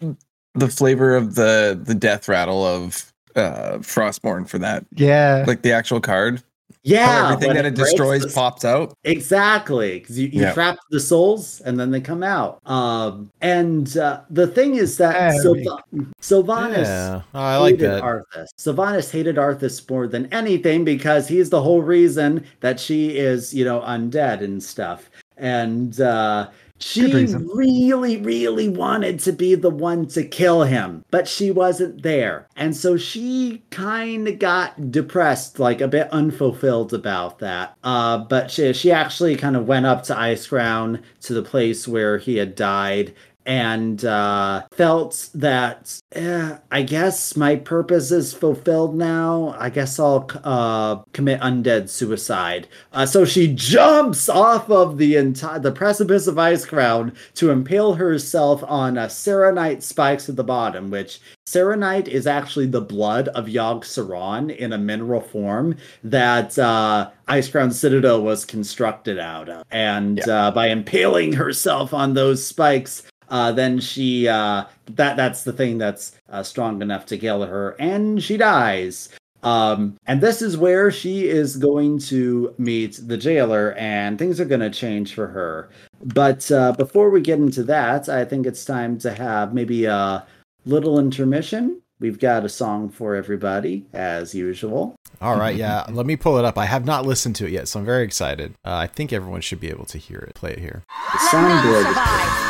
the 0.53 0.67
flavor 0.67 1.15
of 1.15 1.35
the 1.35 1.79
the 1.81 1.95
death 1.95 2.27
rattle 2.27 2.65
of 2.65 3.11
uh 3.35 3.77
Frostmourne 3.79 4.47
for 4.47 4.57
that. 4.59 4.85
Yeah. 4.95 5.45
Like 5.47 5.61
the 5.61 5.71
actual 5.71 6.01
card. 6.01 6.41
Yeah, 6.83 7.05
How 7.05 7.33
everything 7.33 7.53
that 7.55 7.65
it 7.65 7.75
breaks 7.75 7.89
destroys 7.91 8.21
the- 8.23 8.29
pops 8.33 8.63
out. 8.65 8.93
Exactly, 9.03 9.99
because 9.99 10.17
you, 10.19 10.27
you 10.27 10.41
Yeah. 10.41 10.53
trap 10.53 10.77
the 10.89 10.99
souls 10.99 11.61
and 11.65 11.79
then 11.79 11.91
they 11.91 11.99
come 12.01 12.23
out. 12.23 12.59
Um, 12.65 13.29
and 13.41 13.97
uh, 13.97 14.21
the 14.29 14.47
thing 14.47 14.75
is 14.75 14.97
that 14.97 15.13
Very 15.13 15.39
Sylva- 15.39 15.83
Sylvanas 16.21 16.83
Yeah, 16.85 17.21
Oh, 17.33 17.39
I 17.39 17.57
like 17.57 17.75
hated 17.75 17.89
that. 17.91 18.03
Arthas. 18.03 18.47
Sylvanas 18.57 19.11
hated 19.11 19.35
Arthas 19.35 19.89
more 19.89 20.07
than 20.07 20.31
anything 20.33 20.83
because 20.85 21.27
he's 21.27 21.49
the 21.49 21.61
whole 21.61 21.81
reason 21.81 22.43
that 22.61 22.79
she 22.79 23.17
is, 23.17 23.53
you 23.53 23.65
know, 23.65 23.81
undead 23.81 24.41
and 24.43 24.61
stuff. 24.63 25.09
And 25.37 25.99
uh, 26.01 26.47
she 26.79 27.25
really, 27.35 28.17
really 28.17 28.69
wanted 28.69 29.19
to 29.21 29.31
be 29.31 29.55
the 29.55 29.69
one 29.69 30.07
to 30.07 30.23
kill 30.23 30.63
him, 30.63 31.03
but 31.11 31.27
she 31.27 31.51
wasn't 31.51 32.03
there. 32.03 32.47
And 32.55 32.75
so 32.75 32.97
she 32.97 33.63
kind 33.71 34.27
of 34.27 34.39
got 34.39 34.91
depressed, 34.91 35.59
like 35.59 35.81
a 35.81 35.87
bit 35.87 36.09
unfulfilled 36.11 36.93
about 36.93 37.39
that. 37.39 37.75
Uh, 37.83 38.19
but 38.19 38.51
she, 38.51 38.73
she 38.73 38.91
actually 38.91 39.35
kind 39.35 39.55
of 39.55 39.67
went 39.67 39.85
up 39.85 40.03
to 40.03 40.13
Icecrown 40.13 41.01
to 41.21 41.33
the 41.33 41.43
place 41.43 41.87
where 41.87 42.17
he 42.17 42.37
had 42.37 42.55
died 42.55 43.13
and 43.47 44.03
uh, 44.03 44.67
felt 44.73 45.29
that 45.33 46.01
eh, 46.11 46.57
I 46.69 46.81
guess 46.81 47.37
my 47.37 47.55
purpose 47.55 48.11
is 48.11 48.33
fulfilled 48.33 48.95
now. 48.95 49.55
I 49.57 49.69
guess 49.69 49.97
I'll 49.99 50.29
uh, 50.43 50.97
commit 51.13 51.39
undead 51.39 51.89
suicide. 51.89 52.67
Uh, 52.91 53.05
so 53.05 53.23
she 53.23 53.47
jumps 53.53 54.27
off 54.27 54.69
of 54.69 54.97
the 54.97 55.15
entire 55.15 55.59
the 55.59 55.71
precipice 55.71 56.27
of 56.27 56.35
Icecrown 56.35 57.15
to 57.35 57.49
impale 57.49 57.93
herself 57.93 58.63
on 58.67 58.97
a 58.97 59.07
Saronite 59.07 59.81
spikes 59.81 60.27
at 60.27 60.35
the 60.35 60.43
bottom, 60.43 60.91
which 60.91 61.21
Saronite 61.47 62.09
is 62.09 62.27
actually 62.27 62.65
the 62.65 62.81
blood 62.81 63.29
of 63.29 63.45
Yogg 63.45 63.85
Saron 63.85 64.53
in 64.53 64.73
a 64.73 64.77
mineral 64.77 65.21
form 65.21 65.77
that 66.03 66.59
uh, 66.59 67.09
Icecrown 67.29 67.71
Citadel 67.71 68.21
was 68.21 68.43
constructed 68.43 69.17
out 69.17 69.47
of. 69.47 69.65
And 69.71 70.27
uh, 70.27 70.51
by 70.51 70.67
impaling 70.67 71.31
herself 71.33 71.93
on 71.93 72.13
those 72.13 72.45
spikes, 72.45 73.03
uh, 73.29 73.51
then 73.51 73.79
she 73.79 74.27
uh, 74.27 74.65
that 74.91 75.17
that's 75.17 75.43
the 75.43 75.53
thing 75.53 75.77
that's 75.77 76.15
uh, 76.29 76.43
strong 76.43 76.81
enough 76.81 77.05
to 77.07 77.17
kill 77.17 77.45
her, 77.45 77.75
and 77.79 78.21
she 78.23 78.37
dies. 78.37 79.09
Um, 79.43 79.97
and 80.07 80.19
this 80.19 80.41
is 80.41 80.57
where 80.57 80.91
she 80.91 81.27
is 81.27 81.57
going 81.57 81.99
to 81.99 82.53
meet 82.57 82.99
the 83.05 83.17
jailer, 83.17 83.73
and 83.73 84.17
things 84.17 84.39
are 84.39 84.45
going 84.45 84.61
to 84.61 84.69
change 84.69 85.13
for 85.13 85.27
her. 85.27 85.69
But 86.03 86.51
uh, 86.51 86.73
before 86.73 87.09
we 87.09 87.21
get 87.21 87.39
into 87.39 87.63
that, 87.63 88.09
I 88.09 88.25
think 88.25 88.45
it's 88.45 88.65
time 88.65 88.97
to 88.99 89.13
have 89.13 89.53
maybe 89.53 89.85
a 89.85 90.25
little 90.65 90.99
intermission. 90.99 91.81
We've 91.99 92.19
got 92.19 92.45
a 92.45 92.49
song 92.49 92.89
for 92.89 93.15
everybody, 93.15 93.85
as 93.93 94.35
usual. 94.35 94.95
All 95.19 95.37
right, 95.37 95.55
yeah. 95.55 95.85
Let 95.89 96.05
me 96.05 96.15
pull 96.15 96.37
it 96.37 96.45
up. 96.45 96.57
I 96.57 96.65
have 96.65 96.85
not 96.85 97.05
listened 97.05 97.35
to 97.37 97.47
it 97.47 97.51
yet, 97.51 97.67
so 97.67 97.79
I'm 97.79 97.85
very 97.85 98.03
excited. 98.03 98.53
Uh, 98.63 98.75
I 98.75 98.87
think 98.87 99.11
everyone 99.11 99.41
should 99.41 99.59
be 99.59 99.69
able 99.69 99.85
to 99.85 99.97
hear 99.97 100.19
it. 100.19 100.35
Play 100.35 100.51
it 100.51 100.59
here. 100.59 100.83
The 101.13 101.19
soundboard 101.31 102.46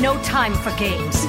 no 0.00 0.20
time 0.22 0.54
for 0.54 0.70
games. 0.76 1.26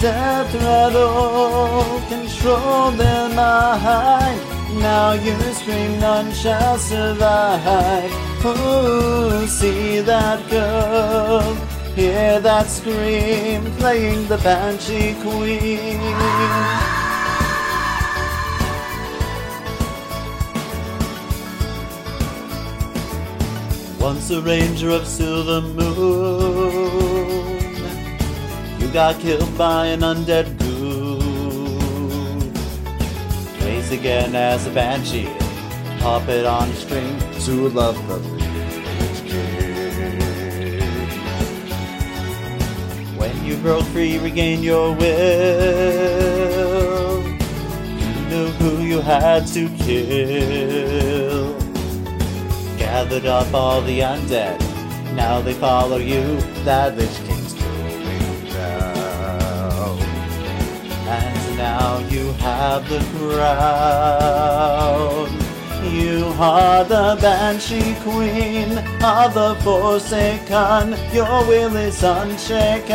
Death 0.00 0.54
rattle, 0.54 2.00
control 2.08 2.90
their 2.92 3.28
mind. 3.28 4.40
Now 4.80 5.12
you 5.12 5.36
scream, 5.54 6.00
none 6.00 6.32
shall 6.32 6.78
survive. 6.78 8.12
Ooh, 8.44 9.46
see 9.46 10.00
that 10.00 10.40
girl, 10.50 11.54
hear 11.94 12.40
that 12.40 12.66
scream, 12.66 13.64
playing 13.76 14.26
the 14.26 14.38
Banshee 14.38 15.14
Queen. 15.22 17.01
Once 24.02 24.30
a 24.30 24.42
ranger 24.42 24.90
of 24.90 25.06
silver 25.06 25.60
moon, 25.60 25.86
you 28.80 28.90
got 28.92 29.20
killed 29.20 29.56
by 29.56 29.86
an 29.86 30.00
undead 30.00 30.58
goo. 30.58 31.20
Plays 33.60 33.92
again 33.92 34.34
as 34.34 34.66
a 34.66 34.70
banshee, 34.70 35.30
puppet 36.00 36.44
on 36.44 36.68
a 36.68 36.74
string 36.74 37.16
to 37.42 37.68
love 37.68 37.94
the 38.08 38.16
Lich 38.18 39.22
When 43.16 43.44
you 43.44 43.56
broke 43.58 43.84
free, 43.94 44.18
regain 44.18 44.64
your 44.64 44.96
will. 44.96 46.42
You 47.22 48.20
knew 48.28 48.48
who 48.58 48.82
you 48.82 49.00
had 49.00 49.46
to 49.54 49.68
kill. 49.78 51.31
Gathered 52.92 53.24
up 53.24 53.54
all 53.54 53.80
the 53.80 54.00
undead, 54.00 54.60
now 55.14 55.40
they 55.40 55.54
follow 55.54 55.96
you. 55.96 56.36
That 56.66 56.94
Lich 56.94 57.16
King's 57.26 57.54
going 57.54 58.44
down. 58.52 59.98
And 61.08 61.56
now 61.56 62.00
you 62.10 62.32
have 62.32 62.86
the 62.90 63.00
crown. 63.16 64.52
You 65.90 66.34
are 66.38 66.84
the 66.84 67.16
Banshee 67.18 67.94
Queen 68.02 68.76
of 69.02 69.32
the 69.32 69.56
Forsaken. 69.64 70.94
Your 71.14 71.46
will 71.48 71.74
is 71.76 72.02
unshaken. 72.02 72.90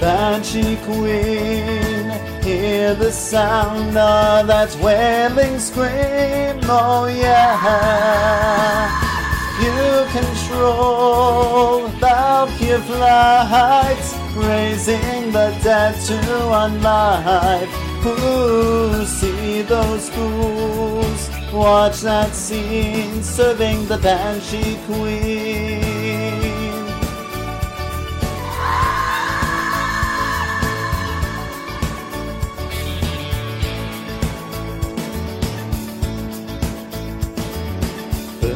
Banshee 0.00 0.76
Queen, 0.84 1.93
hear 2.44 2.94
the 2.94 3.10
sound 3.10 3.96
of 3.96 4.46
that 4.46 4.76
wailing 4.76 5.58
scream. 5.58 6.60
Oh 6.64 7.06
yeah. 7.06 8.84
You 9.64 10.04
control 10.12 11.88
Valkyrie 12.00 12.82
flights, 12.82 14.14
raising 14.36 15.32
the 15.32 15.58
dead 15.62 15.94
to 16.08 16.18
unlife. 16.62 17.72
Who 18.04 19.06
see 19.06 19.62
those 19.62 20.10
fools, 20.10 21.30
watch 21.50 22.02
that 22.02 22.34
scene, 22.34 23.22
serving 23.22 23.86
the 23.86 23.96
Banshee 23.96 24.76
Queen. 24.86 25.83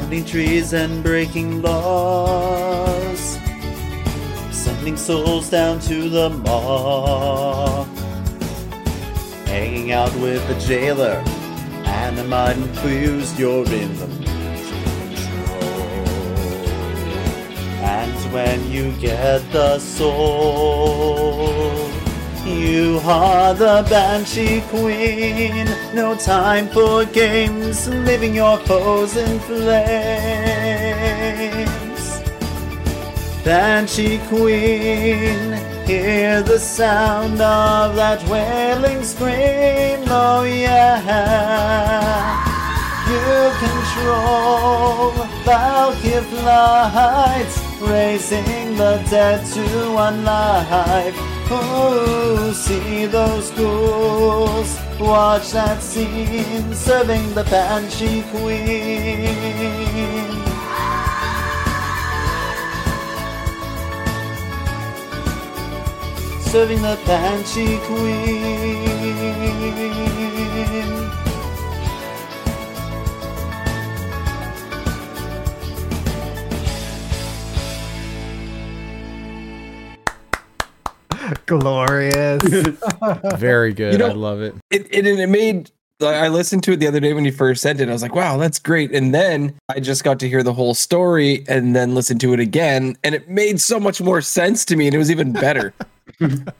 Burning 0.08 0.24
trees 0.24 0.72
and 0.72 1.02
breaking 1.04 1.60
laws, 1.60 3.38
sending 4.50 4.96
souls 4.96 5.50
down 5.50 5.80
to 5.80 6.08
the 6.08 6.30
maw. 6.30 7.84
Hanging 9.44 9.92
out 9.92 10.10
with 10.14 10.48
the 10.48 10.54
jailer 10.60 11.22
and 11.84 12.16
the 12.16 12.24
mud 12.24 12.56
infused, 12.56 13.38
you're 13.38 13.66
in 13.66 13.94
the 13.98 14.06
control. 14.06 15.58
And 17.84 18.32
when 18.32 18.70
you 18.70 18.92
get 18.92 19.42
the 19.52 19.78
soul, 19.78 20.88
you 22.48 23.00
are 23.04 23.54
the 23.54 23.84
Banshee 23.88 24.62
Queen. 24.68 25.66
No 25.94 26.14
time 26.16 26.68
for 26.68 27.04
games, 27.04 27.88
leaving 27.88 28.34
your 28.34 28.58
foes 28.58 29.16
in 29.16 29.38
flames. 29.40 30.08
Banshee 33.44 34.18
Queen, 34.28 35.52
hear 35.86 36.42
the 36.42 36.58
sound 36.58 37.40
of 37.40 37.94
that 37.96 38.22
wailing 38.28 39.02
scream. 39.04 40.04
Oh, 40.08 40.44
yeah. 40.44 40.98
You 43.08 43.50
control 43.64 45.12
Valkyrie 45.44 46.24
flights, 46.24 47.58
raising 47.80 48.76
the 48.76 49.02
dead 49.08 49.44
to 49.54 49.64
unlife. 49.96 51.37
Ooh, 51.50 52.52
see 52.52 53.06
those 53.06 53.50
ghouls, 53.52 54.78
watch 55.00 55.52
that 55.52 55.82
scene, 55.82 56.74
serving 56.74 57.32
the 57.32 57.44
Banshee 57.44 58.22
Queen. 58.30 59.24
Serving 66.42 66.82
the 66.82 66.98
Banshee 67.06 67.78
Queen. 67.86 69.28
Glorious. 81.48 82.42
Very 83.38 83.72
good. 83.72 83.94
You 83.94 83.98
know- 83.98 84.08
I 84.10 84.12
love 84.12 84.40
it. 84.42 84.54
it, 84.70 84.86
it 84.90 85.06
and 85.06 85.18
it 85.18 85.28
made 85.28 85.70
I 86.00 86.28
listened 86.28 86.62
to 86.62 86.72
it 86.72 86.76
the 86.76 86.86
other 86.86 87.00
day 87.00 87.12
when 87.12 87.24
you 87.24 87.32
first 87.32 87.60
sent 87.60 87.80
it. 87.80 87.82
and 87.82 87.90
I 87.90 87.92
was 87.92 88.02
like, 88.02 88.14
wow, 88.14 88.36
that's 88.36 88.60
great. 88.60 88.94
And 88.94 89.12
then 89.12 89.58
I 89.68 89.80
just 89.80 90.04
got 90.04 90.20
to 90.20 90.28
hear 90.28 90.44
the 90.44 90.52
whole 90.52 90.74
story 90.74 91.44
and 91.48 91.74
then 91.74 91.96
listen 91.96 92.20
to 92.20 92.32
it 92.32 92.38
again. 92.38 92.96
And 93.02 93.16
it 93.16 93.28
made 93.28 93.60
so 93.60 93.80
much 93.80 94.00
more 94.00 94.20
sense 94.20 94.64
to 94.66 94.76
me. 94.76 94.86
And 94.86 94.94
it 94.94 94.98
was 94.98 95.10
even 95.10 95.32
better. 95.32 95.74
And 96.20 96.50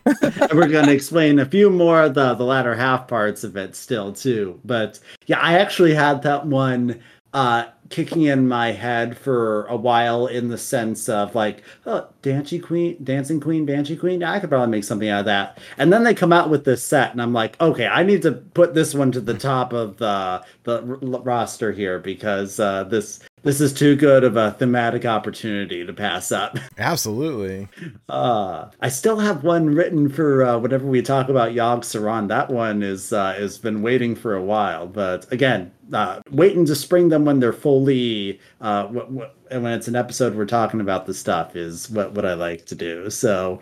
we're 0.53 0.69
going 0.69 0.87
to 0.87 0.93
explain 0.93 1.39
a 1.39 1.45
few 1.47 1.69
more 1.71 2.03
of 2.03 2.15
the 2.15 2.35
the 2.35 2.45
latter 2.45 2.75
half 2.75 3.09
parts 3.09 3.43
of 3.43 3.57
it 3.57 3.75
still 3.75 4.13
too 4.13 4.61
but 4.65 5.01
yeah 5.27 5.41
i 5.41 5.55
actually 5.59 5.95
had 5.95 6.23
that 6.23 6.47
one 6.47 7.01
uh 7.35 7.67
kicking 7.91 8.23
in 8.23 8.47
my 8.47 8.73
head 8.73 9.17
for 9.17 9.65
a 9.67 9.77
while 9.77 10.27
in 10.27 10.49
the 10.49 10.59
sense 10.59 11.09
of 11.09 11.35
like 11.35 11.63
oh 11.87 12.07
dancing 12.23 12.61
queen 12.61 12.97
dancing 13.03 13.41
queen 13.41 13.65
banshee 13.65 13.97
queen. 13.97 14.23
I 14.23 14.41
could 14.41 14.51
probably 14.51 14.69
make 14.69 14.85
something 14.85 15.09
out 15.09 15.21
of 15.21 15.27
that. 15.27 15.59
And 15.79 15.93
then 15.93 16.05
they 16.05 16.15
come 16.15 16.33
out 16.33 16.51
with 16.51 16.65
this 16.65 16.83
set 16.83 17.13
and 17.13 17.23
i'm 17.23 17.33
like 17.33 17.61
okay 17.61 17.87
i 17.87 18.03
need 18.03 18.23
to 18.23 18.33
put 18.33 18.75
this 18.75 18.95
one 18.95 19.13
to 19.13 19.21
the 19.21 19.35
top 19.35 19.73
of 19.73 19.97
the 19.99 20.45
the 20.65 20.81
r- 20.83 21.23
roster 21.23 21.73
here 21.73 21.99
because 21.99 22.61
uh 22.61 22.85
this 22.85 23.21
this 23.43 23.61
is 23.61 23.73
too 23.73 23.97
good 23.97 24.25
of 24.25 24.37
a 24.37 24.53
thematic 24.53 25.05
opportunity 25.05 25.85
to 25.85 25.93
pass 25.93 26.31
up 26.33 26.57
Absolutely. 26.79 27.69
uh, 28.09 28.69
I 28.81 28.89
still 28.89 29.19
have 29.19 29.45
one 29.45 29.75
written 29.75 30.09
for 30.09 30.45
uh, 30.45 30.59
whenever 30.59 30.87
we 30.87 31.03
talk 31.03 31.29
about 31.29 31.53
Yogg 31.53 31.81
Saron. 31.81 32.29
That 32.29 32.51
one 32.51 32.83
is 32.83 33.13
uh, 33.13 33.35
has 33.35 33.59
been 33.59 33.83
waiting 33.83 34.15
for 34.15 34.35
a 34.35 34.43
while, 34.43 34.87
but 34.87 35.31
again, 35.33 35.73
uh, 35.93 36.21
waiting 36.31 36.65
to 36.67 36.75
spring 36.75 37.09
them 37.09 37.25
when 37.25 37.41
they're 37.41 37.53
fully 37.53 38.41
uh, 38.61 38.83
w- 38.85 39.01
w- 39.01 39.31
and 39.51 39.63
when 39.63 39.73
it's 39.73 39.89
an 39.89 39.97
episode 39.97 40.35
we're 40.35 40.45
talking 40.45 40.81
about 40.81 41.07
the 41.07 41.15
stuff 41.15 41.57
is 41.57 41.89
what 41.91 42.13
what 42.13 42.25
I 42.27 42.35
like 42.35 42.67
to 42.67 42.75
do. 42.75 43.09
So. 43.11 43.61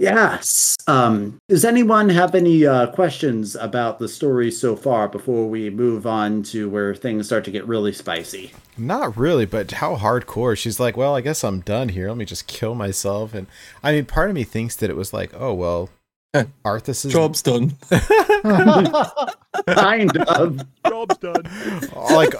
Yes. 0.00 0.78
Um, 0.86 1.38
does 1.50 1.62
anyone 1.62 2.08
have 2.08 2.34
any 2.34 2.64
uh, 2.64 2.86
questions 2.86 3.54
about 3.54 3.98
the 3.98 4.08
story 4.08 4.50
so 4.50 4.74
far 4.74 5.08
before 5.08 5.46
we 5.46 5.68
move 5.68 6.06
on 6.06 6.42
to 6.44 6.70
where 6.70 6.94
things 6.94 7.26
start 7.26 7.44
to 7.44 7.50
get 7.50 7.68
really 7.68 7.92
spicy? 7.92 8.50
Not 8.78 9.18
really, 9.18 9.44
but 9.44 9.72
how 9.72 9.96
hardcore. 9.96 10.56
She's 10.56 10.80
like, 10.80 10.96
well, 10.96 11.14
I 11.14 11.20
guess 11.20 11.44
I'm 11.44 11.60
done 11.60 11.90
here. 11.90 12.08
Let 12.08 12.16
me 12.16 12.24
just 12.24 12.46
kill 12.46 12.74
myself. 12.74 13.34
And 13.34 13.46
I 13.82 13.92
mean, 13.92 14.06
part 14.06 14.30
of 14.30 14.34
me 14.34 14.42
thinks 14.42 14.74
that 14.76 14.88
it 14.88 14.96
was 14.96 15.12
like, 15.12 15.32
oh, 15.34 15.52
well, 15.52 15.90
Arthas 16.34 17.04
is 17.04 17.12
Job's 17.12 17.42
done. 17.42 17.76
kind 19.66 20.16
of. 20.16 20.64
Job's 20.86 21.18
done. 21.18 21.42
like, 21.94 22.34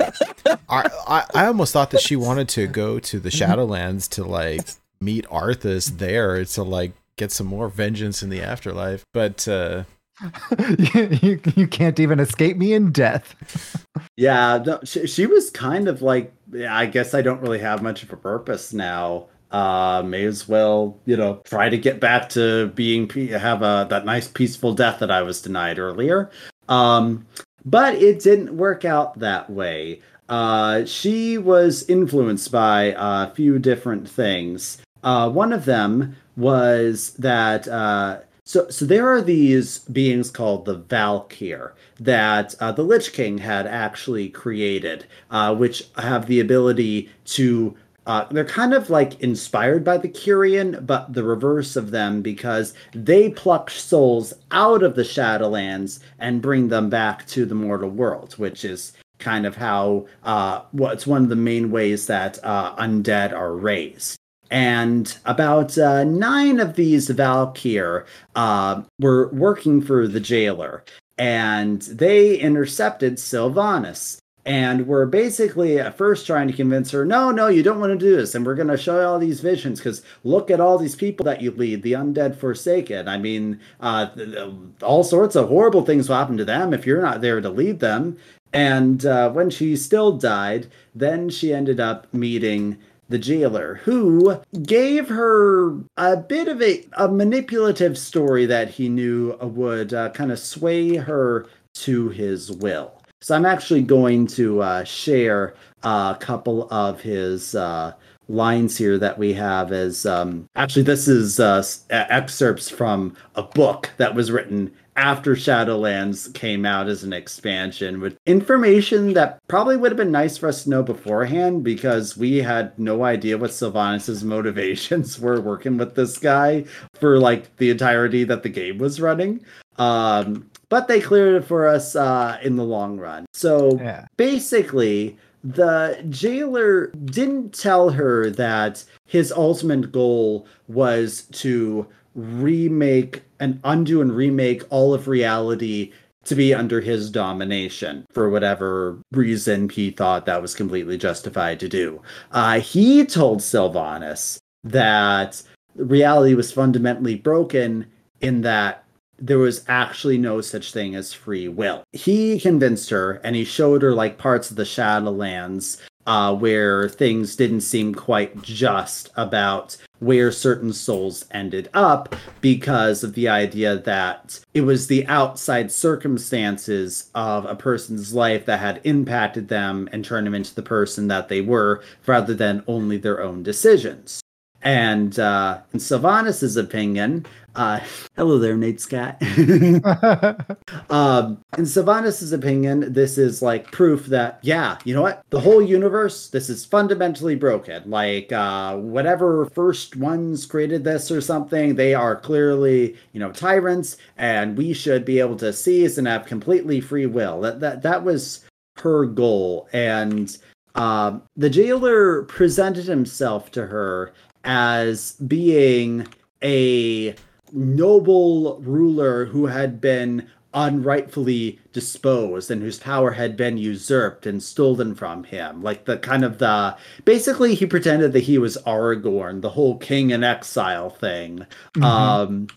I, 0.70 0.88
I, 1.06 1.24
I 1.34 1.44
almost 1.44 1.74
thought 1.74 1.90
that 1.90 2.00
she 2.00 2.16
wanted 2.16 2.48
to 2.50 2.66
go 2.66 2.98
to 3.00 3.20
the 3.20 3.28
Shadowlands 3.28 4.08
to 4.12 4.24
like 4.24 4.66
meet 4.98 5.26
Arthas 5.28 5.98
there 5.98 6.42
to 6.44 6.62
like 6.62 6.92
get 7.20 7.30
some 7.30 7.46
more 7.46 7.68
vengeance 7.68 8.22
in 8.22 8.30
the 8.30 8.40
afterlife. 8.40 9.04
But 9.12 9.46
uh, 9.46 9.84
you, 10.94 11.08
you, 11.22 11.40
you 11.54 11.68
can't 11.68 12.00
even 12.00 12.18
escape 12.18 12.56
me 12.56 12.72
in 12.72 12.90
death. 12.90 13.86
Yeah, 14.16 14.62
no, 14.66 14.80
she, 14.84 15.06
she 15.06 15.24
was 15.24 15.48
kind 15.48 15.88
of 15.88 16.02
like, 16.02 16.30
yeah, 16.52 16.76
I 16.76 16.84
guess 16.84 17.14
I 17.14 17.22
don't 17.22 17.40
really 17.40 17.58
have 17.60 17.82
much 17.82 18.02
of 18.02 18.12
a 18.12 18.18
purpose 18.18 18.74
now. 18.74 19.28
Uh, 19.50 20.02
may 20.04 20.24
as 20.24 20.46
well, 20.46 20.98
you 21.06 21.16
know, 21.16 21.40
try 21.44 21.70
to 21.70 21.78
get 21.78 22.00
back 22.00 22.28
to 22.30 22.66
being 22.68 23.08
have 23.28 23.62
a 23.62 23.86
that 23.88 24.04
nice 24.04 24.28
peaceful 24.28 24.74
death 24.74 24.98
that 24.98 25.10
I 25.10 25.22
was 25.22 25.40
denied 25.40 25.78
earlier. 25.78 26.30
Um, 26.68 27.26
but 27.64 27.94
it 27.94 28.20
didn't 28.20 28.54
work 28.58 28.84
out 28.84 29.18
that 29.20 29.48
way. 29.48 30.02
Uh, 30.28 30.84
she 30.84 31.38
was 31.38 31.88
influenced 31.88 32.52
by 32.52 32.94
a 32.98 33.30
few 33.34 33.58
different 33.58 34.06
things. 34.06 34.82
Uh, 35.02 35.30
one 35.30 35.52
of 35.52 35.64
them 35.64 36.14
was 36.40 37.10
that 37.18 37.68
uh, 37.68 38.20
so 38.44 38.68
so 38.68 38.84
there 38.84 39.08
are 39.08 39.22
these 39.22 39.80
beings 39.80 40.30
called 40.30 40.64
the 40.64 40.74
Valkyr 40.74 41.74
that 42.00 42.54
uh, 42.58 42.72
the 42.72 42.82
Lich 42.82 43.12
King 43.12 43.38
had 43.38 43.66
actually 43.66 44.28
created, 44.28 45.06
uh, 45.30 45.54
which 45.54 45.84
have 45.96 46.26
the 46.26 46.40
ability 46.40 47.10
to 47.26 47.76
uh, 48.06 48.26
they're 48.30 48.44
kind 48.44 48.74
of 48.74 48.90
like 48.90 49.20
inspired 49.20 49.84
by 49.84 49.98
the 49.98 50.08
Kyrian, 50.08 50.84
but 50.84 51.12
the 51.12 51.22
reverse 51.22 51.76
of 51.76 51.90
them 51.90 52.22
because 52.22 52.74
they 52.92 53.30
pluck 53.30 53.70
souls 53.70 54.32
out 54.50 54.82
of 54.82 54.96
the 54.96 55.02
Shadowlands 55.04 56.00
and 56.18 56.42
bring 56.42 56.68
them 56.68 56.90
back 56.90 57.26
to 57.28 57.44
the 57.44 57.54
mortal 57.54 57.90
world, 57.90 58.32
which 58.32 58.64
is 58.64 58.94
kind 59.18 59.46
of 59.46 59.56
how 59.56 60.06
uh, 60.24 60.62
what's 60.72 61.06
one 61.06 61.22
of 61.22 61.28
the 61.28 61.36
main 61.36 61.70
ways 61.70 62.06
that 62.06 62.38
uh, 62.42 62.74
undead 62.76 63.32
are 63.32 63.54
raised. 63.54 64.19
And 64.50 65.16
about 65.24 65.78
uh, 65.78 66.04
nine 66.04 66.58
of 66.58 66.74
these 66.74 67.08
Valkyr 67.08 68.04
uh, 68.34 68.82
were 68.98 69.28
working 69.28 69.80
for 69.80 70.08
the 70.08 70.20
jailer, 70.20 70.84
and 71.16 71.82
they 71.82 72.36
intercepted 72.36 73.16
Sylvanas 73.16 74.20
and 74.46 74.86
were 74.86 75.06
basically 75.06 75.78
at 75.78 75.96
first 75.96 76.26
trying 76.26 76.48
to 76.48 76.54
convince 76.54 76.90
her, 76.90 77.04
no, 77.04 77.30
no, 77.30 77.48
you 77.48 77.62
don't 77.62 77.78
want 77.78 77.92
to 77.92 77.98
do 77.98 78.16
this, 78.16 78.34
and 78.34 78.44
we're 78.44 78.54
going 78.54 78.68
to 78.68 78.76
show 78.76 78.98
you 78.98 79.06
all 79.06 79.18
these 79.18 79.40
visions 79.40 79.78
because 79.78 80.02
look 80.24 80.50
at 80.50 80.60
all 80.60 80.78
these 80.78 80.96
people 80.96 81.24
that 81.24 81.42
you 81.42 81.50
lead, 81.50 81.82
the 81.82 81.92
undead 81.92 82.34
forsaken. 82.34 83.06
I 83.06 83.18
mean, 83.18 83.60
uh, 83.80 84.06
th- 84.14 84.32
th- 84.32 84.52
all 84.82 85.04
sorts 85.04 85.36
of 85.36 85.48
horrible 85.48 85.84
things 85.84 86.08
will 86.08 86.16
happen 86.16 86.38
to 86.38 86.44
them 86.44 86.72
if 86.72 86.86
you're 86.86 87.02
not 87.02 87.20
there 87.20 87.40
to 87.40 87.50
lead 87.50 87.80
them. 87.80 88.16
And 88.52 89.04
uh, 89.06 89.30
when 89.30 89.50
she 89.50 89.76
still 89.76 90.12
died, 90.16 90.66
then 90.94 91.28
she 91.28 91.52
ended 91.52 91.78
up 91.78 92.12
meeting 92.12 92.78
the 93.10 93.18
jailer, 93.18 93.80
who 93.84 94.40
gave 94.62 95.08
her 95.08 95.76
a 95.96 96.16
bit 96.16 96.48
of 96.48 96.62
a, 96.62 96.86
a 96.94 97.08
manipulative 97.08 97.98
story 97.98 98.46
that 98.46 98.70
he 98.70 98.88
knew 98.88 99.36
would 99.40 99.92
uh, 99.92 100.10
kind 100.10 100.32
of 100.32 100.38
sway 100.38 100.96
her 100.96 101.46
to 101.74 102.08
his 102.08 102.50
will. 102.50 102.92
So 103.20 103.34
I'm 103.34 103.44
actually 103.44 103.82
going 103.82 104.26
to 104.28 104.62
uh, 104.62 104.84
share 104.84 105.54
a 105.82 106.16
couple 106.18 106.68
of 106.70 107.00
his 107.00 107.54
uh, 107.54 107.92
lines 108.28 108.78
here 108.78 108.96
that 108.96 109.18
we 109.18 109.34
have 109.34 109.72
as 109.72 110.06
um, 110.06 110.48
actually 110.54 110.82
this 110.82 111.08
is 111.08 111.40
uh, 111.40 111.62
excerpts 111.90 112.70
from 112.70 113.16
a 113.34 113.42
book 113.42 113.90
that 113.96 114.14
was 114.14 114.30
written 114.30 114.72
after 114.96 115.34
Shadowlands 115.34 116.32
came 116.34 116.66
out 116.66 116.88
as 116.88 117.04
an 117.04 117.12
expansion 117.12 118.00
with 118.00 118.18
information 118.26 119.12
that 119.14 119.38
probably 119.48 119.76
would 119.76 119.92
have 119.92 119.96
been 119.96 120.10
nice 120.12 120.36
for 120.36 120.48
us 120.48 120.64
to 120.64 120.70
know 120.70 120.82
beforehand 120.82 121.62
because 121.64 122.16
we 122.16 122.38
had 122.38 122.78
no 122.78 123.04
idea 123.04 123.38
what 123.38 123.50
Sylvanas' 123.50 124.22
motivations 124.24 125.18
were 125.18 125.40
working 125.40 125.76
with 125.78 125.94
this 125.94 126.18
guy 126.18 126.64
for 126.94 127.18
like 127.18 127.56
the 127.56 127.70
entirety 127.70 128.24
that 128.24 128.42
the 128.42 128.48
game 128.48 128.78
was 128.78 129.00
running. 129.00 129.44
Um, 129.78 130.50
but 130.68 130.88
they 130.88 131.00
cleared 131.00 131.42
it 131.42 131.46
for 131.46 131.66
us 131.66 131.96
uh, 131.96 132.38
in 132.42 132.56
the 132.56 132.64
long 132.64 132.98
run. 132.98 133.26
So 133.32 133.78
Yeah. 133.80 134.06
basically, 134.16 135.16
the 135.42 136.04
jailer 136.10 136.88
didn't 137.06 137.54
tell 137.54 137.90
her 137.90 138.28
that 138.30 138.84
his 139.06 139.32
ultimate 139.32 139.90
goal 139.90 140.46
was 140.68 141.22
to 141.32 141.86
remake 142.14 143.22
and 143.40 143.60
undo 143.64 144.00
and 144.00 144.14
remake 144.14 144.62
all 144.70 144.94
of 144.94 145.08
reality 145.08 145.92
to 146.24 146.34
be 146.34 146.52
under 146.52 146.80
his 146.80 147.10
domination 147.10 148.04
for 148.12 148.28
whatever 148.28 148.98
reason 149.12 149.68
he 149.68 149.90
thought 149.90 150.26
that 150.26 150.42
was 150.42 150.54
completely 150.54 150.98
justified 150.98 151.58
to 151.58 151.68
do. 151.68 152.00
Uh, 152.30 152.60
he 152.60 153.04
told 153.06 153.40
Sylvanas 153.40 154.38
that 154.62 155.42
reality 155.74 156.34
was 156.34 156.52
fundamentally 156.52 157.14
broken 157.14 157.86
in 158.20 158.42
that 158.42 158.84
there 159.18 159.38
was 159.38 159.64
actually 159.68 160.18
no 160.18 160.40
such 160.40 160.72
thing 160.72 160.94
as 160.94 161.12
free 161.12 161.48
will. 161.48 161.84
He 161.92 162.40
convinced 162.40 162.90
her 162.90 163.20
and 163.24 163.36
he 163.36 163.44
showed 163.44 163.82
her 163.82 163.94
like 163.94 164.18
parts 164.18 164.50
of 164.50 164.56
the 164.56 164.64
Shadowlands 164.64 165.80
uh, 166.10 166.34
where 166.34 166.88
things 166.88 167.36
didn't 167.36 167.60
seem 167.60 167.94
quite 167.94 168.42
just 168.42 169.10
about 169.16 169.76
where 170.00 170.32
certain 170.32 170.72
souls 170.72 171.24
ended 171.30 171.70
up 171.72 172.16
because 172.40 173.04
of 173.04 173.14
the 173.14 173.28
idea 173.28 173.78
that 173.78 174.40
it 174.52 174.62
was 174.62 174.88
the 174.88 175.06
outside 175.06 175.70
circumstances 175.70 177.12
of 177.14 177.44
a 177.44 177.54
person's 177.54 178.12
life 178.12 178.44
that 178.44 178.58
had 178.58 178.80
impacted 178.82 179.46
them 179.46 179.88
and 179.92 180.04
turned 180.04 180.26
them 180.26 180.34
into 180.34 180.52
the 180.52 180.62
person 180.62 181.06
that 181.06 181.28
they 181.28 181.40
were 181.40 181.80
rather 182.06 182.34
than 182.34 182.64
only 182.66 182.96
their 182.96 183.22
own 183.22 183.44
decisions. 183.44 184.20
And 184.62 185.18
uh, 185.18 185.60
in 185.72 185.80
Sylvanas' 185.80 186.56
opinion, 186.58 187.26
uh, 187.54 187.80
hello 188.16 188.38
there, 188.38 188.56
Nate 188.56 188.80
Scott. 188.80 189.16
um, 190.90 191.42
in 191.56 191.64
Sylvanas' 191.64 192.32
opinion, 192.32 192.92
this 192.92 193.16
is 193.16 193.40
like 193.40 193.70
proof 193.72 194.06
that, 194.06 194.38
yeah, 194.42 194.78
you 194.84 194.94
know 194.94 195.02
what? 195.02 195.22
The 195.30 195.40
whole 195.40 195.62
universe, 195.62 196.28
this 196.28 196.50
is 196.50 196.64
fundamentally 196.64 197.36
broken. 197.36 197.88
Like, 197.88 198.32
uh, 198.32 198.76
whatever 198.76 199.46
first 199.46 199.96
ones 199.96 200.44
created 200.46 200.84
this 200.84 201.10
or 201.10 201.20
something, 201.20 201.74
they 201.74 201.94
are 201.94 202.16
clearly, 202.16 202.96
you 203.12 203.20
know, 203.20 203.32
tyrants, 203.32 203.96
and 204.18 204.56
we 204.56 204.72
should 204.74 205.04
be 205.04 205.20
able 205.20 205.36
to 205.36 205.52
seize 205.52 205.96
and 205.96 206.06
have 206.06 206.26
completely 206.26 206.80
free 206.80 207.06
will. 207.06 207.40
That 207.40 207.60
that 207.60 207.82
that 207.82 208.04
was 208.04 208.44
her 208.76 209.06
goal, 209.06 209.68
and 209.72 210.36
um, 210.74 211.22
the 211.36 211.50
jailer 211.50 212.22
presented 212.24 212.84
himself 212.84 213.50
to 213.52 213.66
her 213.66 214.12
as 214.44 215.12
being 215.12 216.06
a 216.42 217.14
noble 217.52 218.58
ruler 218.60 219.26
who 219.26 219.46
had 219.46 219.80
been 219.80 220.28
unrightfully 220.52 221.58
disposed 221.72 222.50
and 222.50 222.62
whose 222.62 222.78
power 222.78 223.12
had 223.12 223.36
been 223.36 223.56
usurped 223.56 224.26
and 224.26 224.42
stolen 224.42 224.94
from 224.94 225.24
him. 225.24 225.62
Like 225.62 225.84
the 225.84 225.98
kind 225.98 226.24
of 226.24 226.38
the 226.38 226.76
basically 227.04 227.54
he 227.54 227.66
pretended 227.66 228.12
that 228.12 228.24
he 228.24 228.38
was 228.38 228.58
aragorn 228.66 229.42
the 229.42 229.50
whole 229.50 229.78
king 229.78 230.10
in 230.10 230.24
exile 230.24 230.90
thing. 230.90 231.46
Um 231.80 232.48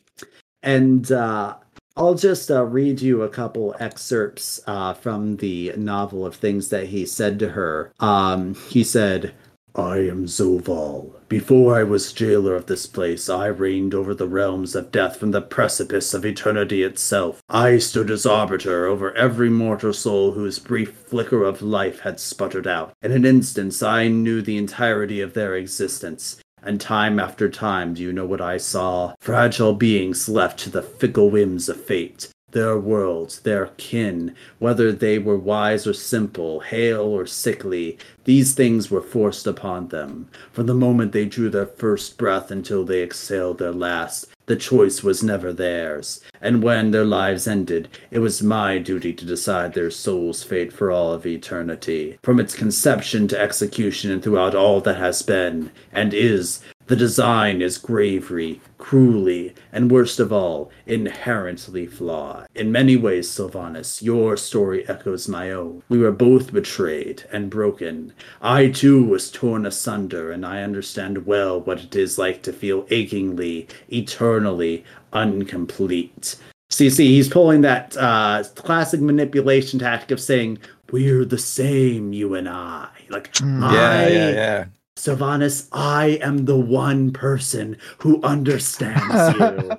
and 0.63 1.11
uh 1.11 1.57
I'll 1.95 2.15
just 2.15 2.49
uh, 2.49 2.65
read 2.65 3.01
you 3.01 3.21
a 3.21 3.29
couple 3.29 3.75
excerpts 3.79 4.59
uh, 4.65 4.95
from 4.95 5.37
the 5.37 5.73
novel 5.77 6.25
of 6.25 6.35
things 6.35 6.69
that 6.69 6.87
he 6.87 7.05
said 7.05 7.37
to 7.37 7.49
her. 7.49 7.93
Um, 7.99 8.55
he 8.55 8.83
said, 8.83 9.35
I 9.75 9.97
am 9.97 10.27
Zovaal. 10.27 11.13
Before 11.27 11.75
I 11.75 11.81
was 11.81 12.13
jailer 12.13 12.55
of 12.55 12.67
this 12.67 12.85
place, 12.85 13.27
I 13.27 13.47
reigned 13.47 13.95
over 13.95 14.13
the 14.13 14.27
realms 14.27 14.75
of 14.75 14.91
death 14.91 15.17
from 15.17 15.31
the 15.31 15.41
precipice 15.41 16.13
of 16.13 16.23
eternity 16.23 16.83
itself. 16.83 17.41
I 17.49 17.79
stood 17.79 18.11
as 18.11 18.25
arbiter 18.25 18.85
over 18.85 19.15
every 19.15 19.49
mortal 19.49 19.93
soul 19.93 20.33
whose 20.33 20.59
brief 20.59 20.91
flicker 20.91 21.43
of 21.43 21.63
life 21.63 22.01
had 22.01 22.19
sputtered 22.19 22.67
out. 22.67 22.93
In 23.01 23.11
an 23.11 23.25
instant, 23.25 23.81
I 23.81 24.09
knew 24.09 24.43
the 24.43 24.57
entirety 24.57 25.21
of 25.21 25.33
their 25.33 25.55
existence. 25.55 26.37
And 26.61 26.79
time 26.79 27.19
after 27.19 27.49
time, 27.49 27.95
do 27.95 28.03
you 28.03 28.13
know 28.13 28.25
what 28.25 28.41
I 28.41 28.57
saw? 28.57 29.15
Fragile 29.19 29.73
beings 29.73 30.29
left 30.29 30.59
to 30.59 30.69
the 30.69 30.83
fickle 30.83 31.29
whims 31.29 31.67
of 31.67 31.83
fate. 31.83 32.29
Their 32.53 32.77
worlds, 32.77 33.39
their 33.39 33.67
kin, 33.77 34.35
whether 34.59 34.91
they 34.91 35.17
were 35.17 35.37
wise 35.37 35.87
or 35.87 35.93
simple, 35.93 36.59
hale 36.61 37.01
or 37.01 37.25
sickly, 37.25 37.97
these 38.25 38.53
things 38.53 38.91
were 38.91 39.01
forced 39.01 39.47
upon 39.47 39.87
them. 39.87 40.29
From 40.51 40.67
the 40.67 40.75
moment 40.75 41.11
they 41.11 41.25
drew 41.25 41.49
their 41.49 41.65
first 41.65 42.17
breath 42.17 42.51
until 42.51 42.85
they 42.85 43.01
exhaled 43.01 43.57
their 43.57 43.71
last, 43.71 44.27
the 44.45 44.55
choice 44.55 45.01
was 45.01 45.23
never 45.23 45.53
theirs. 45.53 46.19
And 46.41 46.61
when 46.61 46.91
their 46.91 47.05
lives 47.05 47.47
ended, 47.47 47.87
it 48.11 48.19
was 48.19 48.43
my 48.43 48.77
duty 48.77 49.13
to 49.13 49.25
decide 49.25 49.73
their 49.73 49.89
souls' 49.89 50.43
fate 50.43 50.73
for 50.73 50.91
all 50.91 51.13
of 51.13 51.25
eternity. 51.25 52.19
From 52.21 52.39
its 52.39 52.53
conception 52.53 53.27
to 53.29 53.39
execution 53.39 54.11
and 54.11 54.21
throughout 54.21 54.53
all 54.53 54.81
that 54.81 54.97
has 54.97 55.21
been 55.21 55.71
and 55.93 56.13
is, 56.13 56.61
the 56.87 56.95
design 56.95 57.61
is 57.61 57.77
gravely, 57.77 58.59
cruelly, 58.77 59.53
and 59.71 59.89
worst 59.89 60.19
of 60.19 60.33
all, 60.33 60.69
inherently 60.85 61.85
flawed. 61.85 62.47
In 62.55 62.71
many 62.71 62.97
ways, 62.97 63.29
Sylvanas, 63.29 64.01
your 64.01 64.35
story 64.35 64.87
echoes 64.89 65.27
my 65.27 65.51
own. 65.51 65.83
We 65.89 65.97
were 65.97 66.11
both 66.11 66.51
betrayed 66.51 67.23
and 67.31 67.49
broken. 67.49 68.13
I 68.41 68.67
too 68.67 69.03
was 69.03 69.31
torn 69.31 69.65
asunder, 69.65 70.31
and 70.31 70.45
I 70.45 70.63
understand 70.63 71.25
well 71.25 71.61
what 71.61 71.79
it 71.79 71.95
is 71.95 72.17
like 72.17 72.41
to 72.43 72.53
feel 72.53 72.85
achingly, 72.89 73.67
eternally 73.89 74.83
incomplete. 75.13 76.35
See, 76.69 76.89
see, 76.89 77.15
he's 77.15 77.29
pulling 77.29 77.61
that 77.61 77.95
uh, 77.97 78.43
classic 78.55 78.99
manipulation 78.99 79.79
tactic 79.79 80.11
of 80.11 80.19
saying, 80.19 80.57
We're 80.91 81.23
the 81.23 81.37
same, 81.37 82.13
you 82.13 82.35
and 82.35 82.49
I. 82.49 82.89
Like, 83.09 83.31
Mm. 83.33 83.71
Yeah, 83.71 83.91
I 83.91 84.07
yeah, 84.07 84.29
yeah. 84.29 84.65
Sylvanas, 85.03 85.67
I 85.73 86.17
am 86.21 86.45
the 86.45 86.55
one 86.57 87.11
person 87.11 87.77
who 87.97 88.21
understands 88.23 89.03
you. 89.39 89.71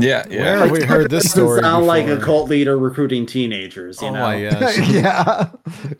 Yeah, 0.00 0.26
Where 0.26 0.30
yeah. 0.30 0.58
have 0.58 0.70
we 0.72 0.82
heard 0.82 1.08
this 1.10 1.24
Doesn't 1.32 1.40
story? 1.40 1.60
sound 1.60 1.86
like 1.86 2.08
a 2.08 2.16
cult 2.18 2.48
leader 2.50 2.76
recruiting 2.76 3.24
teenagers, 3.26 4.02
you 4.02 4.08
Oh 4.08 4.12
know? 4.14 4.20
my 4.22 4.42
gosh. 4.50 4.78
yeah. 4.90 5.50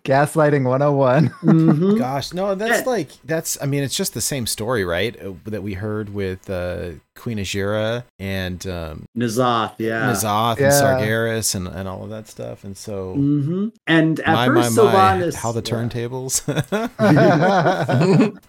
Gaslighting 0.05 0.65
101. 0.65 1.29
Mhm. 1.43 1.99
Gosh, 1.99 2.33
no, 2.33 2.55
that's 2.55 2.81
Yeah. 2.85 2.91
like 2.91 3.11
that's. 3.25 3.57
I 3.63 3.67
mean, 3.67 3.83
it's 3.85 3.97
just 3.97 4.15
the 4.15 4.21
same 4.21 4.47
story, 4.47 4.85
right? 4.85 5.15
Uh, 5.21 5.33
that 5.45 5.63
we 5.63 5.75
heard 5.75 6.13
with 6.13 6.51
uh, 6.51 6.93
Queen 7.23 7.39
Azshara 7.39 8.03
and 8.19 8.67
um, 8.67 9.07
N'Zoth, 9.17 9.75
yeah. 9.79 10.11
N'Zoth 10.11 10.59
Yeah. 10.59 10.65
and 10.65 10.73
Sargeras 10.75 11.55
and, 11.55 11.69
and 11.69 11.87
all 11.89 12.03
of 12.03 12.11
that 12.11 12.27
stuff. 12.27 12.65
And 12.65 12.77
so, 12.77 13.15
hmm 13.15 13.69
And 13.87 14.19
at 14.19 14.33
my, 14.35 14.49
my, 14.49 14.63
first, 14.63 14.77
my, 14.77 14.83
Sylvanas. 14.83 15.35
how 15.37 15.53
the 15.53 15.63
turntables. 15.63 16.43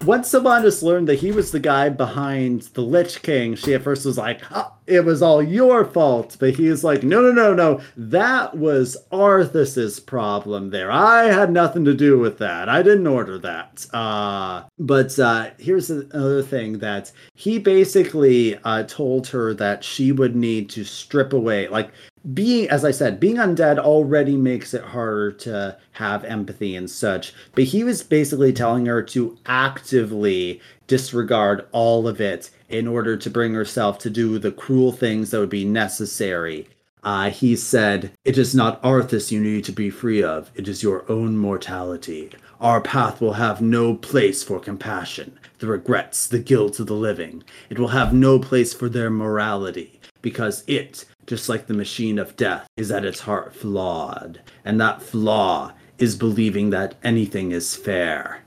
Once 0.04 0.32
Sylvanas 0.34 0.82
learned 0.82 1.08
that 1.08 1.20
he 1.20 1.32
was 1.32 1.52
the 1.52 1.60
guy 1.60 1.90
behind 1.90 2.64
the 2.74 2.82
Lich 2.82 3.22
King, 3.22 3.54
she 3.54 3.76
at 3.76 3.84
first 3.84 4.06
was 4.08 4.18
like, 4.18 4.41
"Ah, 4.52 4.74
it 4.88 5.06
was 5.06 5.22
all 5.22 5.42
your 5.42 5.86
fault. 5.86 6.38
But 6.40 6.56
he's 6.56 6.84
like, 6.84 7.04
no, 7.04 7.22
no, 7.22 7.32
no, 7.32 7.54
no. 7.54 7.82
That 7.96 8.58
was 8.58 8.98
Arthas's 9.12 10.00
problem 10.00 10.70
there. 10.70 10.92
I 10.92 11.26
had 11.26 11.52
nothing 11.52 11.86
to 11.86 11.94
do 11.94 12.20
with 12.20 12.38
that. 12.40 12.70
I 12.70 12.82
didn't 12.82 13.08
order 13.08 13.38
that. 13.40 13.86
Uh, 13.94 14.64
but 14.80 15.18
uh, 15.20 15.52
here's 15.58 15.90
another 15.90 16.44
thing 16.44 16.80
that 16.80 17.12
he 17.36 17.60
basically 17.60 18.58
uh, 18.64 18.84
told 18.84 19.28
her 19.28 19.54
that 19.56 19.84
she 19.84 20.12
would 20.12 20.36
need 20.36 20.70
to 20.72 20.84
strip 20.84 21.34
away, 21.34 21.68
like, 21.68 21.92
being 22.34 22.70
as 22.70 22.86
i 22.86 22.92
said 22.92 23.20
being 23.20 23.36
undead 23.36 23.78
already 23.78 24.38
makes 24.38 24.74
it 24.74 24.82
harder 24.82 25.30
to 25.30 25.78
have 25.92 26.24
empathy 26.24 26.74
and 26.74 26.90
such 26.90 27.34
but 27.54 27.66
he 27.66 27.84
was 27.84 28.02
basically 28.02 28.54
telling 28.54 28.86
her 28.86 29.04
to 29.04 29.38
actively 29.46 30.62
disregard 30.88 31.68
all 31.74 32.08
of 32.08 32.22
it 32.22 32.50
in 32.74 32.88
order 32.88 33.16
to 33.16 33.30
bring 33.30 33.54
herself 33.54 33.98
to 34.00 34.10
do 34.10 34.38
the 34.40 34.52
cruel 34.52 34.91
things 34.91 35.32
that 35.32 35.40
would 35.40 35.50
be 35.50 35.66
necessary 35.66 36.68
uh, 37.04 37.30
he 37.30 37.56
said 37.56 38.12
it 38.26 38.38
is 38.38 38.56
not 38.56 38.82
arthas 38.82 39.32
you 39.32 39.40
need 39.40 39.64
to 39.64 39.72
be 39.72 39.90
free 39.90 40.24
of 40.24 40.52
it 40.56 40.68
is 40.68 40.84
your 40.84 41.10
own 41.12 41.38
mortality 41.38 42.30
our 42.60 42.82
path 42.82 43.22
will 43.22 43.34
have 43.34 43.62
no 43.62 43.95
place 43.95 44.44
for 44.44 44.60
compassion 44.60 45.38
the 45.60 45.68
regrets 45.68 46.28
the 46.28 46.40
guilt 46.40 46.80
of 46.80 46.88
the 46.88 46.94
living 46.94 47.44
it 47.70 47.78
will 47.80 47.90
have 47.90 48.14
no 48.14 48.40
place 48.40 48.74
for 48.74 48.90
their 48.90 49.10
morality 49.10 50.00
because 50.24 50.64
it, 50.66 51.06
just 51.28 51.48
like 51.48 51.68
the 51.68 51.76
machine 51.76 52.18
of 52.18 52.36
death, 52.36 52.68
is 52.76 52.91
at 52.91 53.06
its 53.06 53.20
heart 53.20 53.54
flawed. 53.54 54.41
And 54.66 54.82
that 54.82 55.04
flaw 55.04 55.74
is 56.00 56.16
believing 56.16 56.72
that 56.72 56.95
anything 57.04 57.52
is 57.52 57.76
fair. 57.76 58.43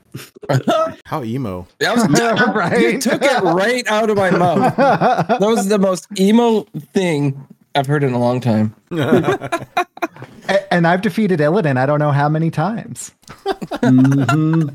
how 1.05 1.23
emo. 1.23 1.67
That 1.79 1.95
was, 1.95 2.07
Right? 2.55 2.93
You 2.93 2.99
took 2.99 3.21
it 3.21 3.43
right 3.43 3.85
out 3.87 4.09
of 4.09 4.17
my 4.17 4.29
mouth. 4.31 4.75
That 4.77 5.41
was 5.41 5.67
the 5.67 5.79
most 5.79 6.07
emo 6.19 6.61
thing 6.93 7.47
I've 7.75 7.87
heard 7.87 8.03
in 8.03 8.13
a 8.13 8.19
long 8.19 8.39
time. 8.39 8.75
And 10.69 10.87
I've 10.87 11.01
defeated 11.01 11.39
Illidan 11.39 11.77
I 11.77 11.85
don't 11.85 11.99
know 11.99 12.11
how 12.11 12.29
many 12.29 12.49
times. 12.49 13.11
Mm-hmm. 13.45 14.69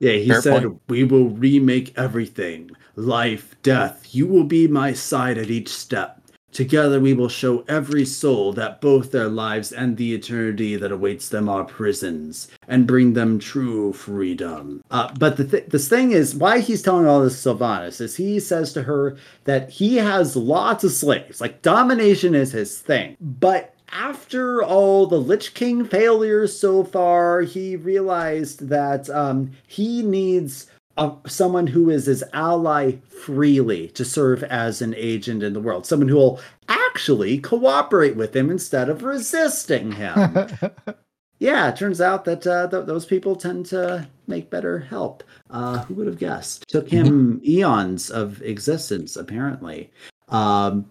Yeah, 0.00 0.12
he 0.12 0.28
Fair 0.28 0.42
said, 0.42 0.62
point. 0.62 0.80
We 0.88 1.04
will 1.04 1.28
remake 1.30 1.96
everything 1.98 2.70
life, 2.96 3.56
death. 3.62 4.14
You 4.14 4.26
will 4.26 4.44
be 4.44 4.68
my 4.68 4.92
side 4.92 5.38
at 5.38 5.50
each 5.50 5.68
step. 5.68 6.17
Together 6.52 6.98
we 6.98 7.12
will 7.12 7.28
show 7.28 7.64
every 7.68 8.04
soul 8.04 8.52
that 8.52 8.80
both 8.80 9.12
their 9.12 9.28
lives 9.28 9.70
and 9.70 9.96
the 9.96 10.14
eternity 10.14 10.76
that 10.76 10.90
awaits 10.92 11.28
them 11.28 11.48
are 11.48 11.64
prisons, 11.64 12.48
and 12.66 12.86
bring 12.86 13.12
them 13.12 13.38
true 13.38 13.92
freedom. 13.92 14.82
Uh, 14.90 15.12
but 15.18 15.36
the 15.36 15.44
th- 15.44 15.82
thing 15.82 16.12
is, 16.12 16.34
why 16.34 16.60
he's 16.60 16.82
telling 16.82 17.06
all 17.06 17.22
this 17.22 17.42
Sylvanas 17.42 18.00
is 18.00 18.16
he 18.16 18.40
says 18.40 18.72
to 18.72 18.82
her 18.82 19.16
that 19.44 19.70
he 19.70 19.96
has 19.96 20.36
lots 20.36 20.84
of 20.84 20.90
slaves, 20.90 21.40
like 21.40 21.62
domination 21.62 22.34
is 22.34 22.52
his 22.52 22.78
thing. 22.78 23.16
But 23.20 23.74
after 23.90 24.62
all 24.62 25.06
the 25.06 25.18
Lich 25.18 25.54
King 25.54 25.84
failures 25.84 26.58
so 26.58 26.84
far, 26.84 27.42
he 27.42 27.76
realized 27.76 28.68
that 28.68 29.08
um, 29.10 29.52
he 29.66 30.02
needs 30.02 30.67
uh, 30.98 31.14
someone 31.26 31.68
who 31.68 31.88
is 31.88 32.06
his 32.06 32.24
ally 32.32 32.96
freely 33.08 33.88
to 33.88 34.04
serve 34.04 34.42
as 34.44 34.82
an 34.82 34.94
agent 34.96 35.42
in 35.42 35.52
the 35.52 35.60
world, 35.60 35.86
someone 35.86 36.08
who 36.08 36.16
will 36.16 36.40
actually 36.68 37.38
cooperate 37.38 38.16
with 38.16 38.34
him 38.34 38.50
instead 38.50 38.88
of 38.88 39.04
resisting 39.04 39.92
him. 39.92 40.36
yeah, 41.38 41.68
it 41.68 41.76
turns 41.76 42.00
out 42.00 42.24
that 42.24 42.46
uh, 42.46 42.68
th- 42.68 42.86
those 42.86 43.06
people 43.06 43.36
tend 43.36 43.64
to 43.66 44.08
make 44.26 44.50
better 44.50 44.80
help. 44.80 45.22
Uh, 45.50 45.84
who 45.84 45.94
would 45.94 46.08
have 46.08 46.18
guessed? 46.18 46.68
Took 46.68 46.88
him 46.88 47.40
eons 47.44 48.10
of 48.10 48.42
existence, 48.42 49.16
apparently. 49.16 49.90
Um, 50.28 50.90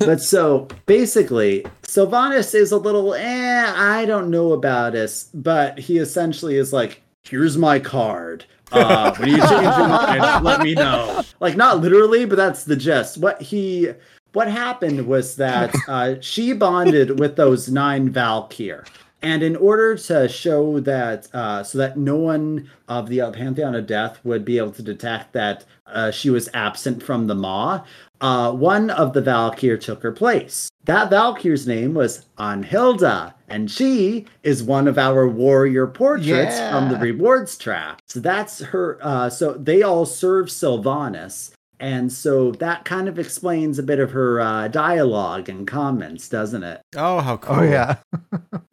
but 0.00 0.20
so 0.20 0.68
basically, 0.84 1.64
Sylvanas 1.82 2.54
is 2.54 2.72
a 2.72 2.78
little, 2.78 3.14
eh, 3.14 3.72
I 3.74 4.04
don't 4.04 4.30
know 4.30 4.52
about 4.52 4.94
us, 4.94 5.30
but 5.34 5.78
he 5.78 5.98
essentially 5.98 6.56
is 6.56 6.72
like, 6.72 7.02
here's 7.24 7.56
my 7.56 7.78
card. 7.78 8.44
Uh, 8.72 9.14
when 9.16 9.28
you 9.28 9.38
change 9.38 9.62
your 9.62 9.88
mind, 9.88 10.44
let 10.44 10.60
me 10.60 10.74
know. 10.74 11.22
Like, 11.40 11.56
not 11.56 11.80
literally, 11.80 12.24
but 12.24 12.36
that's 12.36 12.64
the 12.64 12.76
gist. 12.76 13.18
What 13.18 13.40
he, 13.40 13.90
what 14.32 14.48
happened 14.48 15.06
was 15.06 15.36
that 15.36 15.74
uh, 15.88 16.16
she 16.20 16.52
bonded 16.52 17.18
with 17.18 17.36
those 17.36 17.68
nine 17.68 18.10
Valkyr. 18.10 18.84
And 19.22 19.42
in 19.42 19.56
order 19.56 19.96
to 19.96 20.28
show 20.28 20.78
that, 20.80 21.26
uh, 21.34 21.62
so 21.62 21.78
that 21.78 21.96
no 21.96 22.16
one 22.16 22.70
of 22.88 23.08
the 23.08 23.22
uh, 23.22 23.30
Pantheon 23.30 23.74
of 23.74 23.86
Death 23.86 24.20
would 24.24 24.44
be 24.44 24.58
able 24.58 24.72
to 24.72 24.82
detect 24.82 25.32
that 25.32 25.64
uh, 25.86 26.10
she 26.10 26.30
was 26.30 26.48
absent 26.52 27.02
from 27.02 27.26
the 27.26 27.34
Maw, 27.34 27.82
uh, 28.20 28.52
one 28.52 28.90
of 28.90 29.14
the 29.14 29.22
Valkyr 29.22 29.76
took 29.76 30.02
her 30.02 30.12
place. 30.12 30.70
That 30.84 31.10
Valkyr's 31.10 31.66
name 31.66 31.94
was 31.94 32.26
Annhylde, 32.38 33.32
and 33.48 33.70
she 33.70 34.26
is 34.42 34.62
one 34.62 34.88
of 34.88 34.98
our 34.98 35.28
warrior 35.28 35.86
portraits 35.86 36.56
Yeah. 36.56 36.70
from 36.70 36.90
the 36.92 36.98
rewards 36.98 37.56
track. 37.56 38.00
So 38.06 38.20
that's 38.20 38.60
her. 38.60 38.98
Uh, 39.00 39.30
so 39.30 39.52
they 39.54 39.82
all 39.82 40.06
serve 40.06 40.46
Sylvanas. 40.46 41.50
And 41.80 42.12
so 42.12 42.52
that 42.52 42.84
kind 42.84 43.08
of 43.08 43.18
explains 43.18 43.78
a 43.78 43.82
bit 43.82 43.98
of 43.98 44.10
her 44.12 44.40
uh, 44.40 44.68
dialogue 44.68 45.48
and 45.48 45.66
comments, 45.66 46.28
doesn't 46.28 46.62
it? 46.62 46.80
Oh, 46.96 47.20
how 47.20 47.36
cool. 47.36 47.56
Oh 47.56 47.62
yeah. 47.62 47.96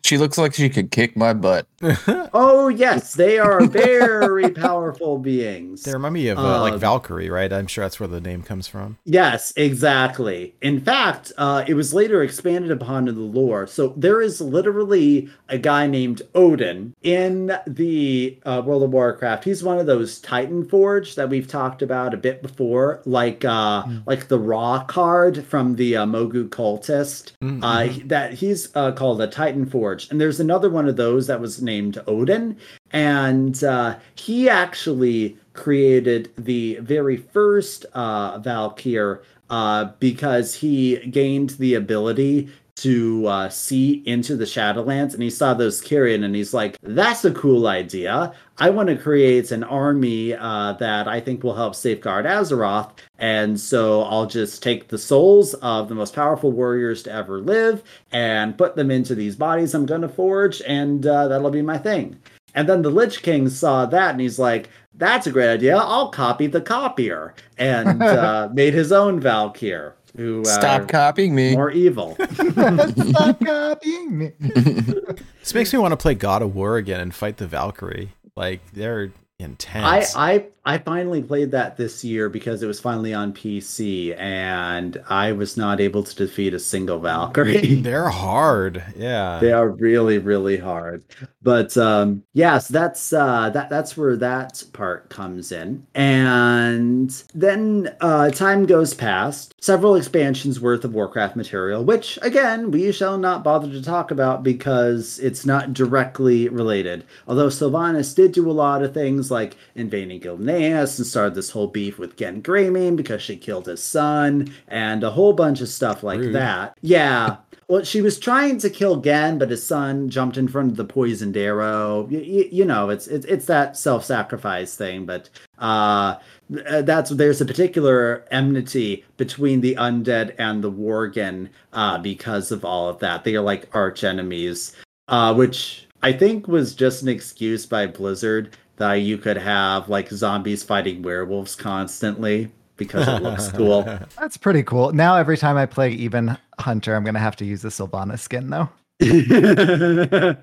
She 0.06 0.18
looks 0.18 0.38
like 0.38 0.54
she 0.54 0.70
could 0.70 0.92
kick 0.92 1.16
my 1.16 1.34
butt. 1.34 1.66
Oh, 2.36 2.68
yes, 2.68 3.14
they 3.14 3.38
are 3.38 3.66
very 3.68 4.50
powerful 4.50 5.18
beings. 5.20 5.84
They 5.84 5.94
remind 5.94 6.14
me 6.16 6.28
of 6.30 6.38
uh, 6.40 6.62
like 6.62 6.74
Um, 6.74 6.80
Valkyrie, 6.80 7.30
right? 7.30 7.52
I'm 7.54 7.68
sure 7.68 7.86
that's 7.86 8.00
where 8.00 8.08
the 8.10 8.20
name 8.20 8.42
comes 8.42 8.68
from. 8.68 8.98
Yes, 9.06 9.54
exactly. 9.56 10.56
In 10.62 10.80
fact, 10.82 11.32
uh, 11.38 11.64
it 11.68 11.76
was 11.76 11.94
later 11.94 12.24
expanded 12.24 12.72
upon 12.72 13.08
in 13.08 13.16
the 13.16 13.22
lore. 13.22 13.68
So 13.68 13.94
there 13.96 14.22
is 14.22 14.42
literally 14.42 15.30
a 15.48 15.58
guy 15.58 15.86
named 15.88 16.22
Odin 16.34 16.96
in 17.04 17.56
the 17.68 18.40
uh, 18.46 18.62
World 18.66 18.84
of 18.84 18.90
Warcraft. 18.92 19.44
He's 19.44 19.64
one 19.64 19.78
of 19.78 19.86
those 19.86 20.20
Titan 20.20 20.66
Forge 20.68 21.16
that 21.16 21.30
we've 21.30 21.48
talked 21.48 21.82
about 21.82 22.14
a 22.14 22.18
bit 22.18 22.42
before, 22.42 22.93
like 23.06 23.44
uh, 23.46 23.86
like 24.06 24.28
the 24.28 24.40
Raw 24.40 24.84
card 24.86 25.46
from 25.46 25.76
the 25.76 25.98
uh, 25.98 26.06
Mogu 26.06 26.50
Cultist. 26.50 27.34
Mm, 27.42 27.60
Uh, 27.64 28.08
that 28.08 28.34
he's 28.34 28.70
uh, 28.76 28.92
called 28.92 29.22
a 29.22 29.28
Titan 29.28 29.66
Forge, 29.66 30.10
and 30.10 30.20
there's 30.20 30.40
another 30.40 30.70
one 30.70 30.88
of 30.88 30.96
those 30.96 31.28
that 31.28 31.40
was 31.40 31.62
named 31.62 32.02
Odin, 32.08 32.58
and 32.92 33.64
uh, 33.64 33.96
he 34.16 34.50
actually 34.50 35.38
created 35.54 36.32
the 36.38 36.78
very 36.82 37.18
first 37.18 37.86
uh, 37.94 38.40
Valkyr 38.40 39.22
uh, 39.50 39.86
because 40.00 40.56
he 40.56 40.98
gained 41.12 41.52
the 41.52 41.76
ability 41.76 42.50
to 42.76 43.28
uh, 43.28 43.50
see 43.50 44.04
into 44.06 44.36
the 44.36 44.46
Shadowlands, 44.46 45.14
and 45.14 45.22
he 45.22 45.30
saw 45.30 45.54
those 45.54 45.82
Kyrian, 45.82 46.24
and 46.24 46.36
he's 46.36 46.54
like, 46.54 46.78
"That's 46.82 47.24
a 47.24 47.32
cool 47.32 47.68
idea. 47.68 48.34
I 48.58 48.70
want 48.70 48.90
to 48.90 48.96
create 48.96 49.52
an 49.52 49.64
army 49.64 50.34
uh, 50.34 50.74
that 50.74 51.08
I 51.08 51.20
think 51.20 51.44
will 51.44 51.56
help 51.56 51.76
safeguard 51.76 52.26
Azeroth, 52.26 52.92
and 53.20 53.60
so 53.60 54.04
I'll 54.04 54.26
just 54.26 54.64
take 54.64 54.88
the 54.88 54.98
souls 54.98 55.54
of 55.56 55.88
the 55.88 55.96
most 55.96 56.16
powerful 56.16 56.52
warriors 56.52 57.04
to 57.04 57.12
ever 57.12 57.40
live 57.40 57.84
and 58.12 58.58
put 58.58 58.76
them 58.76 58.92
into 58.92 59.16
these 59.16 59.36
bodies 59.36 59.74
I'm 59.74 59.86
going 59.86 60.02
to 60.02 60.10
forge, 60.10 60.62
and 60.68 61.06
uh, 61.06 61.28
that'll 61.28 61.52
be 61.52 61.62
my 61.62 61.78
thing." 61.78 62.18
And 62.56 62.70
then 62.70 62.82
the 62.82 62.90
Lich 62.90 63.22
King 63.22 63.50
saw 63.50 63.86
that, 63.86 64.12
and 64.12 64.22
he's 64.22 64.40
like, 64.40 64.70
"That's 64.96 65.28
a 65.28 65.32
great 65.32 65.50
idea. 65.50 65.78
I'll 65.78 66.10
copy 66.10 66.48
the 66.48 66.62
copier," 66.62 67.36
and 67.58 68.02
uh, 68.04 68.50
made 68.52 68.74
his 68.74 68.92
own 68.92 69.20
Valkyr, 69.20 69.96
who 70.16 70.42
uh, 70.42 70.46
Stop 70.46 70.88
copying 70.88 71.34
me. 71.36 71.54
more 71.56 71.72
evil. 71.72 72.16
Stop 72.34 73.40
copying 73.44 74.18
me. 74.18 74.32
This 74.40 75.54
makes 75.54 75.74
me 75.74 75.80
want 75.80 75.92
to 75.92 75.98
play 75.98 76.16
God 76.16 76.42
of 76.42 76.56
War 76.56 76.78
again 76.78 77.00
and 77.00 77.14
fight 77.14 77.38
the 77.38 77.48
Valkyrie. 77.48 78.14
Like 78.36 78.62
they're 78.74 79.12
I, 79.12 79.23
intense. 79.40 80.16
I 80.16 80.34
I 80.34 80.46
I 80.66 80.78
finally 80.78 81.22
played 81.22 81.52
that 81.52 81.76
this 81.76 82.04
year 82.06 82.30
because 82.30 82.64
it 82.64 82.68
was 82.68 82.80
finally 82.80 83.14
on 83.14 83.34
PC, 83.34 84.18
and 84.18 85.02
I 85.10 85.34
was 85.34 85.58
not 85.58 85.82
able 85.82 86.04
to 86.04 86.16
defeat 86.16 86.54
a 86.54 86.60
single 86.60 87.00
Valkyrie. 87.00 87.76
they're 87.82 88.10
hard. 88.10 88.84
Yeah. 88.96 89.40
they 89.40 89.52
are 89.52 89.70
really 89.70 90.18
really 90.18 90.58
hard 90.58 91.04
but 91.42 91.76
um 91.78 92.24
yes 92.34 92.68
that's 92.68 93.12
uh 93.14 93.50
that 93.50 93.70
that's 93.70 93.98
where 93.98 94.16
that 94.18 94.64
part 94.74 95.10
comes 95.10 95.52
in 95.52 95.86
and 95.96 97.24
then 97.34 97.94
uh 98.02 98.30
time 98.30 98.66
goes 98.66 98.94
past 98.94 99.54
several 99.62 99.96
expansions 99.96 100.60
worth 100.60 100.84
of 100.86 100.94
warcraft 100.94 101.36
material 101.36 101.84
which 101.84 102.18
again 102.22 102.72
we 102.72 102.92
shall 102.92 103.18
not 103.18 103.44
bother 103.44 103.70
to 103.70 103.82
talk 103.84 104.12
about 104.12 104.44
because 104.44 105.20
it's 105.20 105.46
not 105.46 105.74
directly 105.74 106.48
related 106.50 107.04
although 107.28 107.48
sylvanas 107.48 108.16
did 108.16 108.32
do 108.32 108.50
a 108.50 108.54
lot 108.54 108.84
of 108.84 108.94
things 108.94 109.30
like 109.34 109.58
invading 109.76 110.22
Gilneas 110.22 110.98
and 110.98 111.06
started 111.06 111.36
this 111.36 111.50
whole 111.50 111.68
beef 111.68 112.00
with 112.00 112.16
Genn 112.16 112.42
Greymane 112.42 112.96
because 112.96 113.22
she 113.22 113.36
killed 113.36 113.66
his 113.66 113.84
son 113.84 114.54
and 114.70 115.04
a 115.04 115.12
whole 115.12 115.34
bunch 115.34 115.60
of 115.60 115.68
stuff 115.68 116.04
like 116.04 116.20
Rude. 116.20 116.36
that. 116.36 116.78
Yeah. 116.82 117.38
Well, 117.68 117.84
she 117.84 118.02
was 118.02 118.20
trying 118.20 118.60
to 118.60 118.70
kill 118.70 118.98
Genn, 118.98 119.40
but 119.40 119.50
his 119.50 119.66
son 119.66 120.10
jumped 120.10 120.38
in 120.38 120.48
front 120.48 120.72
of 120.72 120.78
the 120.78 120.86
poisoned 120.86 121.36
arrow. 121.36 122.08
You, 122.10 122.48
you 122.52 122.66
know, 122.66 122.90
it's 122.90 123.08
it's 123.08 123.26
it's 123.26 123.46
that 123.46 123.78
self-sacrifice 123.78 124.76
thing. 124.76 125.06
But 125.06 125.30
uh, 125.58 126.18
that's 126.50 127.10
there's 127.12 127.42
a 127.42 127.46
particular 127.46 128.26
enmity 128.32 129.06
between 129.18 129.62
the 129.62 129.76
undead 129.76 130.36
and 130.38 130.64
the 130.64 130.72
Worgen 130.72 131.50
uh, 131.72 131.98
because 131.98 132.52
of 132.52 132.64
all 132.66 132.90
of 132.90 133.00
that. 133.00 133.24
They 133.24 133.36
are 133.36 133.42
like 133.42 133.70
arch 133.74 134.04
enemies, 134.04 134.76
uh, 135.08 135.34
which 135.34 135.88
I 136.04 136.12
think 136.12 136.50
was 136.50 136.76
just 136.76 137.02
an 137.02 137.08
excuse 137.08 137.66
by 137.66 137.88
Blizzard 137.88 138.58
that 138.78 138.94
you 138.96 139.18
could 139.18 139.38
have 139.38 139.90
like 139.90 140.10
zombies 140.10 140.64
fighting 140.64 141.02
werewolves 141.02 141.56
constantly 141.56 142.52
because 142.78 143.08
it 143.08 143.22
looks 143.22 143.52
cool. 143.54 143.84
That's 144.20 144.38
pretty 144.38 144.64
cool. 144.64 144.92
Now 144.92 145.16
every 145.16 145.38
time 145.38 145.58
I 145.58 145.66
play 145.66 145.92
even 145.92 146.38
hunter, 146.60 146.96
I'm 146.96 147.04
gonna 147.04 147.20
have 147.20 147.36
to 147.38 147.46
use 147.46 147.62
the 147.62 147.70
Sylvanas 147.70 148.20
skin 148.20 148.50
though. 148.50 148.70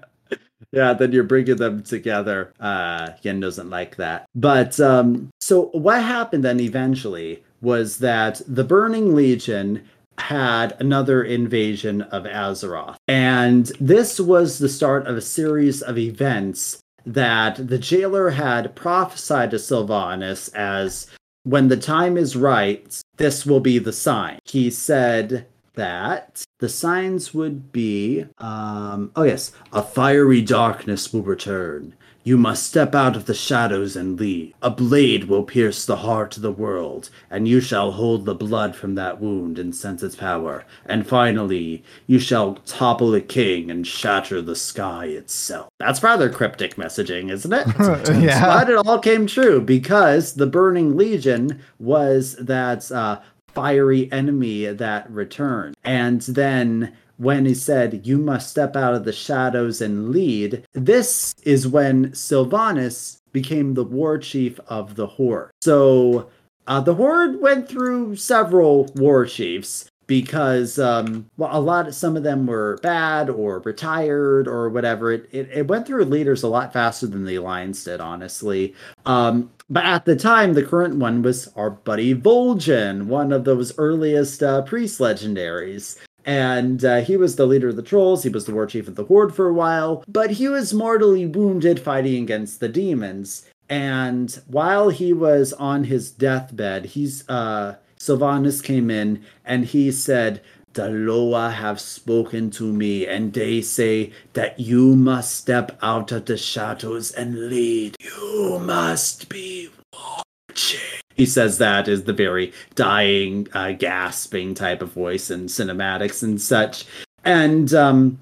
yeah, 0.72 0.92
then 0.92 1.12
you're 1.12 1.24
bringing 1.24 1.56
them 1.56 1.82
together. 1.82 2.52
Uh, 2.60 3.10
Yen 3.22 3.40
doesn't 3.40 3.70
like 3.70 3.96
that. 3.96 4.26
But 4.34 4.78
um, 4.80 5.30
so 5.40 5.66
what 5.72 6.02
happened 6.02 6.44
then 6.44 6.60
eventually 6.60 7.42
was 7.60 7.98
that 7.98 8.40
the 8.46 8.64
Burning 8.64 9.14
Legion 9.14 9.84
had 10.18 10.76
another 10.80 11.22
invasion 11.22 12.02
of 12.02 12.24
Azeroth. 12.24 12.96
And 13.08 13.66
this 13.80 14.20
was 14.20 14.58
the 14.58 14.68
start 14.68 15.06
of 15.06 15.16
a 15.16 15.22
series 15.22 15.82
of 15.82 15.98
events 15.98 16.79
that 17.06 17.68
the 17.68 17.78
jailer 17.78 18.30
had 18.30 18.74
prophesied 18.74 19.50
to 19.50 19.56
Sylvanas 19.56 20.54
as 20.54 21.06
when 21.44 21.68
the 21.68 21.76
time 21.76 22.16
is 22.16 22.36
right, 22.36 23.00
this 23.16 23.46
will 23.46 23.60
be 23.60 23.78
the 23.78 23.92
sign. 23.92 24.38
He 24.44 24.70
said 24.70 25.46
that 25.74 26.44
the 26.58 26.68
signs 26.68 27.32
would 27.32 27.72
be 27.72 28.26
um 28.38 29.12
oh 29.16 29.22
yes 29.22 29.52
a 29.72 29.82
fiery 29.82 30.42
darkness 30.42 31.12
will 31.12 31.22
return 31.22 31.94
you 32.22 32.36
must 32.36 32.64
step 32.64 32.94
out 32.94 33.16
of 33.16 33.26
the 33.26 33.34
shadows 33.34 33.96
and 33.96 34.18
lead 34.18 34.54
a 34.62 34.70
blade 34.70 35.24
will 35.24 35.42
pierce 35.42 35.86
the 35.86 35.96
heart 35.96 36.36
of 36.36 36.42
the 36.42 36.52
world 36.52 37.10
and 37.30 37.48
you 37.48 37.60
shall 37.60 37.92
hold 37.92 38.24
the 38.24 38.34
blood 38.34 38.74
from 38.76 38.94
that 38.94 39.20
wound 39.20 39.58
and 39.58 39.74
sense 39.74 40.02
its 40.02 40.16
power 40.16 40.64
and 40.86 41.06
finally 41.06 41.82
you 42.06 42.18
shall 42.18 42.54
topple 42.66 43.14
a 43.14 43.20
king 43.20 43.70
and 43.70 43.86
shatter 43.86 44.42
the 44.42 44.56
sky 44.56 45.06
itself 45.06 45.70
that's 45.78 46.02
rather 46.02 46.28
cryptic 46.28 46.76
messaging 46.76 47.30
isn't 47.30 47.52
it 47.52 47.66
yeah. 48.22 48.44
but 48.46 48.68
it 48.68 48.76
all 48.76 48.98
came 48.98 49.26
true 49.26 49.60
because 49.60 50.34
the 50.34 50.46
Burning 50.46 50.96
Legion 50.96 51.60
was 51.78 52.36
that 52.36 52.90
uh, 52.92 53.20
fiery 53.54 54.10
enemy 54.12 54.66
that 54.66 55.10
returned. 55.10 55.76
And 55.84 56.20
then 56.22 56.96
when 57.20 57.44
he 57.44 57.54
said, 57.54 58.06
You 58.06 58.16
must 58.16 58.48
step 58.48 58.74
out 58.74 58.94
of 58.94 59.04
the 59.04 59.12
shadows 59.12 59.82
and 59.82 60.08
lead, 60.08 60.64
this 60.72 61.34
is 61.42 61.68
when 61.68 62.10
Sylvanas 62.12 63.20
became 63.32 63.74
the 63.74 63.84
war 63.84 64.18
chief 64.18 64.58
of 64.68 64.96
the 64.96 65.06
Horde. 65.06 65.50
So 65.60 66.30
uh, 66.66 66.80
the 66.80 66.94
Horde 66.94 67.40
went 67.40 67.68
through 67.68 68.16
several 68.16 68.86
war 68.96 69.26
chiefs 69.26 69.90
because 70.06 70.78
um, 70.78 71.28
well, 71.36 71.56
a 71.56 71.60
lot 71.60 71.86
of 71.86 71.94
some 71.94 72.16
of 72.16 72.24
them 72.24 72.46
were 72.46 72.78
bad 72.82 73.30
or 73.30 73.60
retired 73.60 74.48
or 74.48 74.68
whatever. 74.68 75.12
It, 75.12 75.28
it 75.30 75.48
it 75.52 75.68
went 75.68 75.86
through 75.86 76.04
leaders 76.06 76.42
a 76.42 76.48
lot 76.48 76.72
faster 76.72 77.06
than 77.06 77.24
the 77.24 77.36
alliance 77.36 77.84
did, 77.84 78.00
honestly. 78.00 78.74
Um, 79.06 79.50
but 79.68 79.84
at 79.84 80.06
the 80.06 80.16
time, 80.16 80.54
the 80.54 80.64
current 80.64 80.96
one 80.96 81.22
was 81.22 81.48
our 81.54 81.70
buddy 81.70 82.12
Vol'jin, 82.12 83.06
one 83.06 83.30
of 83.30 83.44
those 83.44 83.76
earliest 83.78 84.42
uh, 84.42 84.62
priest 84.62 84.98
legendaries. 84.98 85.96
And 86.24 86.84
uh, 86.84 87.00
he 87.00 87.16
was 87.16 87.36
the 87.36 87.46
leader 87.46 87.68
of 87.68 87.76
the 87.76 87.82
trolls. 87.82 88.22
He 88.22 88.28
was 88.28 88.44
the 88.44 88.54
war 88.54 88.66
chief 88.66 88.88
of 88.88 88.94
the 88.94 89.04
horde 89.04 89.34
for 89.34 89.48
a 89.48 89.54
while, 89.54 90.04
but 90.06 90.32
he 90.32 90.48
was 90.48 90.74
mortally 90.74 91.26
wounded 91.26 91.80
fighting 91.80 92.22
against 92.22 92.60
the 92.60 92.68
demons. 92.68 93.46
And 93.68 94.38
while 94.48 94.88
he 94.88 95.12
was 95.12 95.52
on 95.52 95.84
his 95.84 96.10
deathbed, 96.10 96.86
he's 96.86 97.28
uh, 97.28 97.76
Sylvanas 97.98 98.62
came 98.62 98.90
in 98.90 99.22
and 99.44 99.64
he 99.64 99.92
said, 99.92 100.42
The 100.72 100.88
Loa 100.88 101.50
have 101.50 101.80
spoken 101.80 102.50
to 102.52 102.72
me, 102.72 103.06
and 103.06 103.32
they 103.32 103.60
say 103.60 104.12
that 104.32 104.58
you 104.58 104.96
must 104.96 105.36
step 105.36 105.78
out 105.82 106.10
of 106.10 106.24
the 106.24 106.36
shadows 106.36 107.12
and 107.12 107.48
lead. 107.48 107.96
You 108.00 108.58
must 108.58 109.28
be 109.28 109.68
watching. 109.92 110.80
He 111.20 111.26
says 111.26 111.58
that 111.58 111.86
is 111.86 112.04
the 112.04 112.14
very 112.14 112.50
dying, 112.76 113.46
uh, 113.52 113.72
gasping 113.72 114.54
type 114.54 114.80
of 114.80 114.94
voice 114.94 115.30
in 115.30 115.48
cinematics 115.48 116.22
and 116.22 116.40
such. 116.40 116.86
And 117.26 117.74
um, 117.74 118.18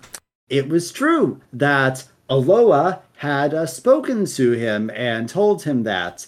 it 0.49 0.69
was 0.69 0.91
true 0.91 1.41
that 1.53 2.03
Aloa 2.29 2.99
had 3.19 3.55
uh, 3.55 3.67
spoken 3.67 4.27
to 4.27 4.51
him 4.51 4.91
and 4.97 5.29
told 5.29 5.63
him 5.63 5.85
that. 5.85 6.27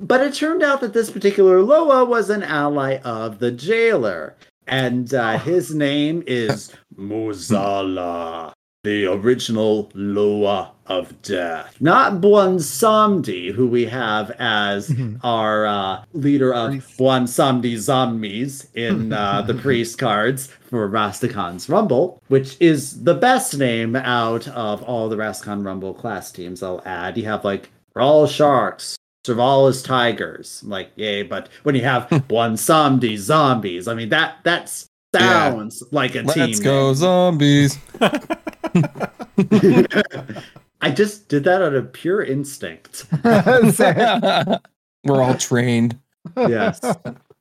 But 0.00 0.22
it 0.22 0.34
turned 0.34 0.64
out 0.64 0.80
that 0.80 0.92
this 0.92 1.08
particular 1.08 1.62
Loa 1.62 2.04
was 2.04 2.30
an 2.30 2.42
ally 2.42 2.96
of 3.04 3.38
the 3.38 3.52
jailer. 3.52 4.34
And 4.66 5.14
uh, 5.14 5.38
his 5.38 5.72
name 5.72 6.24
is 6.26 6.72
Mueh'zala, 6.98 8.52
the 8.82 9.06
original 9.06 9.88
Loa 9.94 10.72
of 10.92 11.22
Death. 11.22 11.74
Not 11.80 12.20
Bwonsamdi, 12.20 13.52
who 13.52 13.66
we 13.66 13.86
have 13.86 14.30
as 14.32 14.94
our 15.22 15.66
uh, 15.66 16.04
leader 16.12 16.52
of 16.52 16.70
Priest. 16.70 16.98
Bwonsamdi 16.98 17.78
Zombies 17.78 18.68
in 18.74 19.12
uh, 19.12 19.42
the 19.42 19.54
priest 19.54 19.98
cards 19.98 20.48
for 20.68 20.88
Rastakhan's 20.88 21.68
Rumble, 21.68 22.20
which 22.28 22.56
is 22.60 23.04
the 23.04 23.14
best 23.14 23.58
name 23.58 23.96
out 23.96 24.46
of 24.48 24.82
all 24.82 25.08
the 25.08 25.16
Rastakhan 25.16 25.64
Rumble 25.64 25.94
class 25.94 26.30
teams, 26.30 26.62
I'll 26.62 26.82
add. 26.84 27.16
You 27.16 27.24
have 27.24 27.44
like 27.44 27.70
Rawl 27.96 28.30
Sharks, 28.30 28.96
Shirvallah's 29.26 29.82
Tigers. 29.82 30.62
Like, 30.64 30.90
yay, 30.96 31.22
but 31.22 31.48
when 31.62 31.74
you 31.74 31.82
have 31.82 32.08
Bwonsamdi 32.10 33.16
Zombies, 33.16 33.88
I 33.88 33.94
mean 33.94 34.10
that 34.10 34.36
that 34.44 34.68
sounds 35.14 35.82
like 35.90 36.14
a 36.14 36.24
team. 36.24 36.32
Let's 36.36 36.60
go 36.60 36.88
name. 36.88 36.96
zombies. 36.96 37.78
I 40.82 40.90
just 40.90 41.28
did 41.28 41.44
that 41.44 41.62
out 41.62 41.74
of 41.74 41.92
pure 41.92 42.22
instinct. 42.22 43.06
We're 43.24 45.22
all 45.22 45.36
trained. 45.36 45.98
yes. 46.36 46.80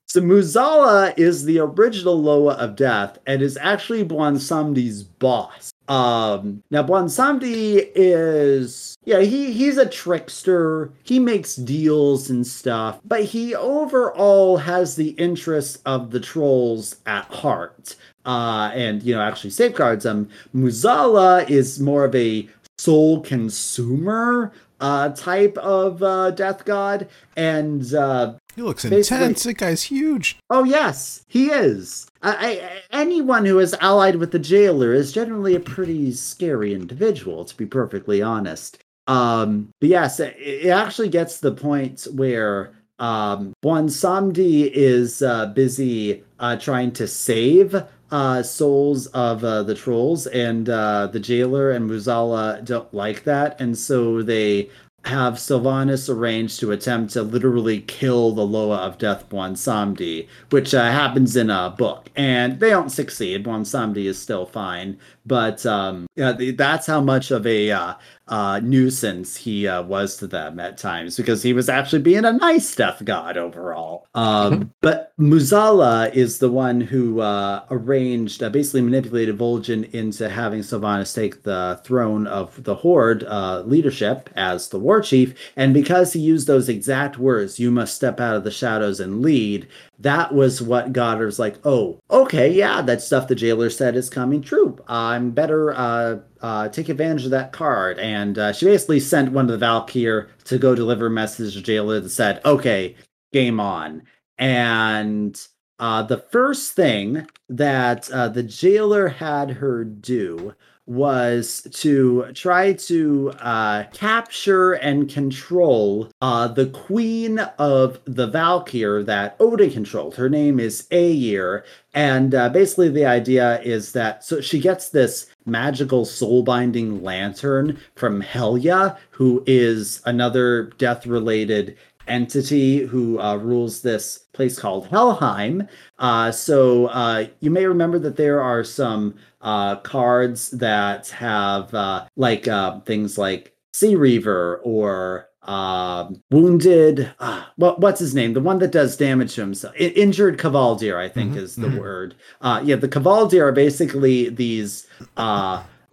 So 0.07 0.19
Mueh'zala 0.21 1.17
is 1.17 1.45
the 1.45 1.59
original 1.59 2.21
Loa 2.21 2.53
of 2.55 2.75
Death 2.75 3.17
and 3.25 3.41
is 3.41 3.57
actually 3.61 4.03
Bwonsamdi's 4.03 5.03
boss. 5.03 5.71
Um, 5.87 6.61
now 6.69 6.83
Bwonsamdi 6.83 7.89
is 7.95 8.95
yeah, 9.05 9.21
he 9.21 9.51
he's 9.53 9.77
a 9.77 9.87
trickster. 9.87 10.91
He 11.03 11.17
makes 11.19 11.55
deals 11.55 12.29
and 12.29 12.45
stuff, 12.45 12.99
but 13.05 13.23
he 13.23 13.55
overall 13.55 14.57
has 14.57 14.95
the 14.95 15.09
interests 15.11 15.79
of 15.85 16.11
the 16.11 16.19
trolls 16.19 16.97
at 17.05 17.25
heart. 17.25 17.95
Uh, 18.25 18.69
and 18.73 19.01
you 19.01 19.15
know, 19.15 19.21
actually 19.21 19.49
safeguards 19.49 20.03
them. 20.03 20.29
Mueh'zala 20.53 21.49
is 21.49 21.79
more 21.79 22.05
of 22.05 22.13
a 22.15 22.47
soul 22.81 23.21
consumer 23.21 24.51
uh 24.79 25.09
type 25.09 25.57
of 25.57 26.01
uh 26.01 26.31
death 26.31 26.65
god 26.65 27.07
and 27.35 27.93
uh 27.93 28.33
He 28.55 28.61
looks 28.61 28.83
intense. 28.83 29.43
That 29.43 29.57
guy's 29.57 29.83
huge. 29.83 30.37
Oh 30.49 30.63
yes, 30.63 31.23
he 31.27 31.51
is. 31.51 32.07
I, 32.23 32.33
I, 32.33 32.81
anyone 32.91 33.45
who 33.45 33.59
is 33.59 33.75
allied 33.79 34.17
with 34.17 34.31
the 34.31 34.39
jailer 34.39 34.93
is 34.93 35.11
generally 35.11 35.55
a 35.55 35.59
pretty 35.59 36.11
scary 36.13 36.73
individual, 36.73 37.45
to 37.45 37.55
be 37.55 37.65
perfectly 37.65 38.21
honest. 38.21 38.77
Um, 39.07 39.69
but 39.79 39.89
yes, 39.89 40.19
it, 40.19 40.35
it 40.37 40.69
actually 40.69 41.09
gets 41.09 41.39
to 41.39 41.49
the 41.49 41.55
point 41.55 42.07
where 42.13 42.73
um, 42.99 43.53
Bwonsamdi 43.63 44.69
is 44.71 45.21
uh, 45.21 45.47
busy 45.47 46.23
uh, 46.39 46.55
trying 46.57 46.91
to 46.93 47.07
save 47.07 47.75
uh, 48.11 48.43
souls 48.43 49.07
of 49.07 49.43
uh, 49.43 49.63
the 49.63 49.75
trolls, 49.75 50.27
and 50.27 50.69
uh, 50.69 51.07
the 51.07 51.19
jailer 51.19 51.71
and 51.71 51.89
Mueh'zala 51.89 52.63
don't 52.63 52.93
like 52.93 53.23
that, 53.23 53.59
and 53.59 53.77
so 53.77 54.21
they 54.21 54.69
have 55.05 55.35
Sylvanas 55.35 56.13
arranged 56.13 56.59
to 56.59 56.71
attempt 56.71 57.13
to 57.13 57.23
literally 57.23 57.81
kill 57.81 58.33
the 58.33 58.45
Loa 58.45 58.77
of 58.77 58.99
Death 58.99 59.27
Bwonsamdi, 59.29 60.27
which 60.51 60.75
uh, 60.75 60.91
happens 60.91 61.35
in 61.35 61.49
a 61.49 61.73
book. 61.75 62.09
And 62.15 62.59
they 62.59 62.69
don't 62.69 62.91
succeed. 62.91 63.43
Bwonsamdi 63.43 64.05
is 64.05 64.21
still 64.21 64.45
fine. 64.45 64.99
But 65.25 65.65
um, 65.65 66.07
yeah, 66.15 66.31
the- 66.31 66.51
that's 66.51 66.87
how 66.87 67.01
much 67.01 67.31
of 67.31 67.45
a 67.45 67.71
uh, 67.71 67.93
uh, 68.31 68.61
nuisance 68.63 69.35
he 69.35 69.67
uh, 69.67 69.83
was 69.83 70.15
to 70.17 70.25
them 70.27 70.59
at 70.59 70.77
times 70.77 71.17
because 71.17 71.43
he 71.43 71.51
was 71.51 71.67
actually 71.67 72.01
being 72.01 72.23
a 72.23 72.31
nice 72.31 72.73
death 72.75 73.03
god 73.03 73.35
overall. 73.35 74.07
Um, 74.15 74.73
but 74.81 75.11
Mueh'zala 75.19 76.13
is 76.13 76.39
the 76.39 76.49
one 76.49 76.79
who 76.79 77.19
uh, 77.19 77.65
arranged, 77.69 78.41
uh, 78.41 78.49
basically 78.49 78.81
manipulated 78.81 79.37
Vol'jin 79.37 79.91
into 79.93 80.29
having 80.29 80.61
Sylvanas 80.61 81.13
take 81.13 81.43
the 81.43 81.81
throne 81.83 82.25
of 82.25 82.63
the 82.63 82.75
Horde 82.75 83.25
uh, 83.25 83.61
leadership 83.65 84.29
as 84.35 84.69
the 84.69 84.79
war 84.79 85.01
chief. 85.01 85.33
And 85.57 85.73
because 85.73 86.13
he 86.13 86.19
used 86.19 86.47
those 86.47 86.69
exact 86.69 87.17
words, 87.17 87.59
you 87.59 87.69
must 87.69 87.95
step 87.95 88.19
out 88.19 88.35
of 88.37 88.43
the 88.45 88.51
shadows 88.51 88.99
and 89.01 89.21
lead, 89.21 89.67
that 89.99 90.33
was 90.33 90.61
what 90.61 90.91
was 90.95 91.37
like, 91.37 91.57
oh, 91.65 91.99
okay, 92.09 92.51
yeah, 92.51 92.81
that 92.81 93.01
stuff 93.01 93.27
the 93.27 93.35
jailer 93.35 93.69
said 93.69 93.95
is 93.95 94.09
coming 94.09 94.41
true. 94.41 94.77
I'm 95.11 95.31
better 95.31 95.73
uh, 95.73 96.19
uh, 96.41 96.69
take 96.69 96.89
advantage 96.89 97.25
of 97.25 97.31
that 97.31 97.51
card. 97.51 97.99
And 97.99 98.37
uh, 98.37 98.53
she 98.53 98.65
basically 98.65 98.99
sent 98.99 99.31
one 99.31 99.45
of 99.45 99.51
the 99.51 99.57
Valkyr 99.57 100.29
to 100.45 100.57
go 100.57 100.75
deliver 100.75 101.07
a 101.07 101.11
message 101.11 101.53
to 101.53 101.61
jailer 101.61 101.99
that 101.99 102.09
said, 102.09 102.41
okay, 102.45 102.95
game 103.31 103.59
on. 103.59 104.03
And 104.37 105.39
uh, 105.79 106.03
the 106.03 106.17
first 106.17 106.73
thing 106.73 107.27
that 107.49 108.09
uh, 108.11 108.29
the 108.29 108.43
jailer 108.43 109.07
had 109.07 109.51
her 109.51 109.83
do 109.83 110.53
was 110.85 111.67
to 111.71 112.25
try 112.33 112.73
to 112.73 113.31
uh, 113.39 113.83
capture 113.93 114.73
and 114.73 115.09
control 115.09 116.09
uh, 116.21 116.47
the 116.47 116.67
queen 116.67 117.39
of 117.59 117.99
the 118.05 118.27
Valkyr 118.27 119.03
that 119.03 119.35
Oda 119.39 119.69
controlled. 119.69 120.15
Her 120.15 120.29
name 120.29 120.59
is 120.59 120.87
Eyir. 120.91 121.63
And 121.93 122.33
uh, 122.33 122.49
basically, 122.49 122.89
the 122.89 123.05
idea 123.05 123.61
is 123.61 123.91
that 123.91 124.23
so 124.23 124.41
she 124.41 124.59
gets 124.59 124.89
this 124.89 125.27
magical 125.45 126.05
soul 126.05 126.43
binding 126.43 127.03
lantern 127.03 127.77
from 127.95 128.21
Helya, 128.21 128.97
who 129.11 129.43
is 129.45 130.01
another 130.05 130.71
death 130.77 131.05
related 131.05 131.77
entity 132.07 132.79
who 132.85 133.19
uh, 133.19 133.35
rules 133.35 133.81
this 133.81 134.17
place 134.33 134.57
called 134.59 134.87
Helheim. 134.87 135.67
Uh, 135.99 136.31
so 136.31 136.87
uh, 136.87 137.27
you 137.39 137.51
may 137.51 137.65
remember 137.65 137.99
that 137.99 138.17
there 138.17 138.41
are 138.41 138.63
some 138.63 139.15
uh, 139.41 139.75
cards 139.77 140.51
that 140.51 141.09
have 141.09 141.73
uh, 141.73 142.05
like 142.15 142.47
uh, 142.47 142.79
things 142.81 143.17
like 143.17 143.53
Sea 143.73 143.95
Reaver 143.95 144.61
or 144.63 145.27
um, 145.43 146.21
wounded. 146.29 147.11
Uh, 147.19 147.45
what 147.55 147.79
what's 147.79 147.99
his 147.99 148.13
name? 148.13 148.33
The 148.33 148.41
one 148.41 148.59
that 148.59 148.71
does 148.71 148.95
damage 148.95 149.33
to 149.35 149.41
himself. 149.41 149.73
I- 149.79 149.85
injured 149.95 150.37
Kvaldir, 150.37 150.97
I 150.97 151.09
think, 151.09 151.33
Mhm, 151.33 151.37
is 151.37 151.55
the 151.55 151.67
mhm. 151.67 151.79
word. 151.79 152.15
Uh, 152.41 152.61
yeah, 152.63 152.75
the 152.75 152.87
Kvaldir 152.89 153.41
are 153.41 153.51
basically 153.51 154.29
these. 154.29 154.85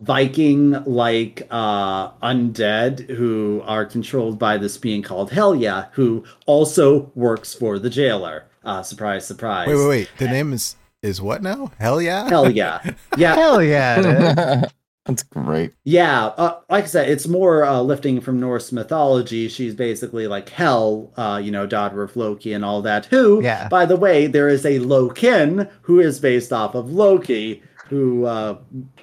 Viking 0.01 0.70
like 0.85 1.47
uh 1.51 2.11
undead 2.23 3.11
who 3.16 3.62
are 3.66 3.85
controlled 3.85 4.39
by 4.39 4.57
this 4.57 4.79
being 4.79 5.03
called 5.03 5.31
Helya, 5.31 5.89
who 5.93 6.25
also 6.47 7.11
works 7.15 7.53
for 7.55 7.79
the 7.79 7.91
jailer. 7.91 8.47
Uh 8.65 8.83
surprise, 8.83 9.27
surprise. 9.27 9.66
Wait, 9.69 9.77
wait, 9.77 9.89
wait. 9.89 10.11
The 10.19 10.29
name 10.29 10.53
is 10.53 10.77
is 11.03 11.20
what 11.20 11.43
now? 11.43 11.73
Hell 11.79 12.01
yeah. 12.11 12.29
Hell 12.29 12.51
Yeah, 12.51 12.81
Yeah. 13.16 13.35
Hell 13.35 13.62
yeah. 13.62 14.65
That's 15.07 15.23
great. 15.23 15.73
Yeah, 15.85 16.27
uh, 16.27 16.61
like 16.69 16.85
I 16.85 16.87
said, 16.87 17.09
it's 17.09 17.27
more 17.27 17.65
uh, 17.65 17.81
lifting 17.81 18.20
from 18.20 18.39
Norse 18.39 18.73
mythology. 18.73 19.49
She's 19.49 19.75
basically 19.75 20.27
like 20.27 20.51
Hell, 20.51 21.11
uh, 21.16 21.41
you 21.43 21.51
know, 21.51 21.66
daughter 21.66 22.03
of 22.03 22.15
Loki 22.15 22.53
and 22.53 22.62
all 22.62 22.83
that. 22.83 23.07
Who, 23.07 23.43
Yeah. 23.43 23.69
by 23.69 23.87
the 23.87 23.97
way, 23.97 24.27
there 24.27 24.49
is 24.51 24.66
a 24.66 24.79
Loken 24.81 25.70
who 25.81 25.99
is 25.99 26.20
based 26.20 26.53
off 26.53 26.75
of 26.75 26.93
Loki, 26.93 27.62
who 27.89 28.24
uh, 28.27 28.59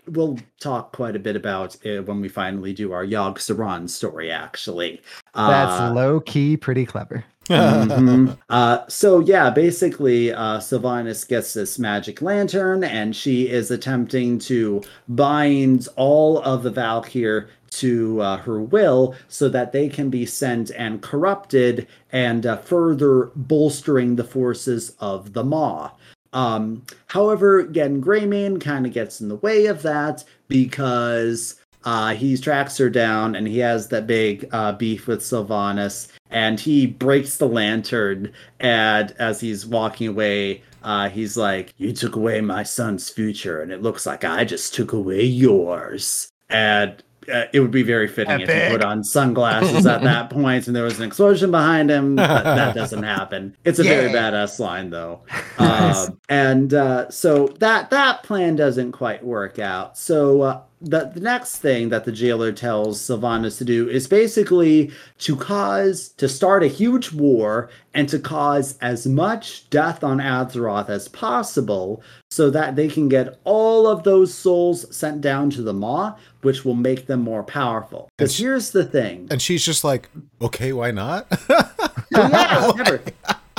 we'll 0.08 0.38
talk 0.60 0.92
quite 0.96 1.16
a 1.16 1.20
bit 1.20 1.36
about 1.36 1.76
uh, 1.86 2.04
when 2.04 2.22
we 2.22 2.30
finally 2.30 2.74
do 2.74 2.92
our 2.92 3.06
Yogg 3.06 3.38
Saron 3.38 3.90
story, 3.90 4.32
actually. 4.32 5.02
Uh, 5.34 5.50
That's 5.50 5.96
low 5.96 6.20
key 6.20 6.56
pretty 6.58 6.86
clever. 6.86 7.24
Mhm. 7.50 8.38
Uh, 8.50 8.88
so 8.88 9.20
yeah, 9.20 9.50
basically, 9.50 10.32
uh, 10.32 10.60
Sylvanas 10.60 11.28
gets 11.28 11.54
this 11.54 11.78
magic 11.78 12.22
lantern, 12.22 12.84
and 12.84 13.16
she 13.16 13.50
is 13.50 13.70
attempting 13.70 14.40
to 14.40 14.82
bind 15.10 15.88
all 15.96 16.40
of 16.44 16.64
the 16.64 16.72
Valkyr 16.72 17.50
to 17.72 18.22
uh, 18.22 18.38
her 18.38 18.62
will, 18.62 19.14
so 19.28 19.50
that 19.50 19.74
they 19.74 19.90
can 19.90 20.10
be 20.10 20.26
sent 20.26 20.72
and 20.72 21.02
corrupted, 21.02 21.88
and 22.12 22.46
uh, 22.46 22.56
further 22.58 23.32
bolstering 23.36 24.16
the 24.16 24.24
forces 24.24 24.96
of 25.00 25.34
the 25.34 25.44
Maw. 25.44 25.92
Um, 26.36 26.84
however, 27.08 27.60
again, 27.60 28.04
Greymane 28.04 28.62
kind 28.62 28.86
of 28.86 28.94
gets 28.94 29.22
in 29.22 29.30
the 29.30 29.38
way 29.38 29.66
of 29.68 29.82
that 29.84 30.24
because 30.50 31.56
uh, 31.86 32.14
he 32.14 32.38
tracks 32.38 32.78
her 32.78 32.90
down 32.90 33.36
and 33.36 33.48
he 33.48 33.60
has 33.60 33.88
that 33.88 34.06
big 34.06 34.48
uh, 34.52 34.74
beef 34.74 35.08
with 35.08 35.22
Sylvanas 35.22 36.10
and 36.30 36.60
he 36.60 36.88
breaks 36.88 37.38
the 37.38 37.48
lantern. 37.48 38.34
And 38.60 39.12
as 39.18 39.40
he's 39.40 39.66
walking 39.66 40.10
away, 40.10 40.62
uh, 40.84 41.10
he's 41.10 41.38
like, 41.38 41.74
You 41.78 41.94
took 41.94 42.18
away 42.18 42.42
my 42.42 42.64
son's 42.64 43.10
future, 43.10 43.62
and 43.62 43.72
it 43.72 43.82
looks 43.82 44.06
like 44.06 44.24
I 44.24 44.44
just 44.44 44.74
took 44.74 44.94
away 44.94 45.24
yours. 45.24 46.30
And 46.50 47.02
uh, 47.32 47.46
it 47.54 47.60
would 47.60 47.72
be 47.72 47.84
very 47.84 48.08
fitting 48.08 48.42
if 48.42 48.50
he 48.50 48.70
put 48.70 48.84
on 48.84 49.04
sunglasses 49.04 49.86
at 49.86 50.02
that 50.02 50.30
point 50.32 50.68
and 50.68 50.76
there 50.76 50.84
was 50.84 51.00
an 51.00 51.06
explosion 51.06 51.52
behind 51.52 51.90
him. 51.90 52.16
But 52.16 52.44
that 52.44 52.76
doesn't 52.76 53.04
happen. 53.04 53.56
It's 53.64 53.80
a 53.80 53.84
very 53.84 54.10
badass 54.10 54.60
line, 54.60 54.90
though. 54.90 55.22
Nice. 55.58 56.10
Um, 56.10 56.20
and 56.28 56.74
uh, 56.74 57.10
so 57.10 57.48
that 57.60 57.90
that 57.90 58.24
plan 58.24 58.58
doesn't 58.58 58.92
quite 58.92 59.24
work 59.24 59.58
out. 59.58 59.98
So 59.98 60.42
uh, 60.42 60.62
the 60.82 61.12
the 61.14 61.22
next 61.22 61.58
thing 61.58 61.90
that 61.90 62.06
the 62.06 62.12
jailer 62.12 62.52
tells 62.52 63.02
Sylvanas 63.02 63.58
to 63.60 63.66
do 63.66 63.90
is 63.90 64.08
basically 64.08 64.92
to 65.20 65.36
cause 65.36 66.10
to 66.18 66.28
start 66.28 66.62
a 66.64 66.68
huge 66.68 67.12
war 67.14 67.70
and 67.94 68.10
to 68.10 68.20
cause 68.20 68.78
as 68.80 69.08
much 69.08 69.70
death 69.70 70.04
on 70.04 70.18
Azeroth 70.20 70.90
as 70.90 71.08
possible, 71.08 72.04
so 72.30 72.50
that 72.50 72.76
they 72.76 72.90
can 72.90 73.08
get 73.08 73.40
all 73.46 73.88
of 73.88 74.04
those 74.04 74.34
souls 74.34 74.94
sent 74.96 75.22
down 75.22 75.50
to 75.52 75.62
the 75.62 75.74
Maw, 75.74 76.16
which 76.46 76.64
will 76.64 76.76
make 76.76 77.08
them 77.08 77.22
more 77.22 77.44
powerful. 77.44 78.08
Because 78.18 78.38
here's 78.38 78.70
the 78.70 78.86
thing. 78.86 79.28
and 79.32 79.42
she's 79.42 79.66
just 79.66 79.84
like, 79.84 80.10
okay, 80.42 80.72
why 80.72 80.92
not? 80.92 81.28
yeah, 82.12 82.72
never. 82.78 83.02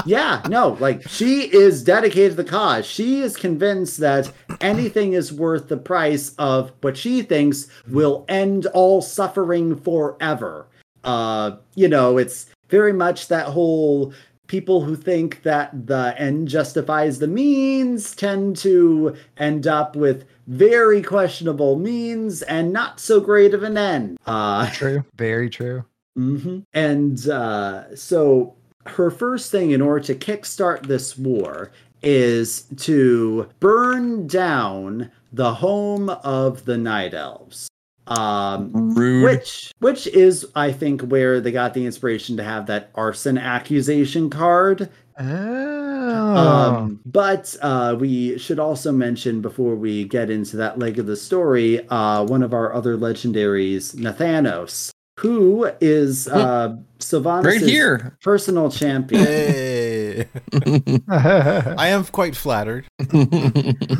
Yeah, 0.07 0.41
no, 0.49 0.77
like 0.79 1.07
she 1.09 1.53
is 1.53 1.83
dedicated 1.83 2.33
to 2.33 2.37
the 2.37 2.49
cause. 2.49 2.87
She 2.87 3.21
is 3.21 3.37
convinced 3.37 3.99
that 3.99 4.33
anything 4.61 5.15
is 5.15 5.33
worth 5.33 5.67
the 5.67 5.77
price 5.77 6.33
of 6.39 6.71
what 6.81 6.97
she 6.97 7.23
thinks 7.23 7.67
will 7.89 8.25
end 8.29 8.67
all 8.67 9.03
suffering 9.03 9.75
forever. 9.75 10.69
Uh, 11.03 11.57
you 11.75 11.89
know, 11.89 12.19
it's 12.19 12.47
very 12.69 12.93
much 12.93 13.29
that 13.29 13.47
whole 13.47 14.13
people 14.47 14.83
who 14.83 14.97
think 14.97 15.43
that 15.43 15.87
the 15.87 16.15
end 16.19 16.49
justifies 16.49 17.19
the 17.19 17.27
means 17.27 18.15
tend 18.15 18.57
to 18.59 19.17
end 19.37 19.67
up 19.67 19.97
with 19.97 20.25
very 20.47 21.03
questionable 21.03 21.77
means 21.77 22.43
and 22.43 22.73
not 22.73 23.01
so 23.01 23.21
great 23.21 23.55
of 23.55 23.63
an 23.63 23.77
end. 23.77 24.19
Uh 24.27 24.71
True. 24.71 25.05
Very 25.17 25.51
true. 25.51 25.85
Mm-hmm. 26.19 26.61
And 26.73 27.29
uh, 27.29 27.95
so 27.95 28.55
her 28.87 29.11
first 29.11 29.51
thing 29.51 29.73
in 29.73 29.83
order 29.83 30.05
to 30.07 30.15
kickstart 30.15 30.87
this 30.87 31.19
war 31.19 31.71
is 32.03 32.63
to 32.77 33.49
burn 33.61 34.27
down 34.27 35.11
the 35.33 35.55
home 35.55 36.09
of 36.09 36.65
the 36.65 36.79
night 36.79 37.15
elves. 37.15 37.69
Um, 38.09 38.95
Rude. 38.95 39.25
which 39.25 39.73
which 39.81 40.07
is 40.07 40.47
I 40.55 40.71
think 40.73 41.01
where 41.03 41.41
they 41.41 41.51
got 41.51 41.75
the 41.75 41.85
inspiration 41.87 42.37
to 42.37 42.45
have 42.45 42.67
that 42.67 42.91
arson 42.95 43.37
accusation 43.39 44.31
card 44.31 44.89
Oh. 45.19 46.37
um, 46.37 47.01
but 47.07 47.57
uh, 47.63 47.97
we 47.99 48.37
should 48.39 48.59
also 48.59 48.93
mention 48.93 49.41
before 49.41 49.75
we 49.75 50.05
get 50.05 50.29
into 50.31 50.59
that 50.59 50.79
leg 50.79 50.99
of 50.99 51.07
the 51.07 51.17
story, 51.17 51.89
uh, 51.89 52.23
one 52.25 52.43
of 52.43 52.53
our 52.53 52.75
other 52.75 52.99
legendaries, 52.99 53.95
Nathanos, 53.97 54.91
who 55.19 55.65
is 55.81 56.29
uh, 56.29 56.77
Sylvanas' 56.99 57.45
right 57.45 57.61
here. 57.63 58.17
personal 58.23 58.71
champion. 58.71 59.25
hey. 59.25 59.86
I 61.09 61.89
am 61.89 62.05
quite 62.07 62.37
flattered. 62.37 62.87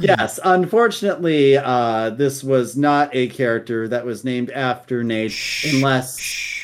yes, 0.01 0.39
unfortunately, 0.45 1.57
uh, 1.57 2.11
this 2.11 2.43
was 2.43 2.77
not 2.77 3.11
a 3.15 3.29
character 3.29 3.89
that 3.89 4.05
was 4.05 4.25
named 4.25 4.51
after 4.51 5.05
Nate, 5.05 5.35
unless. 5.73 6.56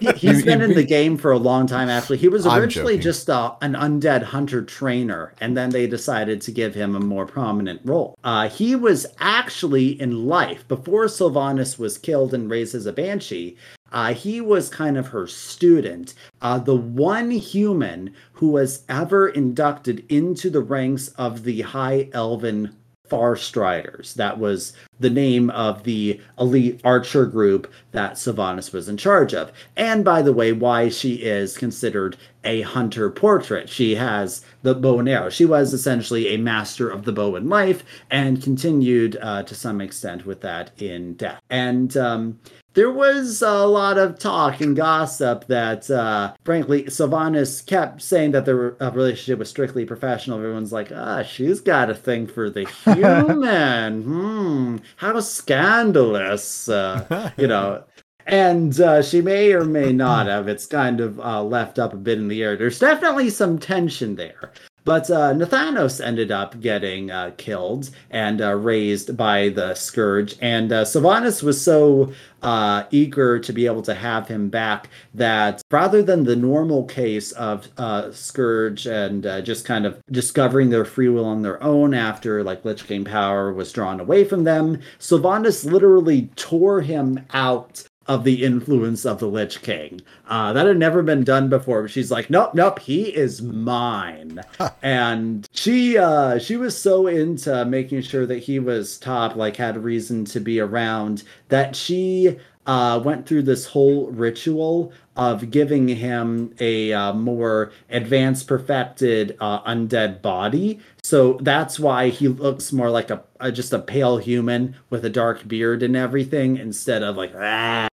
He, 0.00 0.12
he's 0.12 0.38
You- 0.40 0.44
been 0.44 0.62
in 0.62 0.74
the 0.74 0.84
game 0.84 1.16
for 1.16 1.32
a 1.32 1.38
long 1.38 1.66
time. 1.66 1.88
Actually, 1.88 2.18
he 2.18 2.28
was 2.28 2.46
originally 2.46 2.98
just 2.98 3.28
uh, 3.28 3.54
an 3.62 3.74
undead 3.74 4.22
hunter 4.22 4.62
trainer, 4.62 5.34
and 5.40 5.56
then 5.56 5.70
they 5.70 5.86
decided 5.86 6.40
to 6.42 6.52
give 6.52 6.74
him 6.74 6.94
a 6.94 7.00
more 7.00 7.26
prominent 7.26 7.80
role. 7.84 8.14
Uh, 8.24 8.48
he 8.48 8.76
was 8.76 9.06
actually 9.18 10.00
in 10.00 10.26
life 10.26 10.66
before 10.68 11.06
Sylvanas 11.06 11.78
was 11.78 11.98
killed 11.98 12.34
and 12.34 12.50
raised 12.50 12.74
as 12.74 12.86
a 12.86 12.92
banshee. 12.92 13.56
Uh, 13.92 14.12
he 14.12 14.40
was 14.40 14.68
kind 14.68 14.96
of 14.98 15.06
her 15.08 15.26
student, 15.26 16.14
uh, 16.42 16.58
the 16.58 16.74
one 16.74 17.30
human 17.30 18.12
who 18.32 18.48
was 18.48 18.82
ever 18.88 19.28
inducted 19.28 20.04
into 20.08 20.50
the 20.50 20.62
ranks 20.62 21.08
of 21.16 21.44
the 21.44 21.60
High 21.60 22.08
Elven 22.12 22.74
Far 23.08 23.36
Striders. 23.36 24.14
That 24.14 24.38
was 24.38 24.72
the 24.98 25.10
name 25.10 25.50
of 25.50 25.84
the 25.84 26.20
elite 26.38 26.80
archer 26.84 27.26
group 27.26 27.70
that 27.92 28.14
Sylvanas 28.14 28.72
was 28.72 28.88
in 28.88 28.96
charge 28.96 29.34
of. 29.34 29.52
And 29.76 30.04
by 30.04 30.22
the 30.22 30.32
way, 30.32 30.52
why 30.52 30.88
she 30.88 31.16
is 31.16 31.56
considered 31.56 32.16
a 32.44 32.62
hunter 32.62 33.10
portrait. 33.10 33.68
She 33.68 33.94
has 33.94 34.44
the 34.62 34.74
bow 34.74 34.98
and 34.98 35.08
arrow. 35.08 35.30
She 35.30 35.44
was 35.44 35.72
essentially 35.72 36.28
a 36.28 36.38
master 36.38 36.88
of 36.88 37.04
the 37.04 37.12
bow 37.12 37.36
in 37.36 37.48
life 37.48 37.84
and 38.10 38.42
continued 38.42 39.16
uh, 39.20 39.42
to 39.44 39.54
some 39.54 39.80
extent 39.80 40.26
with 40.26 40.40
that 40.42 40.70
in 40.80 41.14
death. 41.14 41.40
And 41.50 41.96
um, 41.96 42.38
there 42.74 42.90
was 42.90 43.40
a 43.40 43.66
lot 43.66 43.98
of 43.98 44.18
talk 44.18 44.60
and 44.60 44.74
gossip 44.74 45.46
that, 45.46 45.88
uh, 45.90 46.34
frankly, 46.44 46.84
Sylvanas 46.84 47.64
kept 47.64 48.02
saying 48.02 48.32
that 48.32 48.44
their 48.44 48.82
uh, 48.82 48.90
relationship 48.90 49.38
was 49.38 49.48
strictly 49.48 49.84
professional. 49.84 50.38
Everyone's 50.38 50.72
like, 50.72 50.90
ah, 50.92 51.22
she's 51.22 51.60
got 51.60 51.88
a 51.88 51.94
thing 51.94 52.26
for 52.26 52.50
the 52.50 52.64
human. 52.84 54.02
hmm, 54.02 54.76
how 54.96 55.20
scandalous. 55.20 56.68
Uh, 56.68 57.30
you 57.36 57.46
know, 57.46 57.84
and 58.26 58.80
uh, 58.80 59.02
she 59.02 59.20
may 59.20 59.52
or 59.52 59.64
may 59.64 59.92
not 59.92 60.26
have. 60.26 60.48
It's 60.48 60.66
kind 60.66 61.00
of 61.00 61.20
uh, 61.20 61.42
left 61.42 61.78
up 61.78 61.92
a 61.92 61.96
bit 61.96 62.18
in 62.18 62.28
the 62.28 62.42
air. 62.42 62.56
There's 62.56 62.78
definitely 62.78 63.30
some 63.30 63.58
tension 63.58 64.16
there. 64.16 64.52
But 64.84 65.10
uh, 65.10 65.32
Nathanos 65.32 66.04
ended 66.04 66.30
up 66.30 66.60
getting 66.60 67.10
uh, 67.10 67.32
killed 67.38 67.88
and 68.10 68.42
uh, 68.42 68.52
raised 68.54 69.16
by 69.16 69.48
the 69.48 69.74
Scourge. 69.74 70.36
And 70.42 70.70
uh, 70.72 70.84
Sylvanas 70.84 71.42
was 71.42 71.58
so 71.58 72.12
uh, 72.42 72.84
eager 72.90 73.38
to 73.38 73.52
be 73.52 73.64
able 73.64 73.80
to 73.80 73.94
have 73.94 74.28
him 74.28 74.50
back 74.50 74.90
that 75.14 75.62
rather 75.70 76.02
than 76.02 76.24
the 76.24 76.36
normal 76.36 76.84
case 76.84 77.32
of 77.32 77.66
uh, 77.78 78.12
Scourge 78.12 78.86
and 78.86 79.24
uh, 79.24 79.40
just 79.40 79.64
kind 79.64 79.86
of 79.86 79.98
discovering 80.12 80.68
their 80.68 80.84
free 80.84 81.08
will 81.08 81.24
on 81.24 81.40
their 81.40 81.62
own 81.62 81.94
after 81.94 82.44
like 82.44 82.62
Lich 82.66 82.86
King 82.86 83.06
power 83.06 83.54
was 83.54 83.72
drawn 83.72 84.00
away 84.00 84.24
from 84.24 84.44
them, 84.44 84.78
Sylvanas 84.98 85.64
literally 85.64 86.28
tore 86.36 86.82
him 86.82 87.24
out 87.32 87.84
of 88.06 88.24
the 88.24 88.44
influence 88.44 89.04
of 89.04 89.18
the 89.18 89.26
Lich 89.26 89.62
King. 89.62 90.00
Uh, 90.28 90.52
that 90.52 90.66
had 90.66 90.78
never 90.78 91.02
been 91.02 91.24
done 91.24 91.48
before. 91.48 91.82
But 91.82 91.90
she's 91.90 92.10
like, 92.10 92.30
nope, 92.30 92.54
nope, 92.54 92.78
he 92.78 93.14
is 93.14 93.42
mine. 93.42 94.40
and 94.82 95.48
she 95.52 95.98
uh, 95.98 96.38
she 96.38 96.56
was 96.56 96.76
so 96.76 97.06
into 97.06 97.64
making 97.64 98.02
sure 98.02 98.26
that 98.26 98.38
he 98.38 98.58
was 98.58 98.98
top, 98.98 99.36
like 99.36 99.56
had 99.56 99.82
reason 99.82 100.24
to 100.26 100.40
be 100.40 100.60
around, 100.60 101.22
that 101.48 101.76
she 101.76 102.38
uh, 102.66 103.00
went 103.04 103.26
through 103.26 103.42
this 103.42 103.66
whole 103.66 104.10
ritual 104.10 104.92
of 105.16 105.50
giving 105.50 105.86
him 105.86 106.54
a 106.58 106.92
uh, 106.92 107.12
more 107.12 107.72
advanced, 107.90 108.48
perfected 108.48 109.36
uh, 109.40 109.62
undead 109.62 110.20
body. 110.22 110.80
So 111.02 111.34
that's 111.34 111.78
why 111.78 112.08
he 112.08 112.28
looks 112.28 112.72
more 112.72 112.90
like 112.90 113.10
a, 113.10 113.22
a 113.38 113.52
just 113.52 113.72
a 113.72 113.78
pale 113.78 114.18
human 114.18 114.76
with 114.90 115.04
a 115.04 115.10
dark 115.10 115.46
beard 115.46 115.82
and 115.82 115.96
everything, 115.96 116.56
instead 116.56 117.02
of 117.02 117.16
like 117.16 117.32
ah, 117.36 117.88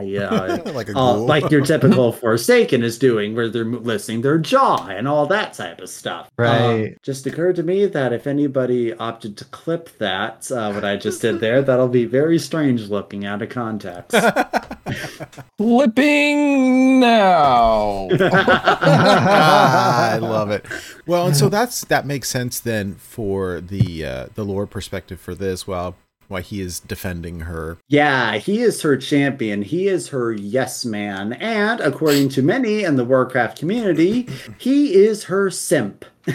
yeah, 0.00 0.28
like 0.74 0.88
a 0.88 0.96
uh, 0.96 1.14
like 1.16 1.50
your 1.50 1.64
typical 1.64 2.12
Forsaken 2.12 2.82
is 2.82 2.98
doing, 2.98 3.34
where 3.34 3.48
they're 3.48 3.64
listing 3.64 4.22
their 4.22 4.38
jaw 4.38 4.86
and 4.86 5.06
all 5.08 5.26
that 5.26 5.52
type 5.54 5.80
of 5.80 5.88
stuff. 5.88 6.26
Uh, 6.38 6.42
Right. 6.42 6.98
just 7.02 7.26
occurred 7.26 7.56
to 7.56 7.62
me 7.62 7.86
that 7.86 8.12
if 8.12 8.26
anybody 8.26 8.92
opted 8.94 9.36
to 9.38 9.44
clip 9.46 9.96
that, 9.98 10.50
uh, 10.50 10.72
what 10.72 10.84
I 10.84 10.96
just 10.96 11.22
did 11.22 11.40
there, 11.40 11.62
that'll 11.62 11.88
be 11.88 12.04
very 12.04 12.38
strange 12.38 12.88
looking 12.88 13.24
out 13.26 13.42
of 13.42 13.48
context. 13.50 14.16
Flipping 15.58 17.00
now. 17.00 18.08
I 18.10 20.18
love 20.20 20.50
it. 20.50 20.64
Well, 21.06 21.26
and 21.26 21.36
so 21.36 21.48
that's 21.48 21.84
that 21.86 22.06
makes 22.06 22.28
sense 22.28 22.60
then 22.60 22.94
for 22.94 23.60
the 23.60 24.04
uh, 24.04 24.26
the 24.34 24.44
lore 24.44 24.66
perspective 24.66 25.20
for 25.20 25.34
this. 25.34 25.66
Well, 25.66 25.96
why 26.30 26.40
he 26.40 26.60
is 26.60 26.80
defending 26.80 27.40
her. 27.40 27.78
yeah, 27.88 28.36
he 28.36 28.60
is 28.60 28.82
her 28.82 28.96
champion. 28.96 29.62
He 29.62 29.88
is 29.88 30.08
her 30.08 30.32
yes 30.32 30.84
man. 30.84 31.32
And 31.34 31.80
according 31.80 32.28
to 32.30 32.42
many 32.42 32.84
in 32.84 32.96
the 32.96 33.04
Warcraft 33.04 33.58
community, 33.58 34.28
he 34.58 34.94
is 34.94 35.24
her 35.24 35.50
simp. 35.50 36.04
he 36.26 36.34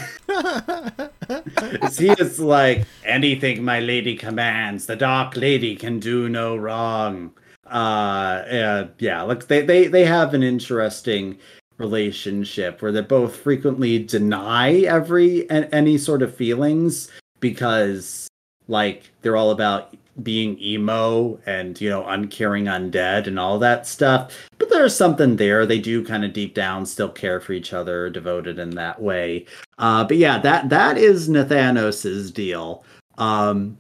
is 2.10 2.40
like 2.40 2.86
anything 3.06 3.64
my 3.64 3.80
lady 3.80 4.16
commands 4.16 4.88
the 4.88 4.96
dark 4.96 5.38
lady 5.38 5.76
can 5.76 6.00
do 6.00 6.28
no 6.28 6.58
wrong 6.58 7.32
uh, 7.68 7.70
uh 7.70 8.88
yeah 8.98 9.22
like 9.22 9.48
they, 9.48 9.62
they 9.62 9.88
they 9.88 10.04
have 10.04 10.34
an 10.34 10.42
interesting 10.42 11.38
relationship 11.78 12.82
where 12.82 12.92
they 12.92 13.02
both 13.02 13.36
frequently 13.36 14.00
deny 14.00 14.80
every 14.82 15.50
any 15.50 15.98
sort 15.98 16.22
of 16.22 16.36
feelings 16.36 17.10
because 17.40 18.25
like 18.68 19.12
they're 19.22 19.38
all 19.38 19.52
about 19.52 19.96
being 20.24 20.58
emo 20.62 21.38
and 21.46 21.82
you 21.82 21.90
know 21.90 22.08
uncaring 22.08 22.66
undead 22.66 23.28
and 23.28 23.38
all 23.38 23.60
that 23.60 23.86
stuff 23.86 24.48
but 24.58 24.70
there's 24.70 24.96
something 24.96 25.36
there 25.36 25.66
they 25.66 25.78
do 25.78 26.06
kind 26.06 26.24
of 26.24 26.32
deep 26.32 26.54
down 26.54 26.86
still 26.86 27.10
care 27.10 27.42
for 27.42 27.52
each 27.52 27.74
other 27.74 28.10
devoted 28.10 28.58
in 28.58 28.70
that 28.70 29.02
way 29.02 29.46
uh, 29.78 30.04
but 30.04 30.18
yeah, 30.18 30.40
that 30.40 30.70
that 30.70 30.98
is 30.98 31.30
Nathanos's 31.30 32.32
deal. 32.32 32.84
Um, 33.18 33.78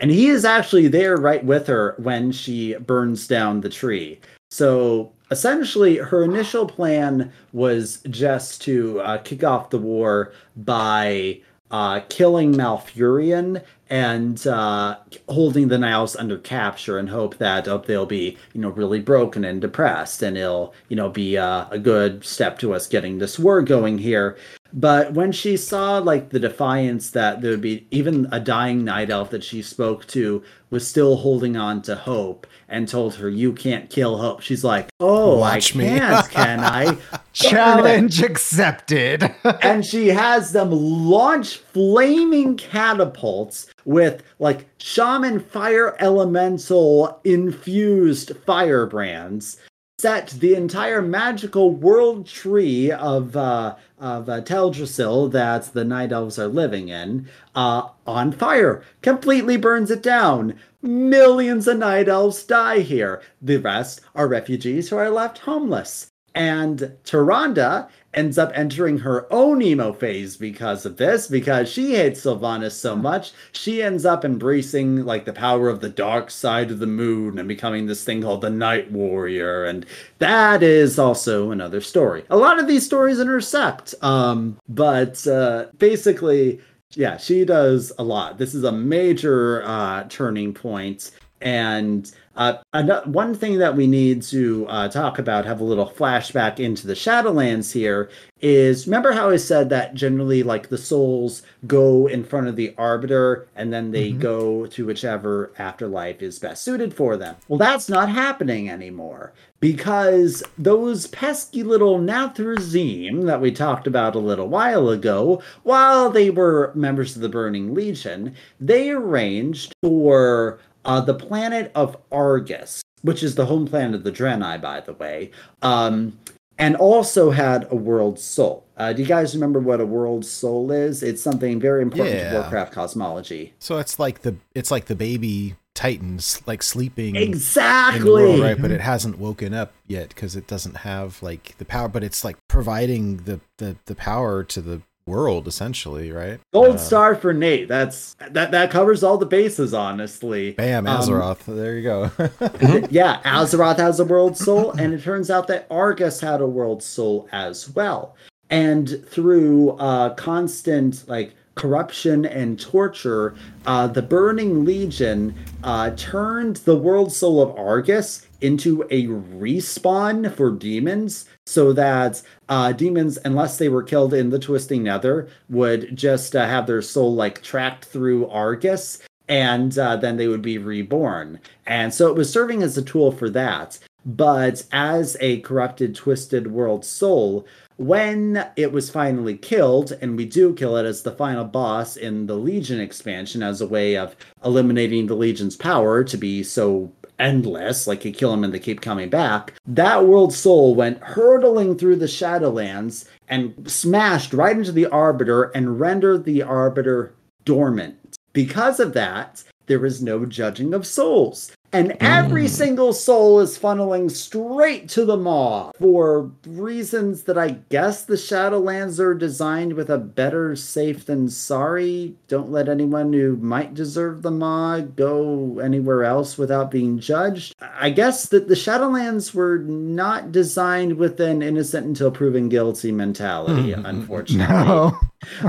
and 0.00 0.10
he 0.10 0.28
is 0.28 0.44
actually 0.44 0.88
there 0.88 1.16
right 1.16 1.44
with 1.44 1.66
her 1.66 1.94
when 1.98 2.32
she 2.32 2.74
burns 2.74 3.26
down 3.26 3.60
the 3.60 3.68
tree. 3.68 4.20
So 4.50 5.12
essentially, 5.30 5.96
her 5.96 6.22
initial 6.22 6.66
plan 6.66 7.32
was 7.52 8.00
just 8.10 8.62
to 8.62 9.00
uh, 9.00 9.18
kick 9.18 9.42
off 9.42 9.70
the 9.70 9.78
war 9.78 10.32
by 10.56 11.40
uh, 11.70 12.00
killing 12.08 12.54
Malfurion 12.54 13.62
and 13.94 14.44
uh, 14.48 14.96
holding 15.28 15.68
the 15.68 15.78
Niles 15.78 16.16
under 16.16 16.36
capture 16.36 16.98
and 16.98 17.08
hope 17.08 17.38
that 17.38 17.68
oh, 17.68 17.78
they'll 17.78 18.06
be, 18.06 18.36
you 18.52 18.60
know, 18.60 18.70
really 18.70 18.98
broken 18.98 19.44
and 19.44 19.60
depressed, 19.60 20.20
and 20.20 20.36
it'll, 20.36 20.74
you 20.88 20.96
know, 20.96 21.08
be 21.08 21.38
uh, 21.38 21.66
a 21.70 21.78
good 21.78 22.24
step 22.24 22.58
to 22.58 22.74
us 22.74 22.88
getting 22.88 23.18
this 23.18 23.38
war 23.38 23.62
going 23.62 23.98
here. 23.98 24.36
But 24.76 25.12
when 25.12 25.30
she 25.30 25.56
saw 25.56 25.98
like 25.98 26.30
the 26.30 26.40
defiance 26.40 27.10
that 27.10 27.40
there 27.40 27.52
would 27.52 27.60
be 27.60 27.86
even 27.92 28.26
a 28.32 28.40
dying 28.40 28.84
night 28.84 29.08
elf 29.08 29.30
that 29.30 29.44
she 29.44 29.62
spoke 29.62 30.04
to 30.08 30.42
was 30.68 30.86
still 30.86 31.14
holding 31.14 31.56
on 31.56 31.80
to 31.82 31.94
hope 31.94 32.44
and 32.68 32.88
told 32.88 33.14
her 33.14 33.28
you 33.28 33.52
can't 33.52 33.88
kill 33.88 34.18
hope. 34.18 34.40
She's 34.40 34.64
like, 34.64 34.88
"Oh, 34.98 35.38
Watch 35.38 35.76
I 35.76 35.78
me." 35.78 35.84
can't, 35.84 36.30
can 36.30 36.60
I?" 36.60 36.98
Challenge 37.32 38.20
accepted. 38.20 39.32
and 39.62 39.84
she 39.84 40.08
has 40.08 40.50
them 40.50 40.72
launch 40.72 41.58
flaming 41.58 42.56
catapults 42.56 43.68
with 43.84 44.24
like 44.40 44.66
shaman 44.78 45.38
fire 45.38 45.94
elemental 46.00 47.20
infused 47.22 48.32
firebrands 48.44 49.58
set 50.00 50.28
the 50.40 50.54
entire 50.54 51.00
magical 51.00 51.70
world 51.70 52.26
tree 52.26 52.90
of 52.90 53.36
uh, 53.36 53.74
of 53.98 54.28
uh, 54.28 54.40
Teldrassil 54.40 55.30
that 55.32 55.72
the 55.72 55.84
night 55.84 56.12
elves 56.12 56.38
are 56.38 56.48
living 56.48 56.88
in 56.88 57.28
uh, 57.54 57.88
on 58.06 58.32
fire. 58.32 58.82
Completely 59.02 59.56
burns 59.56 59.90
it 59.90 60.02
down. 60.02 60.54
Millions 60.82 61.66
of 61.68 61.78
night 61.78 62.08
elves 62.08 62.42
die 62.44 62.80
here. 62.80 63.22
The 63.40 63.56
rest 63.56 64.00
are 64.14 64.28
refugees 64.28 64.90
who 64.90 64.96
are 64.96 65.10
left 65.10 65.38
homeless. 65.38 66.10
And 66.34 66.96
Tyrande 67.04 67.88
ends 68.14 68.38
up 68.38 68.50
entering 68.54 68.98
her 68.98 69.26
own 69.32 69.60
emo 69.60 69.92
phase 69.92 70.36
because 70.36 70.86
of 70.86 70.96
this, 70.96 71.26
because 71.26 71.68
she 71.68 71.94
hates 71.94 72.20
Sylvanas 72.20 72.72
so 72.72 72.96
much, 72.96 73.32
she 73.52 73.82
ends 73.82 74.04
up 74.04 74.24
embracing 74.24 75.04
like 75.04 75.24
the 75.24 75.32
power 75.32 75.68
of 75.68 75.80
the 75.80 75.88
dark 75.88 76.30
side 76.30 76.70
of 76.70 76.78
the 76.78 76.86
moon 76.86 77.38
and 77.38 77.48
becoming 77.48 77.86
this 77.86 78.04
thing 78.04 78.22
called 78.22 78.40
the 78.40 78.50
Night 78.50 78.90
Warrior. 78.90 79.64
And 79.64 79.84
that 80.18 80.62
is 80.62 80.98
also 80.98 81.50
another 81.50 81.80
story. 81.80 82.24
A 82.30 82.36
lot 82.36 82.58
of 82.58 82.66
these 82.66 82.86
stories 82.86 83.20
intersect. 83.20 83.94
Um, 84.02 84.58
but 84.68 85.26
uh, 85.26 85.66
basically, 85.78 86.60
yeah, 86.90 87.16
she 87.16 87.44
does 87.44 87.92
a 87.98 88.04
lot. 88.04 88.38
This 88.38 88.54
is 88.54 88.64
a 88.64 88.72
major 88.72 89.62
uh, 89.64 90.04
turning 90.08 90.54
point. 90.54 91.10
And 91.40 92.10
uh, 92.36 93.02
one 93.04 93.34
thing 93.34 93.58
that 93.58 93.76
we 93.76 93.86
need 93.86 94.22
to 94.22 94.66
uh, 94.68 94.88
talk 94.88 95.18
about, 95.18 95.46
have 95.46 95.60
a 95.60 95.64
little 95.64 95.88
flashback 95.88 96.58
into 96.58 96.86
the 96.86 96.94
Shadowlands 96.94 97.72
here, 97.72 98.10
is 98.40 98.86
remember 98.86 99.12
how 99.12 99.30
I 99.30 99.36
said 99.36 99.70
that 99.70 99.94
generally, 99.94 100.42
like 100.42 100.68
the 100.68 100.78
souls 100.78 101.42
go 101.66 102.06
in 102.06 102.24
front 102.24 102.48
of 102.48 102.56
the 102.56 102.74
Arbiter 102.76 103.46
and 103.54 103.72
then 103.72 103.90
they 103.90 104.12
go 104.12 104.66
to 104.66 104.86
whichever 104.86 105.52
afterlife 105.58 106.20
is 106.20 106.38
best 106.38 106.62
suited 106.64 106.92
for 106.92 107.16
them? 107.16 107.36
Well, 107.48 107.58
that's 107.58 107.88
not 107.88 108.08
happening 108.08 108.68
anymore 108.68 109.32
because 109.60 110.42
those 110.58 111.06
pesky 111.06 111.62
little 111.62 111.98
Nathrezim 111.98 113.24
that 113.24 113.40
we 113.40 113.50
talked 113.50 113.86
about 113.86 114.14
a 114.14 114.18
little 114.18 114.48
while 114.48 114.90
ago, 114.90 115.42
while 115.62 116.10
they 116.10 116.28
were 116.28 116.70
members 116.74 117.16
of 117.16 117.22
the 117.22 117.30
Burning 117.30 117.72
Legion, 117.72 118.34
they 118.60 118.90
arranged 118.90 119.72
for 119.80 120.58
uh, 120.84 121.00
the 121.00 121.14
planet 121.14 121.70
of 121.74 121.96
Argus, 122.12 122.82
which 123.02 123.22
is 123.22 123.34
the 123.34 123.46
home 123.46 123.66
planet 123.66 123.94
of 123.96 124.04
the 124.04 124.12
Draenei, 124.12 124.60
by 124.60 124.80
the 124.80 124.92
way, 124.94 125.30
um, 125.62 126.18
and 126.58 126.76
also 126.76 127.30
had 127.30 127.66
a 127.70 127.76
world 127.76 128.18
soul. 128.18 128.64
Uh, 128.76 128.92
do 128.92 129.02
you 129.02 129.08
guys 129.08 129.34
remember 129.34 129.60
what 129.60 129.80
a 129.80 129.86
world 129.86 130.24
soul 130.24 130.70
is? 130.70 131.02
It's 131.02 131.22
something 131.22 131.60
very 131.60 131.82
important 131.82 132.16
Yeah. 132.16 132.30
to 132.32 132.38
Warcraft 132.40 132.72
cosmology. 132.72 133.54
So 133.58 133.78
it's 133.78 133.98
like 133.98 134.22
the 134.22 134.36
it's 134.54 134.70
like 134.70 134.86
the 134.86 134.94
baby 134.96 135.56
titans 135.74 136.40
like 136.46 136.62
sleeping 136.62 137.16
Exactly. 137.16 138.08
world, 138.10 138.40
right? 138.40 138.60
But 138.60 138.70
it 138.70 138.80
hasn't 138.80 139.18
woken 139.18 139.52
up 139.54 139.72
yet 139.86 140.08
because 140.10 140.36
it 140.36 140.46
doesn't 140.46 140.78
have 140.78 141.22
like 141.22 141.54
the 141.58 141.64
power. 141.64 141.88
But 141.88 142.04
it's 142.04 142.24
like 142.24 142.36
providing 142.48 143.18
the 143.18 143.40
the 143.58 143.76
the 143.86 143.94
power 143.94 144.44
to 144.44 144.60
the 144.60 144.82
world 145.06 145.46
essentially, 145.46 146.10
right? 146.10 146.40
Gold 146.52 146.76
Uh, 146.76 146.78
star 146.78 147.14
for 147.14 147.34
Nate. 147.34 147.68
That's 147.68 148.16
that 148.30 148.50
that 148.52 148.70
covers 148.70 149.02
all 149.02 149.18
the 149.18 149.26
bases, 149.26 149.74
honestly. 149.74 150.52
Bam, 150.52 150.86
Um, 150.86 151.00
Azeroth. 151.00 151.44
there 151.46 151.76
you 151.76 151.82
go. 151.82 152.10
yeah, 152.90 153.20
Azeroth 153.24 153.76
has 153.78 154.00
a 154.00 154.04
world 154.04 154.36
soul, 154.36 154.72
and 154.72 154.94
it 154.94 155.02
turns 155.02 155.30
out 155.30 155.46
that 155.48 155.66
Argus 155.70 156.20
had 156.20 156.40
a 156.40 156.46
world 156.46 156.82
soul 156.82 157.28
as 157.32 157.68
well. 157.74 158.14
And 158.50 159.04
through 159.08 159.70
uh, 159.72 160.14
constant 160.14 161.06
like 161.08 161.34
corruption 161.54 162.24
and 162.24 162.58
torture, 162.58 163.34
uh, 163.66 163.86
the 163.86 164.02
Burning 164.02 164.64
Legion 164.64 165.34
uh, 165.62 165.90
turned 165.96 166.56
the 166.58 166.76
world 166.76 167.12
soul 167.12 167.42
of 167.42 167.56
Argus 167.58 168.26
into 168.40 168.82
a 168.90 169.06
respawn 169.06 170.32
for 170.34 170.50
demons, 170.50 171.26
so 171.46 171.72
that 171.72 172.22
uh, 172.48 172.72
demons, 172.72 173.18
unless 173.24 173.58
they 173.58 173.68
were 173.68 173.82
killed 173.82 174.14
in 174.14 174.30
the 174.30 174.38
Twisting 174.38 174.82
Nether, 174.82 175.28
would 175.48 175.96
just 175.96 176.34
uh, 176.34 176.46
have 176.46 176.66
their 176.66 176.82
soul 176.82 177.14
like 177.14 177.42
tracked 177.42 177.84
through 177.84 178.28
Argus 178.28 179.00
and 179.28 179.78
uh, 179.78 179.96
then 179.96 180.16
they 180.16 180.28
would 180.28 180.42
be 180.42 180.58
reborn. 180.58 181.40
And 181.66 181.92
so 181.94 182.08
it 182.08 182.16
was 182.16 182.30
serving 182.30 182.62
as 182.62 182.76
a 182.76 182.82
tool 182.82 183.10
for 183.10 183.30
that. 183.30 183.78
But 184.06 184.64
as 184.70 185.16
a 185.20 185.40
corrupted, 185.40 185.94
twisted 185.94 186.52
world 186.52 186.84
soul, 186.84 187.46
when 187.76 188.46
it 188.54 188.70
was 188.70 188.90
finally 188.90 189.36
killed, 189.36 189.96
and 190.00 190.16
we 190.16 190.26
do 190.26 190.54
kill 190.54 190.76
it 190.76 190.84
as 190.84 191.02
the 191.02 191.10
final 191.10 191.44
boss 191.44 191.96
in 191.96 192.26
the 192.26 192.36
Legion 192.36 192.80
expansion 192.80 193.42
as 193.42 193.60
a 193.60 193.66
way 193.66 193.96
of 193.96 194.14
eliminating 194.44 195.06
the 195.06 195.14
Legion's 195.14 195.56
power 195.56 196.04
to 196.04 196.16
be 196.16 196.42
so 196.42 196.92
endless, 197.18 197.86
like 197.86 198.04
you 198.04 198.12
kill 198.12 198.30
them 198.30 198.44
and 198.44 198.52
they 198.52 198.58
keep 198.58 198.80
coming 198.80 199.08
back, 199.08 199.54
that 199.66 200.06
world 200.06 200.32
soul 200.32 200.74
went 200.74 201.02
hurtling 201.02 201.76
through 201.76 201.96
the 201.96 202.06
Shadowlands 202.06 203.06
and 203.28 203.70
smashed 203.70 204.32
right 204.32 204.56
into 204.56 204.72
the 204.72 204.86
Arbiter 204.86 205.44
and 205.54 205.80
rendered 205.80 206.24
the 206.24 206.42
Arbiter 206.42 207.14
dormant. 207.44 208.16
Because 208.32 208.80
of 208.80 208.92
that, 208.94 209.44
there 209.66 209.86
is 209.86 210.02
no 210.02 210.26
judging 210.26 210.74
of 210.74 210.86
souls. 210.86 211.52
And 211.74 211.96
every 211.98 212.46
single 212.46 212.92
soul 212.92 213.40
is 213.40 213.58
funneling 213.58 214.08
straight 214.08 214.88
to 214.90 215.04
the 215.04 215.16
maw 215.16 215.72
for 215.76 216.30
reasons 216.46 217.24
that 217.24 217.36
I 217.36 217.58
guess 217.68 218.04
the 218.04 218.14
Shadowlands 218.14 219.00
are 219.00 219.12
designed 219.12 219.72
with 219.72 219.90
a 219.90 219.98
better 219.98 220.54
safe 220.54 221.04
than 221.04 221.28
sorry. 221.28 222.14
Don't 222.28 222.52
let 222.52 222.68
anyone 222.68 223.12
who 223.12 223.34
might 223.38 223.74
deserve 223.74 224.22
the 224.22 224.30
maw 224.30 224.82
go 224.82 225.58
anywhere 225.58 226.04
else 226.04 226.38
without 226.38 226.70
being 226.70 227.00
judged. 227.00 227.56
I 227.60 227.90
guess 227.90 228.26
that 228.26 228.46
the 228.46 228.54
Shadowlands 228.54 229.34
were 229.34 229.58
not 229.58 230.30
designed 230.30 230.96
with 230.96 231.18
an 231.18 231.42
innocent 231.42 231.86
until 231.86 232.12
proven 232.12 232.48
guilty 232.48 232.92
mentality, 232.92 233.72
unfortunately. 233.76 234.54
No. 234.54 234.96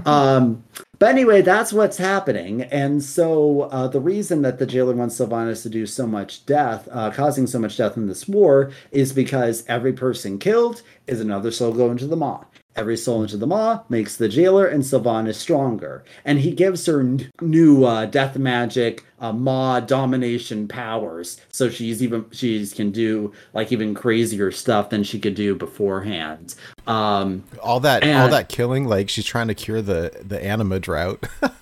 Um, 0.07 0.63
but 0.99 1.09
anyway, 1.09 1.41
that's 1.41 1.73
what's 1.73 1.97
happening. 1.97 2.63
And 2.63 3.03
so 3.03 3.61
uh, 3.63 3.87
the 3.87 3.99
reason 3.99 4.41
that 4.43 4.59
the 4.59 4.65
jailer 4.65 4.93
wants 4.93 5.19
Sylvanas 5.19 5.63
to 5.63 5.69
do 5.69 5.85
so 5.85 6.07
much 6.07 6.45
death, 6.45 6.87
uh, 6.91 7.11
causing 7.11 7.47
so 7.47 7.59
much 7.59 7.77
death 7.77 7.97
in 7.97 8.07
this 8.07 8.27
war, 8.27 8.71
is 8.91 9.13
because 9.13 9.65
every 9.67 9.93
person 9.93 10.39
killed 10.39 10.81
is 11.07 11.19
another 11.19 11.51
soul 11.51 11.73
going 11.73 11.97
to 11.97 12.07
the 12.07 12.15
maw. 12.15 12.43
Every 12.75 12.97
soul 12.97 13.21
into 13.21 13.37
the 13.37 13.47
maw 13.47 13.83
makes 13.89 14.17
the 14.17 14.27
jailer 14.27 14.65
and 14.67 14.83
Sylvanas 14.83 15.35
stronger. 15.35 16.03
And 16.25 16.39
he 16.39 16.51
gives 16.51 16.85
her 16.87 16.99
n- 16.99 17.31
new 17.39 17.85
uh, 17.85 18.05
death 18.05 18.37
magic, 18.37 19.05
uh, 19.19 19.31
maw 19.31 19.79
domination 19.79 20.67
powers. 20.67 21.39
So 21.51 21.69
she's 21.69 22.03
even, 22.03 22.25
she 22.31 22.65
can 22.67 22.91
do 22.91 23.31
like 23.53 23.71
even 23.71 23.93
crazier 23.93 24.51
stuff 24.51 24.89
than 24.89 25.03
she 25.03 25.19
could 25.19 25.35
do 25.35 25.55
beforehand. 25.55 26.55
Um, 26.85 27.43
all 27.63 27.79
that 27.79 28.03
all 28.03 28.27
that 28.29 28.49
killing, 28.49 28.85
like 28.87 29.09
she's 29.09 29.25
trying 29.25 29.47
to 29.47 29.55
cure 29.55 29.81
the 29.81 30.11
the 30.23 30.43
anima 30.43 30.79
drought. 30.79 31.25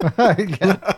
Yeah. 0.38 0.94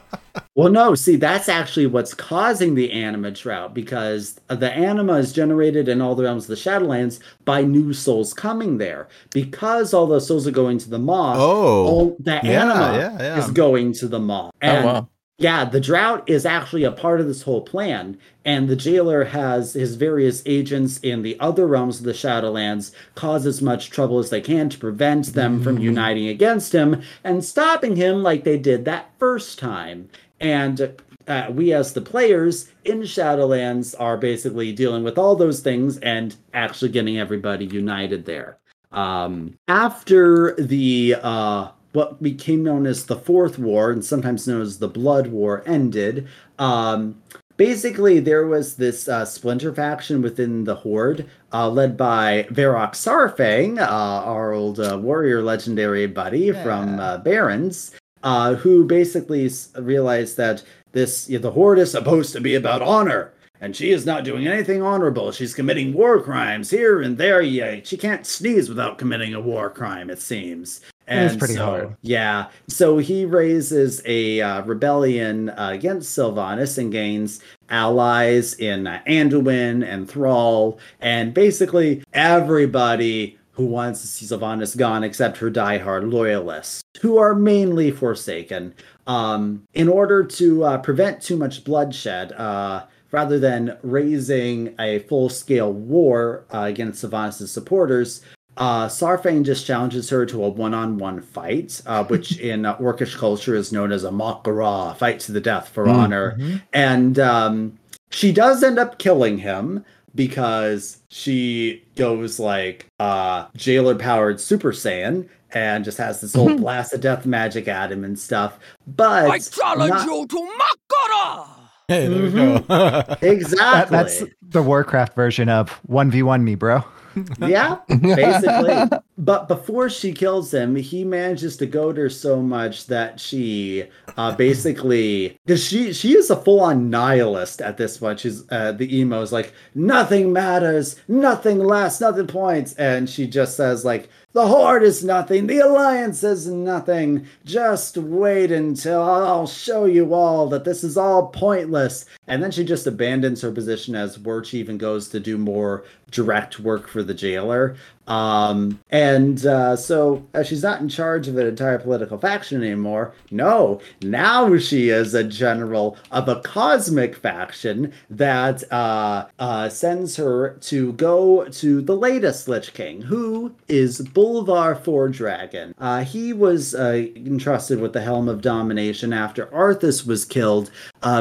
Well, 0.57 0.71
no, 0.71 0.97
see, 0.97 1.15
that's 1.15 1.49
actually 1.49 1.87
what's 1.87 2.13
causing 2.13 2.75
the 2.75 2.91
anima 2.91 3.31
drought 3.31 3.73
because 3.73 4.41
the 4.49 4.73
anima 4.73 5.15
is 5.15 5.33
generated 5.33 5.89
in 5.89 6.01
all 6.01 6.17
the 6.17 6.25
realms 6.25 6.45
of 6.45 6.49
the 6.49 6.55
Shadowlands 6.57 7.21
by 7.45 7.63
new 7.63 7.93
souls 7.93 8.35
coming 8.35 8.79
there. 8.79 9.09
Because 9.33 9.95
all 9.95 10.09
those 10.09 10.27
souls 10.27 10.49
are 10.49 10.53
going 10.53 10.79
to 10.79 10.91
the 10.91 10.99
maw, 10.99 11.37
Oh, 11.37 11.87
all 11.87 12.17
the 12.19 12.41
yeah, 12.43 12.63
anima 12.63 12.99
yeah, 12.99 13.19
yeah. 13.21 13.39
is 13.39 13.51
going 13.53 13.93
to 13.95 14.09
the 14.09 14.19
maw. 14.19 14.51
And 14.61 14.85
oh 14.85 14.93
wow. 14.93 15.09
yeah, 15.39 15.65
the 15.65 15.81
drought 15.81 16.29
is 16.29 16.45
actually 16.45 16.83
a 16.83 16.91
part 16.91 17.21
of 17.21 17.29
this 17.29 17.43
whole 17.43 17.63
plan. 17.63 18.19
And 18.45 18.69
the 18.69 18.75
jailer 18.75 19.27
has 19.27 19.75
his 19.75 19.95
various 19.95 20.43
agents 20.47 20.99
in 20.99 21.23
the 21.23 21.39
other 21.39 21.69
realms 21.69 22.01
of 22.01 22.07
the 22.07 22.13
Shadowlands 22.13 22.91
cause 23.15 23.47
as 23.47 23.63
much 23.63 23.91
trouble 23.91 24.19
as 24.19 24.31
they 24.31 24.41
can 24.41 24.69
to 24.71 24.79
prevent 24.79 25.27
them 25.27 25.63
from 25.63 25.79
mm. 25.79 25.83
uniting 25.83 26.27
against 26.27 26.75
him 26.75 27.03
and 27.23 27.45
stopping 27.45 27.95
him 27.95 28.25
like 28.25 28.43
they 28.43 28.59
did 28.59 28.85
that 28.85 29.13
first 29.17 29.61
time. 29.61 30.09
And 30.41 31.01
uh, 31.29 31.49
we, 31.51 31.73
as 31.73 31.93
the 31.93 32.01
players 32.01 32.71
in 32.85 33.03
Shadowlands, 33.03 33.95
are 33.99 34.17
basically 34.17 34.73
dealing 34.73 35.05
with 35.05 35.19
all 35.19 35.37
those 35.37 35.61
things 35.61 35.99
and 35.99 36.35
actually 36.55 36.91
getting 36.91 37.19
everybody 37.19 37.67
united 37.67 38.25
there. 38.25 38.59
Um, 38.93 39.59
after 39.69 40.55
the 40.57 41.17
uh, 41.23 41.69
what 41.93 42.23
became 42.23 42.63
known 42.63 42.87
as 42.87 43.07
the 43.07 43.17
Fourth 43.17 43.59
War, 43.59 43.91
and 43.91 44.05
sometimes 44.05 44.47
known 44.47 44.63
as 44.63 44.79
the 44.79 44.89
Blood 44.89 45.29
War, 45.29 45.63
ended, 45.67 46.29
um, 46.59 47.21
basically 47.57 48.21
there 48.21 48.47
was 48.47 48.77
this 48.77 49.09
uh, 49.09 49.25
splinter 49.25 49.75
faction 49.75 50.23
within 50.23 50.65
the 50.65 50.75
Horde, 50.75 51.29
uh, 51.53 51.69
led 51.69 51.97
by 51.97 52.47
Varok 52.51 52.93
Saurfang, 52.93 53.79
uh, 53.79 53.85
our 53.85 54.53
old 54.53 54.81
uh, 54.81 54.99
warrior 54.99 55.43
legendary 55.43 56.07
buddy 56.07 56.53
from 56.53 56.99
uh, 56.99 57.19
Barrens, 57.19 57.93
uh, 58.23 58.55
who 58.55 58.85
basically 58.85 59.51
realized 59.79 60.37
that 60.37 60.63
this 60.93 61.29
you 61.29 61.39
know, 61.39 61.43
the 61.43 61.51
Horde 61.53 61.79
is 61.79 61.91
supposed 61.91 62.33
to 62.33 62.41
be 62.41 62.55
about 62.55 62.83
honor. 62.83 63.33
And 63.63 63.77
she 63.77 63.91
is 63.91 64.07
not 64.07 64.25
doing 64.25 64.47
anything 64.49 64.81
honorable. 64.81 65.33
She's 65.33 65.53
committing 65.53 65.93
war 65.93 66.19
crimes 66.23 66.71
here 66.71 67.03
and 67.03 67.19
there. 67.19 67.43
Yeah, 67.43 67.81
she 67.85 67.99
can't 67.99 68.27
sneeze 68.27 68.71
without 68.71 68.97
committing 68.97 69.35
a 69.35 69.41
war 69.41 69.69
crime. 69.69 70.09
It 70.09 70.19
seems. 70.19 70.81
and 71.07 71.27
It's 71.27 71.37
pretty 71.37 71.57
so, 71.57 71.65
hard. 71.67 71.97
Yeah. 72.01 72.47
So 72.69 72.97
he 72.97 73.27
raises 73.27 74.01
a 74.07 74.41
uh, 74.41 74.63
rebellion 74.63 75.51
uh, 75.51 75.73
against 75.75 76.17
Sylvanas 76.17 76.79
and 76.79 76.91
gains 76.91 77.41
allies 77.69 78.55
in 78.55 78.87
uh, 78.87 79.03
Anduin 79.07 79.85
and 79.87 80.09
Thrall, 80.09 80.79
and 81.03 81.35
basically 81.35 82.03
everybody 82.15 83.39
who 83.61 83.67
wants 83.67 84.01
to 84.01 84.07
see 84.07 84.25
Sylvanas 84.25 84.75
gone 84.75 85.05
except 85.05 85.37
her 85.37 85.51
diehard 85.51 86.11
loyalists, 86.11 86.83
who 87.03 87.19
are 87.19 87.35
mainly 87.35 87.91
Forsaken. 87.91 88.75
Um, 89.07 89.65
in 89.75 89.87
order 89.87 90.25
to 90.25 90.65
uh, 90.65 90.79
prevent 90.79 91.21
too 91.21 91.37
much 91.37 91.63
bloodshed, 91.63 92.33
uh, 92.33 92.87
rather 93.11 93.39
than 93.39 93.77
raising 93.83 94.75
a 94.79 95.01
full-scale 95.01 95.73
war 95.73 96.47
uh, 96.55 96.61
against 96.61 97.05
Sylvanas' 97.05 97.49
supporters, 97.49 98.23
uh, 98.57 98.87
Saurfang 98.87 99.45
just 99.45 99.67
challenges 99.67 100.09
her 100.09 100.25
to 100.25 100.43
a 100.43 100.49
one-on-one 100.49 101.21
fight, 101.21 101.83
uh, 101.85 102.05
which 102.09 102.39
in 102.39 102.65
uh, 102.65 102.79
Orcish 102.79 103.17
culture 103.19 103.55
is 103.55 103.73
known 103.73 103.93
as 103.93 104.05
a 104.05 104.11
Mak'gora, 104.11 104.97
fight 104.97 105.21
to 105.21 105.33
the 105.33 105.41
death 105.41 105.69
for 105.69 105.87
honor. 105.87 106.39
And 106.73 107.19
um, 107.19 107.79
she 108.11 108.33
does 108.33 108.63
end 108.63 108.79
up 108.79 108.99
killing 108.99 109.39
him 109.39 109.85
because 110.15 111.03
she 111.09 111.83
goes 111.97 112.39
like 112.41 112.87
uh, 112.99 113.47
jailer-powered 113.57 114.41
Super 114.41 114.73
Saiyan 114.73 115.29
and 115.53 115.85
just 115.85 115.99
has 115.99 116.21
this 116.21 116.35
whole 116.35 116.55
blast 116.59 116.93
of 116.93 117.01
death 117.01 117.27
magic 117.27 117.69
at 117.69 117.91
him 117.93 118.05
and 118.05 118.19
stuff. 118.19 118.59
But 118.87 119.31
I 119.31 119.39
challenge 119.39 119.91
not- 119.91 120.07
you 120.07 120.27
to 120.27 120.37
Mak'gora! 120.37 121.47
hey, 121.89 122.07
there 122.07 122.23
we 122.23 122.31
go. 122.31 123.17
exactly. 123.21 123.59
That, 123.61 123.91
that's 123.91 124.23
the 124.43 124.63
Warcraft 124.63 125.15
version 125.15 125.49
of 125.49 125.81
1v1 125.89 126.43
me, 126.43 126.55
bro. 126.55 126.85
yeah, 127.41 127.79
basically. 127.89 128.99
But 129.19 129.49
before 129.49 129.91
she 129.91 130.13
kills 130.13 130.53
him, 130.53 130.77
he 130.77 131.05
manages 131.05 131.57
to 131.59 131.67
goad 131.67 131.97
her 131.97 132.09
so 132.09 132.41
much 132.41 132.87
that 132.87 133.21
she 133.21 133.85
uh, 134.17 134.35
basically 134.37 135.39
because 135.45 135.63
she 135.63 135.93
she 135.93 136.17
is 136.17 136.31
a 136.31 136.37
full 136.37 136.61
on 136.61 136.91
nihilist 136.91 137.61
at 137.61 137.77
this 137.77 137.99
point. 137.99 138.21
She's 138.21 138.51
uh, 138.51 138.73
the 138.73 138.99
emo 138.99 139.21
is 139.23 139.33
like 139.33 139.53
nothing 139.75 140.33
matters, 140.33 140.97
nothing 141.09 141.59
lasts, 141.59 142.01
nothing 142.01 142.27
points, 142.27 142.75
and 142.75 143.09
she 143.09 143.27
just 143.27 143.57
says 143.57 143.85
like 143.85 144.09
the 144.33 144.47
horde 144.47 144.85
is 144.85 145.03
nothing, 145.03 145.49
the 145.49 145.59
alliance 145.59 146.23
is 146.23 146.47
nothing. 146.47 147.27
Just 147.45 147.97
wait 147.97 148.53
until 148.53 149.03
I'll 149.03 149.49
show 149.49 149.87
you 149.87 150.15
all 150.15 150.49
that 150.51 150.63
this 150.63 150.85
is 150.85 150.97
all 150.97 151.29
pointless. 151.29 152.07
And 152.29 152.41
then 152.41 152.53
she 152.53 152.65
just 152.65 152.87
abandons 152.87 153.43
her 153.43 153.51
position 153.51 153.97
as 153.97 154.17
before 154.17 154.45
she 154.45 154.59
even 154.59 154.79
goes 154.79 155.09
to 155.09 155.19
do 155.19 155.37
more 155.37 155.85
direct 156.11 156.61
work 156.61 156.89
for 156.89 157.03
the 157.03 157.15
jailer. 157.15 157.77
Um, 158.11 158.81
and 158.91 159.47
uh, 159.47 159.77
so 159.77 160.27
uh, 160.35 160.43
she's 160.43 160.65
not 160.65 160.81
in 160.81 160.89
charge 160.89 161.29
of 161.29 161.37
an 161.39 161.47
entire 161.47 161.79
political 161.79 162.19
faction 162.19 162.61
anymore. 162.61 163.15
No, 163.31 163.81
now 164.03 164.57
she 164.59 164.89
is 164.89 165.15
a 165.15 165.23
general 165.23 165.97
of 166.11 166.29
a 166.29 166.41
cosmic 166.41 167.15
faction 167.15 167.93
that 168.11 168.65
uh, 168.73 169.27
uh, 169.39 169.69
sends 169.69 170.17
her 170.17 170.57
to 170.63 170.93
go 170.95 171.45
to 171.45 171.81
the 171.83 171.97
latest 171.97 172.49
Lich 172.49 172.75
King, 172.75 173.01
who 173.01 173.55
is 173.69 174.01
Bolvar 174.01 174.75
Fordragon. 174.75 175.73
Uh, 175.79 176.03
he 176.03 176.33
was 176.33 176.75
uh, 176.75 177.07
entrusted 177.15 177.81
with 177.81 177.93
the 177.93 178.01
Helm 178.01 178.29
of 178.29 178.43
Domination 178.43 179.13
after 179.13 179.47
Arthas 179.47 180.05
was 180.05 180.25
killed 180.25 180.73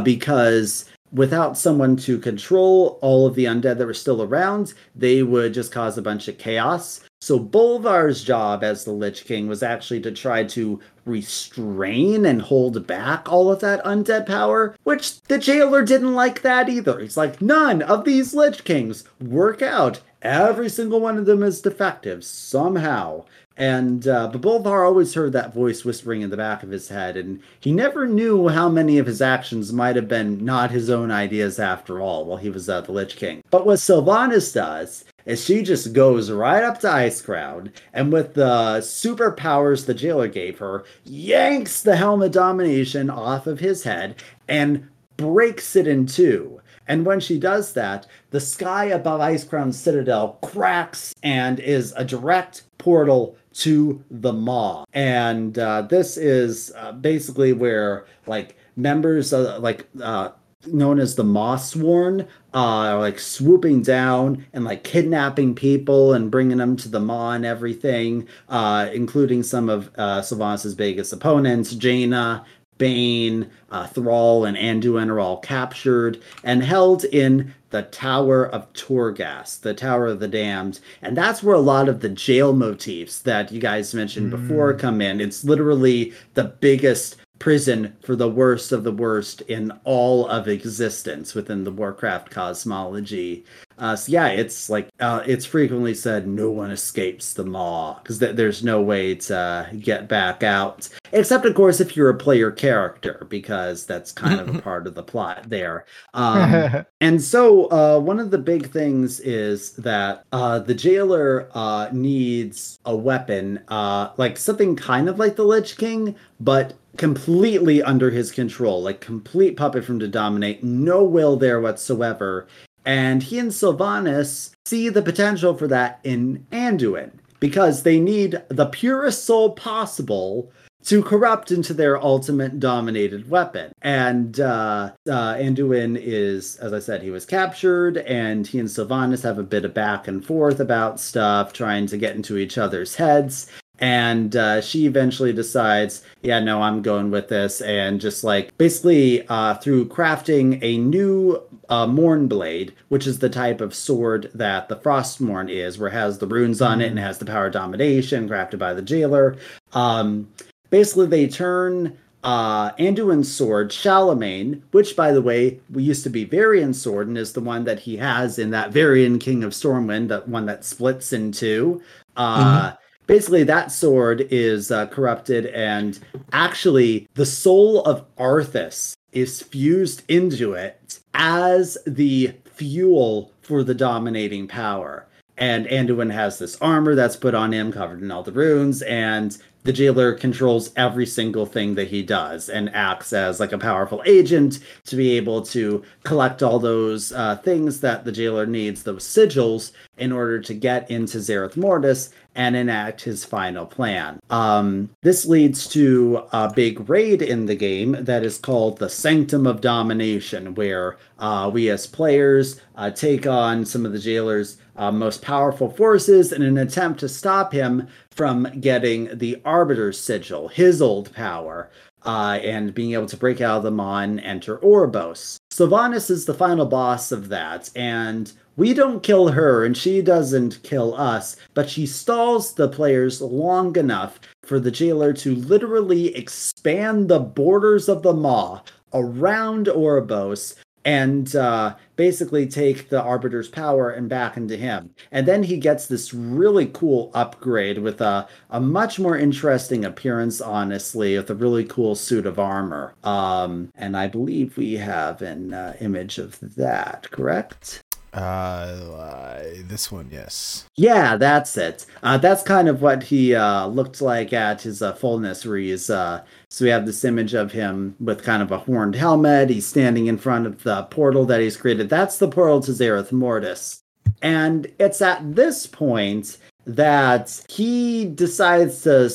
because 0.04 0.86
without 1.12 1.58
someone 1.58 1.96
to 1.98 2.20
control 2.20 3.00
all 3.02 3.26
of 3.26 3.36
the 3.36 3.46
undead 3.46 3.78
that 3.78 3.86
were 3.86 3.94
still 3.94 4.22
around, 4.22 4.74
they 4.96 5.24
would 5.24 5.54
just 5.54 5.72
cause 5.72 5.98
a 5.98 6.02
bunch 6.02 6.28
of 6.28 6.38
chaos. 6.38 7.02
So 7.22 7.38
Bolvar's 7.38 8.24
job 8.24 8.64
as 8.64 8.86
the 8.86 8.92
Lich 8.92 9.26
King 9.26 9.48
was 9.48 9.62
actually 9.62 10.00
to 10.02 10.12
try 10.12 10.46
to 10.46 10.80
restrain 11.06 12.26
and 12.26 12.42
hold 12.42 12.88
back 12.88 13.30
all 13.30 13.52
of 13.52 13.60
that 13.60 13.84
undead 13.84 14.26
power, 14.26 14.76
which 14.84 15.22
the 15.24 15.38
jailer 15.38 15.84
didn't 15.84 16.14
like 16.14 16.42
that 16.44 16.70
either. 16.70 17.00
He's 17.00 17.18
like, 17.18 17.42
none 17.42 17.82
of 17.82 18.06
these 18.06 18.34
Lich 18.34 18.64
Kings 18.64 19.04
work 19.20 19.62
out. 19.62 20.02
Every 20.22 20.70
single 20.70 21.00
one 21.00 21.18
of 21.18 21.26
them 21.26 21.44
is 21.44 21.62
defective 21.62 22.24
somehow. 22.24 23.26
And 23.60 24.08
uh, 24.08 24.30
but 24.30 24.40
Bolvar 24.40 24.88
always 24.88 25.14
heard 25.14 25.34
that 25.34 25.54
voice 25.54 25.84
whispering 25.84 26.22
in 26.22 26.30
the 26.30 26.38
back 26.38 26.64
of 26.64 26.72
his 26.72 26.88
head, 26.88 27.18
and 27.18 27.42
he 27.60 27.74
never 27.74 28.08
knew 28.08 28.48
how 28.48 28.70
many 28.70 28.98
of 28.98 29.06
his 29.06 29.22
actions 29.22 29.74
might 29.74 29.98
have 29.98 30.08
been 30.08 30.46
not 30.46 30.72
his 30.72 30.90
own 30.90 31.12
ideas 31.12 31.60
after 31.60 32.00
all 32.00 32.24
while 32.24 32.38
he 32.38 32.50
was 32.50 32.70
uh, 32.70 32.80
the 32.80 32.94
Lich 32.94 33.18
King. 33.18 33.44
But 33.52 33.66
what 33.66 33.80
Sylvanas 33.80 34.54
does 34.54 35.04
is 35.26 35.44
she 35.44 35.62
just 35.62 35.92
goes 35.92 36.32
right 36.32 36.64
up 36.64 36.80
to 36.80 36.88
Icecrown, 36.88 37.74
and 37.92 38.14
with 38.14 38.36
the 38.36 38.78
superpowers 38.80 39.86
the 39.86 39.94
jailer 39.94 40.30
gave 40.30 40.60
her, 40.60 40.86
yanks 41.04 41.82
the 41.82 41.98
Helm 41.98 42.22
of 42.22 42.32
Domination 42.32 43.10
off 43.10 43.46
of 43.46 43.60
his 43.60 43.84
head 43.84 44.24
and 44.48 44.88
breaks 45.18 45.76
it 45.76 45.86
in 45.86 46.06
two. 46.06 46.62
And 46.88 47.06
when 47.06 47.20
she 47.20 47.38
does 47.38 47.74
that, 47.74 48.08
the 48.32 48.40
sky 48.40 48.86
above 48.86 49.20
Ice 49.20 49.44
Icecrown 49.44 49.74
Citadel 49.74 50.40
cracks 50.42 51.14
and 51.22 51.60
is 51.60 51.94
a 51.98 52.06
direct 52.06 52.64
portal 52.78 53.36
to 53.60 54.04
the 54.10 54.34
Maw. 54.34 54.86
And 54.94 55.58
uh, 55.58 55.84
this 55.84 56.18
is 56.18 56.72
uh, 56.76 56.94
basically 56.94 57.54
where 57.54 58.06
like 58.26 58.56
members 58.76 59.34
of 59.34 59.62
like 59.62 59.88
uh, 60.02 60.30
known 60.68 61.00
as 61.00 61.16
the 61.16 61.24
Mawsworn 61.24 62.22
uh, 62.22 62.28
are 62.54 63.00
like 63.00 63.20
swooping 63.20 63.82
down 63.82 64.46
and 64.54 64.66
like 64.66 64.84
kidnapping 64.84 65.56
people 65.56 66.14
and 66.14 66.30
bringing 66.30 66.58
them 66.58 66.76
to 66.78 66.90
the 66.90 67.00
Maw 67.00 67.32
and 67.32 67.46
everything, 67.46 68.28
uh, 68.50 68.90
including 68.94 69.44
some 69.44 69.70
of 69.70 69.90
uh, 69.98 70.20
Sylvanas' 70.20 70.76
biggest 70.76 71.14
opponents, 71.14 71.74
Jaina. 71.74 72.46
Bane, 72.80 73.52
uh, 73.70 73.86
Thrall, 73.86 74.46
and 74.46 74.58
Anduin 74.58 75.10
are 75.10 75.20
all 75.20 75.38
captured 75.38 76.20
and 76.44 76.64
held 76.64 77.04
in 77.04 77.54
the 77.70 77.84
Tower 77.84 78.48
of 78.48 78.72
Torghast, 78.74 79.62
the 79.62 79.76
Tower 79.76 80.08
of 80.08 80.20
the 80.20 80.28
Damned. 80.28 80.80
And 81.04 81.16
that's 81.16 81.44
where 81.44 81.56
a 81.56 81.60
lot 81.60 81.88
of 81.88 82.00
the 82.00 82.10
jail 82.10 82.54
motifs 82.54 83.20
that 83.20 83.52
you 83.52 83.62
guys 83.62 83.94
mentioned 83.94 84.32
before 84.32 84.74
come 84.74 85.02
in. 85.02 85.22
It's 85.22 85.44
literally 85.44 86.14
the 86.34 86.46
biggest 86.46 87.18
prison 87.40 87.96
for 88.02 88.16
the 88.16 88.30
worst 88.30 88.72
of 88.72 88.84
the 88.84 88.92
worst 88.92 89.42
in 89.42 89.72
all 89.86 90.28
of 90.28 90.48
existence 90.48 91.34
within 91.34 91.64
the 91.64 91.72
Warcraft 91.72 92.30
cosmology. 92.30 93.46
Uh, 93.78 93.96
so 93.96 94.12
yeah, 94.12 94.28
it's 94.28 94.70
like 94.70 94.90
uh, 95.00 95.24
it's 95.26 95.46
frequently 95.46 95.96
said 95.96 96.28
no 96.28 96.52
one 96.52 96.70
escapes 96.70 97.34
the 97.34 97.46
maw 97.46 97.98
because 98.00 98.20
th- 98.20 98.36
there's 98.36 98.62
no 98.62 98.82
way 98.82 99.16
to 99.16 99.70
get 99.80 100.10
back 100.10 100.44
out, 100.44 100.90
except 101.14 101.46
of 101.46 101.56
course 101.56 101.80
if 101.80 101.96
you're 101.96 102.10
a 102.10 102.18
player 102.18 102.52
character 102.52 103.26
because 103.30 103.86
that's 103.86 104.12
kind 104.12 104.42
of 104.42 104.54
a 104.54 104.62
part 104.62 104.86
of 104.86 104.96
the 104.96 105.04
plot 105.04 105.50
there. 105.50 105.86
Um, 106.14 106.86
and 107.02 107.22
so 107.22 107.72
uh, 107.72 108.00
one 108.00 108.20
of 108.20 108.32
the 108.32 108.38
big 108.38 108.70
things 108.70 109.22
is 109.22 109.72
that 109.78 110.26
uh, 110.34 110.60
the 110.60 110.76
jailer 110.76 111.50
uh, 111.54 111.88
needs 111.94 112.80
a 112.84 112.96
weapon, 112.96 113.64
uh, 113.70 114.10
like 114.18 114.36
something 114.36 114.76
kind 114.76 115.08
of 115.08 115.20
like 115.20 115.38
the 115.38 115.46
Lich 115.46 115.78
King, 115.78 116.16
but 116.42 116.74
completely 117.00 117.82
under 117.82 118.12
his 118.12 118.30
control, 118.30 118.84
like 118.84 119.00
complete 119.00 119.56
puppet 119.58 119.86
from 119.86 120.00
to 120.00 120.08
dominate, 120.08 120.64
no 120.64 121.04
will 121.04 121.38
there 121.38 121.62
whatsoever. 121.62 122.46
And 122.86 123.24
he 123.24 123.40
and 123.40 123.52
Sylvanas 123.52 124.52
see 124.66 124.90
the 124.90 125.02
potential 125.02 125.56
for 125.56 125.68
that 125.68 126.02
in 126.04 126.46
Anduin 126.52 127.12
because 127.40 127.84
they 127.84 128.00
need 128.00 128.44
the 128.50 128.66
purest 128.66 129.24
soul 129.24 129.52
possible 129.52 130.52
to 130.84 131.02
corrupt 131.02 131.52
into 131.52 131.74
their 131.74 132.02
ultimate 132.02 132.60
dominated 132.60 133.30
weapon. 133.30 133.72
And 133.82 134.40
uh, 134.40 134.92
uh, 135.08 135.36
Anduin 135.36 135.98
is, 136.02 136.58
as 136.58 136.74
I 136.74 136.80
said, 136.80 137.02
he 137.02 137.12
was 137.12 137.26
captured, 137.26 137.98
and 137.98 138.48
he 138.48 138.60
and 138.60 138.70
Sylvanas 138.70 139.24
have 139.24 139.38
a 139.38 139.44
bit 139.44 139.66
of 139.66 139.74
back 139.74 140.08
and 140.08 140.26
forth 140.26 140.60
about 140.60 141.00
stuff, 141.00 141.54
trying 141.54 141.88
to 141.88 141.98
get 141.98 142.16
into 142.16 142.38
each 142.38 142.58
other's 142.58 142.96
heads. 142.96 143.50
And 143.80 144.36
uh, 144.36 144.62
she 144.62 144.86
eventually 144.86 145.34
decides, 145.34 146.04
yeah, 146.22 146.40
no, 146.40 146.62
I'm 146.62 146.82
going 146.82 147.12
with 147.12 147.30
this. 147.30 147.62
And 147.62 148.02
just 148.02 148.24
like 148.24 148.56
basically 148.58 149.28
uh, 149.28 149.56
through 149.56 149.88
crafting 149.88 150.60
a 150.62 150.78
new 150.78 151.42
uh, 151.70 151.88
Morn 151.88 152.28
Blade, 152.28 152.74
which 152.90 153.08
is 153.08 153.20
the 153.20 153.30
type 153.30 153.62
of 153.62 153.76
sword 153.76 154.30
that 154.34 154.68
the 154.68 154.76
Frostmourne 154.76 155.50
is, 155.50 155.78
where 155.78 155.90
it 155.90 155.94
has 155.94 156.18
the 156.18 156.28
runes 156.28 156.62
on 156.62 156.82
it 156.82 156.88
and 156.88 157.00
has 157.00 157.20
the 157.20 157.26
power 157.26 157.48
of 157.48 157.54
domination 157.54 158.28
crafted 158.28 158.60
by 158.60 158.74
the 158.74 158.82
jailer. 158.82 159.38
Um, 159.74 160.28
basically, 160.70 161.08
they 161.08 161.28
turn 161.28 161.98
uh, 162.24 162.72
Anduin's 162.74 163.34
sword, 163.34 163.70
Shalamayne, 163.70 164.62
which, 164.72 164.96
by 164.96 165.12
the 165.12 165.22
way, 165.22 165.60
we 165.72 165.84
used 165.84 166.04
to 166.04 166.10
be 166.10 166.26
Varian's 166.26 166.82
sword 166.82 167.08
and 167.08 167.18
is 167.18 167.34
the 167.34 167.40
one 167.40 167.64
that 167.64 167.80
he 167.80 167.96
has 167.98 168.40
in 168.40 168.50
that 168.52 168.72
Varian 168.72 169.20
King 169.20 169.44
of 169.44 169.54
Stormwind, 169.54 170.10
that 170.10 170.28
one 170.28 170.46
that 170.48 170.66
splits 170.66 171.14
in 171.14 171.32
two. 171.32 171.82
Uh, 172.18 172.74
Basically, 173.10 173.42
that 173.42 173.72
sword 173.72 174.28
is 174.30 174.70
uh, 174.70 174.86
corrupted, 174.86 175.48
and 175.48 175.98
actually, 176.32 177.08
the 177.16 177.26
soul 177.26 177.82
of 177.82 178.06
Arthas 178.18 178.96
is 179.12 179.42
fused 179.42 180.04
into 180.08 180.54
it 180.54 181.00
as 181.16 181.76
the 181.88 182.32
fuel 182.54 183.32
for 183.42 183.64
the 183.64 183.74
dominating 183.74 184.48
power. 184.48 185.08
And 185.40 185.66
Anduin 185.66 186.14
has 186.14 186.38
this 186.38 186.56
armor 186.62 186.94
that's 186.94 187.16
put 187.16 187.34
on 187.34 187.52
him, 187.52 187.72
covered 187.72 188.04
in 188.04 188.12
all 188.12 188.22
the 188.22 188.32
runes, 188.32 188.84
and 188.84 189.36
the 189.64 189.74
jailer 189.74 190.14
controls 190.14 190.72
every 190.76 191.06
single 191.06 191.46
thing 191.46 191.76
that 191.76 191.90
he 191.90 192.02
does 192.02 192.48
and 192.48 192.74
acts 192.74 193.12
as 193.12 193.40
like 193.40 193.52
a 193.52 193.58
powerful 193.58 194.02
agent 194.06 194.60
to 194.86 194.96
be 194.96 195.18
able 195.18 195.42
to 195.42 195.84
collect 196.04 196.42
all 196.42 196.60
those 196.60 197.12
uh, 197.12 197.36
things 197.38 197.82
that 197.82 198.06
the 198.06 198.12
jailer 198.12 198.46
needs, 198.46 198.84
those 198.84 199.04
sigils, 199.04 199.72
in 199.98 200.12
order 200.12 200.40
to 200.40 200.54
get 200.54 200.90
into 200.90 201.18
Zereth 201.18 201.58
Mortis 201.58 202.12
and 202.40 202.56
enact 202.56 203.02
his 203.02 203.26
final 203.26 203.66
plan. 203.66 204.18
Um, 204.30 204.90
this 205.02 205.26
leads 205.26 205.68
to 205.74 206.24
a 206.32 206.50
big 206.50 206.90
raid 206.90 207.22
in 207.22 207.48
the 207.48 207.56
game 207.56 207.98
that 208.00 208.24
is 208.24 208.38
called 208.38 208.78
the 208.78 208.88
Sanctum 208.88 209.46
of 209.46 209.60
Domination, 209.60 210.56
where 210.56 210.96
uh, 211.18 211.52
we 211.54 211.70
as 211.70 211.86
players 211.86 212.62
uh, 212.78 212.92
take 212.92 213.28
on 213.28 213.66
some 213.66 213.86
of 213.86 213.92
the 213.92 214.00
jailer's 214.00 214.58
uh, 214.78 214.90
most 214.90 215.22
powerful 215.22 215.70
forces 215.70 216.32
in 216.32 216.42
an 216.42 216.58
attempt 216.58 217.02
to 217.02 217.10
stop 217.10 217.52
him 217.52 217.90
from 218.10 218.48
getting 218.62 219.18
the 219.18 219.42
Arbiter's 219.44 220.00
Sigil, 220.00 220.48
his 220.48 220.82
old 220.82 221.14
power, 221.14 221.70
uh, 222.04 222.40
and 222.42 222.74
being 222.74 222.94
able 222.94 223.06
to 223.08 223.18
break 223.18 223.42
out 223.42 223.58
of 223.58 223.64
the 223.64 223.72
Maw 223.72 224.00
and 224.00 224.22
enter 224.22 224.60
Oribos. 224.60 225.40
Sylvanas 225.52 226.10
is 226.10 226.24
the 226.24 226.34
final 226.34 226.66
boss 226.66 227.12
of 227.12 227.28
that, 227.28 227.70
and 227.76 228.32
we 228.60 228.74
don't 228.74 229.02
kill 229.02 229.30
her 229.30 229.64
and 229.64 229.78
she 229.78 230.02
doesn't 230.02 230.62
kill 230.64 230.94
us, 230.96 231.38
but 231.54 231.70
she 231.70 231.86
stalls 231.86 232.54
the 232.54 232.68
players 232.68 233.22
long 233.22 233.78
enough 233.78 234.20
for 234.44 234.60
the 234.60 234.70
jailer 234.70 235.14
to 235.14 235.34
literally 235.34 236.14
expand 236.14 237.08
the 237.08 237.20
borders 237.20 237.88
of 237.88 238.04
the 238.04 238.12
Maw 238.12 238.62
around 238.94 239.68
Oribos 239.68 240.56
and 240.84 241.38
uh, 241.38 241.74
basically 241.96 242.48
take 242.48 242.90
the 242.90 243.02
Arbiter's 243.02 243.48
power 243.48 243.92
and 243.92 244.10
back 244.10 244.36
into 244.36 244.58
him. 244.58 244.94
And 245.12 245.26
then 245.26 245.44
he 245.44 245.58
gets 245.58 245.88
this 245.88 246.14
really 246.14 246.66
cool 246.68 247.12
upgrade 247.14 247.78
with 247.78 248.02
a, 248.02 248.28
a 248.50 248.60
much 248.60 249.00
more 249.00 249.18
interesting 249.18 249.86
appearance, 249.86 250.42
honestly, 250.42 251.16
with 251.16 251.30
a 251.30 251.36
really 251.36 251.64
cool 251.64 251.96
suit 251.96 252.26
of 252.26 252.40
armor. 252.40 252.94
Um, 253.06 253.72
and 253.76 253.96
I 253.96 254.08
believe 254.08 254.58
we 254.58 254.74
have 254.74 255.22
an 255.22 255.54
uh, 255.54 255.78
image 255.80 256.18
of 256.18 256.38
that, 256.56 257.10
correct? 257.12 257.84
Uh, 258.14 259.44
this 259.68 259.92
one, 259.92 260.10
yes. 260.12 260.66
Yeah, 260.76 261.16
that's 261.16 261.56
it. 261.58 261.86
Uh, 262.02 262.18
that's 262.18 262.44
kind 262.44 262.68
of 262.68 262.82
what 262.82 263.04
he 263.04 263.36
uh, 263.36 263.68
looked 263.68 264.02
like 264.02 264.34
at 264.34 264.62
his 264.62 264.82
uh, 264.82 264.94
fullness, 264.94 265.46
where 265.46 265.58
he's. 265.58 265.90
Uh, 265.90 266.24
so 266.50 266.66
we 266.66 266.72
have 266.72 266.86
this 266.86 267.06
image 267.06 267.34
of 267.34 267.52
him 267.52 267.96
with 268.00 268.24
kind 268.24 268.42
of 268.42 268.52
a 268.52 268.58
horned 268.58 268.96
helmet. 268.96 269.50
He's 269.50 269.68
standing 269.68 270.08
in 270.08 270.18
front 270.18 270.48
of 270.48 270.64
the 270.64 270.84
portal 270.84 271.26
that 271.26 271.42
he's 271.42 271.58
created. 271.58 271.90
That's 271.90 272.18
the 272.18 272.28
portal 272.28 272.62
to 272.62 272.72
Zereth 272.72 273.12
Mortis. 273.12 273.82
And 274.22 274.72
it's 274.80 275.02
at 275.02 275.36
this 275.36 275.68
point 275.68 276.38
that 276.66 277.42
he 277.48 278.06
decides 278.06 278.82
to 278.84 279.10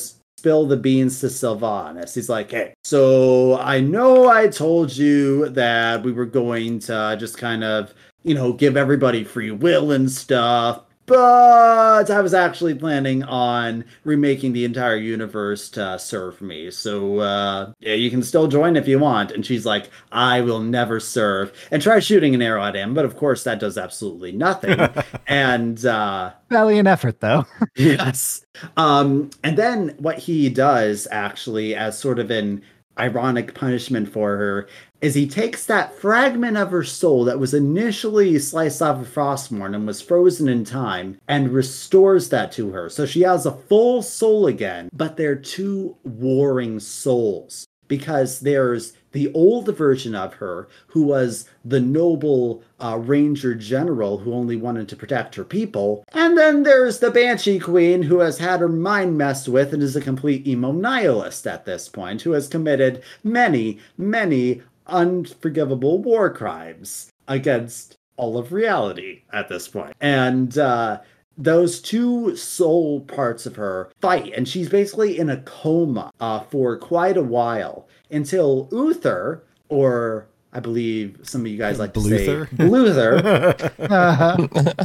spill 0.45 0.67
the 0.67 0.77
beans 0.77 1.19
to 1.19 1.27
Sylvanas. 1.27 2.13
He's 2.13 2.29
like, 2.29 2.51
hey, 2.51 2.73
so 2.83 3.57
I 3.57 3.79
know 3.79 4.29
I 4.29 4.47
told 4.47 4.95
you 4.95 5.49
that 5.49 6.03
we 6.03 6.11
were 6.11 6.25
going 6.25 6.79
to 6.79 7.17
just 7.19 7.37
kind 7.37 7.63
of 7.63 7.93
you 8.25 8.33
know, 8.33 8.51
give 8.51 8.75
everybody 8.75 9.23
free 9.23 9.51
will 9.51 9.91
and 9.91 10.11
stuff. 10.11 10.81
But 11.05 12.09
I 12.09 12.21
was 12.21 12.33
actually 12.33 12.73
planning 12.73 13.23
on 13.23 13.85
remaking 14.03 14.53
the 14.53 14.65
entire 14.65 14.95
universe 14.95 15.69
to 15.71 15.99
serve 15.99 16.41
me. 16.41 16.71
So, 16.71 17.19
uh, 17.19 17.73
yeah, 17.79 17.93
you 17.93 18.09
can 18.09 18.23
still 18.23 18.47
join 18.47 18.75
if 18.75 18.87
you 18.87 18.97
want. 18.97 19.31
And 19.31 19.45
she's 19.45 19.67
like, 19.67 19.91
I 20.11 20.41
will 20.41 20.61
never 20.61 20.99
serve. 20.99 21.53
And 21.69 21.79
try 21.79 21.99
shooting 21.99 22.33
an 22.33 22.41
arrow 22.41 22.63
at 22.63 22.75
him. 22.75 22.95
But 22.95 23.05
of 23.05 23.17
course, 23.17 23.43
that 23.43 23.59
does 23.59 23.77
absolutely 23.77 24.31
nothing. 24.31 24.79
and, 25.27 25.85
uh, 25.85 26.31
Valiant 26.49 26.87
effort, 26.87 27.19
though. 27.19 27.45
yes. 27.75 28.43
Um, 28.75 29.29
and 29.43 29.57
then 29.57 29.95
what 29.99 30.17
he 30.17 30.49
does 30.49 31.07
actually, 31.11 31.75
as 31.75 31.99
sort 31.99 32.17
of 32.17 32.31
an 32.31 32.63
ironic 32.97 33.53
punishment 33.53 34.09
for 34.09 34.37
her, 34.37 34.67
is 35.01 35.13
he 35.13 35.27
takes 35.27 35.65
that 35.65 35.93
fragment 35.99 36.57
of 36.57 36.71
her 36.71 36.83
soul 36.83 37.25
that 37.25 37.39
was 37.39 37.53
initially 37.53 38.39
sliced 38.39 38.81
off 38.81 39.01
of 39.01 39.07
Frostmourne 39.07 39.75
and 39.75 39.85
was 39.85 40.01
frozen 40.01 40.47
in 40.49 40.63
time 40.63 41.19
and 41.27 41.51
restores 41.51 42.29
that 42.29 42.51
to 42.53 42.71
her. 42.71 42.89
So 42.89 43.05
she 43.05 43.21
has 43.21 43.45
a 43.45 43.51
full 43.51 44.01
soul 44.01 44.47
again, 44.47 44.89
but 44.93 45.17
they're 45.17 45.35
two 45.35 45.95
warring 46.03 46.79
souls 46.79 47.67
because 47.87 48.39
there's 48.39 48.93
the 49.15 49.31
old 49.33 49.73
version 49.77 50.13
of 50.13 50.33
her 50.33 50.67
who 50.87 51.03
was 51.03 51.49
the 51.63 51.79
noble 51.79 52.61
uh, 52.81 52.99
ranger 53.01 53.55
general 53.55 54.17
who 54.17 54.33
only 54.33 54.57
wanted 54.57 54.89
to 54.89 54.95
protect 54.97 55.35
her 55.35 55.45
people. 55.45 56.03
And 56.11 56.37
then 56.37 56.63
there's 56.63 56.99
the 56.99 57.09
banshee 57.09 57.57
queen 57.57 58.03
who 58.03 58.19
has 58.19 58.39
had 58.39 58.59
her 58.59 58.67
mind 58.67 59.17
messed 59.17 59.47
with 59.47 59.73
and 59.73 59.81
is 59.81 59.95
a 59.95 60.01
complete 60.01 60.45
emo 60.45 60.73
nihilist 60.73 61.47
at 61.47 61.63
this 61.63 61.87
point 61.87 62.23
who 62.23 62.31
has 62.31 62.49
committed 62.49 63.01
many 63.23 63.79
many 63.97 64.61
unforgivable 64.87 65.97
war 65.97 66.29
crimes 66.29 67.09
against 67.29 67.95
all 68.17 68.37
of 68.37 68.51
reality 68.51 69.21
at 69.31 69.47
this 69.47 69.69
point. 69.69 69.95
And 70.01 70.57
uh 70.57 70.99
those 71.37 71.81
two 71.81 72.35
soul 72.37 73.01
parts 73.01 73.45
of 73.45 73.57
her 73.57 73.91
fight, 73.99 74.31
and 74.35 74.47
she's 74.47 74.69
basically 74.69 75.19
in 75.19 75.29
a 75.29 75.41
coma 75.41 76.09
uh, 76.21 76.39
for 76.39 76.77
quite 76.77 77.17
a 77.17 77.21
while 77.21 77.87
until 78.11 78.67
Uther, 78.71 79.43
or 79.69 80.27
I 80.53 80.59
believe 80.61 81.19
some 81.23 81.41
of 81.41 81.47
you 81.47 81.57
guys 81.57 81.79
like 81.79 81.93
to 81.95 81.99
Bluther? 81.99 82.49
say 82.49 82.55
Bluther, 82.55 83.21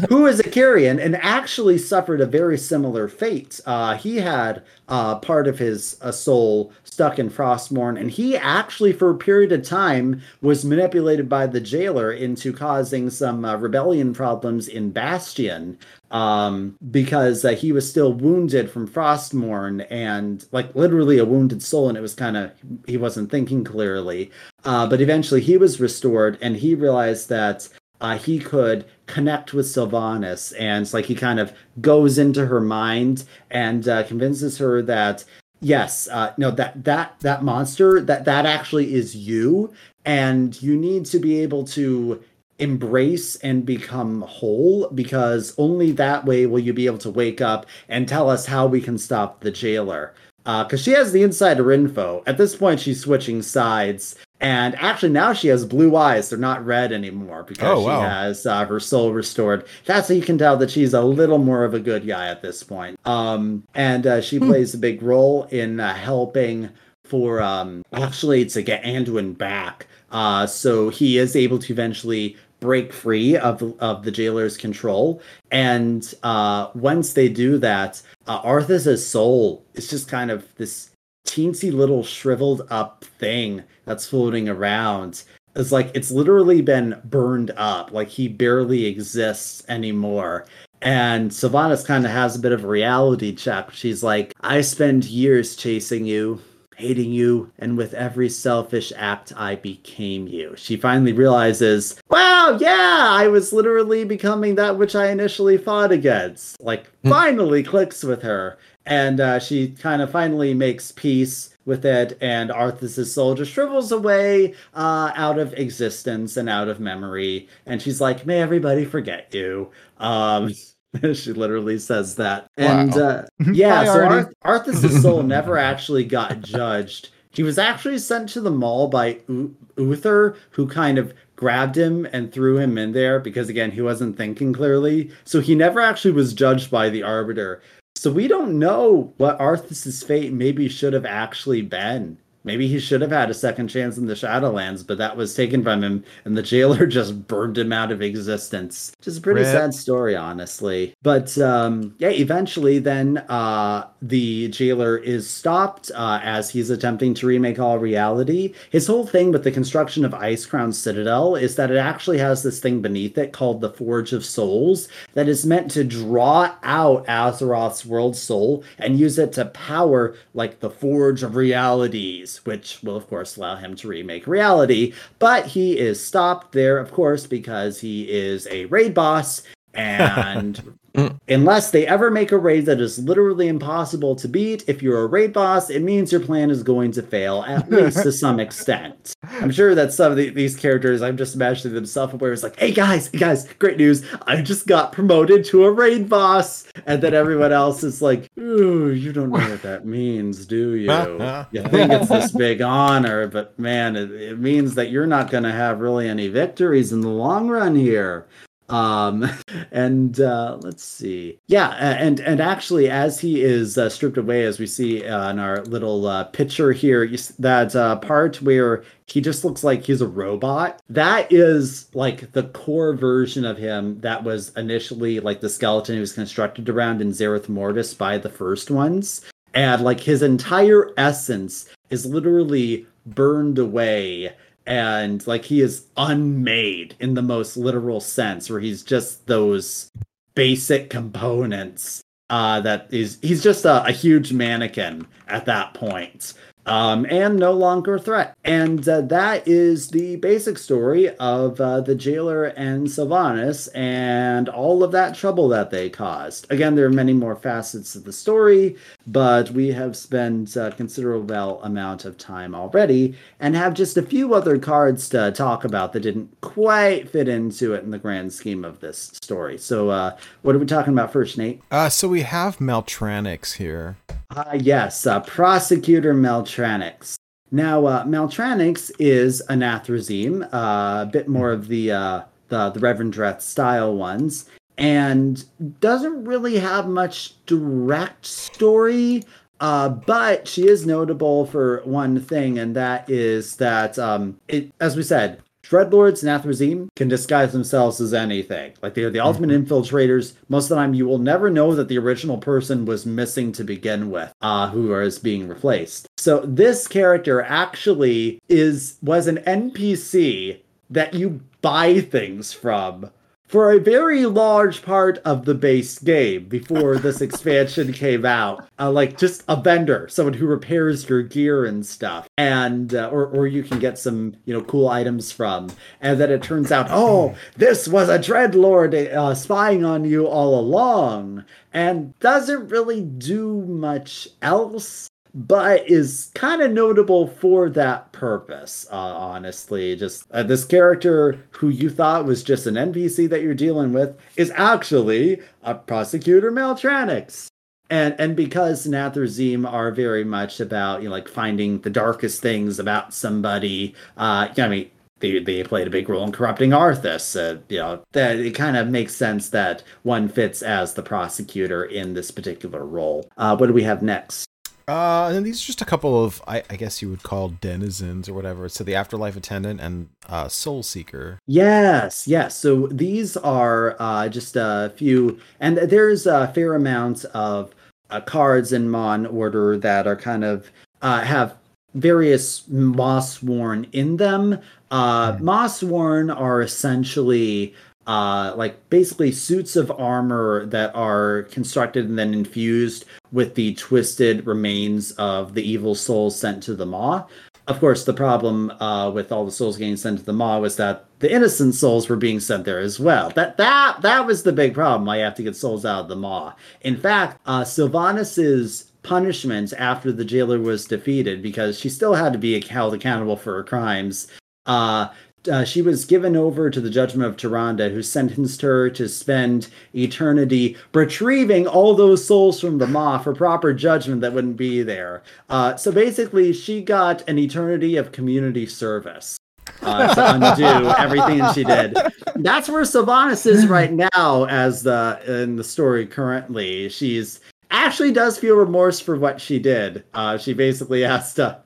who 0.08 0.26
is 0.26 0.40
a 0.40 0.44
Kyrian 0.44 1.00
and 1.00 1.16
actually 1.16 1.78
suffered 1.78 2.20
a 2.20 2.26
very 2.26 2.58
similar 2.58 3.06
fate. 3.06 3.60
Uh, 3.64 3.96
he 3.96 4.16
had 4.16 4.64
uh, 4.90 5.16
part 5.20 5.46
of 5.46 5.58
his 5.58 5.96
uh, 6.02 6.10
soul 6.12 6.72
stuck 6.82 7.18
in 7.18 7.30
Frostmourne, 7.30 7.98
and 7.98 8.10
he 8.10 8.36
actually, 8.36 8.92
for 8.92 9.10
a 9.10 9.16
period 9.16 9.52
of 9.52 9.62
time, 9.62 10.20
was 10.42 10.64
manipulated 10.64 11.28
by 11.28 11.46
the 11.46 11.60
jailer 11.60 12.12
into 12.12 12.52
causing 12.52 13.08
some 13.08 13.44
uh, 13.44 13.56
rebellion 13.56 14.12
problems 14.12 14.66
in 14.66 14.90
Bastion 14.90 15.78
um, 16.10 16.76
because 16.90 17.44
uh, 17.44 17.50
he 17.50 17.70
was 17.70 17.88
still 17.88 18.12
wounded 18.12 18.68
from 18.68 18.88
Frostmourne 18.88 19.86
and 19.90 20.44
like 20.50 20.74
literally 20.74 21.18
a 21.18 21.24
wounded 21.24 21.62
soul, 21.62 21.88
and 21.88 21.96
it 21.96 22.02
was 22.02 22.14
kind 22.14 22.36
of 22.36 22.50
he 22.86 22.96
wasn't 22.96 23.30
thinking 23.30 23.62
clearly. 23.62 24.30
Uh, 24.64 24.86
but 24.88 25.00
eventually, 25.00 25.40
he 25.40 25.56
was 25.56 25.80
restored, 25.80 26.36
and 26.42 26.56
he 26.56 26.74
realized 26.74 27.28
that 27.28 27.68
uh, 28.00 28.18
he 28.18 28.38
could 28.38 28.84
connect 29.10 29.52
with 29.52 29.66
Sylvanas, 29.66 30.54
and 30.58 30.82
it's 30.82 30.94
like 30.94 31.06
he 31.06 31.14
kind 31.14 31.40
of 31.40 31.52
goes 31.80 32.18
into 32.18 32.46
her 32.46 32.60
mind 32.60 33.24
and 33.50 33.86
uh, 33.88 34.02
convinces 34.04 34.58
her 34.58 34.80
that 34.82 35.24
yes, 35.60 36.08
uh, 36.08 36.32
no, 36.38 36.50
that 36.52 36.84
that 36.84 37.18
that 37.20 37.42
monster 37.42 38.00
that 38.00 38.24
that 38.24 38.46
actually 38.46 38.94
is 38.94 39.16
you, 39.16 39.72
and 40.04 40.60
you 40.62 40.76
need 40.76 41.06
to 41.06 41.18
be 41.18 41.40
able 41.40 41.64
to 41.64 42.22
embrace 42.58 43.36
and 43.36 43.64
become 43.64 44.20
whole 44.22 44.88
because 44.90 45.54
only 45.56 45.92
that 45.92 46.24
way 46.26 46.46
will 46.46 46.58
you 46.58 46.72
be 46.74 46.86
able 46.86 46.98
to 46.98 47.10
wake 47.10 47.40
up 47.40 47.66
and 47.88 48.06
tell 48.06 48.28
us 48.28 48.46
how 48.46 48.66
we 48.66 48.80
can 48.80 48.98
stop 48.98 49.40
the 49.40 49.50
jailer. 49.50 50.14
Because 50.44 50.82
she 50.82 50.90
has 50.92 51.12
the 51.12 51.22
insider 51.22 51.70
info. 51.70 52.22
At 52.26 52.36
this 52.36 52.56
point 52.56 52.80
she's 52.80 53.00
switching 53.00 53.40
sides 53.42 54.16
and 54.40 54.74
actually 54.76 55.10
now 55.12 55.32
she 55.32 55.48
has 55.48 55.64
blue 55.64 55.96
eyes. 55.96 56.30
They're 56.30 56.38
not 56.38 56.64
red 56.64 56.92
anymore 56.92 57.42
because 57.42 57.64
Oh, 57.68 57.82
wow. 57.82 58.00
she 58.00 58.06
has 58.08 58.46
uh, 58.46 58.64
her 58.66 58.80
soul 58.80 59.12
restored. 59.12 59.66
That's 59.86 60.08
how 60.08 60.14
you 60.14 60.22
can 60.22 60.38
tell 60.38 60.56
that 60.58 60.70
she's 60.70 60.94
a 60.94 61.02
little 61.02 61.38
more 61.38 61.64
of 61.64 61.74
a 61.74 61.80
good 61.80 62.06
guy 62.06 62.28
at 62.28 62.42
this 62.42 62.62
point. 62.62 62.98
Um, 63.04 63.64
and 63.74 64.06
uh, 64.06 64.20
she 64.20 64.38
plays 64.38 64.74
a 64.74 64.78
big 64.78 65.02
role 65.02 65.44
in 65.50 65.78
uh, 65.80 65.94
helping 65.94 66.70
for 67.04 67.40
um, 67.42 67.82
actually 67.92 68.46
to 68.46 68.62
get 68.62 68.82
anduin 68.84 69.36
back. 69.36 69.86
Uh, 70.10 70.46
so 70.46 70.88
he 70.88 71.18
is 71.18 71.36
able 71.36 71.58
to 71.58 71.72
eventually 71.72 72.36
break 72.60 72.92
free 72.92 73.36
of 73.38 73.62
of 73.80 74.04
the 74.04 74.10
jailer's 74.10 74.56
control. 74.56 75.22
And 75.50 76.12
uh, 76.22 76.68
once 76.74 77.14
they 77.14 77.28
do 77.28 77.56
that, 77.58 78.02
uh, 78.26 78.42
Arthas's 78.42 79.06
soul 79.06 79.64
is 79.74 79.88
just 79.88 80.08
kind 80.08 80.30
of 80.30 80.44
this 80.56 80.89
teensy 81.26 81.72
little 81.72 82.02
shriveled 82.02 82.66
up 82.70 83.04
thing 83.04 83.62
that's 83.84 84.06
floating 84.06 84.48
around. 84.48 85.22
is 85.54 85.72
like 85.72 85.90
it's 85.94 86.10
literally 86.10 86.62
been 86.62 87.00
burned 87.04 87.52
up. 87.56 87.92
Like 87.92 88.08
he 88.08 88.28
barely 88.28 88.86
exists 88.86 89.64
anymore. 89.68 90.46
And 90.82 91.30
Sylvanas 91.30 91.86
kind 91.86 92.04
of 92.06 92.10
has 92.10 92.36
a 92.36 92.40
bit 92.40 92.52
of 92.52 92.64
a 92.64 92.68
reality 92.68 93.34
check. 93.34 93.70
She's 93.72 94.02
like, 94.02 94.32
I 94.40 94.62
spend 94.62 95.04
years 95.04 95.54
chasing 95.54 96.06
you, 96.06 96.40
hating 96.76 97.12
you, 97.12 97.52
and 97.58 97.76
with 97.76 97.92
every 97.92 98.30
selfish 98.30 98.90
act, 98.96 99.32
I 99.36 99.56
became 99.56 100.26
you. 100.26 100.54
She 100.56 100.78
finally 100.78 101.12
realizes, 101.12 102.00
wow, 102.08 102.56
yeah, 102.58 103.08
I 103.10 103.28
was 103.28 103.52
literally 103.52 104.04
becoming 104.04 104.54
that 104.54 104.78
which 104.78 104.96
I 104.96 105.10
initially 105.10 105.58
fought 105.58 105.92
against. 105.92 106.60
Like, 106.62 106.86
hmm. 107.02 107.10
finally 107.10 107.62
clicks 107.62 108.02
with 108.02 108.22
her. 108.22 108.58
And 108.90 109.20
uh, 109.20 109.38
she 109.38 109.68
kind 109.70 110.02
of 110.02 110.10
finally 110.10 110.52
makes 110.52 110.90
peace 110.92 111.56
with 111.64 111.84
it, 111.84 112.18
and 112.20 112.50
Arthas's 112.50 113.14
soul 113.14 113.34
just 113.34 113.52
shrivels 113.52 113.92
away 113.92 114.54
uh, 114.74 115.12
out 115.14 115.38
of 115.38 115.54
existence 115.54 116.36
and 116.36 116.48
out 116.48 116.66
of 116.68 116.80
memory. 116.80 117.48
And 117.66 117.80
she's 117.80 118.00
like, 118.00 118.26
may 118.26 118.40
everybody 118.42 118.84
forget 118.84 119.32
you. 119.32 119.70
Um, 119.98 120.52
she 121.14 121.32
literally 121.32 121.78
says 121.78 122.16
that. 122.16 122.48
And 122.56 122.92
Wow. 122.94 123.00
uh, 123.00 123.26
yeah, 123.52 123.84
so. 123.84 124.04
Arth- 124.04 124.34
Arthas's 124.44 125.00
soul 125.02 125.22
never 125.38 125.56
actually 125.56 126.04
got 126.04 126.40
judged. 126.40 127.10
He 127.30 127.44
was 127.44 127.58
actually 127.58 127.98
sent 127.98 128.28
to 128.30 128.40
the 128.40 128.50
Maw 128.50 128.88
by 128.88 129.20
U- 129.28 129.54
Uther, 129.76 130.34
who 130.50 130.66
kind 130.66 130.98
of 130.98 131.14
grabbed 131.36 131.78
him 131.78 132.08
and 132.12 132.32
threw 132.32 132.58
him 132.58 132.76
in 132.76 132.90
there 132.90 133.20
because, 133.20 133.48
again, 133.48 133.70
he 133.70 133.82
wasn't 133.82 134.16
thinking 134.16 134.52
clearly. 134.52 135.12
So 135.24 135.40
he 135.40 135.54
never 135.54 135.80
actually 135.80 136.10
was 136.10 136.34
judged 136.34 136.72
by 136.72 136.90
the 136.90 137.04
Arbiter. 137.04 137.62
So 138.00 138.10
we 138.10 138.28
don't 138.28 138.58
know 138.58 139.12
what 139.18 139.38
Arthas's 139.38 140.02
fate 140.02 140.32
maybe 140.32 140.70
should 140.70 140.94
have 140.94 141.04
actually 141.04 141.60
been. 141.60 142.16
Maybe 142.44 142.66
he 142.66 142.78
should 142.78 143.02
have 143.02 143.10
had 143.10 143.30
a 143.30 143.34
second 143.34 143.68
chance 143.68 143.98
in 143.98 144.06
the 144.06 144.14
Shadowlands, 144.14 144.86
but 144.86 144.98
that 144.98 145.16
was 145.16 145.34
taken 145.34 145.62
from 145.62 145.82
him, 145.82 146.04
and 146.24 146.36
the 146.36 146.42
jailer 146.42 146.86
just 147.00 147.26
burned 147.26 147.58
him 147.58 147.72
out 147.72 147.92
of 147.92 148.02
existence. 148.02 148.92
Which 148.98 149.08
is 149.08 149.18
a 149.18 149.20
pretty 149.20 149.42
Rip. 149.42 149.50
sad 149.50 149.74
story, 149.74 150.16
honestly. 150.16 150.94
But 151.02 151.36
um, 151.38 151.94
yeah, 151.98 152.10
eventually, 152.10 152.78
then 152.78 153.18
uh, 153.28 153.88
the 154.02 154.48
jailer 154.48 154.96
is 154.96 155.28
stopped 155.28 155.90
uh, 155.94 156.20
as 156.22 156.50
he's 156.50 156.70
attempting 156.70 157.14
to 157.14 157.26
remake 157.26 157.58
all 157.58 157.78
reality. 157.78 158.54
His 158.70 158.86
whole 158.86 159.06
thing 159.06 159.32
with 159.32 159.44
the 159.44 159.50
construction 159.50 160.04
of 160.04 160.12
Icecrown 160.12 160.72
Citadel 160.74 161.36
is 161.36 161.56
that 161.56 161.70
it 161.70 161.76
actually 161.76 162.18
has 162.18 162.42
this 162.42 162.60
thing 162.60 162.80
beneath 162.80 163.18
it 163.18 163.32
called 163.32 163.60
the 163.60 163.70
Forge 163.70 164.12
of 164.12 164.24
Souls 164.24 164.88
that 165.14 165.28
is 165.28 165.46
meant 165.46 165.70
to 165.72 165.84
draw 165.84 166.54
out 166.62 167.06
Azeroth's 167.06 167.84
world 167.84 168.16
soul 168.16 168.64
and 168.78 168.98
use 168.98 169.18
it 169.18 169.32
to 169.34 169.44
power 169.46 170.14
like 170.34 170.60
the 170.60 170.70
Forge 170.70 171.22
of 171.22 171.36
Realities, 171.36 172.29
which 172.38 172.82
will 172.82 172.96
of 172.96 173.08
course 173.08 173.36
allow 173.36 173.56
him 173.56 173.74
to 173.76 173.88
remake 173.88 174.26
reality. 174.26 174.92
But 175.18 175.46
he 175.46 175.78
is 175.78 176.04
stopped 176.04 176.52
there, 176.52 176.78
of 176.78 176.92
course, 176.92 177.26
because 177.26 177.80
he 177.80 178.10
is 178.10 178.46
a 178.48 178.66
raid 178.66 178.94
boss 178.94 179.42
and 179.74 180.78
Mm. 181.00 181.18
Unless 181.28 181.70
they 181.70 181.86
ever 181.86 182.10
make 182.10 182.32
a 182.32 182.38
raid 182.38 182.66
that 182.66 182.80
is 182.80 182.98
literally 182.98 183.48
impossible 183.48 184.16
to 184.16 184.28
beat, 184.28 184.64
if 184.68 184.82
you're 184.82 185.02
a 185.02 185.06
raid 185.06 185.32
boss, 185.32 185.70
it 185.70 185.80
means 185.82 186.12
your 186.12 186.20
plan 186.20 186.50
is 186.50 186.62
going 186.62 186.92
to 186.92 187.02
fail, 187.02 187.42
at 187.46 187.70
least 187.70 188.02
to 188.02 188.12
some 188.12 188.40
extent. 188.40 189.14
I'm 189.22 189.50
sure 189.50 189.74
that 189.74 189.92
some 189.92 190.10
of 190.12 190.18
the, 190.18 190.30
these 190.30 190.56
characters, 190.56 191.02
I'm 191.02 191.16
just 191.16 191.34
imagining 191.34 191.74
them 191.74 191.86
self 191.86 192.12
aware, 192.12 192.32
is 192.32 192.42
like, 192.42 192.58
hey 192.58 192.72
guys, 192.72 193.08
hey 193.08 193.18
guys, 193.18 193.50
great 193.54 193.78
news. 193.78 194.04
I 194.26 194.42
just 194.42 194.66
got 194.66 194.92
promoted 194.92 195.44
to 195.46 195.64
a 195.64 195.70
raid 195.70 196.08
boss. 196.08 196.66
And 196.86 197.02
then 197.02 197.14
everyone 197.14 197.52
else 197.52 197.82
is 197.82 198.02
like, 198.02 198.28
ooh, 198.38 198.90
you 198.90 199.12
don't 199.12 199.30
know 199.30 199.50
what 199.50 199.62
that 199.62 199.86
means, 199.86 200.46
do 200.46 200.74
you? 200.74 200.90
you 201.52 201.62
think 201.68 201.92
it's 201.92 202.08
this 202.08 202.32
big 202.32 202.60
honor, 202.60 203.26
but 203.26 203.58
man, 203.58 203.96
it, 203.96 204.10
it 204.10 204.38
means 204.38 204.74
that 204.74 204.90
you're 204.90 205.06
not 205.06 205.30
going 205.30 205.44
to 205.44 205.52
have 205.52 205.80
really 205.80 206.08
any 206.08 206.28
victories 206.28 206.92
in 206.92 207.00
the 207.00 207.08
long 207.08 207.48
run 207.48 207.74
here. 207.74 208.26
Um, 208.70 209.28
and 209.70 210.18
uh, 210.20 210.58
let's 210.62 210.84
see, 210.84 211.38
yeah, 211.46 211.70
and 211.70 212.20
and 212.20 212.40
actually, 212.40 212.88
as 212.88 213.20
he 213.20 213.42
is 213.42 213.76
uh, 213.76 213.88
stripped 213.88 214.16
away, 214.16 214.44
as 214.44 214.58
we 214.58 214.66
see 214.66 215.04
uh, 215.04 215.30
in 215.30 215.38
our 215.38 215.62
little 215.64 216.06
uh, 216.06 216.24
picture 216.24 216.72
here, 216.72 217.08
that 217.38 217.76
uh, 217.76 217.96
part 217.96 218.40
where 218.40 218.84
he 219.06 219.20
just 219.20 219.44
looks 219.44 219.64
like 219.64 219.84
he's 219.84 220.00
a 220.00 220.06
robot. 220.06 220.80
That 220.88 221.32
is 221.32 221.92
like 221.94 222.32
the 222.32 222.44
core 222.44 222.94
version 222.94 223.44
of 223.44 223.58
him 223.58 224.00
that 224.00 224.22
was 224.22 224.50
initially 224.56 225.18
like 225.18 225.40
the 225.40 225.48
skeleton 225.48 225.96
he 225.96 226.00
was 226.00 226.12
constructed 226.12 226.68
around 226.68 227.00
in 227.00 227.10
Zereth 227.10 227.48
Mortis 227.48 227.92
by 227.92 228.18
the 228.18 228.28
first 228.28 228.70
ones. 228.70 229.22
And 229.52 229.82
like 229.82 230.00
his 230.00 230.22
entire 230.22 230.92
essence 230.96 231.68
is 231.90 232.06
literally 232.06 232.86
burned 233.04 233.58
away 233.58 234.32
and 234.66 235.26
like 235.26 235.44
he 235.44 235.60
is 235.60 235.86
unmade 235.96 236.94
in 237.00 237.14
the 237.14 237.22
most 237.22 237.56
literal 237.56 238.00
sense 238.00 238.50
where 238.50 238.60
he's 238.60 238.82
just 238.82 239.26
those 239.26 239.90
basic 240.34 240.90
components 240.90 242.02
uh 242.28 242.60
that 242.60 242.86
is 242.92 243.18
he's 243.22 243.42
just 243.42 243.64
a, 243.64 243.84
a 243.84 243.92
huge 243.92 244.32
mannequin 244.32 245.06
at 245.28 245.44
that 245.46 245.74
point 245.74 246.34
um 246.66 247.06
and 247.08 247.38
no 247.38 247.52
longer 247.52 247.96
a 247.96 248.00
threat 248.00 248.36
and 248.44 248.88
uh, 248.88 249.00
that 249.00 249.46
is 249.46 249.88
the 249.88 250.16
basic 250.16 250.58
story 250.58 251.08
of 251.16 251.60
uh, 251.60 251.80
the 251.80 251.94
jailer 251.94 252.44
and 252.44 252.86
sylvanas 252.86 253.68
and 253.74 254.48
all 254.48 254.82
of 254.82 254.92
that 254.92 255.14
trouble 255.14 255.48
that 255.48 255.70
they 255.70 255.88
caused 255.88 256.50
again 256.50 256.74
there 256.74 256.86
are 256.86 256.90
many 256.90 257.12
more 257.12 257.36
facets 257.36 257.94
of 257.94 258.04
the 258.04 258.12
story 258.12 258.76
but 259.06 259.50
we 259.50 259.68
have 259.68 259.96
spent 259.96 260.56
a 260.56 260.70
considerable 260.76 261.62
amount 261.62 262.04
of 262.04 262.16
time 262.18 262.54
already 262.54 263.16
and 263.38 263.54
have 263.56 263.74
just 263.74 263.96
a 263.96 264.02
few 264.02 264.34
other 264.34 264.58
cards 264.58 265.08
to 265.08 265.32
talk 265.32 265.64
about 265.64 265.92
that 265.92 266.00
didn't 266.00 266.40
quite 266.40 267.08
fit 267.10 267.28
into 267.28 267.74
it 267.74 267.84
in 267.84 267.90
the 267.90 267.98
grand 267.98 268.32
scheme 268.32 268.64
of 268.64 268.80
this 268.80 269.12
story. 269.22 269.58
So, 269.58 269.90
uh, 269.90 270.16
what 270.42 270.54
are 270.54 270.58
we 270.58 270.66
talking 270.66 270.92
about 270.92 271.12
first, 271.12 271.38
Nate? 271.38 271.62
Uh, 271.70 271.88
so 271.88 272.08
we 272.08 272.22
have 272.22 272.58
Mel'tranix 272.58 273.54
here. 273.54 273.96
Uh, 274.30 274.56
yes, 274.60 275.06
uh, 275.06 275.20
Prosecutor 275.20 276.14
Mel'tranix. 276.14 277.16
Now, 277.50 277.86
uh, 277.86 278.04
Mel'tranix 278.04 278.92
is 279.00 279.40
a 279.42 279.54
Nathrezim, 279.54 280.44
uh, 280.52 281.02
a 281.02 281.10
bit 281.10 281.26
more 281.26 281.50
of 281.50 281.66
the 281.66 281.90
uh, 281.90 282.22
the, 282.48 282.70
the 282.70 282.80
Revendreth 282.80 283.40
style 283.40 283.94
ones, 283.94 284.48
and 284.78 285.44
doesn't 285.80 286.24
really 286.24 286.58
have 286.58 286.86
much 286.86 287.44
direct 287.46 288.24
story. 288.26 289.24
Uh, 289.58 289.88
but 289.88 290.48
she 290.48 290.66
is 290.66 290.86
notable 290.86 291.44
for 291.46 291.82
one 291.84 292.18
thing, 292.18 292.58
and 292.58 292.74
that 292.74 293.10
is 293.10 293.56
that, 293.56 293.98
um, 293.98 294.40
it, 294.48 294.72
as 294.80 294.96
we 294.96 295.02
said, 295.02 295.42
Dreadlords 295.70 296.24
and 296.24 296.44
Nathrezim 296.44 296.88
can 296.96 297.06
disguise 297.06 297.52
themselves 297.52 298.00
as 298.00 298.12
anything. 298.12 298.72
Like 298.82 298.94
they 298.94 299.04
are 299.04 299.10
the 299.10 299.20
ultimate 299.20 299.50
infiltrators. 299.50 300.32
Most 300.48 300.64
of 300.64 300.70
the 300.70 300.74
time, 300.74 300.94
you 300.94 301.06
will 301.06 301.18
never 301.18 301.48
know 301.48 301.76
that 301.76 301.86
the 301.86 301.98
original 301.98 302.38
person 302.38 302.86
was 302.86 303.06
missing 303.06 303.52
to 303.52 303.62
begin 303.62 304.10
with, 304.10 304.32
uh, 304.40 304.70
who 304.70 304.92
is 304.96 305.20
being 305.20 305.46
replaced. 305.46 306.08
So 306.16 306.40
this 306.40 306.88
character 306.88 307.40
actually 307.40 308.40
is 308.48 308.98
was 309.00 309.28
an 309.28 309.36
NPC 309.46 310.58
that 310.90 311.14
you 311.14 311.40
buy 311.62 312.00
things 312.00 312.52
from 312.52 313.10
for 313.50 313.72
a 313.72 313.80
very 313.80 314.26
large 314.26 314.80
part 314.80 315.18
of 315.24 315.44
the 315.44 315.54
base 315.54 315.98
game 315.98 316.44
before 316.48 316.96
this 316.96 317.20
expansion 317.20 317.92
came 317.92 318.24
out 318.24 318.64
uh, 318.78 318.88
like 318.88 319.18
just 319.18 319.42
a 319.48 319.60
vendor 319.60 320.06
someone 320.08 320.34
who 320.34 320.46
repairs 320.46 321.08
your 321.08 321.20
gear 321.20 321.64
and 321.64 321.84
stuff 321.84 322.28
and 322.38 322.94
uh, 322.94 323.08
or, 323.08 323.26
or 323.26 323.48
you 323.48 323.64
can 323.64 323.80
get 323.80 323.98
some 323.98 324.36
you 324.44 324.54
know 324.54 324.62
cool 324.62 324.88
items 324.88 325.32
from 325.32 325.68
and 326.00 326.20
then 326.20 326.30
it 326.30 326.42
turns 326.44 326.70
out 326.70 326.86
oh 326.90 327.34
this 327.56 327.88
was 327.88 328.08
a 328.08 328.20
dreadlord 328.20 328.94
uh, 329.12 329.34
spying 329.34 329.84
on 329.84 330.04
you 330.04 330.26
all 330.26 330.58
along 330.58 331.44
and 331.72 332.16
doesn't 332.20 332.68
really 332.68 333.00
do 333.00 333.62
much 333.62 334.28
else 334.42 335.09
but 335.34 335.88
is 335.88 336.30
kind 336.34 336.62
of 336.62 336.70
notable 336.70 337.26
for 337.26 337.68
that 337.68 338.10
purpose 338.12 338.86
uh, 338.90 338.96
honestly 338.96 339.94
just 339.96 340.30
uh, 340.32 340.42
this 340.42 340.64
character 340.64 341.44
who 341.52 341.68
you 341.68 341.88
thought 341.88 342.24
was 342.24 342.42
just 342.42 342.66
an 342.66 342.74
npc 342.74 343.28
that 343.28 343.42
you're 343.42 343.54
dealing 343.54 343.92
with 343.92 344.16
is 344.36 344.52
actually 344.54 345.40
a 345.62 345.74
prosecutor 345.74 346.50
Mel'tranix 346.50 347.48
and 347.90 348.14
and 348.18 348.36
because 348.36 348.86
Nathrezim 348.86 349.70
are 349.70 349.90
very 349.90 350.24
much 350.24 350.60
about 350.60 351.02
you 351.02 351.08
know 351.08 351.14
like 351.14 351.28
finding 351.28 351.80
the 351.80 351.90
darkest 351.90 352.40
things 352.40 352.78
about 352.78 353.12
somebody 353.14 353.94
uh 354.16 354.48
you 354.56 354.62
know, 354.62 354.66
i 354.66 354.68
mean 354.68 354.90
they, 355.20 355.38
they 355.38 355.62
played 355.62 355.86
a 355.86 355.90
big 355.90 356.08
role 356.08 356.24
in 356.24 356.32
corrupting 356.32 356.70
Arthas. 356.70 357.36
Uh, 357.38 357.60
you 357.68 357.78
know, 357.78 358.02
that 358.12 358.38
it 358.38 358.54
kind 358.54 358.76
of 358.76 358.88
makes 358.88 359.14
sense 359.14 359.50
that 359.50 359.82
one 360.02 360.28
fits 360.28 360.62
as 360.62 360.94
the 360.94 361.02
prosecutor 361.02 361.84
in 361.84 362.14
this 362.14 362.30
particular 362.30 362.84
role. 362.84 363.30
Uh, 363.36 363.56
what 363.56 363.66
do 363.66 363.72
we 363.72 363.82
have 363.82 364.02
next? 364.02 364.49
Uh, 364.90 365.30
and 365.32 365.46
these 365.46 365.62
are 365.62 365.66
just 365.66 365.80
a 365.80 365.84
couple 365.84 366.24
of, 366.24 366.42
I, 366.48 366.64
I 366.68 366.74
guess 366.74 367.00
you 367.00 367.08
would 367.10 367.22
call 367.22 367.50
denizens 367.60 368.28
or 368.28 368.34
whatever. 368.34 368.68
So 368.68 368.82
the 368.82 368.96
afterlife 368.96 369.36
attendant 369.36 369.80
and 369.80 370.08
uh, 370.28 370.48
soul 370.48 370.82
seeker. 370.82 371.38
Yes, 371.46 372.26
yes. 372.26 372.56
So 372.56 372.88
these 372.88 373.36
are 373.36 373.94
uh, 374.00 374.28
just 374.28 374.56
a 374.56 374.92
few, 374.96 375.38
and 375.60 375.76
there's 375.78 376.26
a 376.26 376.48
fair 376.48 376.74
amount 376.74 377.24
of 377.26 377.72
uh, 378.10 378.20
cards 378.22 378.72
in 378.72 378.90
Mon 378.90 379.26
order 379.26 379.76
that 379.78 380.08
are 380.08 380.16
kind 380.16 380.42
of 380.42 380.72
uh, 381.02 381.20
have 381.20 381.54
various 381.94 382.62
Mawsworn 382.62 383.88
in 383.92 384.16
them. 384.16 384.58
Uh, 384.90 385.36
Mawsworn 385.36 386.36
are 386.36 386.62
essentially 386.62 387.74
uh, 388.10 388.52
like 388.56 388.90
basically 388.90 389.30
suits 389.30 389.76
of 389.76 389.88
armor 389.92 390.66
that 390.66 390.92
are 390.96 391.44
constructed 391.52 392.08
and 392.08 392.18
then 392.18 392.34
infused 392.34 393.04
with 393.30 393.54
the 393.54 393.72
twisted 393.76 394.44
remains 394.44 395.12
of 395.12 395.54
the 395.54 395.62
evil 395.62 395.94
souls 395.94 396.36
sent 396.36 396.60
to 396.60 396.74
the 396.74 396.84
Maw. 396.84 397.24
Of 397.68 397.78
course, 397.78 398.04
the 398.04 398.12
problem 398.12 398.70
uh, 398.82 399.12
with 399.12 399.30
all 399.30 399.44
the 399.44 399.52
souls 399.52 399.76
getting 399.76 399.96
sent 399.96 400.18
to 400.18 400.24
the 400.24 400.32
Maw 400.32 400.58
was 400.58 400.74
that 400.74 401.04
the 401.20 401.32
innocent 401.32 401.76
souls 401.76 402.08
were 402.08 402.16
being 402.16 402.40
sent 402.40 402.64
there 402.64 402.80
as 402.80 402.98
well. 402.98 403.30
That 403.30 403.56
that 403.58 404.02
that 404.02 404.26
was 404.26 404.42
the 404.42 404.52
big 404.52 404.74
problem. 404.74 405.08
I 405.08 405.18
have 405.18 405.36
to 405.36 405.44
get 405.44 405.54
souls 405.54 405.84
out 405.84 406.00
of 406.00 406.08
the 406.08 406.16
Maw. 406.16 406.54
In 406.80 406.96
fact, 406.96 407.40
uh, 407.46 407.62
Sylvanas's 407.62 408.90
punishment 409.04 409.72
after 409.78 410.10
the 410.10 410.24
jailer 410.24 410.58
was 410.58 410.84
defeated, 410.84 411.42
because 411.42 411.78
she 411.78 411.88
still 411.88 412.14
had 412.14 412.32
to 412.32 412.40
be 412.40 412.60
held 412.60 412.92
accountable 412.92 413.36
for 413.36 413.54
her 413.54 413.62
crimes. 413.62 414.26
Uh, 414.66 415.08
uh, 415.50 415.64
she 415.64 415.82
was 415.82 416.04
given 416.04 416.36
over 416.36 416.70
to 416.70 416.80
the 416.80 416.90
judgment 416.90 417.28
of 417.28 417.36
Tyrande, 417.36 417.92
who 417.92 418.02
sentenced 418.02 418.60
her 418.62 418.90
to 418.90 419.08
spend 419.08 419.68
eternity 419.94 420.76
retrieving 420.92 421.66
all 421.66 421.94
those 421.94 422.24
souls 422.24 422.60
from 422.60 422.78
the 422.78 422.86
Maw 422.86 423.18
for 423.18 423.34
proper 423.34 423.72
judgment 423.72 424.20
that 424.20 424.32
wouldn't 424.32 424.56
be 424.56 424.82
there. 424.82 425.22
Uh, 425.48 425.76
so 425.76 425.90
basically, 425.92 426.52
she 426.52 426.82
got 426.82 427.26
an 427.28 427.38
eternity 427.38 427.96
of 427.96 428.12
community 428.12 428.66
service. 428.66 429.36
Uh, 429.82 430.14
to 430.14 430.34
undo 430.34 430.90
everything 430.98 431.42
she 431.54 431.64
did. 431.64 431.96
That's 432.36 432.68
where 432.68 432.82
Sylvanas 432.82 433.46
is 433.46 433.66
right 433.66 433.92
now, 433.92 434.44
as 434.44 434.82
the 434.82 435.20
in 435.26 435.56
the 435.56 435.64
story 435.64 436.06
currently. 436.06 436.88
She's 436.88 437.40
actually 437.70 438.12
does 438.12 438.38
feel 438.38 438.56
remorse 438.56 439.00
for 439.00 439.16
what 439.16 439.40
she 439.40 439.58
did. 439.58 440.04
Uh, 440.14 440.38
she 440.38 440.52
basically 440.52 441.00
has 441.02 441.34
to 441.34 441.60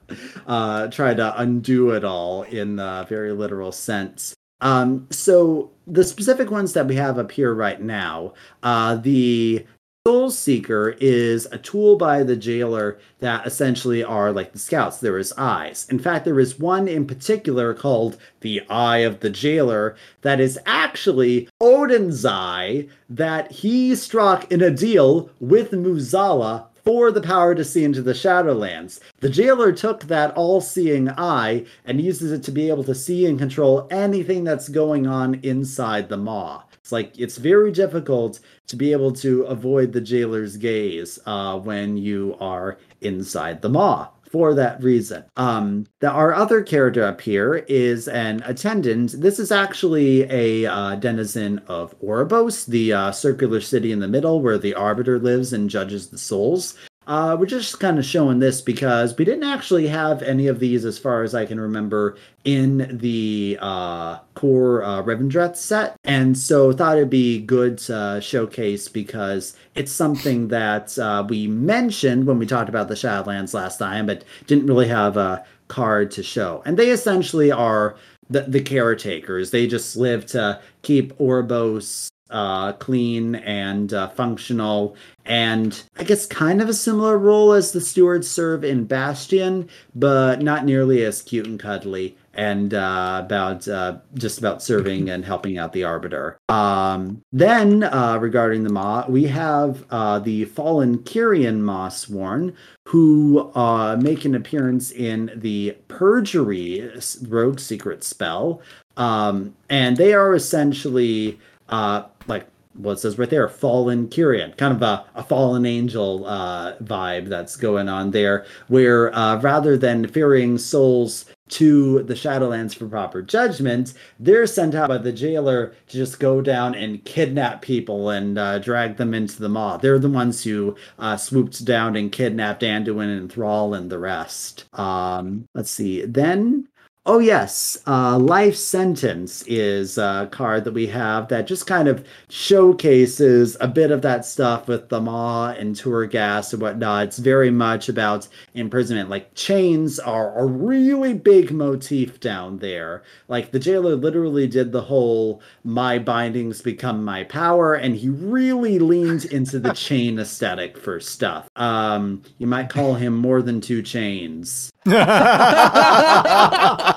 uh, 0.47 0.89
try 0.89 1.14
to 1.14 1.40
undo 1.40 1.90
it 1.90 2.05
all 2.05 2.43
in 2.44 2.78
a 2.78 3.06
very 3.09 3.32
literal 3.32 3.72
sense. 3.72 4.35
Um, 4.60 5.06
so 5.10 5.72
the 5.86 6.05
specific 6.05 6.51
ones 6.51 6.72
that 6.72 6.86
we 6.86 6.94
have 6.97 7.18
up 7.18 7.31
here 7.31 7.55
right 7.55 7.81
now, 7.81 8.32
uh, 8.62 8.97
the 8.97 9.66
Soul 10.06 10.31
Seeker 10.31 10.98
is 11.01 11.47
a 11.47 11.56
tool 11.56 11.97
by 11.97 12.22
the 12.22 12.36
jailer 12.36 12.98
that 13.20 13.47
essentially 13.47 14.05
are 14.05 14.32
like 14.32 14.52
the 14.52 14.59
scouts. 14.59 14.98
There 14.98 15.16
is 15.16 15.32
eyes. 15.39 15.86
In 15.89 15.98
fact, 15.98 16.26
there 16.26 16.39
is 16.39 16.59
one 16.59 16.89
in 16.89 17.06
particular 17.06 17.72
called 17.72 18.18
the 18.40 18.60
Eye 18.68 18.98
of 18.98 19.20
the 19.20 19.31
Jailer 19.31 19.97
that 20.20 20.40
is 20.40 20.59
actually 20.66 21.48
Odin's 21.59 22.26
eye 22.26 22.86
that 23.09 23.51
he 23.51 23.97
struck 23.97 24.52
in 24.52 24.60
a 24.60 24.70
deal 24.70 25.31
with 25.40 25.70
Mueh'zala 25.70 26.66
for 26.85 27.10
the 27.10 27.22
power 27.22 27.55
to 27.55 27.64
see 27.64 27.82
into 27.82 28.02
the 28.02 28.12
Shadowlands. 28.12 29.01
The 29.20 29.31
jailer 29.31 29.72
took 29.72 30.02
that 30.02 30.35
all 30.36 30.60
seeing 30.60 31.09
eye 31.09 31.64
and 31.86 31.98
uses 31.98 32.31
it 32.31 32.43
to 32.43 32.52
be 32.52 32.68
able 32.68 32.85
to 32.85 32.94
see 32.94 33.24
and 33.24 33.39
control 33.39 33.89
anything 33.90 34.44
that's 34.44 34.68
going 34.68 35.06
on 35.06 35.40
inside 35.43 36.10
the 36.10 36.18
Maw. 36.18 36.64
It's 36.85 36.93
like 36.93 37.19
it's 37.19 37.39
very 37.39 37.73
difficult 37.73 38.40
to 38.66 38.77
be 38.77 38.93
able 38.93 39.12
to 39.15 39.44
avoid 39.44 39.94
the 39.94 40.02
jailer's 40.02 40.59
gaze 40.59 41.19
uh, 41.24 41.59
when 41.59 41.97
you 41.97 42.36
are 42.40 42.77
inside 43.01 43.62
the 43.62 43.70
Maw 43.70 44.11
for 44.31 44.52
that 44.52 44.82
reason. 44.82 45.24
Um, 45.39 45.86
the, 46.01 46.11
our 46.11 46.35
other 46.35 46.62
character 46.62 47.02
up 47.02 47.23
here 47.23 47.65
is 47.69 48.06
an 48.06 48.43
attendant. 48.44 49.12
This 49.19 49.39
is 49.39 49.51
actually 49.51 50.24
a 50.31 50.66
uh, 50.66 50.97
denizen 50.97 51.61
of 51.69 51.98
Oribos, 52.01 52.66
the 52.66 52.93
uh, 52.93 53.12
circular 53.12 53.62
city 53.62 53.90
in 53.90 54.01
the 54.01 54.09
middle 54.09 54.43
where 54.43 54.59
the 54.59 54.74
Arbiter 54.74 55.19
lives 55.19 55.55
and 55.55 55.70
judges 55.70 56.09
the 56.09 56.19
souls. 56.19 56.77
Uh, 57.06 57.36
we're 57.39 57.47
just 57.47 57.81
kind 57.81 57.98
of 57.98 58.05
showing 58.05 58.39
this 58.39 58.60
because 58.60 59.16
we 59.16 59.24
didn't 59.24 59.44
actually 59.44 59.86
have 59.89 60.22
any 60.22 60.47
of 60.47 60.59
these, 60.59 60.85
as 60.85 60.98
far 60.98 61.22
as 61.22 61.35
I 61.35 61.44
can 61.44 61.60
remember, 61.60 62.16
in 62.44 62.98
the 62.98 63.59
uh, 63.60 64.18
core 64.35 64.82
uh, 64.82 65.02
Revendreth 65.02 65.56
set, 65.56 65.97
and 66.05 66.36
so 66.36 66.72
thought 66.72 66.97
it'd 66.97 67.10
be 67.10 67.40
good 67.40 67.78
to 67.78 68.20
showcase 68.22 68.89
because 68.89 69.56
it's 69.74 69.93
something 69.93 70.48
that 70.48 70.98
uh, 70.98 71.24
we 71.28 71.47
mentioned 71.47 72.26
when 72.26 72.39
we 72.39 72.47
talked 72.47 72.68
about 72.68 72.89
the 72.89 72.94
Shadowlands 72.94 73.55
last 73.55 73.78
time, 73.78 74.06
but 74.06 74.24
didn't 74.47 74.66
really 74.66 74.89
have 74.89 75.16
a 75.16 75.44
card 75.68 76.10
to 76.12 76.22
show. 76.22 76.62
And 76.64 76.78
they 76.78 76.90
essentially 76.90 77.51
are 77.51 77.97
the, 78.31 78.43
the 78.43 78.60
caretakers. 78.60 79.51
They 79.51 79.66
just 79.66 79.97
live 79.97 80.26
to 80.26 80.60
keep 80.82 81.16
Oribos 81.18 82.09
uh, 82.35 82.73
clean 82.73 83.36
and 83.36 83.94
uh, 83.94 84.09
functional, 84.09 84.97
and 85.24 85.85
I 85.97 86.02
guess 86.02 86.27
kind 86.27 86.61
of 86.61 86.69
a 86.69 86.74
similar 86.74 87.16
role 87.16 87.52
as 87.52 87.70
the 87.70 87.81
stewards 87.81 88.28
serve 88.28 88.65
in 88.65 88.85
Bastion, 88.86 89.70
but 89.94 90.43
not 90.43 90.65
nearly 90.65 91.05
as 91.05 91.23
cute 91.23 91.47
and 91.47 91.59
cuddly. 91.59 92.19
And 92.36 92.74
uh, 92.74 93.23
about 93.24 93.69
uh, 93.69 93.98
just 94.15 94.40
about 94.40 94.61
serving 94.61 95.09
and 95.09 95.24
helping 95.24 95.56
out 95.56 95.73
the 95.73 95.85
arbiter. 95.85 96.36
Um, 96.48 97.23
then, 97.32 97.85
uh, 97.85 98.19
regarding 98.20 98.65
the 98.65 98.73
Maw, 98.73 99.06
we 99.09 99.28
have 99.28 99.85
uh, 99.89 100.19
the 100.19 100.47
fallen 100.47 100.98
Kyrian 100.98 101.61
Mawsworn, 101.61 102.56
who 102.89 103.52
uh, 103.55 103.97
make 104.02 104.24
an 104.24 104.35
appearance 104.35 104.90
in 104.90 105.31
the 105.36 105.77
Perjury 105.86 106.90
rogue 107.28 107.61
secret 107.61 108.02
spell. 108.02 108.61
Um, 108.97 109.55
and 109.70 109.97
they 109.97 110.12
are 110.12 110.35
essentially 110.35 111.39
uh, 111.69 112.02
like 112.26 112.46
what 112.74 112.98
says 112.98 113.18
right 113.18 113.30
there, 113.30 113.48
fallen 113.48 114.09
Kyrian, 114.09 114.56
kind 114.56 114.74
of 114.74 114.82
a, 114.82 115.05
a 115.14 115.22
fallen 115.22 115.64
angel 115.64 116.26
uh, 116.26 116.76
vibe 116.78 117.28
that's 117.28 117.56
going 117.56 117.88
on 117.88 118.10
there, 118.10 118.44
where 118.68 119.14
uh, 119.14 119.40
rather 119.40 119.76
than 119.76 120.09
ferrying 120.09 120.59
souls 120.59 121.26
to 121.46 122.02
the 122.05 122.14
Shadowlands 122.14 122.74
for 122.74 122.88
proper 122.88 123.22
judgment, 123.22 123.94
they're 124.18 124.46
sent 124.46 124.74
out 124.74 124.88
by 124.88 124.98
the 124.98 125.12
jailer 125.12 125.74
to 125.88 125.96
just 125.96 126.18
go 126.18 126.40
down 126.40 126.74
and 126.74 127.05
kidnap 127.05 127.62
people 127.62 128.10
and 128.10 128.38
uh, 128.38 128.59
drag 128.59 128.96
them 128.96 129.14
into 129.14 129.40
the 129.40 129.48
maw. 129.48 129.76
They're 129.76 129.98
the 129.98 130.09
ones 130.09 130.42
who 130.42 130.74
uh, 130.98 131.16
swooped 131.16 131.64
down 131.64 131.96
and 131.96 132.10
kidnapped 132.10 132.62
Anduin 132.62 133.16
and 133.16 133.30
Thrall 133.30 133.74
and 133.74 133.90
the 133.90 133.98
rest. 133.98 134.64
Um, 134.72 135.46
let's 135.55 135.70
see. 135.70 136.05
Then 136.05 136.66
Oh 137.06 137.18
yes, 137.18 137.76
uh, 137.86 138.18
life 138.18 138.56
sentence 138.56 139.44
is 139.47 139.98
a 139.98 140.26
card 140.32 140.64
that 140.64 140.72
we 140.72 140.86
have 140.86 141.28
that 141.28 141.47
just 141.47 141.66
kind 141.66 141.86
of 141.86 142.02
showcases 142.31 143.59
a 143.60 143.68
bit 143.68 143.90
of 143.90 144.01
that 144.01 144.24
stuff 144.24 144.68
with 144.68 144.89
the 144.89 145.02
maw 145.02 145.51
and 145.51 145.76
Torghast 145.76 146.55
and 146.55 146.62
whatnot. 146.62 147.09
It's 147.09 147.18
very 147.18 147.51
much 147.51 147.90
about 147.90 148.26
imprisonment. 148.55 149.10
Like 149.10 149.35
chains 149.35 149.98
are 149.98 150.35
a 150.39 150.47
really 150.47 151.12
big 151.12 151.52
motif 151.52 152.20
down 152.20 152.60
there. 152.60 153.02
Like 153.28 153.51
the 153.51 153.59
jailer 153.59 153.97
literally 153.97 154.47
did 154.47 154.72
the 154.72 154.81
whole 154.81 155.43
"my 155.62 155.98
bindings 155.98 156.62
become 156.62 157.05
my 157.05 157.24
power," 157.24 157.74
and 157.74 157.94
he 157.94 158.09
really 158.09 158.78
leaned 158.78 159.26
into 159.26 159.59
the 159.59 159.72
chain 159.74 160.18
aesthetic 160.18 160.78
for 160.78 161.01
stuff. 161.01 161.51
Um, 161.55 162.22
you 162.39 162.47
might 162.47 162.70
call 162.70 162.94
him 162.94 163.14
more 163.14 163.43
than 163.43 163.60
two 163.60 163.82
chains. 163.82 164.70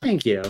Thank 0.00 0.24
you. 0.24 0.42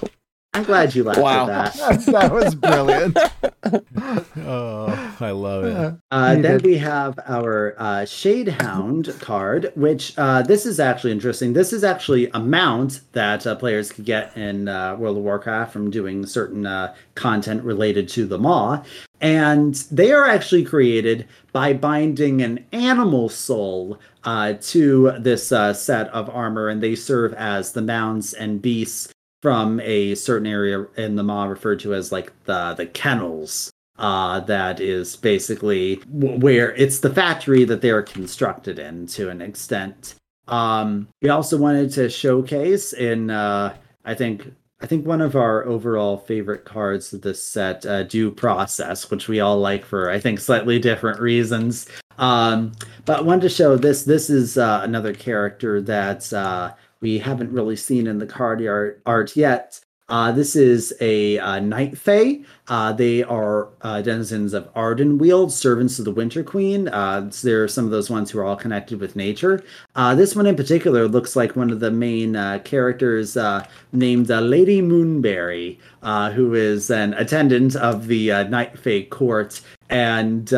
I'm 0.54 0.64
glad 0.64 0.94
you 0.94 1.04
laughed 1.04 1.20
Wow. 1.20 1.48
at 1.50 1.74
that. 1.74 2.06
that 2.06 2.32
was 2.32 2.54
brilliant. 2.54 3.16
oh, 4.38 5.16
I 5.20 5.30
love 5.30 5.64
it. 5.64 5.94
Uh, 6.10 6.34
then 6.34 6.42
did. 6.42 6.62
we 6.64 6.78
have 6.78 7.18
our 7.26 7.74
uh, 7.78 8.04
Shade 8.06 8.48
Hound 8.48 9.14
card, 9.20 9.72
which 9.74 10.14
uh, 10.16 10.42
this 10.42 10.66
is 10.66 10.80
actually 10.80 11.12
interesting. 11.12 11.52
This 11.52 11.72
is 11.72 11.84
actually 11.84 12.30
a 12.32 12.40
mount 12.40 13.00
that 13.12 13.46
uh, 13.46 13.54
players 13.56 13.92
could 13.92 14.04
get 14.04 14.36
in 14.36 14.68
uh, 14.68 14.96
World 14.96 15.18
of 15.18 15.22
Warcraft 15.22 15.72
from 15.72 15.90
doing 15.90 16.24
certain 16.26 16.66
uh, 16.66 16.94
content 17.14 17.62
related 17.62 18.08
to 18.10 18.26
the 18.26 18.38
Maw. 18.38 18.82
And 19.20 19.74
they 19.90 20.12
are 20.12 20.26
actually 20.26 20.64
created 20.64 21.26
by 21.52 21.72
binding 21.72 22.40
an 22.40 22.64
animal 22.72 23.28
soul 23.28 23.98
uh, 24.24 24.54
to 24.60 25.12
this 25.18 25.50
uh, 25.52 25.72
set 25.72 26.08
of 26.08 26.30
armor, 26.30 26.68
and 26.68 26.82
they 26.82 26.94
serve 26.94 27.34
as 27.34 27.72
the 27.72 27.82
mounts 27.82 28.32
and 28.32 28.62
beasts 28.62 29.12
from 29.42 29.80
a 29.80 30.14
certain 30.14 30.46
area 30.46 30.84
in 30.96 31.16
the 31.16 31.22
Maw 31.22 31.44
referred 31.44 31.80
to 31.80 31.94
as 31.94 32.12
like 32.12 32.32
the 32.44 32.74
the 32.74 32.86
kennels 32.86 33.70
uh, 33.98 34.40
that 34.40 34.80
is 34.80 35.16
basically 35.16 35.96
where 36.06 36.74
it's 36.76 37.00
the 37.00 37.12
factory 37.12 37.64
that 37.64 37.80
they're 37.80 38.02
constructed 38.02 38.78
in 38.78 39.06
to 39.08 39.28
an 39.28 39.42
extent. 39.42 40.14
Um, 40.46 41.08
we 41.20 41.28
also 41.28 41.58
wanted 41.58 41.92
to 41.92 42.08
showcase 42.08 42.92
in, 42.92 43.30
uh, 43.30 43.76
I 44.04 44.14
think, 44.14 44.50
I 44.80 44.86
think 44.86 45.04
one 45.04 45.20
of 45.20 45.34
our 45.34 45.66
overall 45.66 46.16
favorite 46.16 46.64
cards 46.64 47.12
of 47.12 47.22
this 47.22 47.42
set, 47.42 47.84
uh, 47.84 48.04
Due 48.04 48.30
Process, 48.30 49.10
which 49.10 49.28
we 49.28 49.40
all 49.40 49.58
like 49.58 49.84
for 49.84 50.10
I 50.10 50.20
think 50.20 50.38
slightly 50.38 50.78
different 50.78 51.20
reasons. 51.20 51.88
Um, 52.18 52.72
but 53.04 53.24
wanted 53.24 53.42
to 53.42 53.48
show 53.48 53.76
this. 53.76 54.04
This 54.04 54.30
is 54.30 54.56
uh, 54.56 54.80
another 54.84 55.12
character 55.12 55.80
that's 55.80 56.32
uh, 56.32 56.72
we 57.00 57.18
haven't 57.18 57.52
really 57.52 57.76
seen 57.76 58.06
in 58.06 58.18
the 58.18 58.26
card 58.26 58.66
art, 58.66 59.02
art 59.06 59.36
yet. 59.36 59.80
Uh, 60.08 60.32
this 60.32 60.56
is 60.56 60.94
a 61.02 61.38
uh, 61.38 61.60
Night 61.60 61.98
Fae. 61.98 62.40
Uh, 62.68 62.92
they 62.94 63.22
are 63.24 63.68
uh, 63.82 64.00
denizens 64.00 64.54
of 64.54 64.72
Ardenweald, 64.72 65.50
servants 65.50 65.98
of 65.98 66.06
the 66.06 66.10
Winter 66.10 66.42
Queen. 66.42 66.88
Uh, 66.88 67.30
they're 67.42 67.68
some 67.68 67.84
of 67.84 67.90
those 67.90 68.08
ones 68.08 68.30
who 68.30 68.38
are 68.38 68.44
all 68.44 68.56
connected 68.56 69.00
with 69.00 69.16
nature. 69.16 69.62
Uh, 69.96 70.14
this 70.14 70.34
one 70.34 70.46
in 70.46 70.56
particular 70.56 71.06
looks 71.06 71.36
like 71.36 71.56
one 71.56 71.70
of 71.70 71.80
the 71.80 71.90
main 71.90 72.32
characters 72.60 73.36
named 73.92 74.28
Lady 74.30 74.80
Moonberry, 74.80 75.78
who 76.34 76.54
is 76.54 76.90
an 76.90 77.12
attendant 77.14 77.76
of 77.76 78.06
the 78.06 78.28
Night 78.44 78.78
Fae 78.78 79.02
court 79.02 79.60
and 79.90 80.50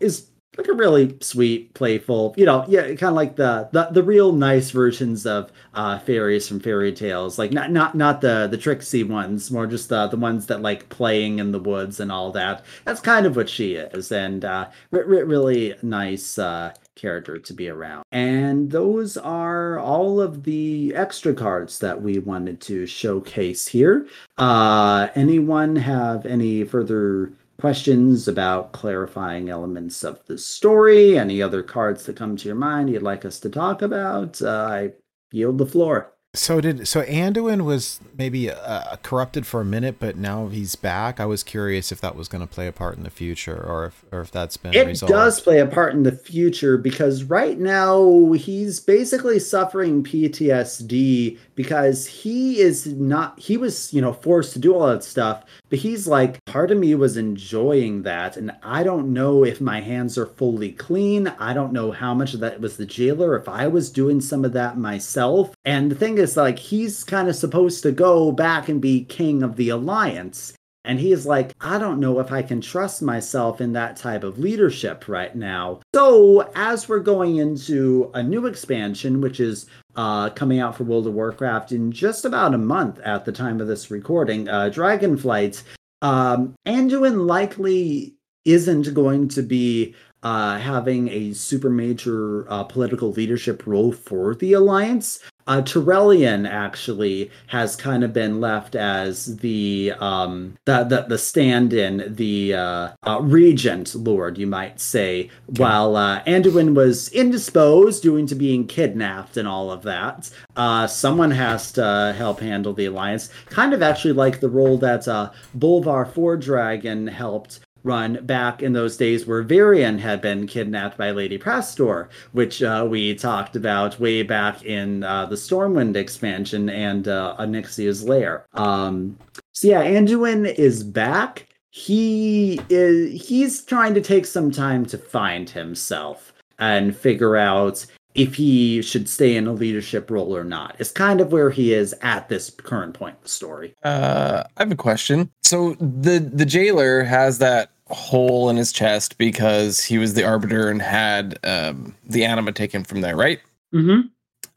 is 0.00 0.28
like 0.56 0.68
a 0.68 0.74
really 0.74 1.16
sweet, 1.20 1.72
playful, 1.72 2.34
you 2.36 2.44
know, 2.44 2.64
yeah, 2.68 2.82
kind 2.88 3.04
of 3.04 3.14
like 3.14 3.36
the, 3.36 3.68
the 3.72 3.88
the 3.90 4.02
real 4.02 4.32
nice 4.32 4.70
versions 4.70 5.24
of 5.24 5.50
uh, 5.74 5.98
fairies 6.00 6.46
from 6.46 6.60
fairy 6.60 6.92
tales, 6.92 7.38
like 7.38 7.52
not 7.52 7.70
not 7.70 7.94
not 7.94 8.20
the 8.20 8.48
the 8.50 8.58
tricksy 8.58 9.02
ones, 9.02 9.50
more 9.50 9.66
just 9.66 9.88
the 9.88 10.08
the 10.08 10.16
ones 10.16 10.46
that 10.46 10.60
like 10.60 10.88
playing 10.90 11.38
in 11.38 11.52
the 11.52 11.58
woods 11.58 12.00
and 12.00 12.12
all 12.12 12.30
that. 12.32 12.64
That's 12.84 13.00
kind 13.00 13.24
of 13.24 13.34
what 13.34 13.48
she 13.48 13.74
is, 13.74 14.12
and 14.12 14.44
uh, 14.44 14.68
re- 14.90 15.04
re- 15.04 15.22
really 15.22 15.74
nice 15.82 16.38
uh, 16.38 16.74
character 16.96 17.38
to 17.38 17.54
be 17.54 17.68
around. 17.68 18.04
And 18.12 18.70
those 18.70 19.16
are 19.16 19.78
all 19.78 20.20
of 20.20 20.44
the 20.44 20.92
extra 20.94 21.32
cards 21.32 21.78
that 21.78 22.02
we 22.02 22.18
wanted 22.18 22.60
to 22.62 22.86
showcase 22.86 23.66
here. 23.66 24.06
Uh, 24.36 25.08
anyone 25.14 25.76
have 25.76 26.26
any 26.26 26.64
further? 26.64 27.32
Questions 27.62 28.26
about 28.26 28.72
clarifying 28.72 29.48
elements 29.48 30.02
of 30.02 30.18
the 30.26 30.36
story, 30.36 31.16
any 31.16 31.40
other 31.40 31.62
cards 31.62 32.04
that 32.04 32.16
come 32.16 32.36
to 32.36 32.48
your 32.48 32.56
mind 32.56 32.90
you'd 32.90 33.04
like 33.04 33.24
us 33.24 33.38
to 33.38 33.48
talk 33.48 33.82
about, 33.82 34.42
uh, 34.42 34.66
I 34.68 34.90
yield 35.30 35.58
the 35.58 35.66
floor. 35.66 36.12
So 36.34 36.62
did 36.62 36.88
so 36.88 37.02
Anduin 37.02 37.60
was 37.66 38.00
maybe 38.16 38.50
uh, 38.50 38.96
corrupted 39.02 39.46
for 39.46 39.60
a 39.60 39.66
minute, 39.66 39.96
but 39.98 40.16
now 40.16 40.48
he's 40.48 40.76
back. 40.76 41.20
I 41.20 41.26
was 41.26 41.42
curious 41.42 41.92
if 41.92 42.00
that 42.00 42.16
was 42.16 42.26
going 42.26 42.40
to 42.40 42.46
play 42.46 42.66
a 42.66 42.72
part 42.72 42.96
in 42.96 43.02
the 43.02 43.10
future, 43.10 43.62
or 43.62 43.84
if 43.84 44.02
or 44.10 44.22
if 44.22 44.30
that's 44.30 44.56
been 44.56 44.72
It 44.72 44.86
resolved. 44.86 45.12
does 45.12 45.40
play 45.42 45.60
a 45.60 45.66
part 45.66 45.92
in 45.92 46.04
the 46.04 46.12
future 46.12 46.78
because 46.78 47.24
right 47.24 47.58
now 47.58 48.32
he's 48.32 48.80
basically 48.80 49.38
suffering 49.40 50.02
PTSD 50.02 51.36
because 51.54 52.06
he 52.06 52.60
is 52.60 52.86
not, 52.86 53.38
he 53.38 53.58
was, 53.58 53.92
you 53.92 54.00
know, 54.00 54.14
forced 54.14 54.54
to 54.54 54.58
do 54.58 54.74
all 54.74 54.86
that 54.86 55.04
stuff, 55.04 55.44
but 55.68 55.80
he's 55.80 56.06
like, 56.06 56.42
part 56.46 56.70
of 56.70 56.78
me 56.78 56.94
was 56.94 57.18
enjoying 57.18 58.04
that. 58.04 58.38
And 58.38 58.52
I 58.62 58.82
don't 58.84 59.12
know 59.12 59.44
if 59.44 59.60
my 59.60 59.82
hands 59.82 60.16
are 60.16 60.24
fully 60.24 60.72
clean. 60.72 61.28
I 61.38 61.52
don't 61.52 61.74
know 61.74 61.92
how 61.92 62.14
much 62.14 62.32
of 62.32 62.40
that 62.40 62.58
was 62.62 62.78
the 62.78 62.86
jailer, 62.86 63.36
if 63.36 63.50
I 63.50 63.66
was 63.66 63.90
doing 63.90 64.22
some 64.22 64.46
of 64.46 64.54
that 64.54 64.78
myself. 64.78 65.54
And 65.66 65.90
the 65.90 65.94
thing 65.94 66.16
is, 66.22 66.36
like, 66.36 66.58
he's 66.58 67.04
kind 67.04 67.28
of 67.28 67.36
supposed 67.36 67.82
to 67.82 67.92
go 67.92 68.32
back 68.32 68.68
and 68.68 68.80
be 68.80 69.04
king 69.04 69.42
of 69.42 69.56
the 69.56 69.68
alliance. 69.68 70.54
And 70.84 70.98
he's 70.98 71.26
like, 71.26 71.52
I 71.60 71.78
don't 71.78 72.00
know 72.00 72.18
if 72.18 72.32
I 72.32 72.42
can 72.42 72.60
trust 72.60 73.02
myself 73.02 73.60
in 73.60 73.72
that 73.74 73.96
type 73.96 74.24
of 74.24 74.38
leadership 74.38 75.06
right 75.06 75.34
now. 75.34 75.80
So, 75.94 76.50
as 76.56 76.88
we're 76.88 76.98
going 76.98 77.36
into 77.36 78.10
a 78.14 78.22
new 78.22 78.46
expansion, 78.46 79.20
which 79.20 79.38
is 79.38 79.66
uh, 79.94 80.30
coming 80.30 80.58
out 80.58 80.76
for 80.76 80.84
World 80.84 81.06
of 81.06 81.14
Warcraft 81.14 81.70
in 81.70 81.92
just 81.92 82.24
about 82.24 82.54
a 82.54 82.58
month 82.58 82.98
at 83.00 83.24
the 83.24 83.32
time 83.32 83.60
of 83.60 83.68
this 83.68 83.92
recording, 83.92 84.48
uh, 84.48 84.70
Dragonflight, 84.72 85.62
um, 86.02 86.54
Anduin 86.66 87.26
likely 87.26 88.14
isn't 88.44 88.92
going 88.92 89.28
to 89.28 89.42
be 89.42 89.94
uh, 90.22 90.58
having 90.58 91.08
a 91.08 91.32
super 91.32 91.70
major 91.70 92.46
uh, 92.50 92.64
political 92.64 93.10
leadership 93.12 93.66
role 93.66 93.92
for 93.92 94.34
the 94.34 94.52
alliance. 94.52 95.20
Uh, 95.46 95.60
Turalyon 95.60 96.48
actually 96.48 97.28
has 97.48 97.74
kind 97.74 98.04
of 98.04 98.12
been 98.12 98.40
left 98.40 98.76
as 98.76 99.38
the 99.38 99.92
um, 99.98 100.56
the 100.66 100.84
the, 100.84 101.02
the 101.08 101.18
stand-in, 101.18 102.14
the 102.14 102.54
uh, 102.54 102.88
uh, 103.02 103.20
regent 103.20 103.94
lord, 103.94 104.38
you 104.38 104.46
might 104.46 104.80
say, 104.80 105.30
while 105.46 105.96
uh, 105.96 106.22
Anduin 106.24 106.74
was 106.74 107.08
indisposed, 107.08 108.04
due 108.04 108.24
to 108.24 108.34
being 108.34 108.66
kidnapped 108.66 109.36
and 109.36 109.48
all 109.48 109.72
of 109.72 109.82
that. 109.82 110.30
Uh, 110.54 110.86
someone 110.86 111.30
has 111.32 111.72
to 111.72 112.14
help 112.16 112.38
handle 112.38 112.72
the 112.72 112.84
alliance, 112.84 113.30
kind 113.46 113.74
of 113.74 113.82
actually 113.82 114.12
like 114.12 114.38
the 114.38 114.48
role 114.48 114.78
that 114.78 115.08
uh, 115.08 115.30
Bolvar 115.58 116.08
Fordragon 116.08 117.08
helped 117.08 117.60
run 117.84 118.24
back 118.24 118.62
in 118.62 118.72
those 118.72 118.96
days 118.96 119.26
where 119.26 119.42
Varian 119.42 119.98
had 119.98 120.20
been 120.20 120.46
kidnapped 120.46 120.96
by 120.96 121.10
Lady 121.10 121.38
Prestor, 121.38 122.08
which 122.32 122.62
uh, 122.62 122.86
we 122.88 123.14
talked 123.14 123.56
about 123.56 123.98
way 123.98 124.22
back 124.22 124.64
in 124.64 125.02
uh, 125.02 125.26
the 125.26 125.36
Stormwind 125.36 125.96
expansion 125.96 126.68
and 126.68 127.08
uh, 127.08 127.36
Onyxia's 127.38 128.04
Lair. 128.04 128.46
Um, 128.54 129.18
so 129.52 129.68
yeah, 129.68 129.84
Anduin 129.84 130.52
is 130.54 130.82
back. 130.82 131.48
He 131.70 132.60
is 132.68 133.26
he's 133.26 133.64
trying 133.64 133.94
to 133.94 134.00
take 134.00 134.26
some 134.26 134.50
time 134.50 134.84
to 134.86 134.98
find 134.98 135.48
himself 135.48 136.32
and 136.58 136.96
figure 136.96 137.36
out 137.36 137.86
if 138.14 138.34
he 138.34 138.82
should 138.82 139.08
stay 139.08 139.36
in 139.36 139.46
a 139.46 139.52
leadership 139.52 140.10
role 140.10 140.36
or 140.36 140.44
not. 140.44 140.76
It's 140.78 140.90
kind 140.90 141.20
of 141.20 141.32
where 141.32 141.50
he 141.50 141.72
is 141.72 141.94
at 142.02 142.28
this 142.28 142.50
current 142.50 142.94
point 142.94 143.16
in 143.16 143.22
the 143.22 143.28
story. 143.28 143.74
Uh, 143.82 144.44
I 144.56 144.62
have 144.62 144.72
a 144.72 144.76
question. 144.76 145.30
So 145.42 145.74
the 145.74 146.18
the 146.18 146.44
jailer 146.44 147.04
has 147.04 147.38
that 147.38 147.71
hole 147.92 148.48
in 148.50 148.56
his 148.56 148.72
chest 148.72 149.18
because 149.18 149.82
he 149.82 149.98
was 149.98 150.14
the 150.14 150.24
arbiter 150.24 150.68
and 150.68 150.82
had 150.82 151.38
um, 151.44 151.94
the 152.04 152.24
anima 152.24 152.52
taken 152.52 152.84
from 152.84 153.00
there, 153.00 153.16
right? 153.16 153.40
Mm-hmm. 153.74 154.08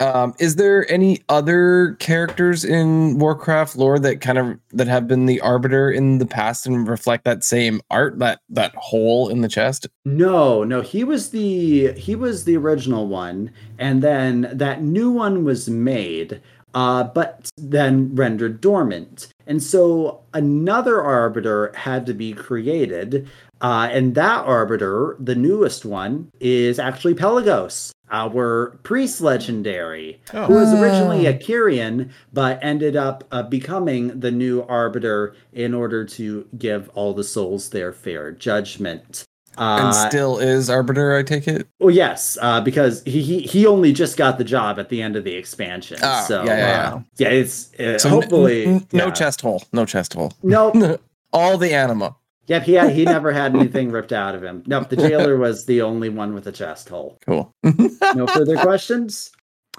Um, 0.01 0.33
is 0.39 0.57
there 0.57 0.89
any 0.91 1.23
other 1.29 1.95
characters 1.99 2.65
in 2.65 3.17
Warcraft 3.17 3.77
lore 3.77 3.97
that 3.99 4.19
kind 4.19 4.37
of 4.37 4.59
that 4.73 4.87
have 4.87 5.07
been 5.07 5.25
the 5.25 5.39
arbiter 5.39 5.89
in 5.89 6.17
the 6.17 6.25
past 6.25 6.65
and 6.67 6.85
reflect 6.85 7.23
that 7.23 7.45
same 7.45 7.79
art, 7.89 8.19
that 8.19 8.41
that 8.49 8.75
hole 8.75 9.29
in 9.29 9.39
the 9.39 9.47
chest? 9.47 9.87
No, 10.03 10.65
no, 10.65 10.81
he 10.81 11.05
was 11.05 11.29
the 11.29 11.93
he 11.93 12.13
was 12.13 12.43
the 12.43 12.57
original 12.57 13.07
one, 13.07 13.51
and 13.79 14.01
then 14.01 14.49
that 14.51 14.81
new 14.81 15.11
one 15.11 15.45
was 15.45 15.69
made, 15.69 16.41
uh, 16.75 17.05
but 17.05 17.49
then 17.57 18.13
rendered 18.13 18.61
dormant. 18.61 19.29
And 19.47 19.63
so 19.63 20.21
another 20.33 21.01
arbiter 21.01 21.71
had 21.75 22.05
to 22.07 22.13
be 22.13 22.33
created, 22.33 23.27
uh, 23.61 23.87
and 23.91 24.13
that 24.15 24.45
arbiter, 24.45 25.15
the 25.19 25.35
newest 25.35 25.85
one, 25.85 26.29
is 26.39 26.77
actually 26.77 27.13
Pelagos, 27.15 27.91
our 28.11 28.77
priest 28.83 29.21
legendary, 29.21 30.19
Oh. 30.33 30.45
who 30.45 30.53
was 30.55 30.73
originally 30.73 31.25
a 31.25 31.33
Kyrian, 31.33 32.09
but 32.33 32.59
ended 32.61 32.95
up 32.95 33.23
uh, 33.31 33.43
becoming 33.43 34.19
the 34.19 34.31
new 34.31 34.63
arbiter 34.63 35.33
in 35.53 35.73
order 35.73 36.03
to 36.05 36.45
give 36.57 36.89
all 36.93 37.13
the 37.13 37.23
souls 37.23 37.69
their 37.69 37.93
fair 37.93 38.31
judgment. 38.31 39.23
And 39.57 39.87
Uh, 39.87 40.09
still 40.09 40.37
is 40.39 40.69
arbiter, 40.69 41.15
I 41.15 41.23
take 41.23 41.47
it. 41.47 41.67
well, 41.79 41.91
yes, 41.93 42.37
uh, 42.41 42.61
because 42.61 43.03
he, 43.03 43.21
he 43.21 43.41
he 43.41 43.65
only 43.65 43.93
just 43.93 44.17
got 44.17 44.37
the 44.37 44.43
job 44.43 44.79
at 44.79 44.89
the 44.89 45.01
end 45.01 45.15
of 45.15 45.23
the 45.23 45.33
expansion. 45.35 45.97
Ah, 46.01 46.23
so 46.27 46.43
yeah, 46.43 46.57
yeah, 46.57 46.93
uh, 46.95 46.99
yeah, 47.17 47.29
it's 47.29 47.73
uh, 47.79 47.97
So 47.99 48.09
n- 48.09 48.13
hopefully 48.15 48.65
n- 48.65 48.87
no 48.91 49.05
yeah. 49.07 49.11
chest 49.11 49.41
hole, 49.41 49.63
no 49.73 49.85
chest 49.85 50.13
hole. 50.13 50.33
Nope. 50.43 51.01
All 51.33 51.57
the 51.57 51.73
anima. 51.73 52.15
Yep, 52.47 52.63
he 52.63 52.73
had, 52.73 52.91
he 52.91 53.05
never 53.17 53.31
had 53.31 53.55
anything 53.55 53.91
ripped 53.91 54.13
out 54.13 54.35
of 54.35 54.43
him. 54.43 54.63
Nope, 54.67 54.89
the 54.89 54.95
jailer 54.97 55.35
was 55.37 55.65
the 55.65 55.81
only 55.81 56.09
one 56.09 56.33
with 56.35 56.45
a 56.47 56.51
chest 56.51 56.89
hole. 56.89 57.17
Cool. 57.25 57.51
No 57.63 58.27
further 58.27 58.57
questions. 58.69 59.31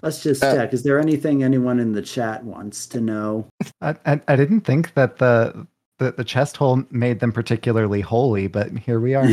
Let's 0.03 0.23
just 0.23 0.43
Uh, 0.43 0.55
check. 0.55 0.74
Is 0.74 0.82
there 0.82 0.98
anything 0.98 1.43
anyone 1.43 1.78
in 1.81 1.93
the 1.93 2.03
chat 2.03 2.44
wants 2.44 2.86
to 2.89 3.01
know? 3.01 3.47
I, 3.81 3.94
I, 4.05 4.20
I 4.28 4.36
didn't 4.36 4.62
think 4.62 4.93
that 4.94 5.16
the, 5.19 5.66
the 5.98 6.12
the 6.12 6.24
chest 6.24 6.56
hole 6.56 6.82
made 6.90 7.20
them 7.20 7.32
particularly 7.32 8.01
holy, 8.01 8.47
but 8.47 8.70
here 8.78 9.01
we 9.01 9.14
are. 9.14 9.27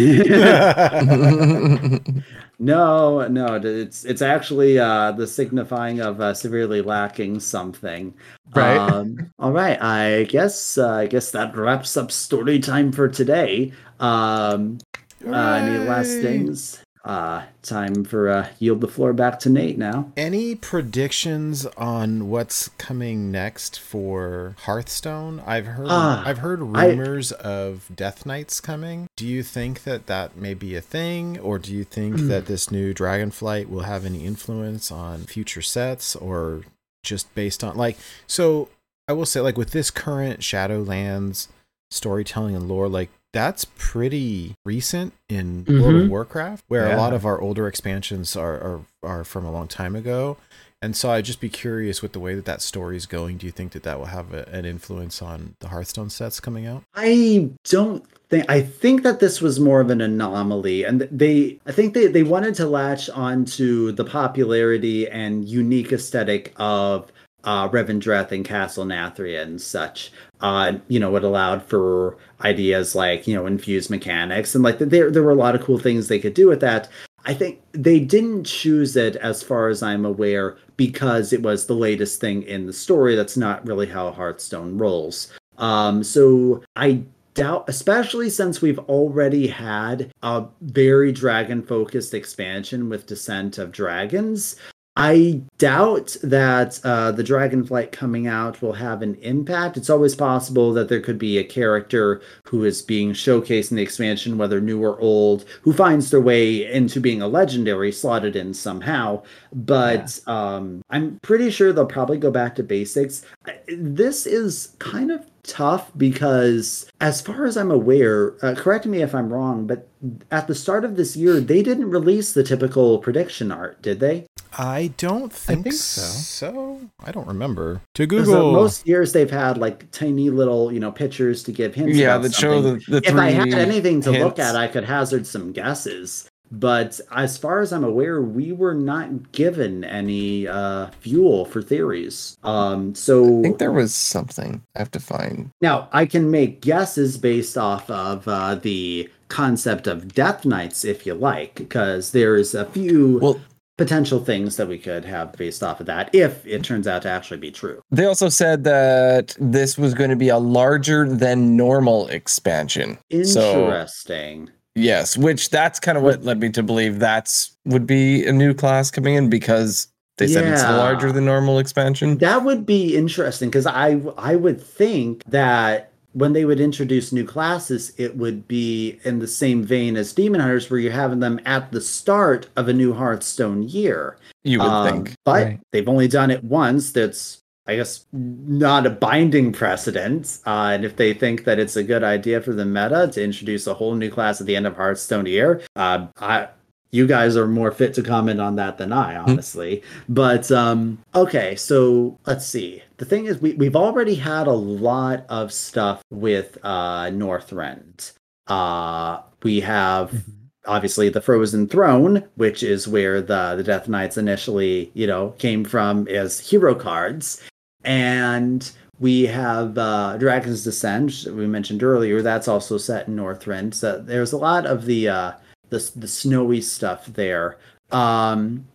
no, 2.60 3.27
no, 3.27 3.56
it's 3.56 4.06
it's 4.06 4.22
actually 4.22 4.80
uh, 4.80 5.11
the 5.11 5.27
signifying 5.27 5.99
of 5.99 6.22
uh, 6.22 6.34
severely 6.34 6.81
lacking 6.81 7.40
something. 7.40 8.14
Right. 8.56 8.77
Um, 8.77 9.31
all 9.40 9.52
right. 9.52 9.81
I 9.81 10.23
guess 10.26 10.77
uh, 10.77 10.91
I 10.91 11.07
guess 11.07 11.31
that 11.31 11.56
wraps 11.56 11.98
up 11.98 12.11
story 12.11 12.60
time 12.60 12.91
for 12.91 13.07
today. 13.10 13.72
Um, 13.99 14.77
uh, 15.26 15.31
any 15.31 15.88
last 15.88 16.19
things? 16.22 16.83
Uh, 17.04 17.44
time 17.62 18.06
for 18.06 18.30
uh, 18.30 18.48
yield 18.60 18.80
the 18.80 18.88
floor 18.88 19.12
back 19.12 19.38
to 19.38 19.50
Nate 19.50 19.78
now. 19.78 20.10
Any 20.16 20.56
predictions 20.56 21.66
on 21.76 22.30
what's 22.30 22.70
coming 22.78 23.30
next 23.30 23.78
for 23.78 24.56
Hearthstone? 24.60 25.42
I've 25.46 25.66
heard 25.66 25.88
Ah, 25.90 26.24
I've 26.26 26.38
heard 26.38 26.62
I- 26.74 26.88
rumors 26.88 27.34
of 27.34 27.90
Death 27.94 28.26
Knights 28.26 28.62
coming. 28.62 29.08
Do 29.18 29.28
you 29.28 29.44
think 29.44 29.84
that 29.84 30.08
that 30.08 30.38
may 30.38 30.54
be 30.54 30.76
a 30.78 30.82
thing, 30.82 31.38
or 31.40 31.60
do 31.60 31.74
you 31.74 31.84
think 31.84 32.20
Hmm. 32.22 32.28
that 32.30 32.46
this 32.46 32.72
new 32.72 32.94
Dragonflight 32.94 33.68
will 33.68 33.82
have 33.82 34.06
any 34.06 34.26
influence 34.26 34.90
on 34.90 35.24
future 35.24 35.62
sets, 35.62 36.16
or 36.16 36.62
just 37.04 37.34
based 37.36 37.66
on 37.66 37.76
like? 37.76 37.98
So 38.28 38.70
I 39.10 39.12
will 39.14 39.26
say, 39.26 39.42
like 39.42 39.58
with 39.58 39.72
this 39.72 39.92
current 39.92 40.40
Shadowlands 40.40 41.50
storytelling 41.92 42.56
and 42.56 42.70
lore, 42.70 42.88
like 42.88 43.10
that's 43.34 43.66
pretty 43.78 44.56
recent 44.64 45.12
in 45.28 45.66
World 45.68 45.96
of 45.96 46.02
Mhm. 46.04 46.10
Warcraft, 46.10 46.64
where 46.70 46.92
a 46.92 46.98
lot 46.98 47.14
of 47.14 47.26
our 47.26 47.42
older 47.42 47.68
expansions 47.68 48.36
are, 48.36 48.54
are 48.54 48.80
are 49.04 49.24
from 49.26 49.44
a 49.46 49.52
long 49.52 49.68
time 49.68 49.96
ago. 49.96 50.38
And 50.82 50.96
so 50.98 51.12
I'd 51.12 51.24
just 51.24 51.40
be 51.40 51.48
curious 51.48 52.02
with 52.02 52.12
the 52.12 52.20
way 52.20 52.36
that 52.36 52.44
that 52.44 52.62
story 52.62 52.98
is 52.98 53.06
going. 53.06 53.38
Do 53.38 53.46
you 53.46 53.54
think 53.54 53.72
that 53.72 53.84
that 53.84 53.98
will 54.00 54.08
have 54.08 54.34
a, 54.34 54.46
an 54.50 54.66
influence 54.66 55.22
on 55.22 55.56
the 55.60 55.70
Hearthstone 55.70 56.10
sets 56.10 56.42
coming 56.42 56.66
out? 56.66 56.84
I 56.94 57.52
don't 57.70 58.04
think 58.30 58.46
I 58.50 58.62
think 58.62 59.04
that 59.04 59.22
this 59.22 59.40
was 59.42 59.62
more 59.62 59.80
of 59.80 59.90
an 59.90 60.02
anomaly 60.02 60.84
and 60.84 61.08
they 61.10 61.58
I 61.66 61.72
think 61.72 61.94
they, 61.94 62.08
they 62.08 62.24
wanted 62.24 62.56
to 62.56 62.66
latch 62.68 63.10
onto 63.10 63.94
the 63.94 64.04
popularity 64.04 65.08
and 65.08 65.48
unique 65.48 65.94
aesthetic 65.94 66.54
of 66.58 67.12
uh 67.44 67.70
Revendreth 67.70 68.32
and 68.32 68.45
Castle 68.45 68.86
Nathria 68.86 69.41
and 69.41 69.61
such. 69.61 70.11
Uh 70.41 70.74
you 70.88 70.99
know, 70.99 71.15
it 71.15 71.24
allowed 71.24 71.64
for 71.64 72.18
ideas 72.41 72.95
like, 72.95 73.28
you 73.28 73.36
know, 73.36 73.45
infused 73.45 73.90
mechanics 73.90 74.56
and 74.56 74.64
like 74.64 74.80
there 74.80 75.11
there 75.11 75.24
were 75.24 75.32
a 75.32 75.36
lot 75.36 75.56
of 75.56 75.64
cool 75.64 75.80
things 75.80 76.07
they 76.07 76.20
could 76.20 76.34
do 76.34 76.48
with 76.48 76.61
that. 76.61 76.90
I 77.26 77.34
think 77.34 77.61
they 77.72 77.99
didn't 77.99 78.44
choose 78.44 78.95
it, 78.98 79.15
as 79.15 79.41
far 79.41 79.70
as 79.70 79.82
I'm 79.82 80.06
aware, 80.06 80.57
because 80.76 81.32
it 81.32 81.41
was 81.41 81.65
the 81.65 81.74
latest 81.74 82.20
thing 82.20 82.44
in 82.44 82.65
the 82.65 82.74
story. 82.74 83.15
That's 83.15 83.38
not 83.38 83.65
really 83.65 83.88
how 83.88 84.11
Hearthstone 84.11 84.78
rolls. 84.78 85.32
Um, 85.57 86.03
so 86.03 86.61
I 86.76 87.03
doubt, 87.34 87.65
especially 87.68 88.30
since 88.30 88.61
we've 88.61 88.80
already 88.80 89.48
had 89.48 90.11
a 90.22 90.45
very 90.61 91.11
dragon 91.11 91.64
focused 91.64 92.14
expansion 92.14 92.90
with 92.90 93.07
Descent 93.07 93.57
of 93.57 93.72
Dragons. 93.72 94.57
I 94.95 95.41
doubt 95.57 96.15
that 96.22 96.80
uh, 96.84 97.11
the 97.11 97.24
Dragonflight 97.24 97.91
coming 97.91 98.28
out 98.28 98.61
will 98.61 98.74
have 98.74 99.02
an 99.02 99.15
impact. 99.15 99.76
It's 99.76 99.90
always 99.90 100.15
possible 100.15 100.72
that 100.74 100.88
there 100.88 101.02
could 101.02 101.18
be 101.18 101.40
a 101.40 101.44
character 101.44 102.22
who 102.45 102.64
is 102.64 102.84
being 102.84 103.14
showcased 103.14 103.72
in 103.72 103.78
the 103.78 103.84
expansion, 103.84 104.38
whether 104.38 104.61
new 104.61 104.84
or 104.84 104.99
old, 104.99 105.45
who 105.64 105.74
finds 105.74 106.11
their 106.11 106.22
way 106.22 106.72
into 106.72 106.99
being 106.99 107.24
a 107.24 107.28
legendary 107.28 107.91
slotted 107.91 108.36
in 108.36 108.53
somehow. 108.53 109.24
But 109.52 110.20
um, 110.28 110.84
I'm 110.91 111.20
pretty 111.24 111.49
sure 111.49 111.74
they'll 111.74 111.88
probably 111.88 112.20
go 112.20 112.30
back 112.30 112.53
to 112.56 112.64
basics. 112.64 113.26
This 113.68 114.28
is 114.28 114.76
kind 114.78 115.10
of 115.10 115.26
tough 115.44 115.91
because, 115.98 116.86
as 117.02 117.22
far 117.22 117.45
as 117.45 117.57
I'm 117.57 117.72
aware, 117.72 118.34
uh, 118.44 118.56
correct 118.56 118.86
me 118.86 119.02
if 119.02 119.14
I'm 119.14 119.32
wrong, 119.32 119.68
but 119.68 119.88
at 120.32 120.48
the 120.48 120.56
start 120.56 120.84
of 120.86 120.95
this 120.95 121.15
year, 121.15 121.40
they 121.40 121.61
didn't 121.64 121.90
release 121.90 122.34
the 122.34 122.44
typical 122.44 122.98
prediction 122.99 123.52
art, 123.52 123.82
did 123.82 123.99
they? 123.99 124.26
I 124.57 124.94
don't 124.98 125.32
think, 125.32 125.64
think 125.64 125.74
so. 125.76 126.02
so. 126.02 126.82
I 127.03 127.11
don't 127.11 127.28
remember. 127.28 127.82
To 127.95 128.07
'Cause, 128.07 128.28
uh, 128.30 128.32
Google. 128.34 128.52
most 128.53 128.88
years 128.88 129.14
they've 129.14 129.32
had 129.32 129.57
like 129.57 129.90
tiny 129.91 130.30
little, 130.30 130.72
you 130.72 130.80
know, 130.80 130.91
pictures 130.91 131.44
to 131.44 131.52
give 131.52 131.74
hints. 131.76 131.98
yeah, 131.98 132.15
about 132.15 132.24
that 132.24 132.34
show 132.36 132.61
something. 132.61 132.84
the, 132.88 133.02
the 133.02 133.10
if 133.10 133.15
I 133.15 133.30
had 133.32 133.53
anything 133.53 134.02
to 134.02 134.11
look 134.11 134.40
at, 134.40 134.56
I 134.56 134.68
could 134.68 134.84
hazard 134.84 135.26
some 135.26 135.52
guesses. 135.53 136.30
But 136.54 137.00
as 137.12 137.38
far 137.38 137.62
as 137.62 137.74
I'm 137.74 137.84
aware, 137.84 138.22
we 138.22 138.52
were 138.52 138.76
not 138.76 139.32
given 139.32 139.84
any 139.84 140.48
uh, 140.48 140.92
fuel 141.00 141.46
for 141.46 141.62
theories. 141.64 142.38
Um, 142.44 142.94
so 142.94 143.40
I 143.40 143.42
think 143.42 143.58
there 143.58 143.72
was 143.72 143.94
something 143.96 144.62
I 144.76 144.80
have 144.80 144.92
to 144.92 145.00
find. 145.00 145.50
now 145.62 145.90
I 145.92 146.06
can 146.06 146.30
make 146.30 146.62
guesses 146.62 147.18
based 147.18 147.58
off 147.58 147.90
of 147.90 148.28
uh, 148.28 148.56
the 148.56 149.10
concept 149.30 149.88
of 149.88 150.14
death 150.14 150.46
knights, 150.46 150.86
if 150.86 151.08
you 151.08 151.16
like, 151.16 151.56
because 151.56 152.12
there's 152.12 152.54
a 152.54 152.66
few 152.66 153.18
Well, 153.18 153.42
potential 153.80 154.24
things 154.24 154.56
that 154.58 154.68
we 154.68 154.78
could 154.78 155.04
have 155.04 155.32
based 155.34 155.64
off 155.64 155.80
of 155.80 155.88
that 155.88 156.14
if 156.14 156.46
it 156.46 156.64
turns 156.64 156.88
out 156.88 157.02
to 157.02 157.10
actually 157.10 157.40
be 157.40 157.50
true. 157.50 157.82
they 157.90 158.06
also 158.06 158.30
said 158.30 158.64
that 158.64 159.36
this 159.40 159.76
was 159.80 159.96
going 159.96 160.12
to 160.12 160.16
be 160.16 160.30
a 160.30 160.38
larger 160.38 161.10
than 161.10 161.58
normal 161.58 162.08
expansion. 162.10 163.00
So 163.24 163.64
Interesting. 163.66 164.52
Yes, 164.76 165.18
which 165.18 165.50
that's 165.50 165.80
kind 165.80 165.98
of 165.98 166.04
what 166.04 166.24
led 166.24 166.40
me 166.40 166.50
to 166.52 166.64
believe 166.64 167.00
that's 167.00 167.56
would 167.66 167.86
be 167.88 168.26
a 168.26 168.32
new 168.34 168.54
class 168.54 168.91
coming 168.91 169.16
in 169.16 169.30
because 169.30 169.88
they 170.18 170.28
said 170.28 170.45
it's 170.45 170.64
larger 170.64 171.12
than 171.12 171.26
normal 171.26 171.60
expansion. 171.60 172.18
That 172.20 172.44
would 172.44 172.66
be 172.66 172.95
interesting 172.95 173.50
because 173.50 173.66
I 173.66 174.02
I 174.18 174.36
would 174.36 174.62
think 174.62 175.24
that 175.26 175.90
when 176.12 176.34
they 176.34 176.45
would 176.45 176.60
introduce 176.60 177.12
new 177.12 177.26
classes, 177.26 177.91
it 177.98 178.16
would 178.18 178.48
be 178.48 179.00
in 179.04 179.18
the 179.18 179.28
same 179.28 179.64
vein 179.64 179.98
as 179.98 180.14
Demon 180.14 180.40
Hunters, 180.41 180.70
where 180.70 180.80
you're 180.80 180.91
having 180.91 181.20
them 181.20 181.40
at 181.45 181.72
the 181.72 181.82
start 181.82 182.48
of 182.56 182.68
a 182.68 182.74
new 182.74 182.94
Hearthstone 182.94 183.64
year. 183.64 184.18
You 184.44 184.60
would 184.60 184.68
Um, 184.68 184.88
think. 185.06 185.14
but 185.26 185.44
Right. 185.45 185.60
they've 185.72 185.90
only 185.90 186.08
done 186.08 186.30
it 186.30 186.44
once. 186.44 186.91
That's 186.91 187.41
I 187.65 187.77
guess 187.77 188.06
not 188.11 188.85
a 188.85 188.90
binding 188.90 189.53
precedent. 189.53 190.40
Uh, 190.45 190.72
and 190.73 190.85
if 190.85 190.98
they 190.98 191.14
think 191.14 191.45
that 191.45 191.60
it's 191.60 191.76
a 191.76 191.84
good 191.84 192.03
idea 192.03 192.41
for 192.41 192.53
the 192.53 192.65
meta 192.65 193.10
to 193.14 193.23
introduce 193.23 193.68
a 193.68 193.73
whole 193.73 193.95
new 193.95 194.10
class 194.10 194.41
at 194.41 194.48
the 194.48 194.56
end 194.56 194.68
of 194.68 194.76
Hearthstone 194.76 195.26
year, 195.26 195.61
uh, 195.76 196.07
I 196.19 196.49
you 196.94 197.07
guys 197.07 197.35
are 197.35 197.48
more 197.48 197.72
fit 197.72 197.95
to 197.95 198.03
comment 198.03 198.40
on 198.40 198.56
that 198.57 198.77
than 198.77 198.94
I, 198.94 199.15
honestly. 199.15 199.81
But 200.07 200.52
um, 200.52 200.99
okay, 201.15 201.56
so 201.56 202.19
let's 202.27 202.45
see. 202.45 202.84
The 202.98 203.06
thing 203.06 203.26
is, 203.26 203.41
we 203.41 203.53
we've 203.53 203.76
already 203.76 204.15
had 204.15 204.48
a 204.48 204.53
lot 204.53 205.26
of 205.27 205.52
stuff 205.52 206.03
with 206.11 206.57
uh, 206.64 207.06
Northrend. 207.06 208.14
Uh, 208.48 209.22
we 209.41 209.61
have 209.61 210.23
obviously 210.65 211.10
the 211.10 211.22
Frozen 211.22 211.68
Throne, 211.68 212.23
which 212.35 212.61
is 212.61 212.88
where 212.88 213.22
the 213.22 213.56
the 213.56 213.64
Death 213.64 213.88
Knights 213.88 214.18
initially, 214.18 214.91
you 214.94 215.07
know, 215.07 215.30
came 215.40 215.65
from 215.65 216.07
as 216.07 216.40
hero 216.40 216.76
cards, 216.76 217.41
and 217.84 218.72
we 219.00 219.26
have 219.26 219.78
uh, 219.78 220.18
Dragon's 220.18 220.64
Descent, 220.64 221.26
we 221.32 221.48
mentioned 221.48 221.84
earlier. 221.84 222.22
That's 222.22 222.48
also 222.48 222.78
set 222.78 223.08
in 223.08 223.16
Northrend. 223.16 223.74
So 223.74 224.00
there's 224.00 224.34
a 224.34 224.38
lot 224.38 224.66
of 224.66 224.86
the 224.86 225.10
uh, 225.10 225.32
the 225.70 225.92
the 225.96 226.08
snowy 226.08 226.62
stuff 226.62 227.08
there. 227.08 227.58
Um, 227.92 228.66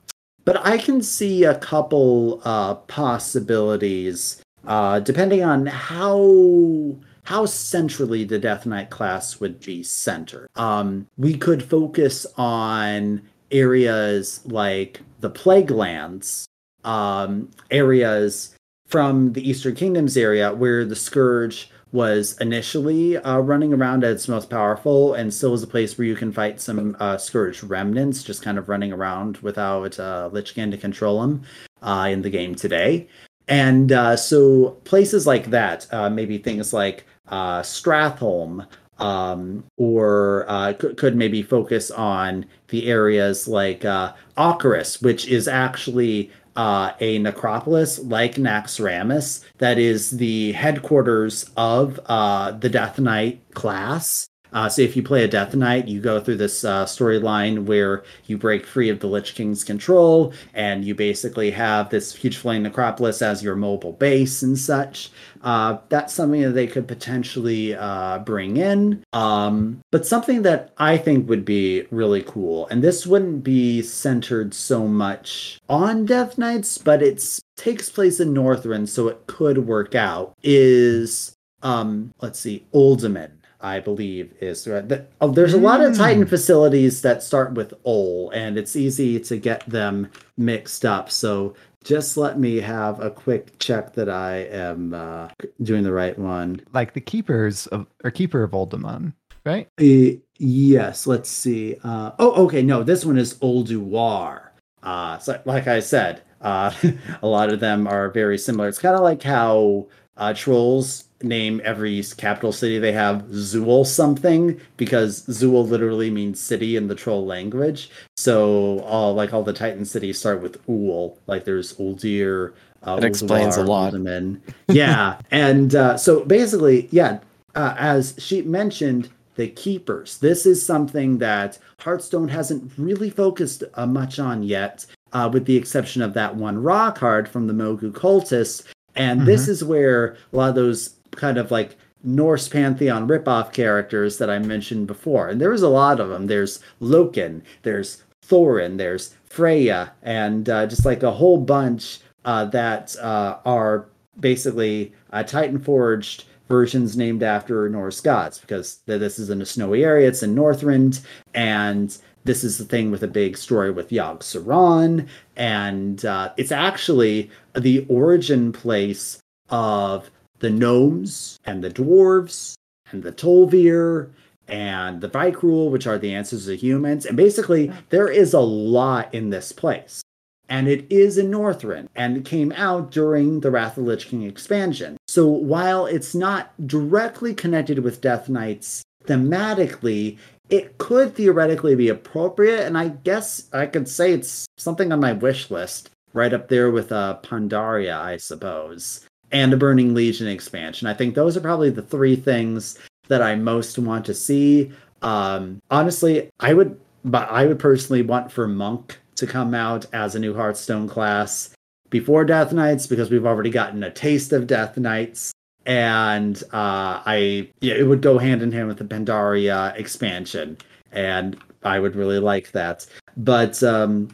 but 0.45 0.65
I 0.67 0.79
can 0.79 1.03
see 1.03 1.45
a 1.45 1.59
couple 1.59 2.41
uh, 2.45 2.75
possibilities 2.75 4.43
uh, 4.67 5.01
depending 5.01 5.43
on 5.43 5.67
how 5.67 6.97
how 7.25 7.45
centrally 7.45 8.25
the 8.25 8.39
Death 8.39 8.65
Knight 8.65 8.91
class 8.91 9.39
would 9.41 9.61
be 9.61 9.83
centered. 9.83 10.49
Um, 10.57 11.07
we 11.17 11.37
could 11.37 11.63
focus 11.63 12.27
on 12.37 13.23
areas 13.51 14.41
like 14.47 15.01
the 15.21 15.31
Plague 15.31 15.71
Lands, 15.71 16.47
um, 16.85 17.51
areas 17.71 18.55
from 18.89 19.33
the 19.35 19.49
Eastern 19.49 19.75
Kingdoms 19.75 20.17
area 20.17 20.53
where 20.53 20.85
the 20.85 20.97
Scourge 20.97 21.71
was 21.93 22.37
initially 22.39 23.17
uh, 23.19 23.39
running 23.39 23.73
around 23.73 24.05
at 24.05 24.11
its 24.11 24.29
most 24.29 24.51
powerful 24.51 25.15
and 25.15 25.33
still 25.33 25.55
is 25.55 25.63
a 25.63 25.67
place 25.67 25.97
where 25.97 26.07
you 26.07 26.17
can 26.17 26.33
fight 26.33 26.61
some 26.61 26.97
uh, 27.01 27.17
Scourge 27.17 27.63
remnants 27.63 28.23
just 28.23 28.43
kind 28.43 28.59
of 28.59 28.69
running 28.69 28.93
around 28.93 29.39
without 29.39 29.99
uh, 29.99 30.29
Lich 30.33 30.55
King 30.55 30.71
to 30.71 30.77
control 30.77 31.21
them 31.21 31.43
uh, 31.83 32.09
in 32.11 32.23
the 32.23 32.31
game 32.31 32.55
today. 32.55 33.09
And 33.47 33.93
uh, 33.93 34.17
so 34.17 34.71
places 34.85 35.27
like 35.27 35.47
that, 35.47 35.87
uh, 35.93 36.11
maybe 36.11 36.37
things 36.37 36.73
like 36.73 37.07
uh, 37.29 37.63
Stratholme, 37.63 38.67
um, 38.99 39.65
or 39.77 40.45
uh, 40.49 40.73
could, 40.75 40.97
could 40.97 41.17
maybe 41.17 41.43
focus 41.43 41.91
on 41.91 42.45
the 42.69 42.89
areas 42.89 43.47
like 43.47 43.85
uh, 43.85 44.13
Acherus, 44.37 45.01
which 45.03 45.27
is 45.29 45.49
actually 45.49 46.31
uh, 46.59 46.93
a 46.99 47.21
necropolis 47.21 48.01
like 48.01 48.35
Naxxramas 48.35 49.45
that 49.59 49.79
is 49.79 50.11
the 50.11 50.51
headquarters 50.53 51.49
of 51.57 52.01
uh, 52.07 52.51
the 52.51 52.69
Death 52.69 52.99
Knight 52.99 53.55
class. 53.55 54.29
Uh, 54.53 54.69
so 54.69 54.83
if 54.83 54.97
you 54.97 55.03
play 55.03 55.25
a 55.25 55.29
Death 55.29 55.55
Knight, 55.55 55.89
you 55.89 56.01
go 56.01 56.21
through 56.21 56.37
this 56.37 56.65
uh, 56.65 56.85
storyline 56.85 57.65
where 57.65 58.05
you 58.27 58.39
break 58.39 58.67
free 58.67 58.89
of 58.89 59.01
the 59.01 59.07
Lich 59.07 59.35
King's 59.35 59.65
control, 59.65 60.33
and 60.55 60.85
you 60.85 60.95
basically 60.95 61.51
have 61.51 61.91
this 61.91 62.15
huge 62.15 62.37
flying 62.37 62.63
necropolis 62.63 63.23
as 63.23 63.43
your 63.43 63.57
mobile 63.57 63.93
base 63.93 64.43
and 64.43 64.59
such. 64.59 65.11
Uh, 65.43 65.79
that's 65.89 66.13
something 66.13 66.43
that 66.43 66.53
they 66.53 66.67
could 66.67 66.89
potentially 66.89 67.75
uh, 67.75 68.19
bring 68.21 68.57
in. 68.57 69.05
Um, 69.13 69.81
but 69.91 70.07
something 70.07 70.43
that 70.43 70.73
I 70.79 70.97
think 70.97 71.29
would 71.29 71.45
be 71.45 71.87
really 71.91 72.23
cool, 72.23 72.67
and 72.69 72.83
this 72.83 73.07
wouldn't 73.07 73.45
be 73.45 73.83
centered 73.83 74.55
so 74.55 74.87
much 74.87 75.59
on 75.69 76.07
Death 76.07 76.39
Knights, 76.39 76.79
but 76.79 77.03
it 77.03 77.41
takes 77.57 77.91
place 77.91 78.21
in 78.21 78.35
Northrend, 78.35 78.89
so 78.89 79.09
it 79.09 79.27
could 79.27 79.67
work 79.67 79.95
out, 79.95 80.35
is, 80.43 81.37
um, 81.63 82.13
let's 82.21 82.41
see, 82.41 82.67
Uldaman. 82.73 83.31
I 83.61 83.81
believe 83.81 84.35
is. 84.41 84.65
The- 84.65 85.07
oh, 85.21 85.31
there's 85.31 85.55
a 85.55 85.59
lot 85.59 85.81
of 85.81 85.97
Titan 85.97 86.27
facilities 86.27 87.03
that 87.03 87.23
start 87.23 87.55
with 87.55 87.75
Ol, 87.85 88.31
and 88.31 88.57
it's 88.57 88.77
easy 88.77 89.19
to 89.21 89.37
get 89.37 89.69
them 89.69 90.11
mixed 90.37 90.85
up. 90.85 91.11
So 91.11 91.55
just 91.85 92.17
let 92.17 92.39
me 92.39 92.57
have 92.57 93.01
a 93.01 93.11
quick 93.11 93.59
check 93.59 93.95
that 93.95 94.09
I 94.09 94.45
am 94.51 94.95
uh, 94.95 95.29
doing 95.63 95.83
the 95.83 95.93
right 95.93 96.19
one. 96.19 96.61
Like 96.73 96.93
the 96.93 97.01
keepers 97.01 97.67
of 97.69 97.87
or 98.05 98.11
keeper 98.11 98.43
of 98.43 98.53
Uldaman, 98.53 99.15
right? 99.45 99.69
Uh, 99.81 100.19
yes, 100.39 101.07
let's 101.07 101.31
see. 101.31 101.77
Uh, 101.83 102.13
oh, 102.19 102.45
okay. 102.45 102.63
No, 102.63 102.83
this 102.83 103.05
one 103.05 103.19
is 103.19 103.35
Ulduar. 103.37 104.51
Uh, 104.83 105.19
so 105.19 105.41
like 105.45 105.67
I 105.67 105.81
said, 105.81 106.23
uh, 106.41 106.73
a 107.23 107.27
lot 107.27 107.53
of 107.53 107.61
them 107.61 107.87
are 107.87 108.11
very 108.11 108.39
similar. 108.39 108.69
It's 108.69 108.79
kind 108.79 108.95
of 108.95 109.03
like 109.03 109.23
how 109.23 109.89
uh, 110.17 110.35
trolls 110.35 111.08
name 111.23 111.61
every 111.65 112.03
capital 112.17 112.53
city 112.53 112.79
they 112.79 112.93
have 112.93 113.23
Zul 113.25 113.85
something 113.85 114.61
because 114.77 115.27
Zul 115.27 115.69
literally 115.69 116.11
means 116.11 116.41
city 116.41 116.77
in 116.77 116.89
the 116.89 116.95
troll 116.95 117.27
language. 117.27 117.91
So 118.17 118.81
all 118.81 119.15
like 119.15 119.33
all 119.33 119.43
the 119.43 119.53
Titan 119.53 119.85
cities 119.85 120.19
start 120.19 120.41
with 120.41 120.59
Ul. 120.69 121.19
Like 121.27 121.45
there's 121.45 121.75
Uldir. 121.75 122.53
Uh, 122.83 122.97
That 122.97 123.05
explains 123.05 123.57
a 123.57 123.65
lot. 123.65 123.93
Uldaman. 123.93 124.41
Yeah, 124.69 125.19
and 125.31 125.75
uh, 125.75 125.97
so 125.97 126.25
basically, 126.25 126.89
yeah, 126.93 127.19
uh, 127.57 127.75
as 127.77 128.15
she 128.19 128.43
mentioned, 128.43 129.11
the 129.35 129.49
keepers. 129.49 130.19
This 130.19 130.47
is 130.47 130.65
something 130.65 131.19
that 131.19 131.59
Hearthstone 131.81 132.29
hasn't 132.29 132.73
really 132.77 133.11
focused 133.11 133.65
uh, 133.75 133.87
much 133.87 134.19
on 134.19 134.43
yet, 134.43 134.87
uh, 135.13 135.29
with 135.33 135.47
the 135.47 135.57
exception 135.57 136.03
of 136.03 136.15
that 136.15 136.37
one 136.37 136.63
Ra 136.63 136.91
card 136.91 137.29
from 137.29 137.47
the 137.47 137.53
Mogu 137.53 137.93
cultists. 137.93 138.65
And 138.95 139.27
this 139.27 139.47
is 139.47 139.63
where 139.63 140.17
a 140.33 140.37
lot 140.37 140.49
of 140.49 140.55
those 140.57 140.98
kind 141.13 141.39
of 141.39 141.51
like 141.51 141.77
Norse 142.05 142.49
pantheon 142.49 143.09
ripoff 143.09 143.53
characters 143.53 144.19
that 144.19 144.31
I 144.31 144.39
mentioned 144.39 144.87
before, 144.87 145.29
and 145.29 145.41
there 145.41 145.51
was 145.51 145.63
a 145.63 145.69
lot 145.69 146.01
of 146.01 146.09
them. 146.09 146.27
There's 146.27 146.61
Loken, 146.81 147.43
there's 147.63 148.05
Thorim, 148.25 148.77
there's 148.77 149.15
Freya, 149.25 149.93
and 150.03 150.49
uh, 150.49 150.67
just 150.67 150.85
like 150.85 151.03
a 151.03 151.11
whole 151.11 151.39
bunch 151.39 152.01
uh, 152.25 152.45
that 152.47 152.97
uh, 152.99 153.39
are 153.45 153.89
basically 154.21 154.93
uh, 155.13 155.23
Titan 155.23 155.59
forged 155.59 156.25
versions 156.49 156.97
named 156.97 157.23
after 157.23 157.69
Norse 157.69 158.01
gods 158.01 158.39
because 158.39 158.81
this 158.87 159.19
is 159.19 159.31
in 159.31 159.43
a 159.43 159.47
snowy 159.47 159.85
area. 159.85 160.09
It's 160.09 160.23
in 160.23 160.35
Northrend, 160.35 161.05
and 161.35 161.97
this 162.25 162.45
is 162.45 162.59
the 162.59 162.65
thing 162.65 162.91
with 162.91 163.03
a 163.03 163.09
big 163.09 163.37
story 163.37 163.71
with 163.71 163.91
Yogg 163.91 164.21
Saron, 164.21 165.07
and 165.37 166.05
uh, 166.05 166.33
it's 166.37 166.53
actually 166.53 167.31
the 167.55 167.87
origin 167.89 168.53
place 168.53 169.19
of 169.51 170.11
the 170.41 170.51
gnomes 170.51 171.39
and 171.45 171.63
the 171.63 171.71
dwarves 171.71 172.55
and 172.91 173.03
the 173.03 173.13
Tol'vir 173.13 174.11
and 174.47 175.01
the 175.01 175.09
Vrykul, 175.09 175.71
which 175.71 175.87
are 175.87 175.99
the 175.99 176.15
ancestors 176.15 176.49
of 176.49 176.61
humans. 176.61 177.05
And 177.05 177.17
basically, 177.17 177.73
there 177.91 178.09
is 178.09 178.33
a 178.33 178.41
lot 178.41 179.13
in 179.15 179.31
this 179.31 179.53
place. 179.53 180.03
And 180.49 180.67
it 180.67 180.87
is 180.91 181.19
in 181.19 181.31
Northrend, 181.31 181.89
and 181.95 182.17
it 182.17 182.25
came 182.25 182.53
out 182.53 182.91
during 182.91 183.41
the 183.41 183.51
Wrath 183.51 183.77
of 183.77 183.85
the 183.85 183.91
Lich 183.91 184.09
King 184.09 184.23
expansion. 184.23 184.97
So 185.07 185.27
while 185.27 185.85
it's 185.85 186.15
not 186.15 186.55
directly 186.67 187.35
connected 187.35 187.81
with 187.81 188.01
Death 188.01 188.31
Knights 188.31 188.83
thematically, 189.05 190.17
it 190.49 190.79
could 190.79 191.15
theoretically 191.15 191.75
be 191.75 191.91
appropriate, 191.91 192.65
and 192.65 192.79
I 192.79 192.89
guess 192.89 193.49
I 193.53 193.67
could 193.67 193.89
say 193.89 194.13
it's 194.13 194.47
something 194.57 194.91
on 194.91 195.01
my 195.01 195.13
wish 195.13 195.51
list, 195.51 195.91
right 196.15 196.33
up 196.33 196.49
there 196.49 196.71
with 196.71 196.93
uh, 196.93 197.19
Pandaria, 197.23 197.99
I 197.99 198.17
suppose, 198.17 199.05
and 199.33 199.53
a 199.53 199.57
Burning 199.57 199.95
Legion 199.95 200.29
expansion. 200.29 200.87
I 200.89 200.95
think 200.95 201.15
those 201.15 201.37
are 201.37 201.41
probably 201.41 201.71
the 201.71 201.83
three 201.83 202.17
things 202.17 202.79
that 203.09 203.23
I 203.23 203.35
most 203.35 203.79
want 203.79 204.05
to 204.07 204.15
see. 204.15 204.73
Um, 205.03 205.61
honestly, 205.71 206.31
I 206.41 206.55
would 206.55 206.79
but 207.05 207.31
I 207.31 207.47
would 207.47 207.59
personally 207.59 208.03
want 208.03 208.31
for 208.31 208.47
Monk 208.49 208.99
to 209.17 209.27
come 209.27 209.55
out 209.55 209.87
as 209.93 210.15
a 210.15 210.19
new 210.19 210.35
Hearthstone 210.35 210.89
class 210.89 211.51
before 211.91 212.25
Death 212.25 212.53
Knights 212.53 212.87
because 212.87 213.11
we've 213.11 213.27
already 213.27 213.51
gotten 213.51 213.83
a 213.83 213.91
taste 213.91 214.33
of 214.33 214.47
Death 214.47 214.77
Knights. 214.77 215.33
And 215.67 216.43
uh, 216.53 217.03
I, 217.05 217.49
yeah, 217.61 217.75
it 217.75 217.87
would 217.87 218.01
go 218.01 218.19
hand 218.19 218.43
in 218.43 218.53
hand 218.53 218.69
with 218.69 218.79
the 218.79 218.85
Pandaria 218.85 219.77
expansion, 219.77 220.57
and 220.93 221.39
I 221.63 221.79
would 221.79 221.95
really 221.95 222.21
like 222.21 222.53
that. 222.53 222.87
But 223.19 223.63
um, 223.63 224.09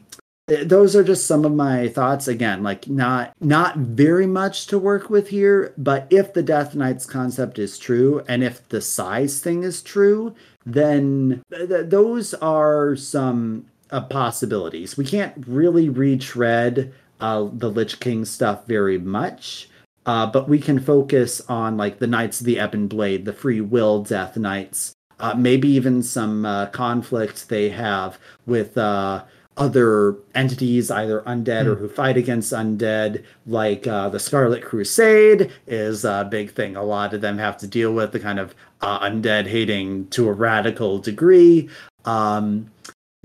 those 0.46 0.94
are 0.94 1.04
just 1.04 1.26
some 1.26 1.44
of 1.44 1.52
my 1.52 1.88
thoughts. 1.88 2.28
Again, 2.28 2.62
like 2.62 2.88
not 2.88 3.32
not 3.40 3.76
very 3.76 4.26
much 4.26 4.66
to 4.68 4.78
work 4.78 5.08
with 5.08 5.28
here, 5.28 5.72
but 5.78 6.06
if 6.10 6.34
the 6.34 6.42
Death 6.42 6.74
Knights 6.74 7.06
concept 7.06 7.58
is 7.58 7.78
true, 7.78 8.22
and 8.28 8.44
if 8.44 8.66
the 8.68 8.80
size 8.80 9.40
thing 9.40 9.62
is 9.62 9.82
true, 9.82 10.34
then 10.66 11.42
th- 11.50 11.68
th- 11.68 11.86
those 11.88 12.34
are 12.34 12.94
some 12.96 13.66
uh, 13.90 14.02
possibilities. 14.02 14.96
We 14.96 15.04
can't 15.04 15.34
really 15.46 15.88
retread 15.88 16.92
uh, 17.20 17.48
the 17.52 17.70
Lich 17.70 18.00
King 18.00 18.24
stuff 18.24 18.66
very 18.66 18.98
much. 18.98 19.68
Uh, 20.06 20.26
but 20.26 20.50
we 20.50 20.58
can 20.58 20.78
focus 20.78 21.40
on 21.48 21.78
like 21.78 21.98
the 21.98 22.06
Knights 22.06 22.40
of 22.40 22.46
the 22.46 22.58
Ebon 22.58 22.88
Blade, 22.88 23.24
the 23.24 23.32
Free 23.32 23.62
Will 23.62 24.02
Death 24.02 24.36
Knights, 24.36 24.92
uh, 25.18 25.34
maybe 25.34 25.68
even 25.68 26.02
some 26.02 26.44
uh, 26.44 26.66
conflict 26.66 27.48
they 27.48 27.70
have 27.70 28.18
with 28.44 28.76
uh, 28.76 29.24
other 29.56 30.16
entities, 30.34 30.90
either 30.90 31.20
undead 31.22 31.66
or 31.66 31.76
who 31.76 31.88
fight 31.88 32.16
against 32.16 32.52
undead, 32.52 33.24
like 33.46 33.86
uh, 33.86 34.08
the 34.08 34.18
Scarlet 34.18 34.64
Crusade 34.64 35.50
is 35.66 36.04
a 36.04 36.26
big 36.28 36.50
thing. 36.52 36.76
A 36.76 36.82
lot 36.82 37.14
of 37.14 37.20
them 37.20 37.38
have 37.38 37.56
to 37.58 37.66
deal 37.66 37.92
with 37.92 38.12
the 38.12 38.20
kind 38.20 38.38
of 38.38 38.54
uh, 38.80 39.00
undead 39.00 39.46
hating 39.46 40.08
to 40.08 40.28
a 40.28 40.32
radical 40.32 40.98
degree. 40.98 41.68
Um, 42.04 42.70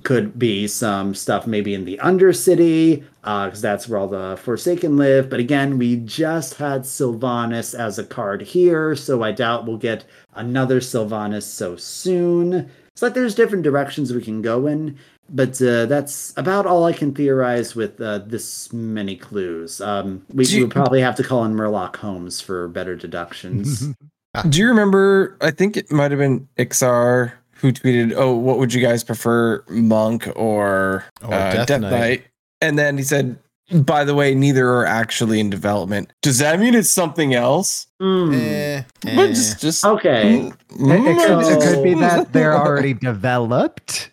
could 0.04 0.40
be 0.40 0.66
some 0.68 1.14
stuff 1.14 1.46
maybe 1.46 1.74
in 1.74 1.84
the 1.84 2.00
Undercity, 2.02 3.04
because 3.22 3.62
that's 3.62 3.90
where 3.90 4.00
all 4.00 4.08
the 4.08 4.40
Forsaken 4.42 4.96
live. 4.98 5.30
But 5.30 5.42
again, 5.42 5.78
we 5.78 5.98
just 5.98 6.56
had 6.56 6.84
Sylvanas 6.84 7.78
as 7.78 8.00
a 8.00 8.06
card 8.06 8.42
here, 8.42 8.96
so 8.96 9.24
I 9.24 9.32
doubt 9.32 9.66
we'll 9.66 9.78
get 9.78 10.06
another 10.36 10.80
Sylvanas 10.80 11.44
so 11.44 11.76
soon. 11.76 12.70
It's 12.94 13.02
like 13.02 13.14
there's 13.14 13.36
different 13.36 13.64
directions 13.64 14.14
we 14.14 14.22
can 14.22 14.42
go 14.42 14.68
in, 14.68 14.98
but 15.32 15.62
uh, 15.62 15.86
that's 15.86 16.34
about 16.38 16.66
all 16.66 16.86
I 16.86 16.94
can 16.94 17.14
theorize 17.14 17.76
with 17.76 18.00
uh, 18.02 18.20
this 18.20 18.72
many 18.74 19.16
clues. 19.16 19.82
Um, 19.82 20.26
we, 20.34 20.46
you- 20.46 20.62
would 20.64 20.72
probably 20.72 21.02
have 21.02 21.16
to 21.16 21.24
call 21.24 21.44
in 21.46 21.54
Murloc 21.54 21.96
Holmes 21.98 22.42
for 22.42 22.68
better 22.68 22.96
deductions. 22.96 23.88
Do 24.50 24.60
you 24.60 24.68
remember? 24.68 25.38
I 25.42 25.52
think 25.52 25.76
it 25.76 25.92
might 25.92 26.12
have 26.12 26.20
been 26.20 26.48
Iksar 26.58 27.32
who 27.56 27.72
tweeted, 27.74 28.14
"Oh, 28.16 28.36
what 28.36 28.60
would 28.60 28.74
you 28.74 28.82
guys 28.82 29.04
prefer, 29.04 29.64
Monk 29.70 30.28
or, 30.36 31.04
Or 31.24 31.34
uh, 31.34 31.54
Death 31.54 31.68
Death, 31.68 31.82
Knight." 31.82 31.92
Knight?" 31.92 32.24
And 32.62 32.78
then 32.78 32.96
he 32.98 33.04
said, 33.04 33.38
"By 33.74 34.04
the 34.06 34.14
way, 34.14 34.36
neither 34.36 34.70
are 34.70 34.86
actually 34.86 35.40
in 35.40 35.50
development. 35.50 36.14
Does 36.22 36.38
that 36.38 36.60
mean 36.60 36.76
it's 36.76 36.92
something 36.92 37.34
else?" 37.34 37.88
Hmm. 38.00 38.32
Eh, 38.34 38.84
But 39.02 39.10
eh. 39.18 39.28
just, 39.30 39.60
just 39.62 39.84
Okay. 39.84 40.42
It, 40.46 40.54
it 40.70 41.28
could, 41.28 41.52
it 41.52 41.62
could 41.76 41.84
be 41.84 41.96
that 41.96 42.32
they're 42.32 42.56
already 42.66 42.94
developed. 42.94 44.12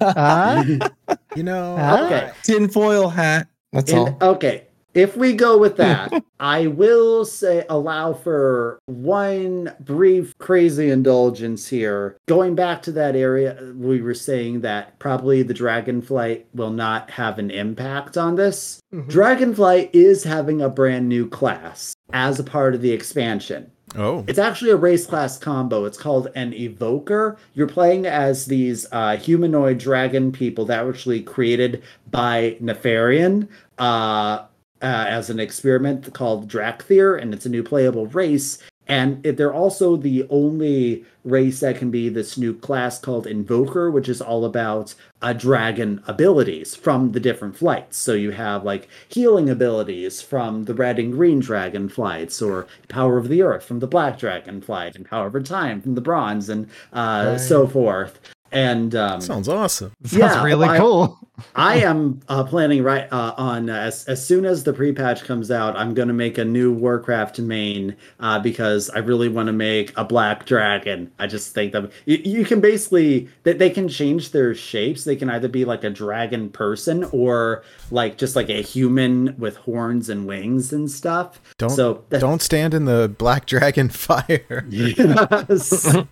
Uh, 0.00 0.64
you 1.36 1.42
know, 1.42 1.76
Okay. 2.06 2.30
tinfoil 2.42 3.08
hat. 3.08 3.48
That's 3.72 3.92
In- 3.92 3.98
all. 3.98 4.16
okay. 4.20 4.64
If 4.92 5.16
we 5.16 5.34
go 5.34 5.56
with 5.56 5.76
that, 5.84 6.12
I 6.40 6.66
will 6.66 7.24
say 7.24 7.64
allow 7.68 8.12
for 8.12 8.80
one 8.86 9.72
brief 9.78 10.36
crazy 10.38 10.90
indulgence 10.90 11.68
here. 11.68 12.16
Going 12.26 12.56
back 12.56 12.82
to 12.82 12.92
that 12.92 13.14
area, 13.14 13.72
we 13.76 14.00
were 14.02 14.14
saying 14.14 14.62
that 14.62 14.98
probably 14.98 15.44
the 15.44 15.54
Dragonflight 15.54 16.42
will 16.54 16.72
not 16.72 17.08
have 17.12 17.38
an 17.38 17.52
impact 17.52 18.16
on 18.18 18.34
this. 18.34 18.80
Dragonflight 18.92 19.90
is 19.92 20.24
having 20.24 20.60
a 20.60 20.68
brand 20.68 21.08
new 21.08 21.28
class 21.28 21.94
as 22.12 22.40
a 22.40 22.44
part 22.44 22.74
of 22.74 22.80
the 22.82 22.90
expansion. 22.90 23.70
Oh, 23.96 24.24
It's 24.28 24.38
actually 24.38 24.70
a 24.70 24.76
race 24.76 25.06
class 25.06 25.36
combo. 25.36 25.84
It's 25.84 25.98
called 25.98 26.28
an 26.34 26.52
evoker. 26.54 27.36
You're 27.54 27.66
playing 27.66 28.06
as 28.06 28.46
these 28.46 28.86
uh, 28.92 29.16
humanoid 29.16 29.78
dragon 29.78 30.30
people 30.30 30.64
that 30.66 30.84
were 30.84 30.92
actually 30.92 31.22
created 31.22 31.82
by 32.10 32.56
Nefarian 32.60 33.48
uh, 33.78 33.82
uh, 33.82 34.46
as 34.80 35.28
an 35.28 35.40
experiment 35.40 36.12
called 36.14 36.48
Dracthyr, 36.48 37.20
and 37.20 37.34
it's 37.34 37.46
a 37.46 37.50
new 37.50 37.62
playable 37.62 38.06
race. 38.06 38.58
And 38.90 39.22
they're 39.22 39.54
also 39.54 39.96
the 39.96 40.26
only 40.28 41.04
race 41.22 41.60
that 41.60 41.78
can 41.78 41.92
be 41.92 42.08
this 42.08 42.36
new 42.36 42.52
class 42.52 42.98
called 42.98 43.26
Invoker, 43.26 43.88
which 43.88 44.08
is 44.08 44.20
all 44.20 44.44
about 44.44 44.94
uh, 45.22 45.32
dragon 45.32 46.02
abilities 46.08 46.74
from 46.74 47.12
the 47.12 47.20
different 47.20 47.56
flights. 47.56 47.98
So 47.98 48.14
you 48.14 48.32
have 48.32 48.64
like 48.64 48.88
healing 49.08 49.48
abilities 49.48 50.20
from 50.22 50.64
the 50.64 50.74
red 50.74 50.98
and 50.98 51.12
green 51.12 51.38
dragon 51.38 51.88
flights, 51.88 52.42
or 52.42 52.66
Power 52.88 53.16
of 53.16 53.28
the 53.28 53.42
Earth 53.42 53.64
from 53.64 53.78
the 53.78 53.86
black 53.86 54.18
dragon 54.18 54.60
flight, 54.60 54.96
and 54.96 55.08
Power 55.08 55.28
of 55.28 55.44
Time 55.44 55.80
from 55.80 55.94
the 55.94 56.00
bronze, 56.00 56.48
and 56.48 56.68
uh, 56.92 57.38
so 57.38 57.68
forth. 57.68 58.18
And 58.52 58.94
um, 58.96 59.20
sounds 59.20 59.48
awesome. 59.48 59.92
sounds 60.04 60.12
Yeah, 60.16 60.42
really 60.44 60.68
I- 60.68 60.78
cool. 60.78 61.18
I 61.56 61.76
am 61.76 62.20
uh, 62.28 62.44
planning 62.44 62.82
right 62.82 63.10
uh, 63.10 63.32
on 63.38 63.70
uh, 63.70 63.74
as 63.74 64.04
as 64.04 64.22
soon 64.24 64.44
as 64.44 64.64
the 64.64 64.74
pre-patch 64.74 65.24
comes 65.24 65.50
out. 65.50 65.74
I'm 65.74 65.94
gonna 65.94 66.12
make 66.12 66.36
a 66.36 66.44
new 66.44 66.70
Warcraft 66.70 67.38
main 67.38 67.96
uh, 68.18 68.38
because 68.40 68.90
I 68.90 68.98
really 68.98 69.30
want 69.30 69.46
to 69.46 69.52
make 69.54 69.96
a 69.96 70.04
black 70.04 70.44
dragon. 70.44 71.10
I 71.18 71.26
just 71.26 71.54
think 71.54 71.72
that 71.72 71.90
you, 72.04 72.18
you 72.18 72.44
can 72.44 72.60
basically 72.60 73.26
that 73.44 73.58
they 73.58 73.70
can 73.70 73.88
change 73.88 74.32
their 74.32 74.54
shapes. 74.54 75.04
They 75.04 75.16
can 75.16 75.30
either 75.30 75.48
be 75.48 75.64
like 75.64 75.82
a 75.82 75.88
dragon 75.88 76.50
person 76.50 77.04
or 77.04 77.62
like 77.90 78.18
just 78.18 78.36
like 78.36 78.50
a 78.50 78.60
human 78.60 79.34
with 79.38 79.56
horns 79.56 80.10
and 80.10 80.26
wings 80.26 80.74
and 80.74 80.90
stuff. 80.90 81.40
Don't 81.56 81.70
so 81.70 82.04
that- 82.10 82.20
don't 82.20 82.42
stand 82.42 82.74
in 82.74 82.84
the 82.84 83.14
black 83.16 83.46
dragon 83.46 83.88
fire. 83.88 84.66
Yes. 84.68 85.96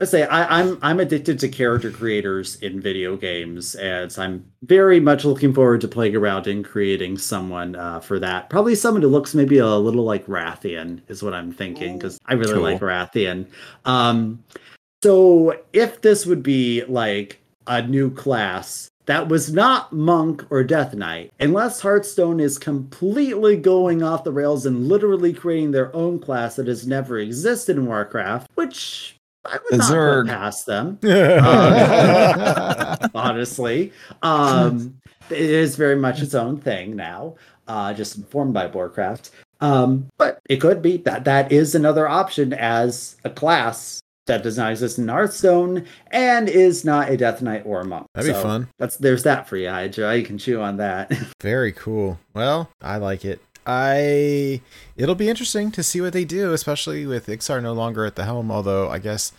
I 0.00 0.04
say 0.04 0.22
I, 0.24 0.60
I'm 0.60 0.78
I'm 0.82 1.00
addicted 1.00 1.38
to 1.40 1.48
character 1.48 1.90
creators 1.90 2.56
in 2.56 2.80
video 2.80 3.16
games, 3.16 3.74
and 3.74 4.10
so 4.10 4.22
I'm 4.22 4.44
very 4.62 5.00
much 5.00 5.24
looking 5.24 5.52
forward 5.52 5.80
to 5.80 5.88
playing 5.88 6.14
around 6.14 6.46
and 6.46 6.64
creating 6.64 7.18
someone 7.18 7.74
uh, 7.74 8.00
for 8.00 8.18
that. 8.20 8.50
Probably 8.50 8.74
someone 8.74 9.02
who 9.02 9.08
looks 9.08 9.34
maybe 9.34 9.58
a 9.58 9.66
little 9.66 10.04
like 10.04 10.26
Wrathion 10.26 11.00
is 11.08 11.22
what 11.22 11.34
I'm 11.34 11.52
thinking 11.52 11.98
because 11.98 12.18
I 12.26 12.34
really 12.34 12.54
Cool. 12.54 12.62
like 12.62 12.80
Wrathion. 12.80 13.46
Um, 13.84 14.44
so 15.02 15.60
if 15.72 16.00
this 16.02 16.24
would 16.24 16.42
be 16.42 16.84
like 16.84 17.40
a 17.66 17.82
new 17.82 18.10
class 18.10 18.88
that 19.06 19.28
was 19.28 19.52
not 19.52 19.92
Monk 19.92 20.46
or 20.50 20.64
Death 20.64 20.94
Knight, 20.94 21.30
unless 21.40 21.80
Hearthstone 21.80 22.40
is 22.40 22.58
completely 22.58 23.56
going 23.56 24.02
off 24.02 24.24
the 24.24 24.32
rails 24.32 24.64
and 24.64 24.88
literally 24.88 25.32
creating 25.34 25.72
their 25.72 25.94
own 25.94 26.18
class 26.18 26.56
that 26.56 26.68
has 26.68 26.86
never 26.86 27.18
existed 27.18 27.76
in 27.76 27.84
Warcraft, 27.86 28.50
which 28.54 29.13
I 29.46 29.58
would 29.70 29.78
not 29.78 29.92
Zerg. 29.92 30.24
put 30.26 30.30
past 30.30 30.66
them, 30.66 30.98
Uh, 31.04 32.96
honestly. 33.14 33.92
Um, 34.22 35.00
it 35.30 35.38
is 35.38 35.76
very 35.76 35.96
much 35.96 36.20
its 36.22 36.34
own 36.34 36.58
thing 36.60 36.96
now, 36.96 37.36
uh, 37.68 37.92
just 37.94 38.16
informed 38.16 38.54
by 38.54 38.66
Warcraft. 38.66 39.30
Um, 39.60 40.08
but 40.18 40.38
it 40.48 40.56
could 40.56 40.82
be 40.82 40.98
that 40.98 41.24
that 41.24 41.50
is 41.52 41.74
another 41.74 42.08
option 42.08 42.52
as 42.52 43.16
a 43.24 43.30
class 43.30 44.00
that 44.26 44.42
does 44.42 44.56
not 44.56 44.70
exist 44.72 44.98
in 44.98 45.08
Hearthstone 45.08 45.86
and 46.10 46.48
is 46.48 46.84
not 46.84 47.10
a 47.10 47.16
Death 47.16 47.42
Knight 47.42 47.62
or 47.66 47.80
a 47.80 47.84
monk. 47.84 48.06
That'd 48.14 48.34
be 48.34 48.40
fun. 48.40 48.68
That's 48.78 48.96
there's 48.96 49.22
that 49.24 49.46
for 49.48 49.56
you, 49.56 49.68
Hydra. 49.68 50.16
You 50.16 50.24
can 50.24 50.38
chew 50.38 50.60
on 50.60 50.78
that. 50.78 51.12
Very 51.42 51.72
cool. 51.72 52.18
Well, 52.34 52.70
I 52.80 52.96
like 52.96 53.24
it. 53.24 53.40
I 53.66 54.60
it'll 54.96 55.14
be 55.14 55.28
interesting 55.28 55.70
to 55.72 55.82
see 55.82 56.00
what 56.00 56.12
they 56.12 56.24
do, 56.24 56.52
especially 56.52 57.06
with 57.06 57.26
Iksar 57.26 57.62
no 57.62 57.72
longer 57.72 58.04
at 58.04 58.16
the 58.16 58.24
helm. 58.24 58.50
Although 58.50 58.90
I 58.90 58.98
guess 58.98 59.32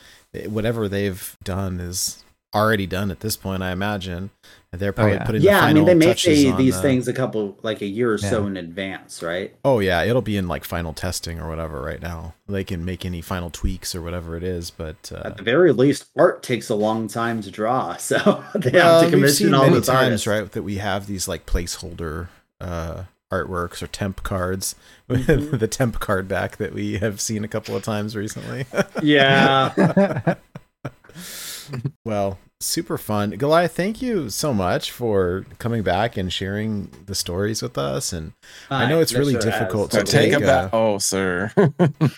whatever 0.47 0.88
they've 0.88 1.35
done 1.43 1.80
is 1.80 2.23
already 2.53 2.88
done 2.88 3.11
at 3.11 3.19
this 3.19 3.35
point. 3.35 3.61
I 3.61 3.72
imagine 3.72 4.31
and 4.76 4.81
they're 4.81 4.91
probably 4.91 5.14
yeah. 5.14 5.23
putting 5.23 5.41
the 5.41 5.47
yeah, 5.47 5.61
I 5.61 5.73
mean 5.73 5.85
they 5.85 5.93
make 5.93 6.10
touches 6.10 6.43
the, 6.43 6.52
these 6.56 6.76
the- 6.76 6.81
things 6.81 7.07
a 7.07 7.14
couple 7.14 7.57
like 7.64 7.81
a 7.81 7.85
year 7.85 8.11
or 8.11 8.18
so 8.18 8.45
in 8.45 8.57
advance, 8.57 9.23
right? 9.23 9.56
Oh 9.64 9.80
yeah, 9.80 10.03
it'll 10.03 10.22
be 10.22 10.35
in 10.35 10.49
like 10.49 10.65
final 10.65 10.91
testing 10.91 11.39
or 11.39 11.47
whatever 11.47 11.81
right 11.81 12.02
now. 12.02 12.34
They 12.47 12.65
can 12.65 12.84
make 12.84 13.06
any 13.06 13.22
final 13.22 13.49
tweaks 13.49 13.95
or 13.95 14.02
whatever 14.02 14.35
it 14.35 14.43
is, 14.43 14.72
but 14.72 15.11
uh, 15.15 15.22
At 15.26 15.38
the 15.38 15.43
very 15.43 15.72
least, 15.72 16.07
art 16.18 16.43
takes 16.43 16.69
a 16.69 16.76
long 16.76 17.07
time 17.07 17.41
to 17.41 17.52
draw, 17.52 17.95
so 17.97 18.43
they 18.53 18.72
well, 18.72 19.02
have 19.02 19.11
to 19.11 19.18
we've 19.18 19.31
seen 19.31 19.47
commission 19.47 19.53
all 19.53 19.64
many 19.64 19.76
those 19.76 19.88
times, 19.88 20.27
right, 20.27 20.52
that 20.52 20.64
we 20.64 20.77
have 20.77 21.07
these 21.07 21.27
like 21.27 21.45
placeholder 21.45 22.27
uh, 22.60 23.03
artworks 23.31 23.81
or 23.81 23.88
temp 23.88 24.23
cards. 24.23 24.76
Mm-hmm. 25.07 25.57
the 25.57 25.68
temp 25.68 25.99
card 25.99 26.27
back 26.27 26.57
that 26.57 26.73
we 26.73 26.97
have 26.97 27.22
seen 27.22 27.43
a 27.43 27.47
couple 27.47 27.76
of 27.76 27.84
times 27.84 28.15
recently. 28.15 28.65
Yeah, 29.03 30.35
well, 32.06 32.39
super 32.60 32.97
fun. 32.97 33.31
Goliath, 33.31 33.76
thank 33.76 34.02
you 34.02 34.30
so 34.31 34.53
much 34.53 34.91
for 34.91 35.45
coming 35.60 35.84
back 35.84 36.18
and 36.18 36.31
sharing 36.34 36.89
the 37.06 37.14
stories 37.15 37.61
with 37.61 37.77
us. 37.77 38.14
And 38.14 38.34
I 38.72 38.88
know 38.88 38.99
it's 38.99 39.14
really 39.14 39.34
sure 39.34 39.43
has. 39.43 39.60
difficult 39.60 39.91
So 39.91 39.99
to 40.02 40.11
take 40.11 40.31
take 40.31 40.41
a. 40.41 40.69
Oh, 40.73 40.97
sir. 40.97 41.52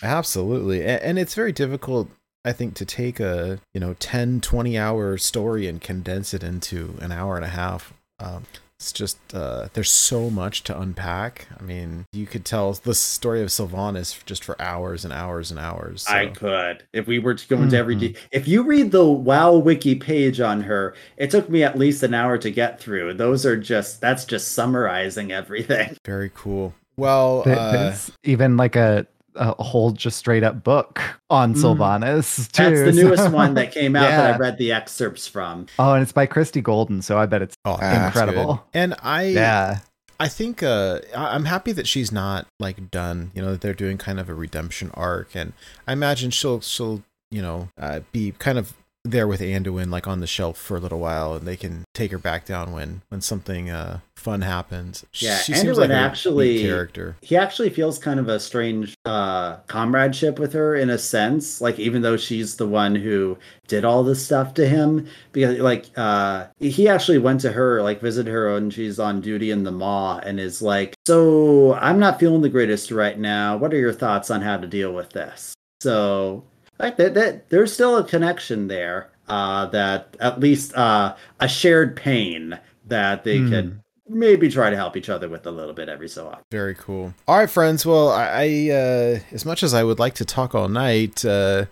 absolutely, 0.02 0.82
and, 0.82 1.02
and 1.02 1.20
it's 1.20 1.36
very 1.36 1.52
difficult. 1.52 2.10
I 2.46 2.54
think 2.54 2.76
to 2.76 2.86
take 2.86 3.20
a, 3.20 3.60
you 3.74 3.82
know, 3.82 3.96
10, 4.00 4.40
20 4.40 4.78
hour 4.78 5.18
story 5.18 5.68
and 5.68 5.82
condense 5.82 6.34
it 6.34 6.42
into 6.44 6.98
an 7.02 7.12
hour 7.12 7.36
and 7.36 7.44
a 7.44 7.50
half, 7.50 7.94
um, 8.20 8.44
it's 8.80 8.92
just 8.92 9.18
uh, 9.34 9.70
there's 9.74 9.90
so 9.90 10.30
much 10.30 10.64
to 10.64 10.80
unpack. 10.80 11.48
I 11.60 11.64
mean, 11.64 12.06
you 12.14 12.28
could 12.28 12.46
tell 12.46 12.74
the 12.74 12.94
story 12.94 13.42
of 13.42 13.48
Sylvanas 13.50 14.24
just 14.26 14.44
for 14.44 14.60
hours 14.62 15.04
and 15.04 15.12
hours 15.12 15.50
and 15.50 15.60
hours. 15.60 16.04
so- 16.04 16.14
I 16.14 16.28
could. 16.28 16.84
If 16.94 17.08
we 17.08 17.18
were 17.18 17.34
to 17.34 17.48
go 17.48 17.58
into 17.60 17.76
every 17.76 17.96
Mhm. 17.96 18.00
de- 18.00 18.16
if 18.32 18.48
you 18.48 18.62
read 18.62 18.92
the 18.92 19.04
WoW 19.04 19.54
wiki 19.54 19.96
page 19.96 20.40
on 20.40 20.62
her, 20.62 20.94
it 21.18 21.32
took 21.32 21.50
me 21.50 21.64
at 21.64 21.78
least 21.78 22.04
an 22.04 22.14
hour 22.14 22.38
to 22.38 22.52
get 22.52 22.80
through. 22.80 23.16
Those 23.16 23.48
are 23.48 23.58
just 23.58 24.00
that's 24.00 24.26
just 24.26 24.52
summarizing 24.52 25.32
everything. 25.32 25.98
Very 26.06 26.32
cool. 26.36 26.76
Well, 26.98 27.42
There- 27.44 27.58
uh, 27.60 27.72
There's 27.72 28.12
even 28.24 28.58
like 28.58 28.76
a 28.76 29.08
a 29.40 29.64
whole 29.64 29.92
just 29.92 30.18
straight 30.18 30.44
up 30.44 30.64
book 30.64 31.02
on 31.30 31.54
Mm. 31.54 31.62
Sylvanas 31.78 32.52
too. 32.52 32.64
That's 32.64 32.82
the 32.82 32.94
so- 32.94 33.08
newest 33.08 33.32
one 33.34 33.54
that 33.56 33.72
came 33.72 33.96
out 33.96 34.10
that 34.10 34.36
I 34.36 34.38
read 34.38 34.58
the 34.58 34.72
excerpts 34.72 35.28
from. 35.28 35.68
Oh, 35.80 35.94
and 35.94 36.04
it's 36.04 36.12
by 36.12 36.26
Christie 36.26 36.62
Golden, 36.62 37.02
so 37.02 37.18
I 37.18 37.26
bet 37.26 37.42
it's 37.42 37.56
oh, 37.66 37.74
incredible. 37.78 38.64
And 38.74 38.96
I, 39.02 39.24
Yeah. 39.24 39.80
I 40.20 40.28
think 40.28 40.64
uh, 40.64 41.00
I- 41.16 41.36
I'm 41.36 41.46
happy 41.46 41.72
that 41.74 41.88
she's 41.88 42.12
not 42.12 42.48
like 42.60 42.90
done. 42.90 43.32
You 43.36 43.42
know 43.44 43.52
that 43.52 43.62
they're 43.62 43.74
doing 43.76 43.98
kind 43.98 44.20
of 44.20 44.30
a 44.30 44.34
redemption 44.34 44.90
arc, 44.96 45.36
and 45.36 45.54
I 45.88 45.94
imagine 45.94 46.32
she'll 46.32 46.60
she'll 46.62 47.04
you 47.30 47.42
know 47.42 47.70
uh, 47.80 48.00
be 48.12 48.32
kind 48.40 48.58
of 48.58 48.74
there 49.12 49.28
with 49.28 49.42
Anduin 49.42 49.90
like 49.90 50.08
on 50.08 50.20
the 50.20 50.28
shelf 50.28 50.58
for 50.58 50.78
a 50.78 50.80
little 50.80 51.00
while, 51.00 51.36
and 51.36 51.48
they 51.48 51.58
can 51.58 51.84
take 51.94 52.12
her 52.12 52.18
back 52.18 52.46
down 52.46 52.72
when 52.72 53.02
when 53.10 53.22
something 53.22 53.70
uh, 53.70 54.00
fun 54.16 54.42
happens. 54.42 55.06
Yeah, 55.14 55.38
she 55.38 55.54
Anduin 55.54 55.86
a 55.86 55.88
neat 55.88 55.94
actually- 55.94 56.62
character. 56.62 57.16
He 57.22 57.36
actually 57.38 57.70
feels 57.70 58.00
kind 58.00 58.20
of 58.20 58.28
a 58.30 58.40
strange 58.40 58.96
uh, 59.06 59.58
comradeship 59.68 60.40
with 60.40 60.54
her 60.54 60.76
in 60.76 60.90
a 60.90 60.98
sense. 60.98 61.62
Like 61.62 61.80
even 61.80 62.02
though 62.02 62.18
she's 62.18 62.56
the 62.58 62.68
one 62.68 62.96
who 62.96 63.38
did 63.68 63.84
all 63.86 64.04
this 64.04 64.24
stuff 64.24 64.54
to 64.56 64.68
him, 64.68 65.08
because 65.32 65.60
like 65.60 65.86
uh, 65.96 66.48
he 66.60 66.88
actually 66.88 67.18
went 67.18 67.42
to 67.42 67.52
her, 67.52 67.82
like 67.82 68.02
visited 68.02 68.32
her 68.32 68.54
when 68.54 68.70
she's 68.70 69.00
on 69.00 69.22
duty 69.22 69.52
in 69.52 69.64
the 69.64 69.72
Maw, 69.72 70.20
and 70.20 70.40
is 70.40 70.62
like, 70.62 70.96
"So 71.06 71.74
I'm 71.76 72.00
not 72.00 72.20
feeling 72.20 72.42
the 72.42 72.50
greatest 72.50 72.92
right 72.92 73.18
now. 73.18 73.58
What 73.58 73.74
are 73.74 73.78
your 73.78 73.94
thoughts 73.94 74.30
on 74.30 74.42
how 74.42 74.58
to 74.58 74.68
deal 74.68 74.94
with 74.94 75.12
this?" 75.12 75.54
So 75.82 76.44
like 76.80 76.98
that, 76.98 77.14
that 77.16 77.50
there's 77.50 77.74
still 77.74 77.98
a 77.98 78.04
connection 78.04 78.68
there. 78.68 79.10
Uh, 79.28 79.66
that 79.66 80.16
at 80.22 80.40
least 80.40 80.74
uh, 80.78 81.14
a 81.42 81.48
shared 81.50 81.98
pain 81.98 82.58
that 82.86 83.26
they 83.26 83.40
Hmm. 83.40 83.50
could 83.50 83.80
maybe 84.08 84.48
try 84.50 84.70
to 84.70 84.76
help 84.78 84.96
each 84.96 85.10
other 85.10 85.28
with 85.28 85.46
a 85.46 85.52
little 85.52 85.74
bit 85.74 85.90
every 85.90 86.08
so 86.08 86.28
often. 86.28 86.40
Very 86.50 86.74
cool. 86.74 87.14
All 87.28 87.38
right, 87.38 87.50
friends. 87.50 87.86
Well, 87.86 88.08
I, 88.10 88.24
I 88.26 88.74
uh, 88.74 89.20
as 89.34 89.46
much 89.46 89.64
as 89.64 89.74
I 89.74 89.84
would 89.84 90.00
like 90.00 90.14
to 90.16 90.24
talk 90.24 90.56
all 90.56 90.70
night, 90.70 91.26
uh, 91.26 91.66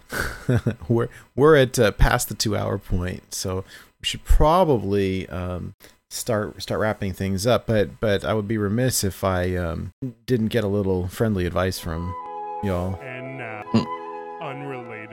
we're 0.89 1.07
we're 1.33 1.55
at 1.55 1.79
uh, 1.79 1.91
past 1.91 2.27
the 2.27 2.35
two 2.35 2.57
hour 2.57 2.77
point, 2.77 3.33
so 3.33 3.63
we 4.01 4.05
should 4.05 4.25
probably 4.25 5.29
um, 5.29 5.75
start 6.09 6.61
start 6.61 6.81
wrapping 6.81 7.13
things 7.13 7.47
up. 7.47 7.67
But 7.67 8.01
but 8.01 8.25
I 8.25 8.33
would 8.33 8.49
be 8.49 8.57
remiss 8.57 9.05
if 9.05 9.23
I 9.23 9.55
um, 9.55 9.93
didn't 10.25 10.47
get 10.49 10.65
a 10.65 10.67
little 10.67 11.07
friendly 11.07 11.45
advice 11.45 11.79
from 11.79 12.13
y'all. 12.63 12.99
And 13.01 13.37
now, 13.37 13.63
unrelated 14.45 15.09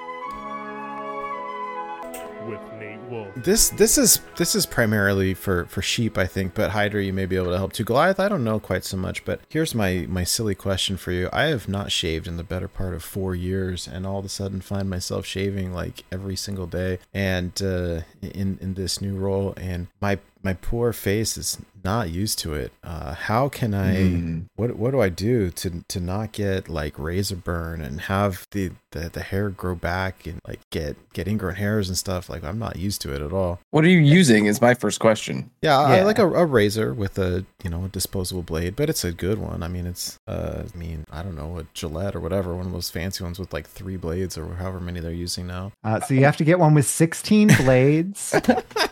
with 2.46 2.60
Nate 2.78 3.00
Wolf. 3.08 3.28
This 3.36 3.70
this 3.70 3.96
is 3.96 4.20
this 4.36 4.54
is 4.54 4.66
primarily 4.66 5.32
for 5.32 5.64
for 5.66 5.80
sheep, 5.80 6.18
I 6.18 6.26
think. 6.26 6.54
But 6.54 6.70
Hydra, 6.70 7.02
you 7.02 7.12
may 7.12 7.26
be 7.26 7.36
able 7.36 7.52
to 7.52 7.56
help 7.56 7.72
too. 7.72 7.84
Goliath, 7.84 8.20
I 8.20 8.28
don't 8.28 8.44
know 8.44 8.60
quite 8.60 8.84
so 8.84 8.96
much. 8.96 9.24
But 9.24 9.40
here's 9.48 9.74
my 9.74 10.06
my 10.08 10.24
silly 10.24 10.54
question 10.54 10.96
for 10.96 11.12
you. 11.12 11.28
I 11.32 11.44
have 11.44 11.68
not 11.68 11.92
shaved 11.92 12.26
in 12.26 12.36
the 12.36 12.44
better 12.44 12.68
part 12.68 12.94
of 12.94 13.02
four 13.02 13.34
years, 13.34 13.88
and 13.88 14.06
all 14.06 14.18
of 14.18 14.24
a 14.24 14.28
sudden 14.28 14.60
find 14.60 14.90
myself 14.90 15.24
shaving 15.24 15.72
like 15.72 16.04
every 16.12 16.36
single 16.36 16.66
day, 16.66 16.98
and 17.14 17.52
uh, 17.62 18.00
in 18.20 18.58
in 18.60 18.74
this 18.74 19.00
new 19.00 19.16
role, 19.16 19.54
and 19.56 19.86
my 20.00 20.18
my 20.42 20.54
poor 20.54 20.92
face 20.92 21.36
is 21.36 21.58
not 21.84 22.10
used 22.10 22.38
to 22.40 22.54
it. 22.54 22.72
Uh, 22.82 23.14
how 23.14 23.48
can 23.48 23.74
I? 23.74 23.96
Mm. 23.96 24.44
What 24.56 24.76
what 24.76 24.92
do 24.92 25.00
I 25.00 25.08
do 25.08 25.50
to 25.50 25.84
to 25.88 26.00
not 26.00 26.32
get 26.32 26.68
like 26.68 26.98
razor 26.98 27.36
burn 27.36 27.80
and 27.80 28.02
have 28.02 28.46
the, 28.52 28.70
the 28.92 29.08
the 29.08 29.20
hair 29.20 29.50
grow 29.50 29.74
back 29.74 30.26
and 30.26 30.40
like 30.46 30.60
get 30.70 30.96
get 31.12 31.28
ingrown 31.28 31.56
hairs 31.56 31.88
and 31.88 31.98
stuff? 31.98 32.28
Like 32.28 32.44
I'm 32.44 32.58
not 32.58 32.76
used 32.76 33.00
to 33.02 33.14
it 33.14 33.22
at 33.22 33.32
all. 33.32 33.60
What 33.70 33.84
are 33.84 33.88
you 33.88 33.98
using? 33.98 34.46
Is 34.46 34.60
my 34.60 34.74
first 34.74 35.00
question. 35.00 35.50
Yeah, 35.62 35.78
I 35.78 36.02
like 36.02 36.18
a, 36.18 36.26
a 36.26 36.46
razor 36.46 36.94
with 36.94 37.18
a 37.18 37.44
you 37.62 37.70
know 37.70 37.84
a 37.84 37.88
disposable 37.88 38.42
blade, 38.42 38.76
but 38.76 38.88
it's 38.88 39.04
a 39.04 39.12
good 39.12 39.38
one. 39.38 39.62
I 39.62 39.68
mean, 39.68 39.86
it's 39.86 40.18
uh, 40.26 40.64
I 40.72 40.76
mean, 40.76 41.04
I 41.10 41.22
don't 41.22 41.36
know, 41.36 41.58
a 41.58 41.66
Gillette 41.74 42.14
or 42.14 42.20
whatever, 42.20 42.54
one 42.54 42.66
of 42.66 42.72
those 42.72 42.90
fancy 42.90 43.24
ones 43.24 43.38
with 43.38 43.52
like 43.52 43.66
three 43.66 43.96
blades 43.96 44.38
or 44.38 44.54
however 44.54 44.80
many 44.80 45.00
they're 45.00 45.12
using 45.12 45.46
now. 45.46 45.72
Uh, 45.84 46.00
so 46.00 46.14
you 46.14 46.24
have 46.24 46.36
to 46.36 46.44
get 46.44 46.58
one 46.58 46.74
with 46.74 46.86
16 46.86 47.48
blades. 47.58 48.34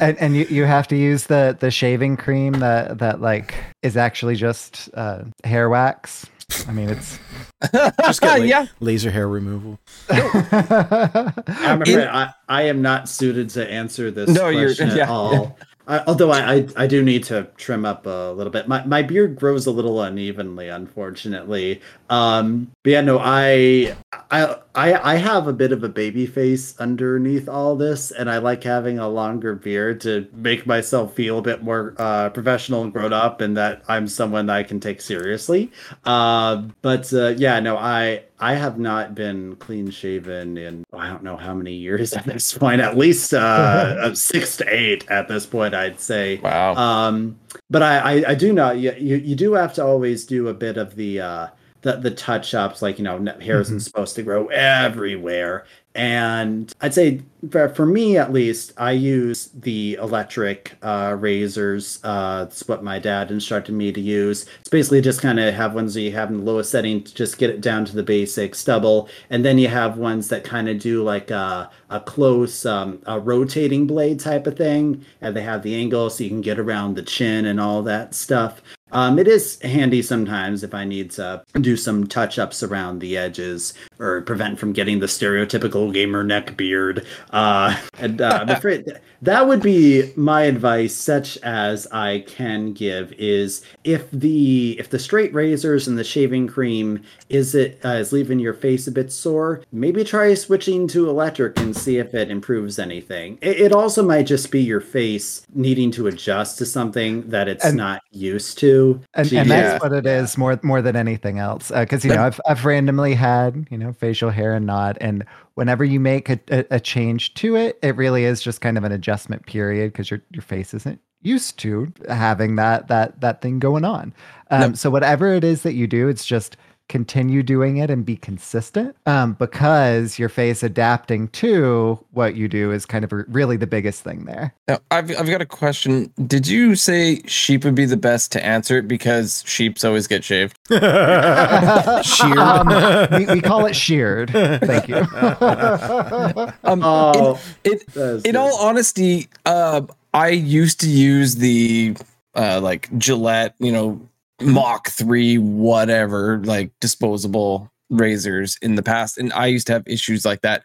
And, 0.00 0.18
and 0.18 0.34
you, 0.36 0.46
you 0.50 0.64
have 0.64 0.88
to 0.88 0.96
use 0.96 1.26
the, 1.26 1.56
the 1.60 1.70
shaving 1.70 2.16
cream 2.16 2.54
that, 2.54 2.98
that 2.98 3.20
like 3.20 3.54
is 3.82 3.96
actually 3.96 4.34
just 4.36 4.88
uh, 4.94 5.24
hair 5.44 5.68
wax. 5.68 6.26
I 6.66 6.72
mean, 6.72 6.88
it's 6.88 7.18
Just 8.00 8.20
get 8.22 8.38
la- 8.40 8.44
yeah. 8.44 8.66
laser 8.80 9.10
hair 9.10 9.28
removal. 9.28 9.78
I'm 10.10 11.82
In- 11.82 11.88
afraid 11.88 12.06
I, 12.08 12.30
I 12.48 12.62
am 12.62 12.82
not 12.82 13.08
suited 13.08 13.50
to 13.50 13.70
answer 13.70 14.10
this 14.10 14.30
No, 14.30 14.48
you're- 14.48 14.66
question 14.66 14.90
at 14.90 14.96
yeah, 14.96 15.10
all. 15.10 15.56
I, 15.86 16.04
although 16.06 16.30
I, 16.30 16.54
I 16.54 16.68
I 16.76 16.86
do 16.86 17.02
need 17.02 17.24
to 17.24 17.48
trim 17.56 17.84
up 17.84 18.06
a 18.06 18.32
little 18.32 18.52
bit. 18.52 18.68
My 18.68 18.84
my 18.84 19.02
beard 19.02 19.34
grows 19.36 19.66
a 19.66 19.72
little 19.72 20.00
unevenly, 20.02 20.68
unfortunately. 20.68 21.80
Um, 22.08 22.70
but 22.84 22.90
yeah, 22.90 23.00
no, 23.00 23.18
I 23.20 23.96
I 24.30 24.56
I 24.74 25.14
I 25.14 25.16
have 25.16 25.48
a 25.48 25.52
bit 25.52 25.72
of 25.72 25.82
a 25.82 25.88
baby 25.88 26.26
face 26.26 26.78
underneath 26.78 27.48
all 27.48 27.74
this, 27.74 28.12
and 28.12 28.30
I 28.30 28.38
like 28.38 28.62
having 28.62 28.98
a 28.98 29.08
longer 29.08 29.54
beard 29.54 30.00
to 30.02 30.28
make 30.32 30.66
myself 30.66 31.14
feel 31.14 31.38
a 31.38 31.42
bit 31.42 31.62
more 31.62 31.94
uh, 31.98 32.30
professional 32.30 32.82
and 32.82 32.92
grown 32.92 33.12
up, 33.12 33.40
and 33.40 33.56
that 33.56 33.82
I'm 33.88 34.06
someone 34.06 34.46
that 34.46 34.56
I 34.56 34.62
can 34.62 34.78
take 34.78 35.00
seriously. 35.00 35.72
Uh, 36.04 36.62
but 36.82 37.12
uh, 37.12 37.34
yeah, 37.36 37.58
no, 37.58 37.76
I 37.76 38.22
I 38.38 38.54
have 38.54 38.78
not 38.78 39.14
been 39.14 39.56
clean 39.56 39.90
shaven 39.90 40.56
in 40.56 40.84
I 40.92 41.08
don't 41.08 41.24
know 41.24 41.36
how 41.36 41.54
many 41.54 41.74
years 41.74 42.12
at 42.12 42.24
this 42.24 42.56
point. 42.56 42.80
At 42.80 42.96
least 42.96 43.34
uh, 43.34 44.14
six 44.14 44.56
to 44.58 44.72
eight 44.72 45.04
at 45.10 45.26
this 45.26 45.46
point, 45.46 45.74
I'd 45.74 46.00
say. 46.00 46.38
Wow. 46.38 46.74
Um, 46.76 47.38
but 47.70 47.82
I, 47.82 47.98
I, 47.98 48.30
I 48.30 48.34
do 48.36 48.52
know 48.52 48.70
you, 48.70 48.92
you 48.92 49.16
you 49.16 49.34
do 49.34 49.54
have 49.54 49.74
to 49.74 49.84
always 49.84 50.24
do 50.24 50.46
a 50.46 50.54
bit 50.54 50.76
of 50.76 50.94
the 50.94 51.20
uh 51.20 51.46
the 51.82 51.96
the 51.96 52.10
touch 52.10 52.54
ups, 52.54 52.82
like 52.82 52.98
you 52.98 53.04
know, 53.04 53.24
hair 53.40 53.60
isn't 53.60 53.80
supposed 53.80 54.14
to 54.16 54.22
grow 54.22 54.46
everywhere. 54.48 55.64
And 55.92 56.72
I'd 56.80 56.94
say 56.94 57.20
for, 57.50 57.68
for 57.68 57.84
me 57.84 58.16
at 58.16 58.32
least, 58.32 58.72
I 58.76 58.92
use 58.92 59.48
the 59.54 59.94
electric 60.00 60.76
uh, 60.82 61.16
razors. 61.18 61.98
Uh, 62.04 62.46
it's 62.46 62.68
what 62.68 62.84
my 62.84 63.00
dad 63.00 63.32
instructed 63.32 63.74
me 63.74 63.90
to 63.90 64.00
use. 64.00 64.46
It's 64.60 64.68
basically 64.68 65.00
just 65.00 65.20
kind 65.20 65.40
of 65.40 65.52
have 65.52 65.74
ones 65.74 65.94
that 65.94 66.02
you 66.02 66.12
have 66.12 66.30
in 66.30 66.38
the 66.38 66.44
lowest 66.44 66.70
setting 66.70 67.02
to 67.02 67.12
just 67.12 67.38
get 67.38 67.50
it 67.50 67.60
down 67.60 67.84
to 67.86 67.96
the 67.96 68.04
basic 68.04 68.54
stubble, 68.54 69.08
and 69.30 69.44
then 69.44 69.58
you 69.58 69.66
have 69.66 69.98
ones 69.98 70.28
that 70.28 70.44
kind 70.44 70.68
of 70.68 70.78
do 70.78 71.02
like 71.02 71.32
a, 71.32 71.68
a 71.88 72.00
close, 72.00 72.64
um, 72.64 73.02
a 73.06 73.18
rotating 73.18 73.86
blade 73.86 74.20
type 74.20 74.46
of 74.46 74.56
thing, 74.56 75.04
and 75.20 75.34
they 75.34 75.42
have 75.42 75.62
the 75.64 75.74
angle 75.74 76.08
so 76.08 76.22
you 76.22 76.30
can 76.30 76.40
get 76.40 76.60
around 76.60 76.94
the 76.94 77.02
chin 77.02 77.46
and 77.46 77.58
all 77.60 77.82
that 77.82 78.14
stuff. 78.14 78.62
Um, 78.92 79.18
it 79.18 79.28
is 79.28 79.60
handy 79.62 80.02
sometimes 80.02 80.62
if 80.62 80.74
I 80.74 80.84
need 80.84 81.10
to 81.12 81.42
do 81.60 81.76
some 81.76 82.06
touch 82.06 82.38
ups 82.38 82.62
around 82.62 82.98
the 83.00 83.16
edges 83.16 83.74
or 83.98 84.22
prevent 84.22 84.58
from 84.58 84.72
getting 84.72 85.00
the 85.00 85.06
stereotypical 85.06 85.92
gamer 85.92 86.24
neck 86.24 86.56
beard. 86.56 87.06
Uh, 87.30 87.76
and 87.98 88.20
uh, 88.20 88.38
I'm 88.42 88.48
afraid 88.56 88.86
that 89.22 89.46
would 89.46 89.62
be 89.62 90.12
my 90.16 90.42
advice, 90.42 90.94
such 90.94 91.36
as 91.38 91.86
I 91.92 92.24
can 92.26 92.72
give, 92.72 93.12
is 93.18 93.62
if 93.84 94.10
the 94.10 94.78
if 94.78 94.88
the 94.90 94.98
straight 94.98 95.32
razors 95.34 95.86
and 95.86 95.98
the 95.98 96.04
shaving 96.04 96.46
cream 96.46 97.02
is 97.28 97.54
it 97.54 97.78
uh, 97.84 97.88
is 97.90 98.12
leaving 98.12 98.38
your 98.38 98.54
face 98.54 98.86
a 98.86 98.92
bit 98.92 99.12
sore, 99.12 99.62
maybe 99.72 100.04
try 100.04 100.32
switching 100.34 100.88
to 100.88 101.08
electric 101.10 101.58
and 101.58 101.76
see 101.76 101.98
if 101.98 102.14
it 102.14 102.30
improves 102.30 102.78
anything. 102.78 103.38
It, 103.42 103.60
it 103.60 103.72
also 103.72 104.02
might 104.02 104.26
just 104.26 104.50
be 104.50 104.62
your 104.62 104.80
face 104.80 105.46
needing 105.54 105.90
to 105.92 106.06
adjust 106.06 106.56
to 106.58 106.66
something 106.66 107.28
that 107.28 107.46
it's 107.48 107.64
And- 107.64 107.76
not 107.76 108.02
used 108.10 108.58
to. 108.58 108.79
And, 109.14 109.28
Gee, 109.28 109.38
and 109.38 109.48
Yeah. 109.48 109.62
that's 109.62 109.82
what 109.82 109.92
it 109.92 110.06
is 110.06 110.36
more 110.38 110.58
more 110.62 110.82
than 110.82 110.96
anything 110.96 111.38
else 111.38 111.70
because 111.70 112.04
you 112.04 112.12
know 112.14 112.24
I've, 112.24 112.40
I've 112.48 112.64
randomly 112.64 113.14
had 113.14 113.66
you 113.70 113.78
know 113.78 113.92
facial 113.92 114.30
hair 114.30 114.54
and 114.54 114.66
not 114.66 114.96
and 115.00 115.24
whenever 115.54 115.84
you 115.84 116.00
make 116.00 116.28
a, 116.30 116.38
a, 116.50 116.64
a 116.72 116.80
change 116.80 117.34
to 117.34 117.56
it 117.56 117.78
it 117.82 117.96
really 117.96 118.24
is 118.24 118.42
just 118.42 118.60
kind 118.60 118.76
of 118.78 118.84
an 118.84 118.92
adjustment 118.92 119.46
period 119.46 119.92
because 119.92 120.10
your 120.10 120.20
your 120.30 120.42
face 120.42 120.72
isn't 120.74 121.00
used 121.22 121.58
to 121.58 121.92
having 122.08 122.56
that 122.56 122.88
that 122.88 123.20
that 123.20 123.42
thing 123.42 123.58
going 123.58 123.84
on 123.84 124.14
um, 124.50 124.62
Yep. 124.70 124.76
so 124.76 124.90
whatever 124.90 125.32
it 125.34 125.44
is 125.44 125.62
that 125.62 125.74
you 125.74 125.86
do 125.86 126.08
it's 126.08 126.24
just 126.24 126.56
continue 126.90 127.42
doing 127.42 127.76
it 127.76 127.88
and 127.88 128.04
be 128.04 128.16
consistent 128.16 128.96
um, 129.06 129.34
because 129.34 130.18
your 130.18 130.28
face 130.28 130.62
adapting 130.62 131.28
to 131.28 131.98
what 132.10 132.34
you 132.34 132.48
do 132.48 132.72
is 132.72 132.84
kind 132.84 133.04
of 133.04 133.12
really 133.28 133.56
the 133.56 133.66
biggest 133.66 134.02
thing 134.02 134.24
there. 134.24 134.52
Now, 134.66 134.80
I've, 134.90 135.08
I've 135.16 135.28
got 135.28 135.40
a 135.40 135.46
question. 135.46 136.12
Did 136.26 136.48
you 136.48 136.74
say 136.74 137.22
sheep 137.26 137.64
would 137.64 137.76
be 137.76 137.84
the 137.84 137.96
best 137.96 138.32
to 138.32 138.44
answer 138.44 138.76
it 138.76 138.88
because 138.88 139.44
sheeps 139.46 139.84
always 139.84 140.08
get 140.08 140.24
shaved? 140.24 140.58
Sheared. 140.68 142.38
Um, 142.38 143.08
we, 143.12 143.26
we 143.34 143.40
call 143.40 143.66
it 143.66 143.76
sheared. 143.76 144.30
Thank 144.30 144.88
you. 144.88 145.06
Um, 146.64 146.82
Oh, 146.82 147.40
in, 147.64 147.72
in, 147.72 147.78
that's 147.94 148.24
in 148.24 148.36
all 148.36 148.56
honesty, 148.56 149.28
uh, 149.46 149.82
I 150.12 150.28
used 150.30 150.80
to 150.80 150.88
use 150.88 151.36
the 151.36 151.96
uh, 152.34 152.60
like 152.60 152.88
Gillette, 152.98 153.54
you 153.58 153.72
know, 153.72 154.00
Mach 154.40 154.88
3, 154.88 155.38
whatever, 155.38 156.40
like 156.44 156.72
disposable 156.80 157.70
razors 157.90 158.56
in 158.62 158.76
the 158.76 158.82
past. 158.82 159.18
And 159.18 159.32
I 159.32 159.46
used 159.46 159.66
to 159.66 159.72
have 159.72 159.86
issues 159.86 160.24
like 160.24 160.42
that. 160.42 160.64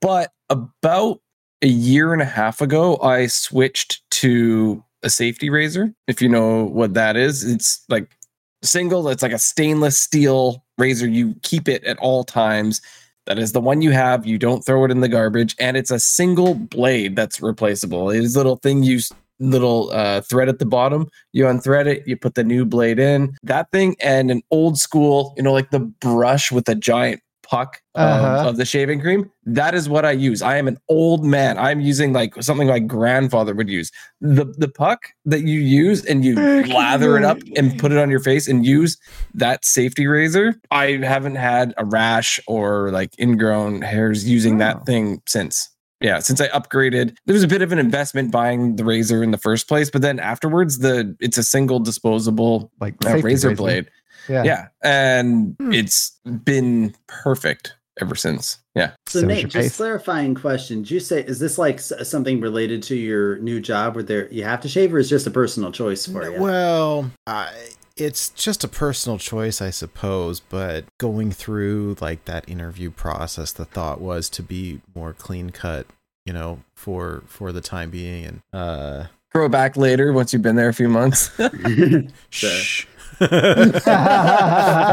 But 0.00 0.32
about 0.48 1.20
a 1.62 1.68
year 1.68 2.12
and 2.12 2.22
a 2.22 2.26
half 2.26 2.60
ago, 2.60 2.98
I 3.00 3.26
switched 3.26 4.02
to 4.12 4.82
a 5.02 5.10
safety 5.10 5.50
razor. 5.50 5.92
If 6.06 6.22
you 6.22 6.28
know 6.28 6.64
what 6.64 6.94
that 6.94 7.16
is, 7.16 7.44
it's 7.44 7.84
like 7.88 8.16
single, 8.62 9.08
it's 9.08 9.22
like 9.22 9.32
a 9.32 9.38
stainless 9.38 9.98
steel 9.98 10.64
razor. 10.78 11.08
You 11.08 11.34
keep 11.42 11.68
it 11.68 11.84
at 11.84 11.98
all 11.98 12.24
times. 12.24 12.80
That 13.26 13.38
is 13.38 13.52
the 13.52 13.60
one 13.60 13.82
you 13.82 13.92
have. 13.92 14.26
You 14.26 14.36
don't 14.36 14.64
throw 14.64 14.84
it 14.84 14.90
in 14.90 15.00
the 15.00 15.08
garbage, 15.08 15.54
and 15.60 15.76
it's 15.76 15.92
a 15.92 16.00
single 16.00 16.54
blade 16.54 17.14
that's 17.14 17.40
replaceable. 17.40 18.10
It 18.10 18.24
is 18.24 18.34
a 18.34 18.38
little 18.38 18.56
thing 18.56 18.82
you 18.82 18.98
little 19.40 19.90
uh, 19.92 20.20
thread 20.22 20.48
at 20.48 20.58
the 20.58 20.66
bottom. 20.66 21.08
You 21.32 21.44
unthread 21.46 21.86
it, 21.86 22.06
you 22.06 22.16
put 22.16 22.34
the 22.34 22.44
new 22.44 22.64
blade 22.64 22.98
in. 22.98 23.34
That 23.42 23.70
thing 23.72 23.96
and 24.00 24.30
an 24.30 24.42
old 24.50 24.78
school, 24.78 25.34
you 25.36 25.42
know, 25.42 25.52
like 25.52 25.70
the 25.70 25.80
brush 25.80 26.52
with 26.52 26.68
a 26.68 26.74
giant 26.74 27.20
puck 27.44 27.80
of, 27.96 28.00
Uh-huh. 28.08 28.48
of 28.50 28.56
the 28.56 28.64
shaving 28.64 29.00
cream. 29.00 29.28
That 29.44 29.74
is 29.74 29.88
what 29.88 30.04
I 30.06 30.12
use. 30.12 30.40
I 30.42 30.56
am 30.56 30.68
an 30.68 30.78
old 30.88 31.24
man. 31.24 31.58
I'm 31.58 31.80
using 31.80 32.12
like 32.12 32.40
something 32.40 32.68
my 32.68 32.78
grandfather 32.78 33.52
would 33.54 33.68
use. 33.68 33.90
The 34.20 34.46
the 34.56 34.68
puck 34.68 35.00
that 35.26 35.40
you 35.42 35.58
use 35.58 36.04
and 36.04 36.24
you 36.24 36.36
lather 36.36 37.18
it 37.18 37.24
up 37.24 37.38
and 37.56 37.76
put 37.78 37.90
it 37.92 37.98
on 37.98 38.08
your 38.10 38.20
face 38.20 38.46
and 38.48 38.64
use 38.64 38.96
that 39.34 39.64
safety 39.64 40.06
razor. 40.06 40.54
I 40.70 40.92
haven't 41.02 41.34
had 41.34 41.74
a 41.76 41.84
rash 41.84 42.38
or 42.46 42.90
like 42.92 43.10
ingrown 43.18 43.82
hairs 43.82 44.26
using 44.26 44.54
Oh. 44.54 44.58
that 44.58 44.86
thing 44.86 45.20
since. 45.26 45.68
Yeah, 46.02 46.18
since 46.18 46.40
I 46.40 46.48
upgraded, 46.48 47.16
there 47.26 47.34
was 47.34 47.42
a 47.44 47.48
bit 47.48 47.62
of 47.62 47.72
an 47.72 47.78
investment 47.78 48.30
buying 48.32 48.76
the 48.76 48.84
razor 48.84 49.22
in 49.22 49.30
the 49.30 49.38
first 49.38 49.68
place, 49.68 49.90
but 49.90 50.02
then 50.02 50.18
afterwards, 50.18 50.78
the 50.78 51.16
it's 51.20 51.38
a 51.38 51.42
single 51.44 51.78
disposable 51.80 52.70
like 52.80 52.94
uh, 53.06 53.10
razor 53.18 53.48
razor. 53.48 53.54
blade. 53.54 53.90
Yeah. 54.28 54.44
Yeah, 54.44 54.68
and 54.82 55.56
Hmm. 55.58 55.72
it's 55.72 56.18
been 56.44 56.94
perfect 57.08 57.74
ever 58.00 58.14
since. 58.14 58.58
Yeah. 58.74 58.92
So, 59.06 59.20
So 59.20 59.26
Nate, 59.26 59.44
just 59.48 59.54
face. 59.54 59.76
clarifying 59.76 60.34
question. 60.34 60.82
Did 60.82 60.90
you 60.92 61.00
say 61.00 61.22
is 61.22 61.38
this 61.38 61.58
like 61.58 61.78
something 61.80 62.40
related 62.40 62.82
to 62.84 62.94
your 62.96 63.38
new 63.38 63.60
job 63.60 63.94
where 63.96 64.04
there 64.04 64.28
you 64.32 64.44
have 64.44 64.60
to 64.62 64.68
shave, 64.68 64.94
or 64.94 64.98
is 64.98 65.10
just 65.10 65.26
a 65.26 65.30
personal 65.30 65.70
choice 65.72 66.06
for 66.06 66.30
you? 66.30 66.40
Well, 66.40 67.10
I, 67.26 67.50
it's 67.96 68.30
just 68.30 68.64
a 68.64 68.68
personal 68.68 69.18
choice, 69.18 69.60
I 69.60 69.70
suppose. 69.70 70.40
But 70.40 70.84
going 70.98 71.32
through 71.32 71.96
like 72.00 72.24
that 72.26 72.48
interview 72.48 72.90
process, 72.90 73.52
the 73.52 73.64
thought 73.64 74.00
was 74.00 74.28
to 74.30 74.42
be 74.42 74.80
more 74.94 75.12
clean 75.12 75.50
cut, 75.50 75.86
you 76.24 76.32
know, 76.32 76.60
for 76.74 77.22
for 77.26 77.52
the 77.52 77.60
time 77.60 77.90
being. 77.90 78.24
And 78.24 78.42
uh, 78.52 79.06
Grow 79.32 79.48
back 79.48 79.76
later 79.76 80.12
once 80.12 80.32
you've 80.32 80.42
been 80.42 80.56
there 80.56 80.68
a 80.68 80.74
few 80.74 80.88
months. 80.88 81.30
shh. 82.30 82.86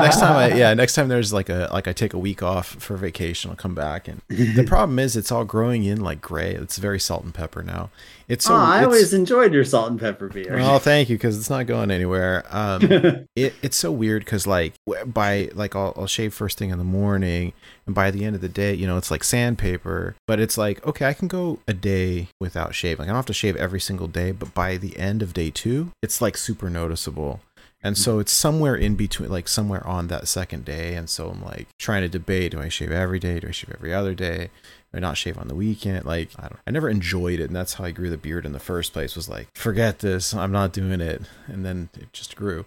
next 0.03 0.19
time 0.19 0.35
I 0.35 0.53
yeah, 0.56 0.74
next 0.74 0.93
time 0.95 1.08
there's 1.08 1.33
like 1.33 1.49
a 1.49 1.69
like 1.72 1.88
I 1.88 1.93
take 1.93 2.14
a 2.14 2.19
week 2.19 2.43
off 2.43 2.67
for 2.67 2.95
vacation, 2.98 3.49
I'll 3.51 3.58
come 3.58 3.75
back 3.75 4.08
and 4.08 4.22
the 4.30 4.64
problem 4.67 4.99
is 4.99 5.16
it's 5.16 5.32
all 5.32 5.45
growing 5.45 5.83
in 5.83 6.01
like 6.01 6.22
gray. 6.22 6.53
It's 6.53 6.77
very 6.77 6.99
salt 6.99 7.24
and 7.24 7.33
pepper 7.33 7.64
now. 7.64 7.90
It's 8.27 8.45
so 8.45 8.53
oh, 8.53 8.58
I 8.58 8.77
it's- 8.77 8.85
always 8.85 9.14
enjoyed 9.14 9.53
your 9.53 9.66
salt 9.66 9.90
and 9.90 9.99
pepper 9.99 10.27
beer. 10.27 10.56
Well, 10.56 10.77
thank 10.77 11.09
you, 11.09 11.17
because 11.17 11.35
it's 11.38 11.49
not 11.49 11.66
going 11.66 11.90
anywhere. 11.90 12.45
Um, 12.51 12.83
it, 13.35 13.56
it's 13.64 13.75
so 13.75 13.91
weird 13.91 14.24
because 14.24 14.45
like 14.45 14.75
by 15.06 15.49
like 15.56 15.75
I'll, 15.75 15.93
I'll 15.98 16.06
shave 16.08 16.33
first 16.33 16.59
thing 16.59 16.69
in 16.69 16.77
the 16.77 16.83
morning, 16.83 17.53
and 17.88 17.95
by 17.95 18.11
the 18.11 18.24
end 18.25 18.35
of 18.35 18.41
the 18.41 18.49
day, 18.49 18.75
you 18.75 18.85
know, 18.85 18.98
it's 18.98 19.09
like 19.09 19.24
sandpaper. 19.24 20.16
But 20.27 20.40
it's 20.40 20.59
like 20.59 20.85
okay, 20.85 21.08
I 21.08 21.14
can 21.14 21.27
go 21.27 21.59
a 21.67 21.74
day 21.74 22.27
without 22.40 22.75
shaving. 22.75 23.06
I 23.06 23.08
don't 23.08 23.16
have 23.16 23.25
to 23.27 23.33
shave 23.33 23.56
every 23.56 23.80
single 23.80 24.08
day, 24.08 24.32
but 24.32 24.53
by 24.53 24.77
the 24.77 24.98
end 24.99 25.24
of 25.24 25.33
day 25.33 25.49
two, 25.49 25.91
it's 26.03 26.22
like 26.22 26.38
super 26.38 26.69
noticeable. 26.69 27.40
And 27.82 27.98
so 27.98 28.19
it's 28.19 28.32
somewhere 28.32 28.75
in 28.75 28.95
between, 28.95 29.30
like 29.30 29.48
somewhere 29.48 29.85
on 29.88 30.08
that 30.08 30.27
second 30.27 30.66
day. 30.66 30.95
And 30.95 31.09
so 31.09 31.30
I'm 31.30 31.43
like 31.43 31.67
trying 31.77 32.01
to 32.01 32.09
debate: 32.09 32.51
do 32.51 32.59
I 32.59 32.67
shave 32.69 32.91
every 32.91 33.19
day? 33.19 33.40
Do 33.40 33.48
I 33.48 33.51
shave 33.51 33.74
every 33.74 33.93
other 33.93 34.14
day? 34.14 34.49
Do 34.91 34.98
I 34.98 34.99
not 34.99 35.17
shave 35.17 35.38
on 35.38 35.48
the 35.48 35.56
weekend? 35.56 36.06
Like 36.06 36.30
I 36.38 36.43
don't. 36.43 36.59
I 36.67 36.72
never 36.72 36.90
enjoyed 36.90 37.40
it, 37.40 37.45
and 37.45 37.56
that's 37.56 37.75
how 37.75 37.85
I 37.85 37.91
grew 37.91 38.09
the 38.09 38.17
beard 38.17 38.45
in 38.45 38.51
the 38.51 38.59
first 38.59 38.91
place. 38.91 39.16
Was 39.16 39.30
like, 39.30 39.48
forget 39.56 39.99
this. 39.99 40.33
I'm 40.33 40.51
not 40.51 40.74
doing 40.74 40.99
it. 40.99 41.22
And 41.48 41.66
then 41.66 41.90
it 41.98 42.11
just 42.11 42.35
grew. 42.35 42.66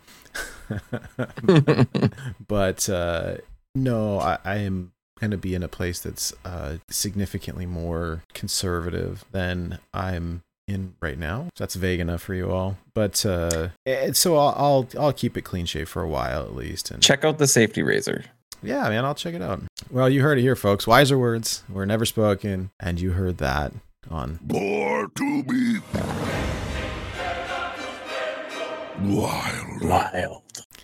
but 2.49 2.89
uh, 2.89 3.34
no, 3.74 4.18
I, 4.18 4.39
I 4.44 4.57
am 4.57 4.92
going 5.20 5.31
to 5.31 5.36
be 5.36 5.55
in 5.55 5.62
a 5.62 5.68
place 5.68 6.00
that's 6.00 6.32
uh, 6.44 6.78
significantly 6.89 7.66
more 7.66 8.23
conservative 8.34 9.24
than 9.31 9.78
I'm 9.94 10.42
in 10.68 10.94
right 11.00 11.18
now. 11.18 11.49
That's 11.57 11.74
vague 11.74 12.00
enough 12.00 12.23
for 12.23 12.34
you 12.34 12.50
all, 12.50 12.78
but 12.94 13.24
uh, 13.26 13.68
it, 13.84 14.16
so 14.16 14.36
I'll, 14.36 14.55
I'll 14.57 14.89
I'll 14.99 15.12
keep 15.12 15.36
it 15.36 15.42
clean 15.42 15.66
shave 15.66 15.89
for 15.89 16.02
a 16.02 16.08
while 16.08 16.42
at 16.44 16.55
least. 16.55 16.91
And 16.91 17.02
Check 17.02 17.24
out 17.24 17.39
the 17.39 17.47
safety 17.47 17.82
razor. 17.82 18.24
yeah, 18.62 18.89
man, 18.89 19.05
I'll 19.05 19.15
check 19.15 19.34
it 19.34 19.42
out. 19.42 19.62
Well, 19.91 20.08
you 20.08 20.23
heard 20.23 20.39
it 20.39 20.42
here, 20.42 20.57
folks. 20.57 20.86
Wiser 20.86 21.18
words 21.18 21.65
were 21.68 21.84
never 21.86 22.05
spoken, 22.07 22.70
and 22.81 23.00
you 23.00 23.12
heard 23.12 23.39
that 23.39 23.73
on 24.10 24.39
Born 24.42 25.10
to 25.16 25.42
be 25.44 25.78
wild. 29.05 29.82
Wild. 29.82 30.42